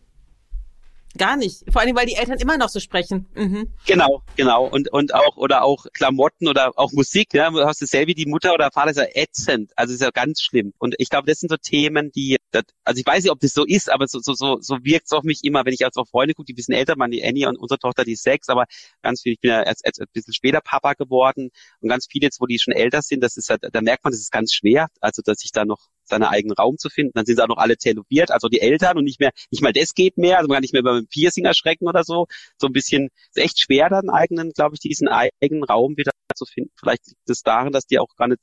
Gar 1.19 1.37
nicht. 1.37 1.65
Vor 1.71 1.83
allem, 1.83 1.95
weil 1.97 2.07
die 2.07 2.15
Eltern 2.15 2.39
immer 2.39 2.57
noch 2.57 2.69
so 2.69 2.81
sprechen. 2.81 3.27
Mhm. 3.35 3.73
Genau, 3.87 4.23
genau. 4.37 4.67
Und, 4.67 4.91
und 4.93 5.15
auch, 5.15 5.37
oder 5.37 5.63
auch 5.63 5.87
Klamotten 5.93 6.49
oder 6.49 6.73
auch 6.79 6.93
Musik, 6.93 7.35
ja. 7.35 7.51
Du 7.51 7.65
hast 7.65 7.83
dasselbe, 7.83 8.15
die 8.15 8.27
Mutter 8.27 8.55
oder 8.55 8.71
Vater 8.71 8.91
ist 8.91 8.97
ja 8.97 9.07
ätzend. 9.15 9.73
Also 9.77 9.93
ist 9.93 10.01
ja 10.01 10.11
ganz 10.11 10.41
schlimm. 10.41 10.73
Und 10.79 10.95
ich 10.99 11.11
glaube, 11.11 11.27
das 11.27 11.41
sind 11.41 11.51
so 11.51 11.57
Themen, 11.57 12.11
die, 12.13 12.39
das, 12.51 12.65
also 12.85 12.99
ich 12.99 13.07
weiß 13.07 13.25
nicht, 13.25 13.33
ob 13.33 13.41
das 13.41 13.53
so 13.53 13.65
ist, 13.65 13.91
aber 13.91 14.09
so, 14.09 14.21
so, 14.21 14.35
so, 14.35 14.59
so 14.61 14.79
wirkt 14.83 15.07
es 15.07 15.13
auf 15.13 15.23
mich 15.25 15.41
immer, 15.45 15.65
wenn 15.65 15.75
ich 15.75 15.85
als 15.85 15.97
auf 15.97 16.09
Freunde 16.09 16.35
gucke, 16.35 16.47
die 16.47 16.53
ein 16.55 16.57
bisschen 16.57 16.75
älter 16.75 16.95
waren, 16.97 17.11
die 17.11 17.25
Annie 17.25 17.49
und 17.49 17.57
unsere 17.57 17.79
Tochter, 17.79 18.05
die 18.05 18.13
ist 18.13 18.23
sechs, 18.23 18.49
aber 18.49 18.65
ganz 19.03 19.23
viel, 19.23 19.33
ich 19.33 19.41
bin 19.41 19.51
ja 19.51 19.63
erst, 19.63 19.85
erst 19.85 20.01
ein 20.01 20.07
bisschen 20.13 20.35
später 20.35 20.61
Papa 20.61 20.95
geworden 20.95 21.51
und 21.81 21.89
ganz 21.89 22.07
viele 22.11 22.27
jetzt, 22.27 22.41
wo 22.41 22.47
die 22.47 22.59
schon 22.59 22.75
älter 22.75 23.03
sind, 23.03 23.23
das 23.23 23.37
ist 23.37 23.51
halt, 23.51 23.63
da 23.71 23.81
merkt 23.81 24.05
man, 24.05 24.13
das 24.13 24.21
ist 24.21 24.33
ganz 24.33 24.53
schwer, 24.53 24.89
also 25.01 25.23
dass 25.23 25.45
ich 25.45 25.53
da 25.53 25.65
noch 25.65 25.81
seinen 26.05 26.25
eigenen 26.25 26.57
Raum 26.57 26.79
zu 26.79 26.89
finden. 26.89 27.13
Dann 27.15 27.27
sind 27.27 27.37
sie 27.37 27.43
auch 27.43 27.49
noch 27.49 27.59
alle 27.59 27.77
tätowiert, 27.77 28.31
also 28.31 28.49
die 28.49 28.61
Eltern 28.61 28.99
und 28.99 29.05
nicht 29.05 29.21
mehr, 29.21 29.31
nicht 29.51 29.63
mal 29.63 29.73
das 29.73 29.95
geht 29.95 30.19
mehr, 30.19 30.39
also 30.39 30.49
man 30.49 30.57
kann 30.57 30.63
nicht 30.63 30.73
mehr 30.73 30.81
über 30.81 30.95
ein 30.95 31.07
Piercing 31.07 31.45
erschrecken 31.45 31.89
oder 31.89 32.05
so. 32.05 32.27
So 32.59 32.67
ein 32.67 32.73
bisschen, 32.73 33.11
ist 33.35 33.43
echt 33.43 33.61
schwer 33.61 33.89
dann 33.89 34.11
eigenen, 34.11 34.53
glaube 34.53 34.75
ich, 34.75 34.81
diesen 34.81 35.09
eigenen 35.09 35.65
Raum 35.65 35.97
wieder 35.97 36.13
zu 36.35 36.45
finden. 36.45 36.71
Vielleicht 36.79 37.07
liegt 37.07 37.31
es 37.31 37.43
darin, 37.43 37.73
dass 37.73 37.87
die 37.87 37.99
auch 37.99 38.15
gar 38.17 38.29
nicht 38.29 38.41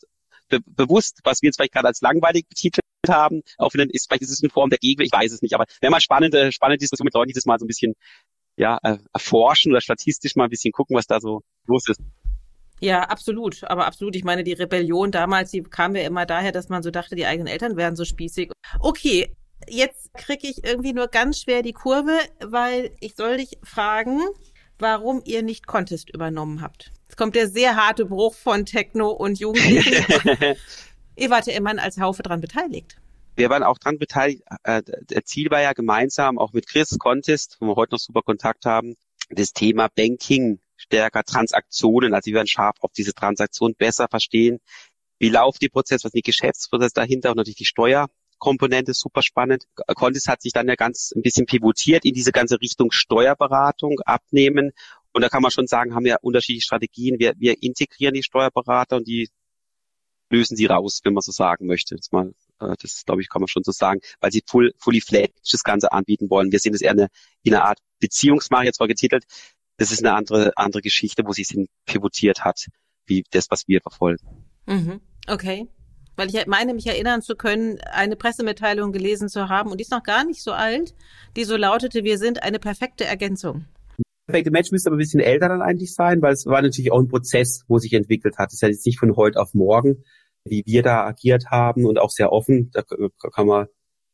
be 0.49 0.59
bewusst, 0.65 1.19
was 1.23 1.41
wir 1.41 1.47
jetzt 1.47 1.57
vielleicht 1.57 1.73
gerade 1.73 1.87
als 1.87 2.01
langweilig 2.01 2.47
betitelt 2.49 2.83
haben, 3.07 3.41
auch 3.57 3.73
wenn 3.73 3.89
ist, 3.89 4.07
vielleicht 4.07 4.23
ist 4.23 4.31
es 4.31 4.43
eine 4.43 4.49
Form 4.49 4.69
der 4.69 4.79
Gegenwehr, 4.79 5.05
ich 5.05 5.11
weiß 5.11 5.31
es 5.31 5.41
nicht, 5.41 5.53
aber 5.53 5.65
wäre 5.79 5.91
mal 5.91 6.01
spannende, 6.01 6.51
spannende 6.51 6.79
Diskussion 6.79 7.05
mit 7.05 7.13
Leuten, 7.13 7.29
die 7.29 7.33
das 7.33 7.45
mal 7.45 7.59
so 7.59 7.65
ein 7.65 7.67
bisschen 7.67 7.93
ja, 8.57 8.77
äh, 8.83 8.97
erforschen 9.13 9.71
oder 9.71 9.79
statistisch 9.79 10.35
mal 10.35 10.45
ein 10.45 10.49
bisschen 10.49 10.73
gucken, 10.73 10.95
was 10.97 11.07
da 11.07 11.21
so 11.21 11.41
los 11.65 11.87
ist. 11.87 12.01
Ja, 12.79 13.03
absolut. 13.03 13.63
Aber 13.65 13.85
absolut. 13.85 14.15
Ich 14.15 14.23
meine, 14.23 14.43
die 14.43 14.53
Rebellion 14.53 15.11
damals, 15.11 15.51
die 15.51 15.63
kam 15.63 15.95
ja 15.95 16.03
immer 16.03 16.25
daher, 16.25 16.51
dass 16.51 16.69
man 16.69 16.83
so 16.83 16.91
dachte, 16.91 17.15
die 17.15 17.25
eigenen 17.25 17.47
Eltern 17.47 17.77
wären 17.77 17.95
so 17.95 18.05
spießig. 18.05 18.51
Okay, 18.79 19.35
jetzt 19.67 20.13
kriege 20.13 20.47
ich 20.47 20.63
irgendwie 20.63 20.93
nur 20.93 21.07
ganz 21.07 21.41
schwer 21.41 21.61
die 21.61 21.73
Kurve, 21.73 22.17
weil 22.39 22.91
ich 22.99 23.15
soll 23.15 23.37
dich 23.37 23.57
fragen, 23.63 24.21
warum 24.77 25.21
ihr 25.25 25.43
nicht 25.43 25.67
Contest 25.67 26.09
übernommen 26.09 26.61
habt. 26.61 26.91
Jetzt 27.07 27.17
kommt 27.17 27.35
der 27.35 27.47
sehr 27.47 27.75
harte 27.75 28.05
Bruch 28.05 28.33
von 28.33 28.65
Techno 28.65 29.09
und 29.09 29.39
Jugendlichen. 29.39 30.05
ihr 31.15 31.29
wart 31.29 31.47
ja 31.47 31.53
immerhin 31.53 31.79
als 31.79 31.99
Haufe 31.99 32.23
dran 32.23 32.41
beteiligt. 32.41 32.97
Wir 33.35 33.49
waren 33.49 33.63
auch 33.63 33.77
dran 33.77 33.97
beteiligt. 33.97 34.43
Äh, 34.63 34.83
der 34.83 35.23
Ziel 35.25 35.49
war 35.49 35.61
ja 35.61 35.73
gemeinsam, 35.73 36.37
auch 36.37 36.53
mit 36.53 36.67
Chris 36.67 36.97
Contest, 36.97 37.57
wo 37.59 37.67
wir 37.67 37.75
heute 37.75 37.95
noch 37.95 37.99
super 37.99 38.21
Kontakt 38.21 38.65
haben, 38.65 38.95
das 39.29 39.53
Thema 39.53 39.87
Banking 39.95 40.59
stärker 40.79 41.23
Transaktionen, 41.23 42.13
also 42.13 42.27
wir 42.27 42.35
werden 42.35 42.47
scharf 42.47 42.77
auf 42.79 42.91
diese 42.93 43.13
Transaktion 43.13 43.75
besser 43.75 44.07
verstehen. 44.09 44.59
Wie 45.19 45.29
laufen 45.29 45.59
die 45.61 45.69
Prozesse, 45.69 46.05
was 46.05 46.11
sind 46.13 46.25
die 46.25 46.31
Geschäftsprozesse 46.31 46.93
dahinter 46.95 47.31
und 47.31 47.37
natürlich 47.37 47.57
die 47.57 47.65
Steuerkomponente 47.65 48.93
super 48.93 49.21
spannend. 49.21 49.65
Contis 49.95 50.27
hat 50.27 50.41
sich 50.41 50.53
dann 50.53 50.67
ja 50.67 50.75
ganz 50.75 51.11
ein 51.15 51.21
bisschen 51.21 51.45
pivotiert 51.45 52.05
in 52.05 52.13
diese 52.13 52.31
ganze 52.31 52.61
Richtung 52.61 52.91
Steuerberatung, 52.91 53.99
Abnehmen. 54.05 54.71
Und 55.11 55.21
da 55.21 55.29
kann 55.29 55.41
man 55.41 55.51
schon 55.51 55.67
sagen, 55.67 55.93
haben 55.93 56.05
wir 56.05 56.19
unterschiedliche 56.21 56.65
Strategien. 56.65 57.19
Wir, 57.19 57.33
wir 57.37 57.61
integrieren 57.61 58.13
die 58.13 58.23
Steuerberater 58.23 58.95
und 58.95 59.07
die 59.07 59.29
lösen 60.29 60.55
sie 60.55 60.67
raus, 60.67 61.01
wenn 61.03 61.13
man 61.13 61.21
so 61.21 61.31
sagen 61.31 61.65
möchte. 61.65 61.95
Jetzt 61.95 62.13
mal, 62.13 62.33
äh, 62.61 62.75
das 62.79 63.03
glaube 63.05 63.21
ich, 63.21 63.29
kann 63.29 63.41
man 63.41 63.47
schon 63.47 63.63
so 63.63 63.71
sagen, 63.71 63.99
weil 64.21 64.31
sie 64.31 64.43
full, 64.45 64.73
fully 64.77 65.01
fledged 65.01 65.33
das 65.51 65.63
Ganze 65.63 65.91
anbieten 65.91 66.29
wollen. 66.29 66.51
Wir 66.51 66.59
sehen 66.59 66.73
das 66.73 66.81
eher 66.81 66.91
eine, 66.91 67.09
in 67.43 67.53
einer 67.53 67.65
Art 67.65 67.79
Beziehungsmache 67.99 68.65
jetzt 68.65 68.79
mal 68.79 68.87
getitelt 68.87 69.25
das 69.79 69.91
ist 69.91 70.05
eine 70.05 70.13
andere, 70.13 70.51
andere 70.57 70.81
Geschichte, 70.81 71.23
wo 71.25 71.31
sie 71.31 71.43
sich 71.43 71.67
pivotiert 71.85 72.43
hat, 72.43 72.67
wie 73.05 73.23
das, 73.31 73.49
was 73.49 73.67
wir 73.67 73.81
verfolgen. 73.81 74.45
Mhm. 74.67 75.01
Okay. 75.27 75.67
Weil 76.17 76.27
ich 76.27 76.45
meine, 76.47 76.73
mich 76.73 76.85
erinnern 76.85 77.21
zu 77.21 77.35
können, 77.35 77.79
eine 77.91 78.17
Pressemitteilung 78.17 78.91
gelesen 78.91 79.29
zu 79.29 79.47
haben, 79.47 79.71
und 79.71 79.77
die 79.77 79.83
ist 79.83 79.91
noch 79.91 80.03
gar 80.03 80.25
nicht 80.25 80.43
so 80.43 80.51
alt, 80.51 80.93
die 81.37 81.45
so 81.45 81.55
lautete, 81.55 82.03
wir 82.03 82.17
sind 82.17 82.43
eine 82.43 82.59
perfekte 82.59 83.05
Ergänzung. 83.05 83.65
Perfekte 84.27 84.51
Match 84.51 84.71
müsste 84.71 84.89
aber 84.89 84.97
ein 84.97 84.99
bisschen 84.99 85.21
älter 85.21 85.47
dann 85.47 85.61
eigentlich 85.61 85.95
sein, 85.95 86.21
weil 86.21 86.33
es 86.33 86.45
war 86.45 86.61
natürlich 86.61 86.91
auch 86.91 86.99
ein 86.99 87.07
Prozess, 87.07 87.63
wo 87.67 87.79
sich 87.79 87.93
entwickelt 87.93 88.37
hat. 88.37 88.49
Es 88.49 88.55
ist 88.55 88.61
ja 88.61 88.67
jetzt 88.67 88.85
nicht 88.85 88.99
von 88.99 89.15
heute 89.15 89.39
auf 89.39 89.53
morgen, 89.53 90.03
wie 90.43 90.63
wir 90.65 90.83
da 90.83 91.05
agiert 91.05 91.45
haben 91.49 91.85
und 91.85 91.97
auch 91.97 92.11
sehr 92.11 92.33
offen. 92.33 92.69
Da 92.73 92.83
kann 92.83 93.47
man 93.47 93.67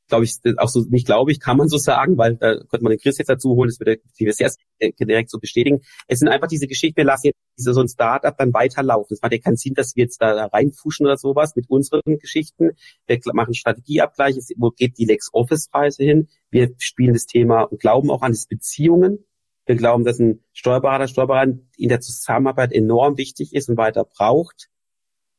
glaube 0.08 0.26
ich, 0.26 0.38
auch 0.58 0.70
so, 0.70 0.86
nicht 0.90 1.06
glaube 1.06 1.32
ich, 1.32 1.40
kann 1.40 1.58
man 1.58 1.68
so 1.68 1.78
sagen, 1.78 2.18
weil 2.18 2.36
da 2.36 2.56
könnte 2.56 2.84
man 2.84 2.92
den 2.92 3.00
Chris 3.00 3.18
jetzt 3.18 3.30
dazu 3.30 3.56
holen, 3.56 3.70
das 3.70 3.80
würde 3.80 4.00
ich 4.18 4.36
sehr 4.36 4.52
direkt 4.80 5.30
so 5.30 5.40
bestätigen. 5.40 5.82
Es 6.08 6.20
sind 6.20 6.28
einfach 6.28 6.48
diese 6.48 6.68
Geschichten, 6.68 6.98
wir 6.98 7.06
lassen 7.06 7.28
jetzt 7.28 7.40
diese, 7.58 7.74
so 7.74 7.82
ein 7.82 7.88
Startup 7.88 8.36
dann 8.38 8.54
weiterlaufen. 8.54 9.14
Es 9.14 9.22
macht 9.22 9.32
ja 9.32 9.40
keinen 9.40 9.58
Sinn, 9.58 9.74
dass 9.74 9.96
wir 9.96 10.04
jetzt 10.04 10.22
da 10.22 10.46
reinfuschen 10.46 11.06
oder 11.06 11.18
sowas 11.18 11.56
mit 11.56 11.70
unseren 11.70 12.20
Geschichten. 12.20 12.72
Wir 13.08 13.20
machen 13.34 13.54
Strategieabgleich, 13.54 14.36
wo 14.58 14.70
geht 14.70 14.98
die 14.98 15.06
Lex 15.06 15.30
Office 15.34 15.70
Reise 15.74 16.04
hin? 16.04 16.28
Wir 16.52 16.74
spielen 16.78 17.14
das 17.14 17.26
Thema 17.26 17.64
und 17.64 17.80
glauben 17.80 18.12
auch 18.12 18.22
an 18.22 18.32
das 18.32 18.48
Beziehungen. 18.48 19.26
Wir 19.66 19.76
glauben, 19.76 20.04
dass 20.04 20.20
ein 20.20 20.44
Steuerberater, 20.54 21.08
Steuerberater 21.08 21.58
in 21.78 21.90
der 21.90 22.00
Zusammenarbeit 22.00 22.72
enorm 22.72 23.18
wichtig 23.18 23.56
ist 23.56 23.70
und 23.70 23.78
weiter 23.78 24.04
braucht. 24.06 24.70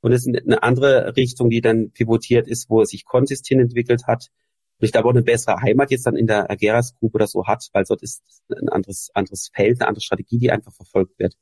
Und 0.01 0.13
es 0.13 0.27
ist 0.27 0.37
eine 0.37 0.63
andere 0.63 1.17
Richtung, 1.17 1.51
die 1.51 1.61
dann 1.61 1.91
pivotiert 1.93 2.49
ist, 2.49 2.69
wo 2.69 2.83
es 2.83 2.91
sich 2.91 3.05
konsistent 3.05 3.61
entwickelt 3.61 4.07
hat 4.07 4.31
und 4.79 4.85
ich 4.85 4.93
glaube 4.93 5.09
auch 5.09 5.13
eine 5.13 5.23
bessere 5.23 5.61
Heimat 5.63 5.91
jetzt 5.91 6.07
dann 6.07 6.17
in 6.17 6.27
der 6.27 6.51
Ageras 6.51 6.95
Group 6.95 7.15
oder 7.15 7.27
so 7.27 7.47
hat, 7.47 7.69
weil 7.73 7.85
dort 7.85 8.03
ist 8.03 8.23
ein 8.51 8.69
anderes, 8.69 9.11
anderes 9.15 9.51
Feld, 9.53 9.81
eine 9.81 9.89
andere 9.89 10.03
Strategie, 10.03 10.39
die 10.39 10.51
einfach 10.51 10.73
verfolgt 10.73 11.19
wird. 11.19 11.37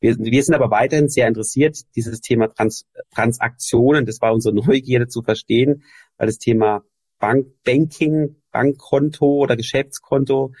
Wir, 0.00 0.16
wir 0.18 0.42
sind 0.42 0.54
aber 0.54 0.70
weiterhin 0.70 1.08
sehr 1.08 1.28
interessiert, 1.28 1.78
dieses 1.96 2.20
Thema 2.20 2.48
Trans, 2.48 2.86
Transaktionen, 3.14 4.06
das 4.06 4.20
war 4.20 4.32
unsere 4.32 4.54
Neugierde 4.54 5.08
zu 5.08 5.22
verstehen, 5.22 5.84
weil 6.16 6.26
das 6.26 6.38
Thema 6.38 6.82
Bank, 7.18 7.48
Banking, 7.64 8.36
Bankkonto 8.52 9.26
oder 9.26 9.56
Geschäftskonto 9.56 10.52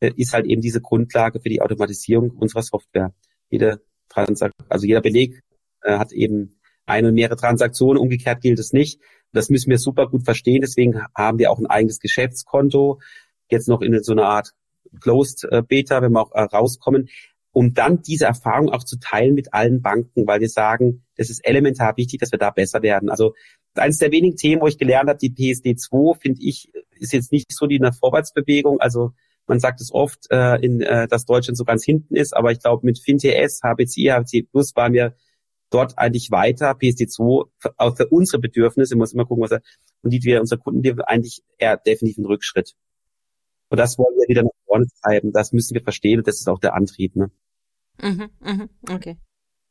äh, 0.00 0.12
ist 0.16 0.32
halt 0.32 0.46
eben 0.46 0.60
diese 0.60 0.80
Grundlage 0.80 1.40
für 1.40 1.48
die 1.48 1.62
Automatisierung 1.62 2.30
unserer 2.30 2.62
Software. 2.62 3.14
Jede 3.48 3.82
Transakt, 4.08 4.54
also 4.68 4.86
jeder 4.86 5.00
Beleg 5.00 5.42
äh, 5.82 5.98
hat 5.98 6.12
eben 6.12 6.58
eine 6.84 7.08
und 7.08 7.14
mehrere 7.14 7.36
Transaktionen, 7.36 8.00
umgekehrt 8.00 8.42
gilt 8.42 8.58
es 8.58 8.72
nicht. 8.72 9.00
Das 9.32 9.48
müssen 9.50 9.70
wir 9.70 9.78
super 9.78 10.08
gut 10.08 10.24
verstehen. 10.24 10.60
Deswegen 10.60 11.02
haben 11.16 11.38
wir 11.38 11.50
auch 11.50 11.58
ein 11.58 11.66
eigenes 11.66 12.00
Geschäftskonto. 12.00 13.00
Jetzt 13.50 13.68
noch 13.68 13.80
in 13.80 14.02
so 14.02 14.12
einer 14.12 14.26
Art 14.26 14.52
Closed 15.00 15.44
äh, 15.50 15.62
Beta, 15.62 16.02
wenn 16.02 16.12
wir 16.12 16.20
auch 16.20 16.32
äh, 16.32 16.42
rauskommen, 16.42 17.08
um 17.52 17.74
dann 17.74 18.02
diese 18.02 18.26
Erfahrung 18.26 18.70
auch 18.70 18.84
zu 18.84 18.98
teilen 18.98 19.34
mit 19.34 19.52
allen 19.52 19.82
Banken, 19.82 20.26
weil 20.26 20.40
wir 20.40 20.48
sagen, 20.48 21.04
das 21.16 21.30
ist 21.30 21.46
elementar 21.46 21.96
wichtig, 21.96 22.20
dass 22.20 22.32
wir 22.32 22.38
da 22.38 22.50
besser 22.50 22.82
werden. 22.82 23.10
Also 23.10 23.34
eines 23.74 23.98
der 23.98 24.10
wenigen 24.10 24.36
Themen, 24.36 24.62
wo 24.62 24.66
ich 24.66 24.78
gelernt 24.78 25.08
habe, 25.08 25.18
die 25.18 25.30
PSD 25.30 25.76
2, 25.76 26.18
finde 26.18 26.40
ich, 26.42 26.70
ist 26.98 27.12
jetzt 27.12 27.32
nicht 27.32 27.52
so 27.52 27.66
die 27.66 27.80
eine 27.80 27.92
Vorwärtsbewegung. 27.92 28.80
Also 28.80 29.12
man 29.46 29.60
sagt 29.60 29.80
es 29.80 29.92
oft, 29.92 30.30
äh, 30.30 30.56
in, 30.64 30.80
äh, 30.80 31.08
dass 31.08 31.26
Deutschland 31.26 31.56
so 31.56 31.64
ganz 31.64 31.84
hinten 31.84 32.16
ist, 32.16 32.34
aber 32.34 32.52
ich 32.52 32.60
glaube, 32.60 32.86
mit 32.86 32.98
FinTS, 32.98 33.60
HBCI, 33.62 34.12
HBC 34.12 34.42
Plus 34.50 34.74
waren 34.76 34.92
wir 34.92 35.14
dort 35.72 35.98
eigentlich 35.98 36.30
weiter, 36.30 36.72
PSD2, 36.72 37.48
für, 37.58 37.74
auch 37.76 37.96
für 37.96 38.08
unsere 38.08 38.40
Bedürfnisse, 38.40 38.96
muss 38.96 39.12
immer 39.12 39.26
gucken, 39.26 39.42
was 39.42 39.52
er, 39.52 39.62
und 40.02 40.12
die 40.12 40.22
wir, 40.22 40.40
unsere 40.40 40.60
Kunden, 40.60 40.82
die 40.82 40.94
eigentlich 41.06 41.42
eher 41.58 41.76
definitiv 41.76 42.18
ein 42.18 42.26
Rückschritt. 42.26 42.74
Und 43.68 43.78
das 43.78 43.98
wollen 43.98 44.14
wir 44.16 44.28
wieder 44.28 44.42
nach 44.42 44.50
vorne 44.66 44.86
treiben. 45.02 45.32
Das 45.32 45.52
müssen 45.52 45.74
wir 45.74 45.82
verstehen 45.82 46.18
und 46.18 46.28
das 46.28 46.40
ist 46.40 46.48
auch 46.48 46.58
der 46.58 46.74
Antrieb. 46.74 47.16
Ne? 47.16 47.30
Mhm, 48.00 48.30
mhm, 48.40 48.68
okay. 48.90 49.16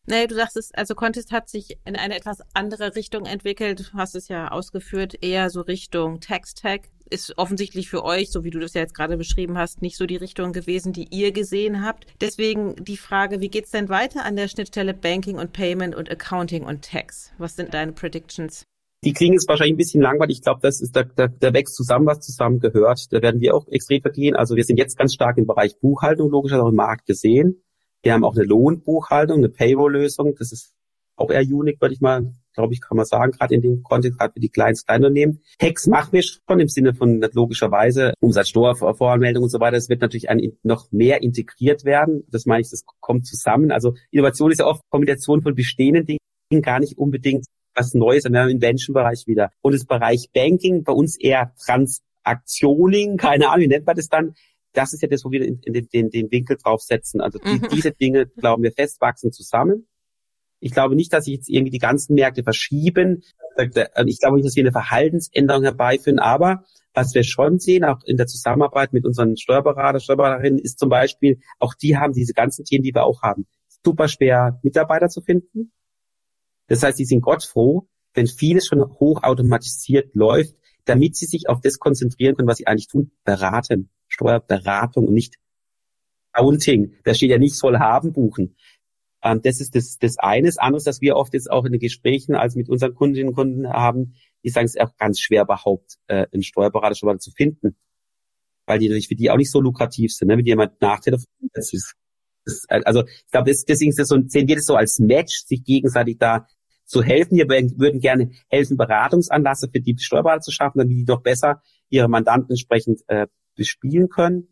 Nee, 0.07 0.25
du 0.25 0.33
sagst 0.33 0.57
es, 0.57 0.73
also 0.73 0.95
Contest 0.95 1.31
hat 1.31 1.47
sich 1.47 1.77
in 1.85 1.95
eine 1.95 2.15
etwas 2.15 2.39
andere 2.53 2.95
Richtung 2.95 3.25
entwickelt. 3.25 3.79
Du 3.79 3.97
hast 3.97 4.15
es 4.15 4.27
ja 4.27 4.49
ausgeführt, 4.49 5.23
eher 5.23 5.51
so 5.51 5.61
Richtung 5.61 6.19
Text-Tag 6.19 6.89
ist 7.11 7.37
offensichtlich 7.37 7.89
für 7.89 8.03
euch, 8.03 8.31
so 8.31 8.43
wie 8.43 8.49
du 8.49 8.59
das 8.59 8.73
ja 8.73 8.81
jetzt 8.81 8.95
gerade 8.95 9.17
beschrieben 9.17 9.57
hast, 9.57 9.81
nicht 9.81 9.97
so 9.97 10.05
die 10.05 10.15
Richtung 10.15 10.53
gewesen, 10.53 10.93
die 10.93 11.07
ihr 11.11 11.31
gesehen 11.31 11.85
habt. 11.85 12.05
Deswegen 12.21 12.75
die 12.75 12.97
Frage, 12.97 13.41
wie 13.41 13.49
geht's 13.49 13.71
denn 13.71 13.89
weiter 13.89 14.25
an 14.25 14.35
der 14.35 14.47
Schnittstelle 14.47 14.93
Banking 14.93 15.37
und 15.37 15.53
Payment 15.53 15.95
und 15.95 16.09
Accounting 16.09 16.63
und 16.63 16.83
Tax? 16.83 17.31
Was 17.37 17.55
sind 17.55 17.73
deine 17.73 17.91
Predictions? 17.91 18.65
Die 19.03 19.13
klingen 19.13 19.33
jetzt 19.33 19.47
wahrscheinlich 19.47 19.73
ein 19.73 19.77
bisschen 19.77 20.01
langweilig. 20.01 20.37
Ich 20.37 20.43
glaube, 20.43 20.59
das 20.61 20.79
ist 20.79 20.95
da, 20.95 21.03
da, 21.03 21.27
da 21.27 21.53
wächst 21.53 21.75
zusammen, 21.75 22.05
was 22.05 22.19
zusammen 22.19 22.59
gehört. 22.59 23.11
Da 23.11 23.21
werden 23.21 23.41
wir 23.41 23.55
auch 23.55 23.67
extrem 23.67 24.01
vergehen. 24.01 24.35
Also 24.35 24.55
wir 24.55 24.63
sind 24.63 24.77
jetzt 24.77 24.97
ganz 24.97 25.13
stark 25.13 25.37
im 25.37 25.47
Bereich 25.47 25.79
Buchhaltung, 25.79 26.29
logischerweise 26.29 26.69
im 26.69 26.75
Markt 26.75 27.07
gesehen. 27.07 27.63
Wir 28.03 28.13
haben 28.13 28.23
auch 28.23 28.35
eine 28.35 28.45
Lohnbuchhaltung, 28.45 29.39
eine 29.39 29.49
Payroll-Lösung. 29.49 30.35
Das 30.37 30.51
ist 30.51 30.73
auch 31.15 31.31
eher 31.31 31.41
unique, 31.41 31.81
würde 31.81 31.95
ich 31.95 32.01
mal 32.01 32.31
glaube 32.53 32.73
ich, 32.73 32.81
kann 32.81 32.97
man 32.97 33.05
sagen, 33.05 33.31
gerade 33.31 33.55
in 33.55 33.61
dem 33.61 33.83
Kontext, 33.83 34.19
gerade 34.19 34.33
für 34.33 34.39
die 34.39 34.49
kleinen 34.49 34.75
Kleinunternehmen. 34.75 35.41
Hex 35.59 35.87
machen 35.87 36.13
wir 36.13 36.23
schon 36.23 36.59
im 36.59 36.67
Sinne 36.67 36.93
von 36.93 37.21
logischerweise 37.33 38.13
Umsatzsteuervoranmeldung 38.19 39.43
und 39.43 39.49
so 39.49 39.59
weiter. 39.59 39.77
Es 39.77 39.89
wird 39.89 40.01
natürlich 40.01 40.29
ein, 40.29 40.57
noch 40.63 40.91
mehr 40.91 41.21
integriert 41.21 41.85
werden. 41.85 42.23
Das 42.29 42.45
meine 42.45 42.61
ich, 42.61 42.69
das 42.69 42.83
kommt 42.99 43.25
zusammen. 43.25 43.71
Also 43.71 43.93
Innovation 44.11 44.51
ist 44.51 44.59
ja 44.59 44.65
oft 44.65 44.81
Kombination 44.89 45.41
von 45.41 45.55
bestehenden 45.55 46.05
Dingen, 46.05 46.61
gar 46.61 46.79
nicht 46.79 46.97
unbedingt 46.97 47.45
was 47.75 47.93
Neues, 47.93 48.25
haben 48.25 48.35
im 48.35 48.49
Invention-Bereich 48.49 49.27
wieder. 49.27 49.51
Und 49.61 49.73
das 49.73 49.85
Bereich 49.85 50.29
Banking, 50.33 50.83
bei 50.83 50.93
uns 50.93 51.17
eher 51.17 51.53
Transaktioning, 51.65 53.17
keine 53.17 53.49
Ahnung, 53.49 53.61
wie 53.61 53.67
nennt 53.67 53.85
man 53.85 53.95
das 53.95 54.09
dann? 54.09 54.33
Das 54.73 54.93
ist 54.93 55.01
ja 55.01 55.07
das, 55.07 55.25
wo 55.25 55.31
wir 55.31 55.45
in, 55.45 55.59
den, 55.61 55.87
den, 55.89 56.09
den 56.09 56.31
Winkel 56.31 56.57
draufsetzen. 56.57 57.19
Also 57.19 57.39
die, 57.39 57.59
mhm. 57.59 57.67
diese 57.73 57.91
Dinge, 57.91 58.25
glauben 58.37 58.63
wir, 58.63 58.71
fest 58.71 59.01
wachsen 59.01 59.31
zusammen. 59.31 59.87
Ich 60.61 60.71
glaube 60.71 60.95
nicht, 60.95 61.11
dass 61.11 61.25
sich 61.25 61.33
jetzt 61.35 61.49
irgendwie 61.49 61.71
die 61.71 61.79
ganzen 61.79 62.13
Märkte 62.13 62.43
verschieben. 62.43 63.23
Ich 63.57 63.71
glaube 63.71 63.97
nicht, 64.05 64.23
dass 64.45 64.55
wir 64.55 64.63
eine 64.63 64.71
Verhaltensänderung 64.71 65.63
herbeiführen. 65.63 66.19
Aber 66.19 66.63
was 66.93 67.13
wir 67.13 67.23
schon 67.23 67.59
sehen, 67.59 67.83
auch 67.83 68.01
in 68.05 68.15
der 68.15 68.27
Zusammenarbeit 68.27 68.93
mit 68.93 69.05
unseren 69.05 69.35
Steuerberater, 69.37 69.99
Steuerberaterinnen, 69.99 70.59
ist 70.59 70.79
zum 70.79 70.89
Beispiel, 70.89 71.39
auch 71.59 71.73
die 71.73 71.97
haben 71.97 72.13
diese 72.13 72.33
ganzen 72.33 72.63
Themen, 72.63 72.83
die 72.83 72.93
wir 72.93 73.03
auch 73.03 73.23
haben. 73.23 73.47
Super 73.83 74.07
schwer, 74.07 74.59
Mitarbeiter 74.61 75.09
zu 75.09 75.21
finden. 75.21 75.71
Das 76.67 76.83
heißt, 76.83 76.99
die 76.99 77.05
sind 77.05 77.21
Gott 77.21 77.43
froh, 77.43 77.87
wenn 78.13 78.27
vieles 78.27 78.67
schon 78.67 78.81
hochautomatisiert 78.81 80.13
läuft, 80.15 80.55
damit 80.85 81.15
sie 81.15 81.25
sich 81.25 81.49
auf 81.49 81.59
das 81.61 81.79
konzentrieren 81.79 82.35
können, 82.35 82.47
was 82.47 82.59
sie 82.59 82.67
eigentlich 82.67 82.87
tun, 82.87 83.11
beraten. 83.23 83.89
Steuerberatung 84.07 85.07
und 85.07 85.13
nicht 85.13 85.37
Accounting. 86.33 86.93
Da 87.03 87.13
steht 87.13 87.31
ja 87.31 87.37
nicht 87.37 87.55
soll 87.55 87.79
haben, 87.79 88.13
buchen. 88.13 88.55
Ähm, 89.23 89.41
das 89.41 89.59
ist 89.59 89.75
das, 89.75 89.97
das 89.97 90.17
eine. 90.17 90.47
Das 90.47 90.57
andere, 90.57 90.83
dass 90.83 91.01
wir 91.01 91.15
oft 91.15 91.33
jetzt 91.33 91.49
auch 91.49 91.65
in 91.65 91.71
den 91.71 91.79
Gesprächen 91.79 92.35
als 92.35 92.55
mit 92.55 92.69
unseren 92.69 92.95
Kundinnen 92.95 93.29
und 93.29 93.35
Kunden 93.35 93.69
haben, 93.69 94.15
die 94.43 94.49
sagen, 94.49 94.65
es 94.65 94.75
ist 94.75 94.81
auch 94.81 94.95
ganz 94.97 95.19
schwer 95.19 95.43
überhaupt 95.43 95.97
äh, 96.07 96.27
einen 96.33 96.43
Steuerberater 96.43 96.95
schon 96.95 97.07
mal 97.07 97.19
zu 97.19 97.31
finden. 97.31 97.75
Weil 98.65 98.79
die 98.79 98.87
natürlich 98.87 99.07
für 99.07 99.15
die 99.15 99.29
auch 99.29 99.37
nicht 99.37 99.51
so 99.51 99.59
lukrativ 99.59 100.13
sind, 100.13 100.27
ne? 100.27 100.37
wenn 100.37 100.45
jemand 100.45 100.81
nachtelefoniert. 100.81 101.51
Das 101.53 101.73
ist, 101.73 101.95
das, 102.45 102.65
also 102.69 103.05
ich 103.05 103.31
glaube, 103.31 103.51
deswegen 103.51 103.89
ist 103.89 103.99
das 103.99 104.07
so, 104.07 104.17
sehen 104.27 104.47
wir 104.47 104.55
das 104.55 104.65
so 104.65 104.75
als 104.75 104.99
Match, 104.99 105.43
sich 105.45 105.63
gegenseitig 105.63 106.17
da 106.17 106.47
zu 106.85 107.01
helfen. 107.03 107.37
Wir 107.37 107.47
würden 107.47 107.99
gerne 107.99 108.31
helfen, 108.49 108.77
Beratungsanlasse 108.77 109.69
für 109.71 109.81
die 109.81 109.95
Steuerberater 109.97 110.41
zu 110.41 110.51
schaffen, 110.51 110.79
damit 110.79 110.95
die 110.95 111.05
doch 111.05 111.21
besser 111.21 111.61
ihre 111.89 112.07
Mandanten 112.07 112.51
entsprechend 112.51 113.01
äh, 113.07 113.27
bespielen 113.55 114.09
können. 114.09 114.49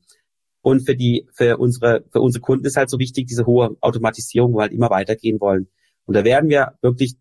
Und 0.62 0.86
für 0.86 0.95
die, 0.95 1.28
für 1.34 1.57
unsere, 1.57 2.03
für 2.12 2.22
unsere 2.22 2.41
Kunden 2.41 2.66
ist 2.66 2.78
halt 2.78 2.89
so 2.89 2.99
wichtig, 2.99 3.28
diese 3.28 3.45
hohe 3.45 3.78
Automatisierung, 3.82 4.53
wo 4.53 4.57
wir 4.57 4.64
halt 4.64 4.74
immer 4.74 4.89
weitergehen 4.89 5.39
wollen. 5.39 5.68
Und 6.05 6.16
da 6.16 6.24
werden 6.24 6.49
wir 6.49 6.74
wirklich 6.82 7.16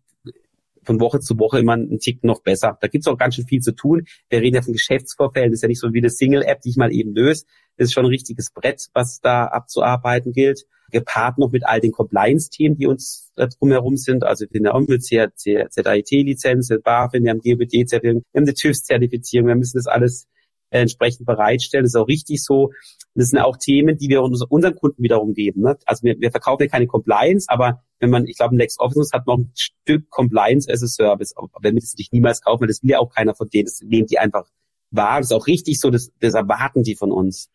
von 0.83 0.99
Woche 0.99 1.19
zu 1.19 1.37
Woche 1.37 1.59
immer 1.59 1.73
einen 1.73 1.99
Tick 1.99 2.23
noch 2.23 2.41
besser. 2.41 2.77
Da 2.81 2.87
gibt's 2.87 3.07
auch 3.07 3.17
ganz 3.17 3.35
schön 3.35 3.45
viel 3.45 3.61
zu 3.61 3.73
tun. 3.73 4.05
Wir 4.29 4.41
reden 4.41 4.55
ja 4.55 4.61
von 4.61 4.73
Geschäftsvorfällen. 4.73 5.51
Das 5.51 5.59
ist 5.59 5.61
ja 5.61 5.67
nicht 5.67 5.79
so 5.79 5.93
wie 5.93 5.99
eine 5.99 6.09
Single-App, 6.09 6.61
die 6.61 6.69
ich 6.69 6.77
mal 6.77 6.91
eben 6.91 7.13
löse. 7.13 7.45
Das 7.77 7.85
ist 7.85 7.93
schon 7.93 8.05
ein 8.05 8.09
richtiges 8.09 8.51
Brett, 8.51 8.87
was 8.93 9.21
da 9.21 9.45
abzuarbeiten 9.45 10.33
gilt. 10.33 10.65
Gepaart 10.91 11.37
noch 11.37 11.51
mit 11.51 11.65
all 11.65 11.79
den 11.79 11.91
Compliance-Themen, 11.91 12.75
die 12.75 12.87
uns 12.87 13.31
da 13.35 13.45
drumherum 13.47 13.97
sind. 13.97 14.23
Also 14.23 14.45
wir 14.49 14.71
haben 14.71 14.85
mit 14.87 15.03
ZAIT-Lizenz, 15.03 16.73
BaFin, 16.83 17.23
wir 17.23 17.31
haben 17.31 17.41
GBD-Zertifizierung, 17.41 18.23
wir 18.31 18.39
haben 18.39 18.47
eine 18.47 18.53
TÜV-Zertifizierung. 18.55 19.47
Wir 19.47 19.55
müssen 19.55 19.77
das 19.77 19.85
alles 19.85 20.27
entsprechend 20.69 21.25
bereitstellen. 21.25 21.83
Das 21.83 21.91
ist 21.91 21.99
auch 21.99 22.07
richtig 22.07 22.43
so. 22.43 22.71
Das 23.15 23.29
sind 23.29 23.39
auch 23.39 23.57
Themen, 23.57 23.97
die 23.97 24.09
wir 24.09 24.21
unseren 24.21 24.75
Kunden 24.75 25.01
wiederum 25.03 25.33
geben. 25.33 25.61
Ne? 25.61 25.77
Also 25.85 26.03
wir, 26.03 26.19
wir 26.19 26.31
verkaufen 26.31 26.63
ja 26.63 26.69
keine 26.69 26.87
Compliance, 26.87 27.47
aber 27.49 27.83
wenn 27.99 28.09
man, 28.09 28.25
ich 28.27 28.37
glaube, 28.37 28.55
ein 28.55 28.59
LexOffice 28.59 29.11
hat 29.13 29.27
noch 29.27 29.37
ein 29.37 29.51
Stück 29.55 30.09
Compliance 30.09 30.71
as 30.71 30.83
a 30.83 30.87
Service. 30.87 31.33
Wenn 31.61 31.75
wir 31.75 31.81
das 31.81 31.95
nicht 31.97 32.13
niemals 32.13 32.41
kaufen, 32.41 32.61
weil 32.61 32.67
das 32.67 32.83
will 32.83 32.91
ja 32.91 32.99
auch 32.99 33.13
keiner 33.13 33.35
von 33.35 33.49
denen. 33.49 33.65
Das 33.65 33.81
nehmen 33.81 34.07
die 34.07 34.19
einfach 34.19 34.47
wahr. 34.91 35.19
Das 35.19 35.27
ist 35.27 35.33
auch 35.33 35.47
richtig 35.47 35.79
so, 35.79 35.89
das, 35.89 36.11
das 36.19 36.33
erwarten 36.33 36.83
die 36.83 36.95
von 36.95 37.11
uns. 37.11 37.49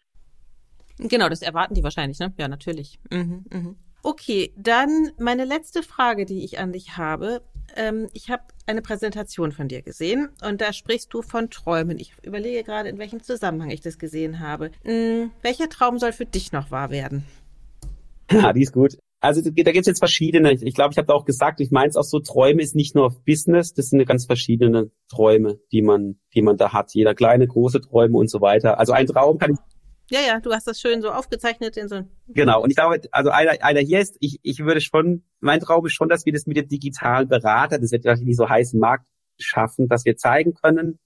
Genau, 0.98 1.28
das 1.28 1.42
erwarten 1.42 1.74
die 1.74 1.82
wahrscheinlich, 1.82 2.18
ne? 2.18 2.32
Ja, 2.38 2.48
natürlich. 2.48 3.00
Mhm, 3.10 3.44
mhm. 3.50 3.76
Okay, 4.02 4.52
dann 4.56 5.12
meine 5.18 5.44
letzte 5.44 5.82
Frage, 5.82 6.26
die 6.26 6.44
ich 6.44 6.58
an 6.58 6.72
dich 6.72 6.96
habe. 6.98 7.42
Ähm, 7.76 8.08
ich 8.12 8.30
habe 8.30 8.42
eine 8.66 8.82
Präsentation 8.82 9.52
von 9.52 9.68
dir 9.68 9.82
gesehen 9.82 10.28
und 10.46 10.60
da 10.60 10.72
sprichst 10.72 11.12
du 11.12 11.22
von 11.22 11.50
Träumen. 11.50 11.98
Ich 11.98 12.12
überlege 12.22 12.62
gerade, 12.64 12.88
in 12.88 12.98
welchem 12.98 13.22
Zusammenhang 13.22 13.70
ich 13.70 13.80
das 13.80 13.98
gesehen 13.98 14.40
habe. 14.40 14.70
Hm, 14.84 15.30
welcher 15.42 15.68
Traum 15.68 15.98
soll 15.98 16.12
für 16.12 16.26
dich 16.26 16.52
noch 16.52 16.70
wahr 16.70 16.90
werden? 16.90 17.24
Ja, 18.30 18.52
die 18.52 18.62
ist 18.62 18.72
gut. 18.72 18.98
Also 19.20 19.40
da 19.40 19.50
gibt 19.50 19.66
es 19.66 19.86
jetzt 19.86 20.00
verschiedene. 20.00 20.52
Ich 20.52 20.74
glaube, 20.74 20.92
ich 20.92 20.98
habe 20.98 21.14
auch 21.14 21.24
gesagt, 21.24 21.60
ich 21.60 21.70
meine 21.70 21.88
es 21.88 21.96
auch 21.96 22.04
so, 22.04 22.20
Träume 22.20 22.60
ist 22.60 22.74
nicht 22.74 22.94
nur 22.94 23.06
auf 23.06 23.24
Business, 23.24 23.72
das 23.72 23.86
sind 23.86 24.04
ganz 24.06 24.26
verschiedene 24.26 24.90
Träume, 25.08 25.58
die 25.72 25.80
man, 25.80 26.16
die 26.34 26.42
man 26.42 26.58
da 26.58 26.74
hat. 26.74 26.92
Jeder 26.92 27.14
kleine, 27.14 27.46
große 27.46 27.80
Träume 27.80 28.18
und 28.18 28.28
so 28.28 28.42
weiter. 28.42 28.78
Also 28.78 28.92
ein 28.92 29.06
Traum 29.06 29.38
kann 29.38 29.52
ich 29.52 29.58
ja, 30.10 30.20
ja, 30.20 30.40
du 30.40 30.52
hast 30.52 30.66
das 30.66 30.80
schön 30.80 31.00
so 31.00 31.10
aufgezeichnet 31.10 31.76
in 31.76 31.88
so 31.88 32.02
Genau. 32.28 32.62
Und 32.62 32.70
ich 32.70 32.76
glaube, 32.76 33.00
also 33.10 33.30
einer, 33.30 33.62
einer 33.62 33.80
hier 33.80 34.00
ist, 34.00 34.16
ich, 34.20 34.38
ich 34.42 34.60
würde 34.60 34.80
schon, 34.80 35.24
mein 35.40 35.60
Traum 35.60 35.86
ist 35.86 35.94
schon, 35.94 36.08
dass 36.08 36.26
wir 36.26 36.32
das 36.32 36.46
mit 36.46 36.56
dem 36.56 36.68
digitalen 36.68 37.28
Berater, 37.28 37.78
das 37.78 37.92
wird 37.92 38.02
vielleicht 38.02 38.22
nicht 38.22 38.36
so 38.36 38.48
heißen 38.48 38.78
Markt 38.78 39.06
schaffen, 39.38 39.88
dass 39.88 40.04
wir 40.04 40.16
zeigen 40.16 40.54
können, 40.54 40.98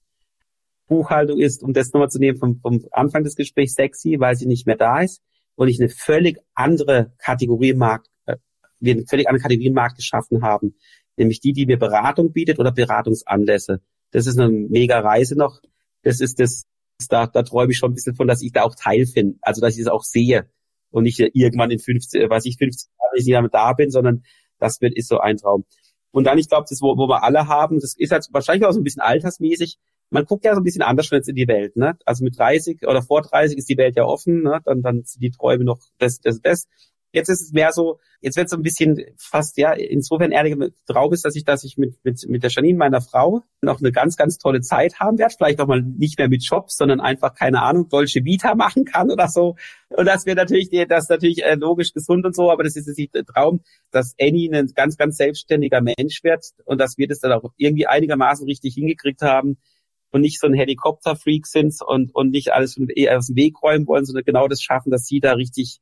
Buchhaltung 0.87 1.39
ist, 1.39 1.63
um 1.63 1.73
das 1.73 1.93
nochmal 1.93 2.09
zu 2.09 2.19
nehmen 2.19 2.37
vom, 2.37 2.59
vom 2.59 2.85
Anfang 2.91 3.23
des 3.23 3.35
Gesprächs, 3.35 3.75
sexy, 3.75 4.19
weil 4.19 4.35
sie 4.35 4.47
nicht 4.47 4.67
mehr 4.67 4.75
da 4.75 5.01
ist 5.01 5.21
und 5.55 5.69
ich 5.69 5.79
eine 5.79 5.89
völlig 5.89 6.39
andere 6.53 7.13
Kategorie 7.19 7.73
Markt, 7.73 8.07
äh, 8.25 8.37
wir 8.79 8.93
eine 8.93 9.05
völlig 9.07 9.29
andere 9.29 9.43
Kategorie 9.43 9.71
Markt 9.71 9.97
geschaffen 9.97 10.41
haben, 10.41 10.75
nämlich 11.15 11.39
die, 11.39 11.53
die 11.53 11.65
mir 11.65 11.77
Beratung 11.77 12.33
bietet 12.33 12.59
oder 12.59 12.71
Beratungsanlässe. 12.71 13.81
Das 14.11 14.25
ist 14.25 14.39
eine 14.39 14.49
mega 14.49 14.99
Reise 14.99 15.37
noch. 15.37 15.61
Das 16.01 16.19
ist 16.19 16.39
das, 16.39 16.65
da, 17.07 17.27
da 17.27 17.43
träume 17.43 17.71
ich 17.71 17.77
schon 17.77 17.91
ein 17.91 17.95
bisschen 17.95 18.15
von, 18.15 18.27
dass 18.27 18.41
ich 18.41 18.51
da 18.51 18.63
auch 18.63 18.75
Teil 18.75 19.05
finde, 19.05 19.37
also 19.41 19.61
dass 19.61 19.77
ich 19.77 19.83
das 19.83 19.91
auch 19.91 20.03
sehe 20.03 20.49
und 20.91 21.03
nicht 21.03 21.19
irgendwann 21.19 21.71
in 21.71 21.79
15, 21.79 22.29
weiß 22.29 22.45
ich, 22.45 22.57
15 22.57 22.91
Jahren 22.99 23.15
nicht 23.15 23.27
mehr 23.27 23.49
da 23.49 23.73
bin, 23.73 23.89
sondern 23.89 24.23
das 24.59 24.81
wird, 24.81 24.95
ist 24.95 25.07
so 25.07 25.19
ein 25.19 25.37
Traum. 25.37 25.65
Und 26.11 26.25
dann, 26.25 26.37
ich 26.37 26.49
glaube, 26.49 26.65
das, 26.69 26.81
wo, 26.81 26.97
wo 26.97 27.07
wir 27.07 27.23
alle 27.23 27.47
haben, 27.47 27.79
das 27.79 27.95
ist 27.95 28.11
halt 28.11 28.27
wahrscheinlich 28.31 28.65
auch 28.65 28.71
so 28.71 28.79
ein 28.79 28.83
bisschen 28.83 29.01
altersmäßig. 29.01 29.77
Man 30.09 30.25
guckt 30.25 30.43
ja 30.43 30.55
so 30.55 30.61
ein 30.61 30.63
bisschen 30.63 30.81
anders 30.81 31.05
schon 31.05 31.17
jetzt 31.17 31.29
in 31.29 31.35
die 31.35 31.47
Welt, 31.47 31.75
ne? 31.77 31.95
Also 32.03 32.23
mit 32.23 32.37
30 32.37 32.87
oder 32.87 33.03
vor 33.03 33.21
30 33.21 33.57
ist 33.57 33.69
die 33.69 33.77
Welt 33.77 33.95
ja 33.95 34.05
offen, 34.05 34.41
ne? 34.41 34.59
Dann, 34.65 34.81
dann 34.81 35.03
sind 35.03 35.21
die 35.21 35.29
Träume 35.29 35.63
noch 35.63 35.79
das, 35.99 36.19
das, 36.19 36.41
das. 36.41 36.67
Jetzt 37.11 37.29
ist 37.29 37.41
es 37.41 37.51
mehr 37.53 37.71
so, 37.71 37.99
jetzt 38.21 38.37
wird 38.37 38.45
es 38.45 38.51
so 38.51 38.57
ein 38.57 38.61
bisschen 38.61 39.03
fast, 39.17 39.57
ja, 39.57 39.71
insofern 39.73 40.31
ehrlicher 40.31 40.69
Traum 40.85 41.11
ist, 41.11 41.25
dass 41.25 41.35
ich, 41.35 41.43
dass 41.43 41.63
ich 41.63 41.77
mit, 41.77 41.95
mit, 42.03 42.23
mit 42.27 42.43
der 42.43 42.51
Janine, 42.51 42.77
meiner 42.77 43.01
Frau, 43.01 43.41
noch 43.61 43.79
eine 43.79 43.91
ganz, 43.91 44.15
ganz 44.15 44.37
tolle 44.37 44.61
Zeit 44.61 44.99
haben 44.99 45.17
werde. 45.17 45.33
Vielleicht 45.35 45.59
auch 45.59 45.67
mal 45.67 45.81
nicht 45.81 46.19
mehr 46.19 46.29
mit 46.29 46.43
Jobs, 46.43 46.77
sondern 46.77 46.99
einfach, 46.99 47.33
keine 47.33 47.61
Ahnung, 47.63 47.89
Dolce 47.89 48.23
Vita 48.23 48.53
machen 48.55 48.85
kann 48.85 49.09
oder 49.11 49.27
so. 49.27 49.55
Und 49.89 50.05
das 50.05 50.25
wäre 50.25 50.35
natürlich, 50.35 50.69
das 50.87 51.05
ist 51.05 51.09
natürlich 51.09 51.43
äh, 51.43 51.55
logisch 51.55 51.93
gesund 51.93 52.25
und 52.25 52.35
so, 52.35 52.51
aber 52.51 52.63
das 52.63 52.75
ist 52.75 52.87
jetzt 52.87 52.99
nicht 52.99 53.15
der 53.15 53.25
Traum, 53.25 53.61
dass 53.91 54.13
Annie 54.19 54.49
ein 54.51 54.67
ganz, 54.75 54.97
ganz 54.97 55.17
selbstständiger 55.17 55.81
Mensch 55.81 56.23
wird 56.23 56.45
und 56.65 56.79
dass 56.79 56.97
wir 56.97 57.07
das 57.07 57.19
dann 57.19 57.31
auch 57.31 57.51
irgendwie 57.57 57.87
einigermaßen 57.87 58.45
richtig 58.45 58.75
hingekriegt 58.75 59.21
haben 59.21 59.57
und 60.11 60.21
nicht 60.21 60.39
so 60.39 60.47
ein 60.47 60.53
Helikopterfreak 60.53 61.47
sind 61.47 61.75
und, 61.85 62.13
und 62.13 62.31
nicht 62.31 62.51
alles 62.51 62.77
aus 62.77 63.27
dem 63.27 63.35
Weg 63.35 63.61
räumen 63.61 63.87
wollen, 63.87 64.05
sondern 64.05 64.25
genau 64.25 64.47
das 64.47 64.61
schaffen, 64.61 64.91
dass 64.91 65.05
sie 65.05 65.19
da 65.19 65.33
richtig 65.33 65.79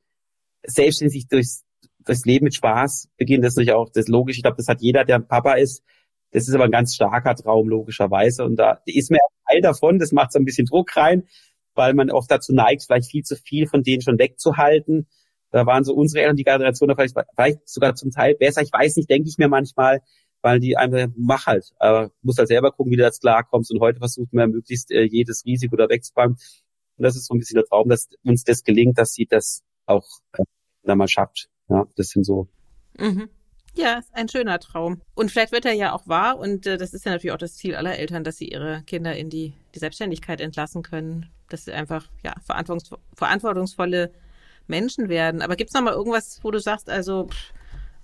selbstständig 0.67 1.27
durchs, 1.27 1.63
durchs 2.05 2.25
Leben 2.25 2.45
mit 2.45 2.55
Spaß 2.55 3.09
beginnen. 3.17 3.41
Das 3.41 3.53
ist 3.53 3.57
natürlich 3.57 3.73
auch 3.73 3.89
das 3.89 4.07
logisch. 4.07 4.37
Ich 4.37 4.43
glaube, 4.43 4.57
das 4.57 4.67
hat 4.67 4.81
jeder, 4.81 5.03
der 5.05 5.15
ein 5.15 5.27
Papa 5.27 5.53
ist. 5.53 5.83
Das 6.31 6.47
ist 6.47 6.53
aber 6.53 6.65
ein 6.65 6.71
ganz 6.71 6.93
starker 6.93 7.35
Traum, 7.35 7.69
logischerweise. 7.69 8.43
Und 8.43 8.57
da 8.57 8.81
ist 8.85 9.09
mir 9.09 9.19
Teil 9.47 9.61
davon. 9.61 9.99
Das 9.99 10.11
macht 10.11 10.31
so 10.31 10.39
ein 10.39 10.45
bisschen 10.45 10.65
Druck 10.65 10.95
rein, 10.95 11.23
weil 11.73 11.93
man 11.93 12.11
oft 12.11 12.29
dazu 12.29 12.53
neigt, 12.53 12.83
vielleicht 12.83 13.09
viel 13.09 13.23
zu 13.23 13.35
viel 13.35 13.67
von 13.67 13.83
denen 13.83 14.01
schon 14.01 14.19
wegzuhalten. 14.19 15.07
Da 15.51 15.65
waren 15.65 15.83
so 15.83 15.93
unsere 15.93 16.21
Eltern, 16.23 16.35
die 16.35 16.43
Generation, 16.43 16.93
vielleicht, 16.95 17.15
vielleicht 17.35 17.67
sogar 17.67 17.95
zum 17.95 18.11
Teil 18.11 18.35
besser. 18.35 18.61
Ich 18.61 18.71
weiß 18.71 18.97
nicht, 18.97 19.09
denke 19.09 19.29
ich 19.29 19.37
mir 19.37 19.47
manchmal, 19.47 20.01
weil 20.41 20.59
die 20.59 20.75
einfach, 20.75 21.07
mach 21.15 21.45
halt, 21.45 21.71
aber 21.79 22.11
muss 22.21 22.37
halt 22.37 22.49
selber 22.49 22.71
gucken, 22.71 22.91
wie 22.91 22.97
du 22.97 23.03
das 23.03 23.19
klarkommst. 23.19 23.71
Und 23.71 23.79
heute 23.79 23.99
versucht 23.99 24.33
man 24.33 24.51
möglichst 24.51 24.91
äh, 24.91 25.03
jedes 25.03 25.45
Risiko 25.45 25.75
da 25.77 25.87
wegzufangen. 25.89 26.37
Und 26.97 27.03
das 27.03 27.15
ist 27.15 27.27
so 27.27 27.33
ein 27.33 27.39
bisschen 27.39 27.55
der 27.55 27.65
Traum, 27.65 27.89
dass 27.89 28.09
uns 28.23 28.43
das 28.43 28.63
gelingt, 28.63 28.97
dass 28.97 29.13
sie 29.13 29.25
das 29.25 29.63
auch 29.85 30.05
äh, 30.33 30.43
da 30.87 30.95
mal 30.95 31.07
schafft. 31.07 31.49
Ja, 31.69 31.85
das 31.95 32.09
sind 32.09 32.23
so. 32.23 32.47
Mhm. 32.97 33.29
Ja, 33.75 33.99
ist 33.99 34.13
ein 34.13 34.27
schöner 34.27 34.59
Traum. 34.59 35.01
Und 35.13 35.31
vielleicht 35.31 35.51
wird 35.51 35.65
er 35.65 35.73
ja 35.73 35.93
auch 35.93 36.07
wahr. 36.07 36.39
Und 36.39 36.65
äh, 36.65 36.77
das 36.77 36.93
ist 36.93 37.05
ja 37.05 37.11
natürlich 37.11 37.33
auch 37.33 37.37
das 37.37 37.55
Ziel 37.55 37.75
aller 37.75 37.97
Eltern, 37.97 38.23
dass 38.23 38.37
sie 38.37 38.47
ihre 38.49 38.81
Kinder 38.83 39.15
in 39.15 39.29
die, 39.29 39.53
die 39.75 39.79
Selbstständigkeit 39.79 40.41
entlassen 40.41 40.81
können. 40.81 41.27
Dass 41.49 41.65
sie 41.65 41.73
einfach 41.73 42.09
ja 42.23 42.33
verantwortungs 42.43 42.89
verantwortungsvolle 43.13 44.11
Menschen 44.65 45.09
werden. 45.09 45.41
Aber 45.41 45.55
gibt's 45.55 45.73
noch 45.73 45.83
mal 45.83 45.93
irgendwas, 45.93 46.39
wo 46.43 46.51
du 46.51 46.59
sagst, 46.59 46.89
also 46.89 47.27
pff, 47.27 47.53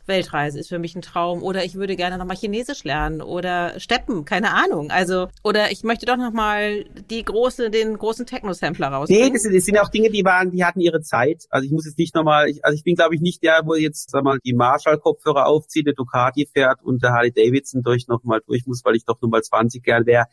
Weltreise 0.05 0.59
ist 0.59 0.69
für 0.69 0.79
mich 0.79 0.95
ein 0.95 1.01
Traum 1.01 1.43
oder 1.43 1.63
ich 1.63 1.75
würde 1.75 1.95
gerne 1.95 2.17
nochmal 2.17 2.35
Chinesisch 2.35 2.83
lernen 2.83 3.21
oder 3.21 3.79
Steppen, 3.79 4.25
keine 4.25 4.51
Ahnung. 4.51 4.91
Also, 4.91 5.27
oder 5.43 5.71
ich 5.71 5.83
möchte 5.83 6.05
doch 6.05 6.17
nochmal 6.17 6.85
die 7.09 7.23
große, 7.23 7.69
den 7.69 7.97
großen 7.97 8.25
Techno-Sampler 8.25 8.87
rausbringen. 8.87 9.27
Nee, 9.27 9.33
das 9.33 9.43
sind, 9.43 9.55
das 9.55 9.65
sind 9.65 9.77
auch 9.79 9.89
Dinge, 9.89 10.09
die 10.09 10.25
waren, 10.25 10.51
die 10.51 10.63
hatten 10.63 10.81
ihre 10.81 11.01
Zeit. 11.01 11.45
Also 11.49 11.65
ich 11.65 11.71
muss 11.71 11.85
jetzt 11.85 11.97
nicht 11.97 12.15
nochmal, 12.15 12.53
also 12.61 12.75
ich 12.75 12.83
bin 12.83 12.95
glaube 12.95 13.15
ich 13.15 13.21
nicht 13.21 13.43
der, 13.43 13.61
wo 13.65 13.75
jetzt, 13.75 14.11
sag 14.11 14.23
mal, 14.23 14.39
die 14.43 14.53
Marshall-Kopfhörer 14.53 15.47
aufzieht, 15.47 15.87
der 15.87 15.93
Ducati 15.93 16.47
fährt 16.51 16.83
und 16.83 17.01
der 17.01 17.11
Harley 17.11 17.31
Davidson 17.31 17.81
durch 17.81 18.07
nochmal 18.07 18.41
durch 18.45 18.65
muss, 18.65 18.83
weil 18.83 18.95
ich 18.95 19.05
doch 19.05 19.21
nochmal 19.21 19.41
20 19.41 19.83
gern 19.83 20.05
wäre. 20.05 20.25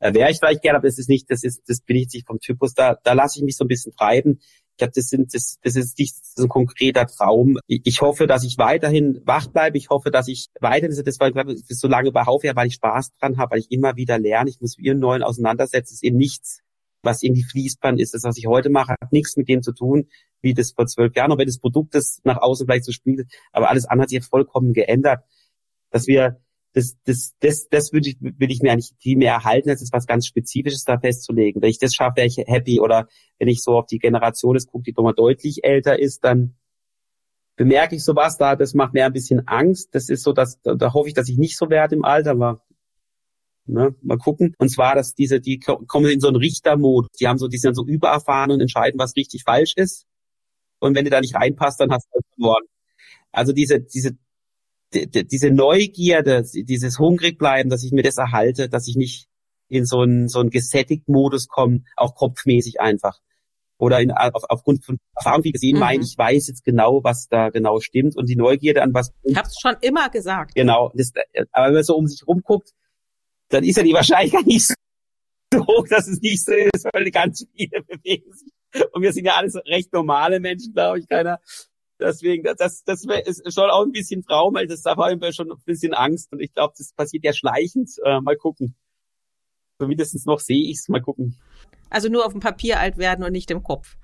Äh, 0.00 0.14
wäre 0.14 0.30
ich 0.30 0.38
vielleicht 0.38 0.62
gerne, 0.62 0.78
aber 0.78 0.86
das 0.86 0.98
ist 0.98 1.08
nicht, 1.08 1.30
das 1.30 1.42
ist, 1.42 1.62
das 1.68 1.80
bin 1.80 1.96
ich 1.96 2.08
nicht 2.12 2.26
vom 2.26 2.38
Typus. 2.38 2.74
Da, 2.74 2.96
da 3.02 3.12
lasse 3.14 3.38
ich 3.38 3.44
mich 3.44 3.56
so 3.56 3.64
ein 3.64 3.68
bisschen 3.68 3.92
treiben. 3.96 4.40
Ich 4.78 4.80
glaube, 4.80 4.92
das 4.94 5.08
sind, 5.08 5.34
das, 5.34 5.58
das 5.64 5.74
ist 5.74 5.98
nicht 5.98 6.14
so 6.36 6.44
ein 6.44 6.48
konkreter 6.48 7.04
Traum. 7.08 7.58
Ich, 7.66 8.00
hoffe, 8.00 8.28
dass 8.28 8.44
ich 8.44 8.58
weiterhin 8.58 9.20
wach 9.24 9.48
bleibe. 9.48 9.76
Ich 9.76 9.90
hoffe, 9.90 10.12
dass 10.12 10.28
ich 10.28 10.50
weiterhin, 10.60 10.96
das 11.04 11.18
war 11.18 11.32
so 11.68 11.88
lange 11.88 12.12
bei 12.12 12.26
Haufjahr, 12.26 12.54
weil 12.54 12.68
ich 12.68 12.74
Spaß 12.74 13.10
dran 13.18 13.38
habe, 13.38 13.50
weil 13.50 13.58
ich 13.58 13.72
immer 13.72 13.96
wieder 13.96 14.20
lerne. 14.20 14.50
Ich 14.50 14.60
muss 14.60 14.78
ihren 14.78 15.00
neuen 15.00 15.24
auseinandersetzen. 15.24 15.88
Es 15.88 15.94
ist 15.94 16.04
eben 16.04 16.16
nichts, 16.16 16.60
was 17.02 17.24
irgendwie 17.24 17.42
Fließband 17.42 18.00
ist. 18.00 18.14
Das, 18.14 18.22
was 18.22 18.38
ich 18.38 18.46
heute 18.46 18.70
mache, 18.70 18.92
hat 18.92 19.10
nichts 19.10 19.36
mit 19.36 19.48
dem 19.48 19.64
zu 19.64 19.72
tun, 19.72 20.06
wie 20.42 20.54
das 20.54 20.70
vor 20.70 20.86
zwölf 20.86 21.16
Jahren, 21.16 21.32
auch 21.32 21.38
wenn 21.38 21.48
das 21.48 21.58
Produkt 21.58 21.96
das 21.96 22.20
nach 22.22 22.36
außen 22.36 22.64
vielleicht 22.64 22.84
so 22.84 22.92
spielt. 22.92 23.26
Aber 23.50 23.70
alles 23.70 23.84
andere 23.84 24.04
hat 24.04 24.10
sich 24.10 24.24
vollkommen 24.24 24.74
geändert. 24.74 25.24
Dass 25.90 26.06
wir 26.06 26.40
das, 26.74 26.96
das, 27.04 27.34
das, 27.40 27.68
das 27.68 27.92
würde 27.92 28.10
ich, 28.10 28.18
will 28.20 28.50
ich 28.50 28.60
mir 28.60 28.72
eigentlich 28.72 28.92
viel 28.98 29.16
mehr 29.16 29.32
erhalten, 29.32 29.70
als 29.70 29.88
was 29.92 30.06
ganz 30.06 30.26
Spezifisches 30.26 30.84
da 30.84 30.98
festzulegen. 30.98 31.62
Wenn 31.62 31.70
ich 31.70 31.78
das 31.78 31.94
schaffe, 31.94 32.16
wäre 32.16 32.26
ich 32.26 32.36
happy. 32.38 32.80
Oder 32.80 33.08
wenn 33.38 33.48
ich 33.48 33.62
so 33.62 33.78
auf 33.78 33.86
die 33.86 33.98
Generation 33.98 34.56
ist, 34.56 34.68
gucke, 34.70 34.84
die 34.84 34.94
nochmal 34.96 35.14
deutlich 35.14 35.64
älter 35.64 35.98
ist, 35.98 36.24
dann 36.24 36.56
bemerke 37.56 37.96
ich 37.96 38.04
sowas 38.04 38.38
da, 38.38 38.54
das 38.54 38.74
macht 38.74 38.94
mir 38.94 39.06
ein 39.06 39.12
bisschen 39.12 39.48
Angst. 39.48 39.94
Das 39.94 40.08
ist 40.08 40.22
so, 40.22 40.32
dass, 40.32 40.60
da, 40.62 40.74
da 40.74 40.92
hoffe 40.92 41.08
ich, 41.08 41.14
dass 41.14 41.28
ich 41.28 41.38
nicht 41.38 41.56
so 41.56 41.70
werde 41.70 41.96
im 41.96 42.04
Alter, 42.04 42.32
aber 42.32 42.62
ne, 43.66 43.94
mal 44.02 44.18
gucken. 44.18 44.54
Und 44.58 44.68
zwar, 44.68 44.94
dass 44.94 45.14
diese, 45.14 45.40
die 45.40 45.58
kommen 45.58 46.10
in 46.10 46.20
so 46.20 46.28
einen 46.28 46.36
Richtermodus. 46.36 47.10
Die 47.18 47.26
haben 47.26 47.38
so, 47.38 47.48
die 47.48 47.58
sind 47.58 47.74
so 47.74 47.84
übererfahren 47.86 48.50
und 48.50 48.60
entscheiden, 48.60 48.98
was 48.98 49.16
richtig 49.16 49.42
falsch 49.44 49.72
ist. 49.76 50.06
Und 50.80 50.94
wenn 50.94 51.04
du 51.04 51.10
da 51.10 51.20
nicht 51.20 51.34
reinpasst, 51.34 51.80
dann 51.80 51.90
hast 51.90 52.08
du 52.12 52.20
verloren. 52.34 52.64
Also 53.32 53.52
diese, 53.52 53.80
diese 53.80 54.16
diese 54.92 55.50
Neugierde, 55.50 56.42
dieses 56.42 56.98
Hungrigbleiben, 56.98 57.70
dass 57.70 57.84
ich 57.84 57.92
mir 57.92 58.02
das 58.02 58.16
erhalte, 58.16 58.68
dass 58.68 58.88
ich 58.88 58.96
nicht 58.96 59.28
in 59.68 59.84
so 59.84 60.00
einen, 60.00 60.28
so 60.28 60.40
einen 60.40 60.50
gesättigt 60.50 61.08
Modus 61.08 61.46
komme, 61.48 61.82
auch 61.96 62.14
kopfmäßig 62.14 62.80
einfach. 62.80 63.20
Oder 63.76 64.00
in, 64.00 64.10
auf, 64.10 64.42
aufgrund 64.48 64.84
von 64.84 64.98
Erfahrung, 65.14 65.44
wie 65.44 65.52
gesehen, 65.52 65.74
mhm. 65.74 65.80
meine 65.80 66.02
ich 66.02 66.16
weiß 66.16 66.48
jetzt 66.48 66.64
genau, 66.64 67.04
was 67.04 67.28
da 67.28 67.50
genau 67.50 67.80
stimmt 67.80 68.16
und 68.16 68.28
die 68.28 68.36
Neugierde 68.36 68.82
an 68.82 68.92
was. 68.92 69.12
Ich 69.22 69.36
hab's 69.36 69.60
schon 69.60 69.76
immer 69.82 70.08
gesagt. 70.08 70.54
Genau. 70.54 70.90
Das, 70.94 71.12
aber 71.52 71.66
wenn 71.66 71.74
man 71.74 71.84
so 71.84 71.96
um 71.96 72.06
sich 72.06 72.26
rumguckt, 72.26 72.72
dann 73.50 73.64
ist 73.64 73.76
ja 73.76 73.82
die 73.82 73.92
Wahrscheinlichkeit 73.92 74.46
nicht 74.46 74.74
so 75.52 75.66
hoch, 75.66 75.86
dass 75.88 76.08
es 76.08 76.20
nicht 76.20 76.44
so 76.44 76.52
ist, 76.52 76.86
weil 76.92 77.10
ganz 77.10 77.46
viele 77.54 77.82
bewegen 77.86 78.32
sich. 78.32 78.52
Und 78.92 79.02
wir 79.02 79.12
sind 79.12 79.24
ja 79.24 79.36
alles 79.36 79.54
recht 79.66 79.92
normale 79.92 80.40
Menschen, 80.40 80.74
glaube 80.74 80.98
ich. 80.98 81.08
Keiner 81.08 81.40
Deswegen, 82.00 82.44
das, 82.44 82.84
das 82.84 83.04
ist 83.04 83.54
schon 83.54 83.70
auch 83.70 83.84
ein 83.84 83.92
bisschen 83.92 84.22
Traum, 84.22 84.54
weil 84.54 84.66
das 84.66 84.82
da 84.82 84.96
war 84.96 85.10
immer 85.10 85.32
schon 85.32 85.50
ein 85.50 85.58
bisschen 85.64 85.94
Angst 85.94 86.32
und 86.32 86.40
ich 86.40 86.52
glaube, 86.52 86.74
das 86.78 86.92
passiert 86.92 87.24
ja 87.24 87.32
schleichend. 87.32 87.90
Äh, 88.04 88.20
mal 88.20 88.36
gucken. 88.36 88.76
Zumindest 89.80 90.26
noch 90.26 90.40
sehe 90.40 90.70
ich 90.70 90.78
es, 90.78 90.88
mal 90.88 91.02
gucken. 91.02 91.36
Also 91.90 92.08
nur 92.08 92.26
auf 92.26 92.32
dem 92.32 92.40
Papier 92.40 92.80
alt 92.80 92.98
werden 92.98 93.24
und 93.24 93.32
nicht 93.32 93.50
im 93.50 93.62
Kopf 93.62 93.96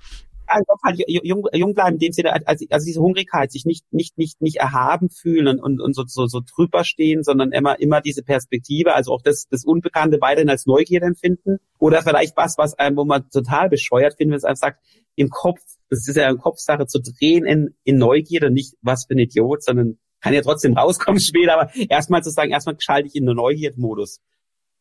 also 0.46 0.64
halt 0.82 1.02
jung, 1.06 1.46
jung 1.52 1.74
bleiben 1.74 1.94
in 1.94 1.98
dem 1.98 2.12
Sinne, 2.12 2.32
also, 2.46 2.66
also 2.70 2.86
diese 2.86 3.00
Hungrigkeit, 3.00 3.50
sich 3.50 3.64
nicht, 3.64 3.84
nicht, 3.92 4.18
nicht, 4.18 4.40
nicht 4.40 4.56
erhaben 4.56 5.10
fühlen 5.10 5.60
und, 5.60 5.80
und 5.80 5.94
so, 5.94 6.04
so, 6.06 6.26
so 6.26 6.40
drüber 6.40 6.84
stehen, 6.84 7.22
sondern 7.22 7.52
immer, 7.52 7.80
immer 7.80 8.00
diese 8.00 8.22
Perspektive, 8.22 8.94
also 8.94 9.12
auch 9.12 9.22
das, 9.22 9.46
das 9.50 9.64
Unbekannte 9.64 10.20
weiterhin 10.20 10.50
als 10.50 10.66
Neugierde 10.66 11.06
empfinden. 11.06 11.58
Oder 11.78 12.02
vielleicht 12.02 12.36
was, 12.36 12.58
was 12.58 12.74
einem, 12.78 12.96
wo 12.96 13.04
man 13.04 13.28
total 13.30 13.68
bescheuert 13.68 14.14
findet, 14.16 14.32
wenn 14.32 14.38
es 14.38 14.44
einfach 14.44 14.60
sagt, 14.60 14.84
im 15.16 15.28
Kopf, 15.28 15.60
das 15.90 16.08
ist 16.08 16.16
ja 16.16 16.28
eine 16.28 16.38
Kopfsache 16.38 16.86
zu 16.86 17.00
drehen 17.00 17.44
in, 17.44 17.74
in 17.84 17.98
Neugierde, 17.98 18.50
nicht 18.50 18.74
was 18.82 19.06
für 19.06 19.14
ein 19.14 19.18
Idiot, 19.18 19.62
sondern 19.62 19.98
kann 20.20 20.34
ja 20.34 20.42
trotzdem 20.42 20.72
rauskommen 20.78 21.20
später, 21.20 21.54
aber 21.54 21.70
erstmal 21.88 22.22
zu 22.22 22.30
sagen, 22.30 22.50
erstmal 22.50 22.76
schalte 22.80 23.08
ich 23.08 23.14
in 23.14 23.26
den 23.26 23.36
Neugierdmodus. 23.36 24.20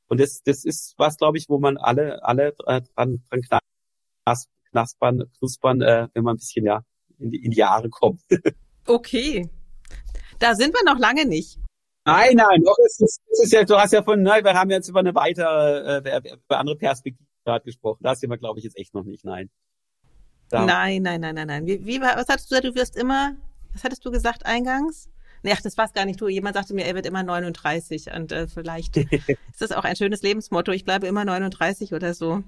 Und 0.08 0.20
das, 0.20 0.42
das 0.44 0.66
ist 0.66 0.96
was, 0.98 1.18
glaube 1.18 1.38
ich, 1.38 1.50
wo 1.50 1.60
man 1.60 1.78
alle, 1.78 2.24
alle 2.24 2.54
dran, 2.54 2.88
dran 2.96 3.42
knasp 4.26 4.50
knaspern, 4.74 5.24
knuspern, 5.38 5.82
äh, 5.82 6.08
wenn 6.14 6.24
man 6.24 6.36
ein 6.36 6.38
bisschen 6.38 6.66
ja 6.66 6.84
in 7.20 7.30
die, 7.30 7.44
in 7.46 7.52
die 7.52 7.58
Jahre 7.58 7.90
kommt. 7.90 8.22
okay. 8.88 9.50
Da 10.40 10.56
sind 10.56 10.74
wir 10.74 10.84
noch 10.84 11.00
lange 11.00 11.26
nicht. 11.26 11.58
Nein, 12.06 12.36
nein, 12.36 12.62
doch, 12.66 12.76
es 12.86 13.00
ist, 13.00 13.22
es 13.32 13.44
ist 13.44 13.54
ja, 13.54 13.64
du 13.64 13.78
hast 13.78 13.94
ja 13.94 14.04
von, 14.04 14.22
ne, 14.22 14.42
wir 14.44 14.54
haben 14.54 14.70
jetzt 14.70 14.90
über 14.90 15.00
eine 15.00 15.16
weitere, 15.16 16.00
äh, 16.00 16.34
über 16.34 16.60
andere 16.60 16.76
Perspektive 16.76 17.30
gerade 17.46 17.64
gesprochen. 17.64 18.00
Da 18.02 18.16
sind 18.16 18.30
wir, 18.30 18.38
glaube 18.38 18.60
ich, 18.60 18.66
jetzt 18.66 18.78
echt 18.78 18.94
noch 18.94 19.04
nicht, 19.04 19.24
nein. 19.24 19.50
Da. 20.50 20.66
Nein, 20.66 21.02
nein, 21.02 21.22
nein, 21.22 21.36
nein, 21.36 21.48
nein. 21.48 21.66
Wie, 21.66 21.86
wie, 21.86 22.02
was 22.02 22.28
hattest 22.28 22.52
du 22.52 22.56
gesagt, 22.56 22.66
du 22.66 22.76
wirst 22.76 22.98
immer, 22.98 23.36
was 23.72 23.84
hattest 23.84 24.06
du 24.06 24.12
gesagt 24.12 24.46
eingangs? 24.46 25.10
Nee, 25.44 25.52
ach, 25.54 25.62
das 25.62 25.78
war's 25.78 25.94
gar 25.94 26.06
nicht 26.06 26.20
du. 26.20 26.28
Jemand 26.28 26.56
sagte 26.56 26.74
mir, 26.74 26.86
er 26.86 26.96
wird 26.96 27.06
immer 27.06 27.24
39 27.24 28.12
und 28.14 28.32
äh, 28.32 28.48
vielleicht 28.48 28.98
ist 28.98 29.38
das 29.60 29.72
auch 29.72 29.84
ein 29.84 29.96
schönes 29.96 30.22
Lebensmotto. 30.22 30.72
Ich 30.72 30.86
bleibe 30.86 31.08
immer 31.08 31.26
39 31.26 31.94
oder 31.94 32.14
so 32.14 32.44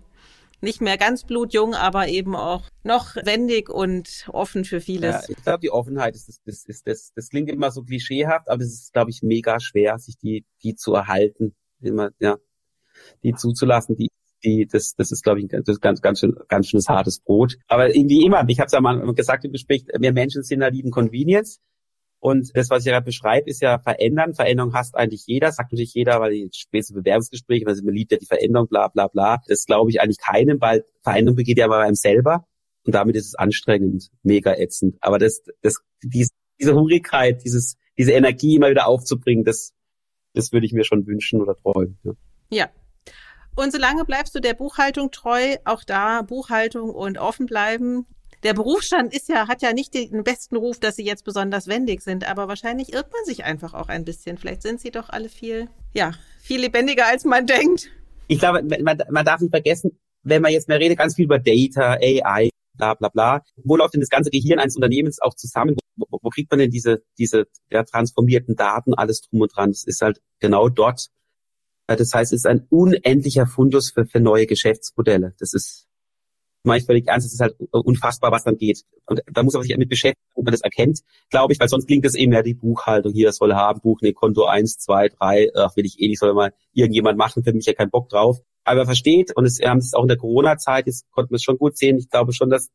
nicht 0.65 0.81
mehr 0.81 0.97
ganz 0.97 1.23
blutjung, 1.23 1.73
aber 1.73 2.09
eben 2.09 2.35
auch 2.35 2.63
noch 2.83 3.15
wendig 3.15 3.69
und 3.69 4.27
offen 4.33 4.65
für 4.65 4.81
vieles. 4.81 5.27
Ja, 5.27 5.35
ich 5.35 5.43
glaube, 5.43 5.59
die 5.59 5.71
Offenheit 5.71 6.15
ist 6.15 6.27
das, 6.27 6.41
das 6.43 6.65
ist 6.65 6.87
das, 6.87 7.13
das 7.15 7.29
klingt 7.29 7.49
immer 7.49 7.71
so 7.71 7.83
klischeehaft, 7.83 8.49
aber 8.49 8.61
es 8.61 8.73
ist, 8.73 8.93
glaube 8.93 9.11
ich, 9.11 9.21
mega 9.21 9.59
schwer, 9.61 9.97
sich 9.97 10.17
die, 10.17 10.43
die 10.63 10.75
zu 10.75 10.93
erhalten, 10.93 11.55
immer, 11.79 12.09
ja, 12.19 12.35
die 13.23 13.33
zuzulassen, 13.33 13.95
die, 13.95 14.09
die, 14.43 14.67
das, 14.69 14.95
das 14.95 15.11
ist, 15.11 15.23
glaube 15.23 15.39
ich, 15.39 15.47
das 15.47 15.67
ist 15.67 15.81
ganz, 15.81 16.01
ganz 16.01 16.19
schön, 16.19 16.35
ganz 16.47 16.67
schönes 16.67 16.89
hartes 16.89 17.19
Brot. 17.19 17.57
Aber 17.67 17.87
wie 17.87 18.25
immer, 18.25 18.43
ich 18.47 18.59
habe 18.59 18.67
es 18.67 18.73
ja 18.73 18.81
mal 18.81 19.13
gesagt 19.13 19.45
im 19.45 19.51
Gespräch, 19.51 19.85
wir 19.97 20.13
Menschen 20.13 20.43
sind 20.43 20.59
da 20.59 20.67
lieben 20.67 20.91
Convenience. 20.91 21.59
Und 22.25 22.57
das, 22.57 22.71
was 22.71 22.83
ich 22.83 22.91
gerade 22.91 23.05
beschreibe, 23.05 23.47
ist 23.47 23.61
ja 23.61 23.77
verändern. 23.77 24.33
Veränderung 24.33 24.73
hasst 24.73 24.95
eigentlich 24.95 25.27
jeder, 25.27 25.51
sagt 25.51 25.71
natürlich 25.71 25.93
jeder, 25.93 26.19
weil 26.19 26.31
die 26.31 26.49
spätestens 26.55 26.95
Bewerbungsgespräche, 26.95 27.67
weil 27.67 27.75
man 27.83 27.93
liebt 27.93 28.11
ja 28.11 28.17
die 28.17 28.25
Veränderung, 28.25 28.67
bla 28.67 28.87
bla 28.87 29.07
bla. 29.09 29.43
Das 29.47 29.65
glaube 29.65 29.91
ich 29.91 30.01
eigentlich 30.01 30.17
keinem, 30.17 30.59
weil 30.59 30.83
Veränderung 31.03 31.35
begeht 31.35 31.59
ja 31.59 31.67
bei 31.67 31.83
einem 31.83 31.93
selber. 31.93 32.47
Und 32.83 32.95
damit 32.95 33.15
ist 33.15 33.27
es 33.27 33.35
anstrengend, 33.35 34.09
mega 34.23 34.55
ätzend. 34.55 34.97
Aber 35.01 35.19
das, 35.19 35.43
das, 35.61 35.83
diese, 36.01 36.31
diese 36.59 36.73
Hungrigkeit, 36.73 37.43
dieses, 37.43 37.77
diese 37.95 38.13
Energie 38.13 38.55
immer 38.55 38.71
wieder 38.71 38.87
aufzubringen, 38.87 39.43
das, 39.45 39.73
das 40.33 40.51
würde 40.51 40.65
ich 40.65 40.73
mir 40.73 40.83
schon 40.83 41.05
wünschen 41.05 41.43
oder 41.43 41.55
träumen. 41.55 41.99
Ja. 42.03 42.13
ja. 42.49 42.69
Und 43.55 43.71
solange 43.71 44.03
bleibst 44.03 44.33
du 44.33 44.39
der 44.39 44.55
Buchhaltung 44.55 45.11
treu, 45.11 45.57
auch 45.63 45.83
da 45.83 46.23
Buchhaltung 46.23 46.89
und 46.89 47.19
offen 47.19 47.45
bleiben. 47.45 48.07
Der 48.45 48.53
Berufsstand 48.53 49.11
ist 49.11 49.27
ja, 49.27 49.47
hat 49.47 49.63
ja 49.63 49.73
nicht 49.73 49.95
den 49.95 50.23
besten 50.23 50.55
Ruf, 50.55 50.79
dass 50.79 50.97
sie 50.97 51.03
jetzt 51.03 51.25
besonders 51.25 51.65
wendig 51.65 52.01
sind, 52.01 52.29
aber 52.29 52.47
wahrscheinlich 52.47 52.93
irrt 52.93 53.11
man 53.11 53.25
sich 53.25 53.43
einfach 53.43 53.73
auch 53.73 53.89
ein 53.89 54.05
bisschen. 54.05 54.37
Vielleicht 54.37 54.61
sind 54.61 54.79
sie 54.79 54.91
doch 54.91 55.09
alle 55.09 55.29
viel, 55.29 55.67
ja, 55.95 56.11
viel 56.41 56.61
lebendiger, 56.61 57.07
als 57.07 57.25
man 57.25 57.47
denkt. 57.47 57.89
Ich 58.27 58.37
glaube, 58.37 58.61
man, 58.61 58.99
man 59.09 59.25
darf 59.25 59.41
nicht 59.41 59.49
vergessen, 59.49 59.97
wenn 60.21 60.43
man 60.43 60.51
jetzt 60.51 60.67
mehr 60.67 60.79
redet, 60.79 60.99
ganz 60.99 61.15
viel 61.15 61.25
über 61.25 61.39
Data, 61.39 61.93
AI, 61.93 62.51
bla 62.77 62.93
bla 62.93 63.09
bla. 63.09 63.41
Wo 63.63 63.77
läuft 63.77 63.95
denn 63.95 64.01
das 64.01 64.09
ganze 64.09 64.29
Gehirn 64.29 64.59
eines 64.59 64.75
Unternehmens 64.75 65.19
auch 65.23 65.33
zusammen? 65.33 65.75
Wo, 65.95 66.05
wo, 66.11 66.19
wo 66.21 66.29
kriegt 66.29 66.51
man 66.51 66.59
denn 66.59 66.69
diese, 66.69 67.01
diese 67.17 67.47
ja, 67.71 67.83
transformierten 67.83 68.55
Daten, 68.55 68.93
alles 68.93 69.21
drum 69.21 69.41
und 69.41 69.55
dran? 69.55 69.71
Das 69.71 69.85
ist 69.85 70.01
halt 70.01 70.21
genau 70.39 70.69
dort. 70.69 71.07
Das 71.87 72.13
heißt, 72.13 72.31
es 72.31 72.41
ist 72.41 72.47
ein 72.47 72.67
unendlicher 72.69 73.47
Fundus 73.47 73.91
für, 73.91 74.05
für 74.05 74.19
neue 74.19 74.45
Geschäftsmodelle. 74.45 75.33
Das 75.39 75.53
ist, 75.53 75.84
mache 76.65 76.79
ich 76.79 76.85
völlig 76.85 77.07
ernst, 77.07 77.27
es 77.27 77.33
ist 77.33 77.41
halt 77.41 77.55
unfassbar, 77.71 78.31
was 78.31 78.43
dann 78.43 78.57
geht. 78.57 78.83
Und 79.05 79.21
da 79.31 79.43
muss 79.43 79.53
man 79.53 79.63
sich 79.63 79.71
damit 79.71 79.89
beschäftigen, 79.89 80.25
ob 80.33 80.45
man 80.45 80.51
das 80.51 80.61
erkennt, 80.61 81.01
glaube 81.29 81.53
ich, 81.53 81.59
weil 81.59 81.69
sonst 81.69 81.87
klingt 81.87 82.05
das 82.05 82.15
eben 82.15 82.33
ja 82.33 82.41
die 82.41 82.53
Buchhaltung, 82.53 83.13
hier 83.13 83.31
soll 83.31 83.53
haben, 83.53 83.81
Buch, 83.81 83.99
nee, 84.01 84.13
Konto 84.13 84.45
eins, 84.45 84.77
zwei, 84.77 85.09
drei, 85.09 85.49
ach, 85.55 85.75
will 85.75 85.85
ich 85.85 85.99
eh 85.99 86.07
nicht, 86.07 86.19
soll 86.19 86.33
mal 86.33 86.53
irgendjemand 86.73 87.17
machen, 87.17 87.43
für 87.43 87.53
mich 87.53 87.65
ja 87.65 87.73
keinen 87.73 87.91
Bock 87.91 88.09
drauf 88.09 88.41
aber 88.65 88.85
versteht, 88.85 89.31
und 89.35 89.45
es, 89.45 89.61
haben 89.61 89.77
es 89.77 89.93
auch 89.93 90.01
in 90.01 90.07
der 90.07 90.17
Corona-Zeit, 90.17 90.87
jetzt 90.87 91.09
konnten 91.11 91.31
wir 91.31 91.35
es 91.35 91.43
schon 91.43 91.57
gut 91.57 91.77
sehen, 91.77 91.97
ich 91.97 92.09
glaube 92.09 92.33
schon, 92.33 92.49
dass, 92.49 92.71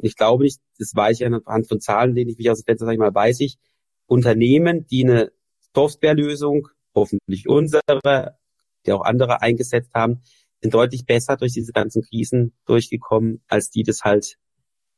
ich 0.00 0.16
glaube 0.16 0.44
nicht, 0.44 0.60
das 0.78 0.94
weiß 0.94 1.20
ich 1.20 1.26
anhand 1.26 1.68
von 1.68 1.80
Zahlen, 1.80 2.14
denen 2.14 2.30
ich 2.30 2.38
mich 2.38 2.48
aus 2.48 2.60
dem 2.60 2.64
Fenster 2.64 2.86
sage 2.86 2.98
mal, 2.98 3.14
weiß 3.14 3.40
ich, 3.40 3.58
Unternehmen, 4.06 4.86
die 4.86 5.04
eine 5.04 5.32
Softwarelösung, 5.74 6.68
hoffentlich 6.94 7.48
unsere, 7.48 7.82
die 8.86 8.92
auch 8.92 9.02
andere 9.02 9.42
eingesetzt 9.42 9.90
haben, 9.94 10.22
sind 10.60 10.74
deutlich 10.74 11.06
besser 11.06 11.36
durch 11.36 11.52
diese 11.52 11.72
ganzen 11.72 12.02
Krisen 12.02 12.52
durchgekommen, 12.66 13.42
als 13.48 13.70
die 13.70 13.82
das 13.82 14.02
halt 14.02 14.36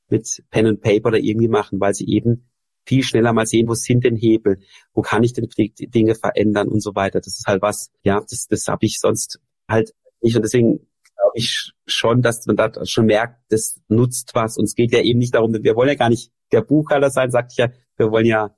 mit 0.09 0.43
Pen 0.51 0.67
and 0.67 0.81
Paper 0.81 1.09
oder 1.09 1.19
irgendwie 1.19 1.49
machen, 1.49 1.81
weil 1.81 1.95
sie 1.95 2.09
eben 2.09 2.49
viel 2.87 3.03
schneller 3.03 3.35
mal 3.35 3.47
sehen, 3.47 3.69
wo 3.69 3.75
sind 3.75 4.05
denn 4.05 4.17
Hebel, 4.17 4.61
wo 4.95 5.03
kann 5.03 5.23
ich 5.23 5.35
denn 5.35 5.49
die 5.59 5.91
Dinge 5.91 6.15
verändern 6.15 6.69
und 6.69 6.81
so 6.81 6.95
weiter. 6.95 7.21
Das 7.21 7.39
ist 7.39 7.47
halt 7.47 7.61
was, 7.61 7.91
ja, 8.03 8.21
das, 8.21 8.47
das 8.49 8.67
habe 8.67 8.87
ich 8.87 8.99
sonst 8.99 9.41
halt 9.69 9.95
nicht. 10.23 10.37
Und 10.37 10.43
deswegen 10.43 10.79
glaube 11.19 11.33
ich 11.35 11.73
schon, 11.87 12.23
dass 12.23 12.47
man 12.47 12.57
da 12.57 12.73
schon 12.87 13.07
merkt, 13.07 13.41
das 13.51 13.81
nutzt 13.89 14.35
was. 14.35 14.57
Und 14.57 14.65
es 14.65 14.75
geht 14.75 14.93
ja 14.93 15.01
eben 15.01 15.19
nicht 15.19 15.35
darum, 15.35 15.53
wir 15.53 15.77
wollen 15.77 15.91
ja 15.91 15.97
gar 15.97 16.09
nicht 16.09 16.33
der 16.51 16.63
Buchhalter 16.63 17.11
sein, 17.11 17.31
sagt 17.31 17.53
ich 17.53 17.59
ja, 17.59 17.69
wir 17.97 18.11
wollen 18.11 18.27
ja 18.27 18.57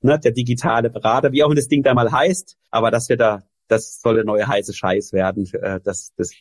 ne, 0.00 0.18
der 0.18 0.32
digitale 0.32 0.90
Berater, 0.90 1.32
wie 1.32 1.42
auch 1.42 1.48
immer 1.48 1.54
das 1.54 1.68
Ding 1.68 1.82
da 1.82 1.92
mal 1.94 2.10
heißt, 2.10 2.56
aber 2.70 2.90
dass 2.90 3.08
wir 3.08 3.16
da, 3.16 3.42
das 3.68 4.00
soll 4.00 4.16
der 4.16 4.24
neue 4.24 4.46
heiße 4.46 4.74
Scheiß 4.74 5.12
werden. 5.12 5.48
Äh, 5.52 5.80
das, 5.80 6.12
das 6.16 6.32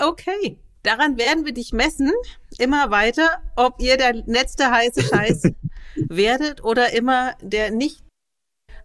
okay. 0.00 0.58
Daran 0.84 1.18
werden 1.18 1.44
wir 1.44 1.52
dich 1.52 1.72
messen, 1.72 2.12
immer 2.58 2.90
weiter, 2.90 3.42
ob 3.56 3.80
ihr 3.80 3.96
der 3.96 4.14
letzte 4.14 4.70
heiße 4.70 5.02
Scheiß 5.02 5.42
werdet 6.08 6.62
oder 6.62 6.92
immer 6.92 7.34
der 7.42 7.72
nicht 7.72 8.04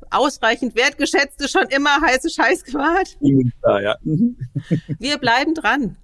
ausreichend 0.09 0.75
wertgeschätzte, 0.75 1.47
schon 1.47 1.67
immer 1.69 2.01
heiße 2.01 2.29
Scheiß 2.29 2.63
gemacht. 2.63 3.17
Ja, 3.21 3.79
ja. 3.79 3.95
Wir 4.99 5.17
bleiben 5.17 5.53
dran. 5.53 5.97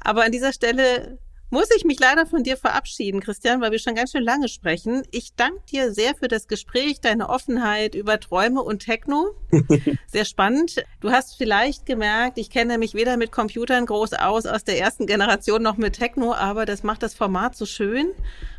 Aber 0.00 0.24
an 0.24 0.32
dieser 0.32 0.52
Stelle 0.52 1.18
muss 1.50 1.68
ich 1.76 1.84
mich 1.84 1.98
leider 1.98 2.26
von 2.26 2.42
dir 2.42 2.56
verabschieden, 2.56 3.20
Christian, 3.20 3.60
weil 3.60 3.72
wir 3.72 3.78
schon 3.78 3.94
ganz 3.94 4.12
schön 4.12 4.22
lange 4.22 4.48
sprechen. 4.48 5.02
Ich 5.10 5.34
danke 5.34 5.60
dir 5.70 5.92
sehr 5.92 6.14
für 6.14 6.28
das 6.28 6.46
Gespräch, 6.48 7.00
deine 7.00 7.28
Offenheit 7.28 7.94
über 7.94 8.20
Träume 8.20 8.62
und 8.62 8.80
Techno. 8.80 9.30
Sehr 10.06 10.24
spannend. 10.24 10.84
Du 11.00 11.10
hast 11.10 11.36
vielleicht 11.36 11.86
gemerkt, 11.86 12.38
ich 12.38 12.50
kenne 12.50 12.78
mich 12.78 12.94
weder 12.94 13.16
mit 13.16 13.32
Computern 13.32 13.86
groß 13.86 14.14
aus 14.14 14.46
aus 14.46 14.64
der 14.64 14.78
ersten 14.78 15.06
Generation 15.06 15.62
noch 15.62 15.76
mit 15.76 15.98
Techno, 15.98 16.34
aber 16.34 16.66
das 16.66 16.82
macht 16.82 17.02
das 17.02 17.14
Format 17.14 17.56
so 17.56 17.66
schön. 17.66 18.10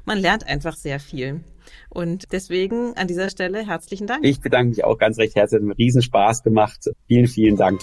Man 0.05 0.17
lernt 0.17 0.47
einfach 0.47 0.75
sehr 0.75 0.99
viel. 0.99 1.41
Und 1.89 2.31
deswegen 2.31 2.95
an 2.97 3.07
dieser 3.07 3.29
Stelle 3.29 3.65
herzlichen 3.65 4.07
Dank. 4.07 4.25
Ich 4.25 4.41
bedanke 4.41 4.69
mich 4.69 4.83
auch 4.83 4.97
ganz 4.97 5.17
recht 5.17 5.35
herzlich. 5.35 5.57
Hat 5.57 5.63
einen 5.63 5.71
Riesenspaß 5.71 6.43
gemacht. 6.43 6.89
Vielen, 7.07 7.27
vielen 7.27 7.57
Dank. 7.57 7.81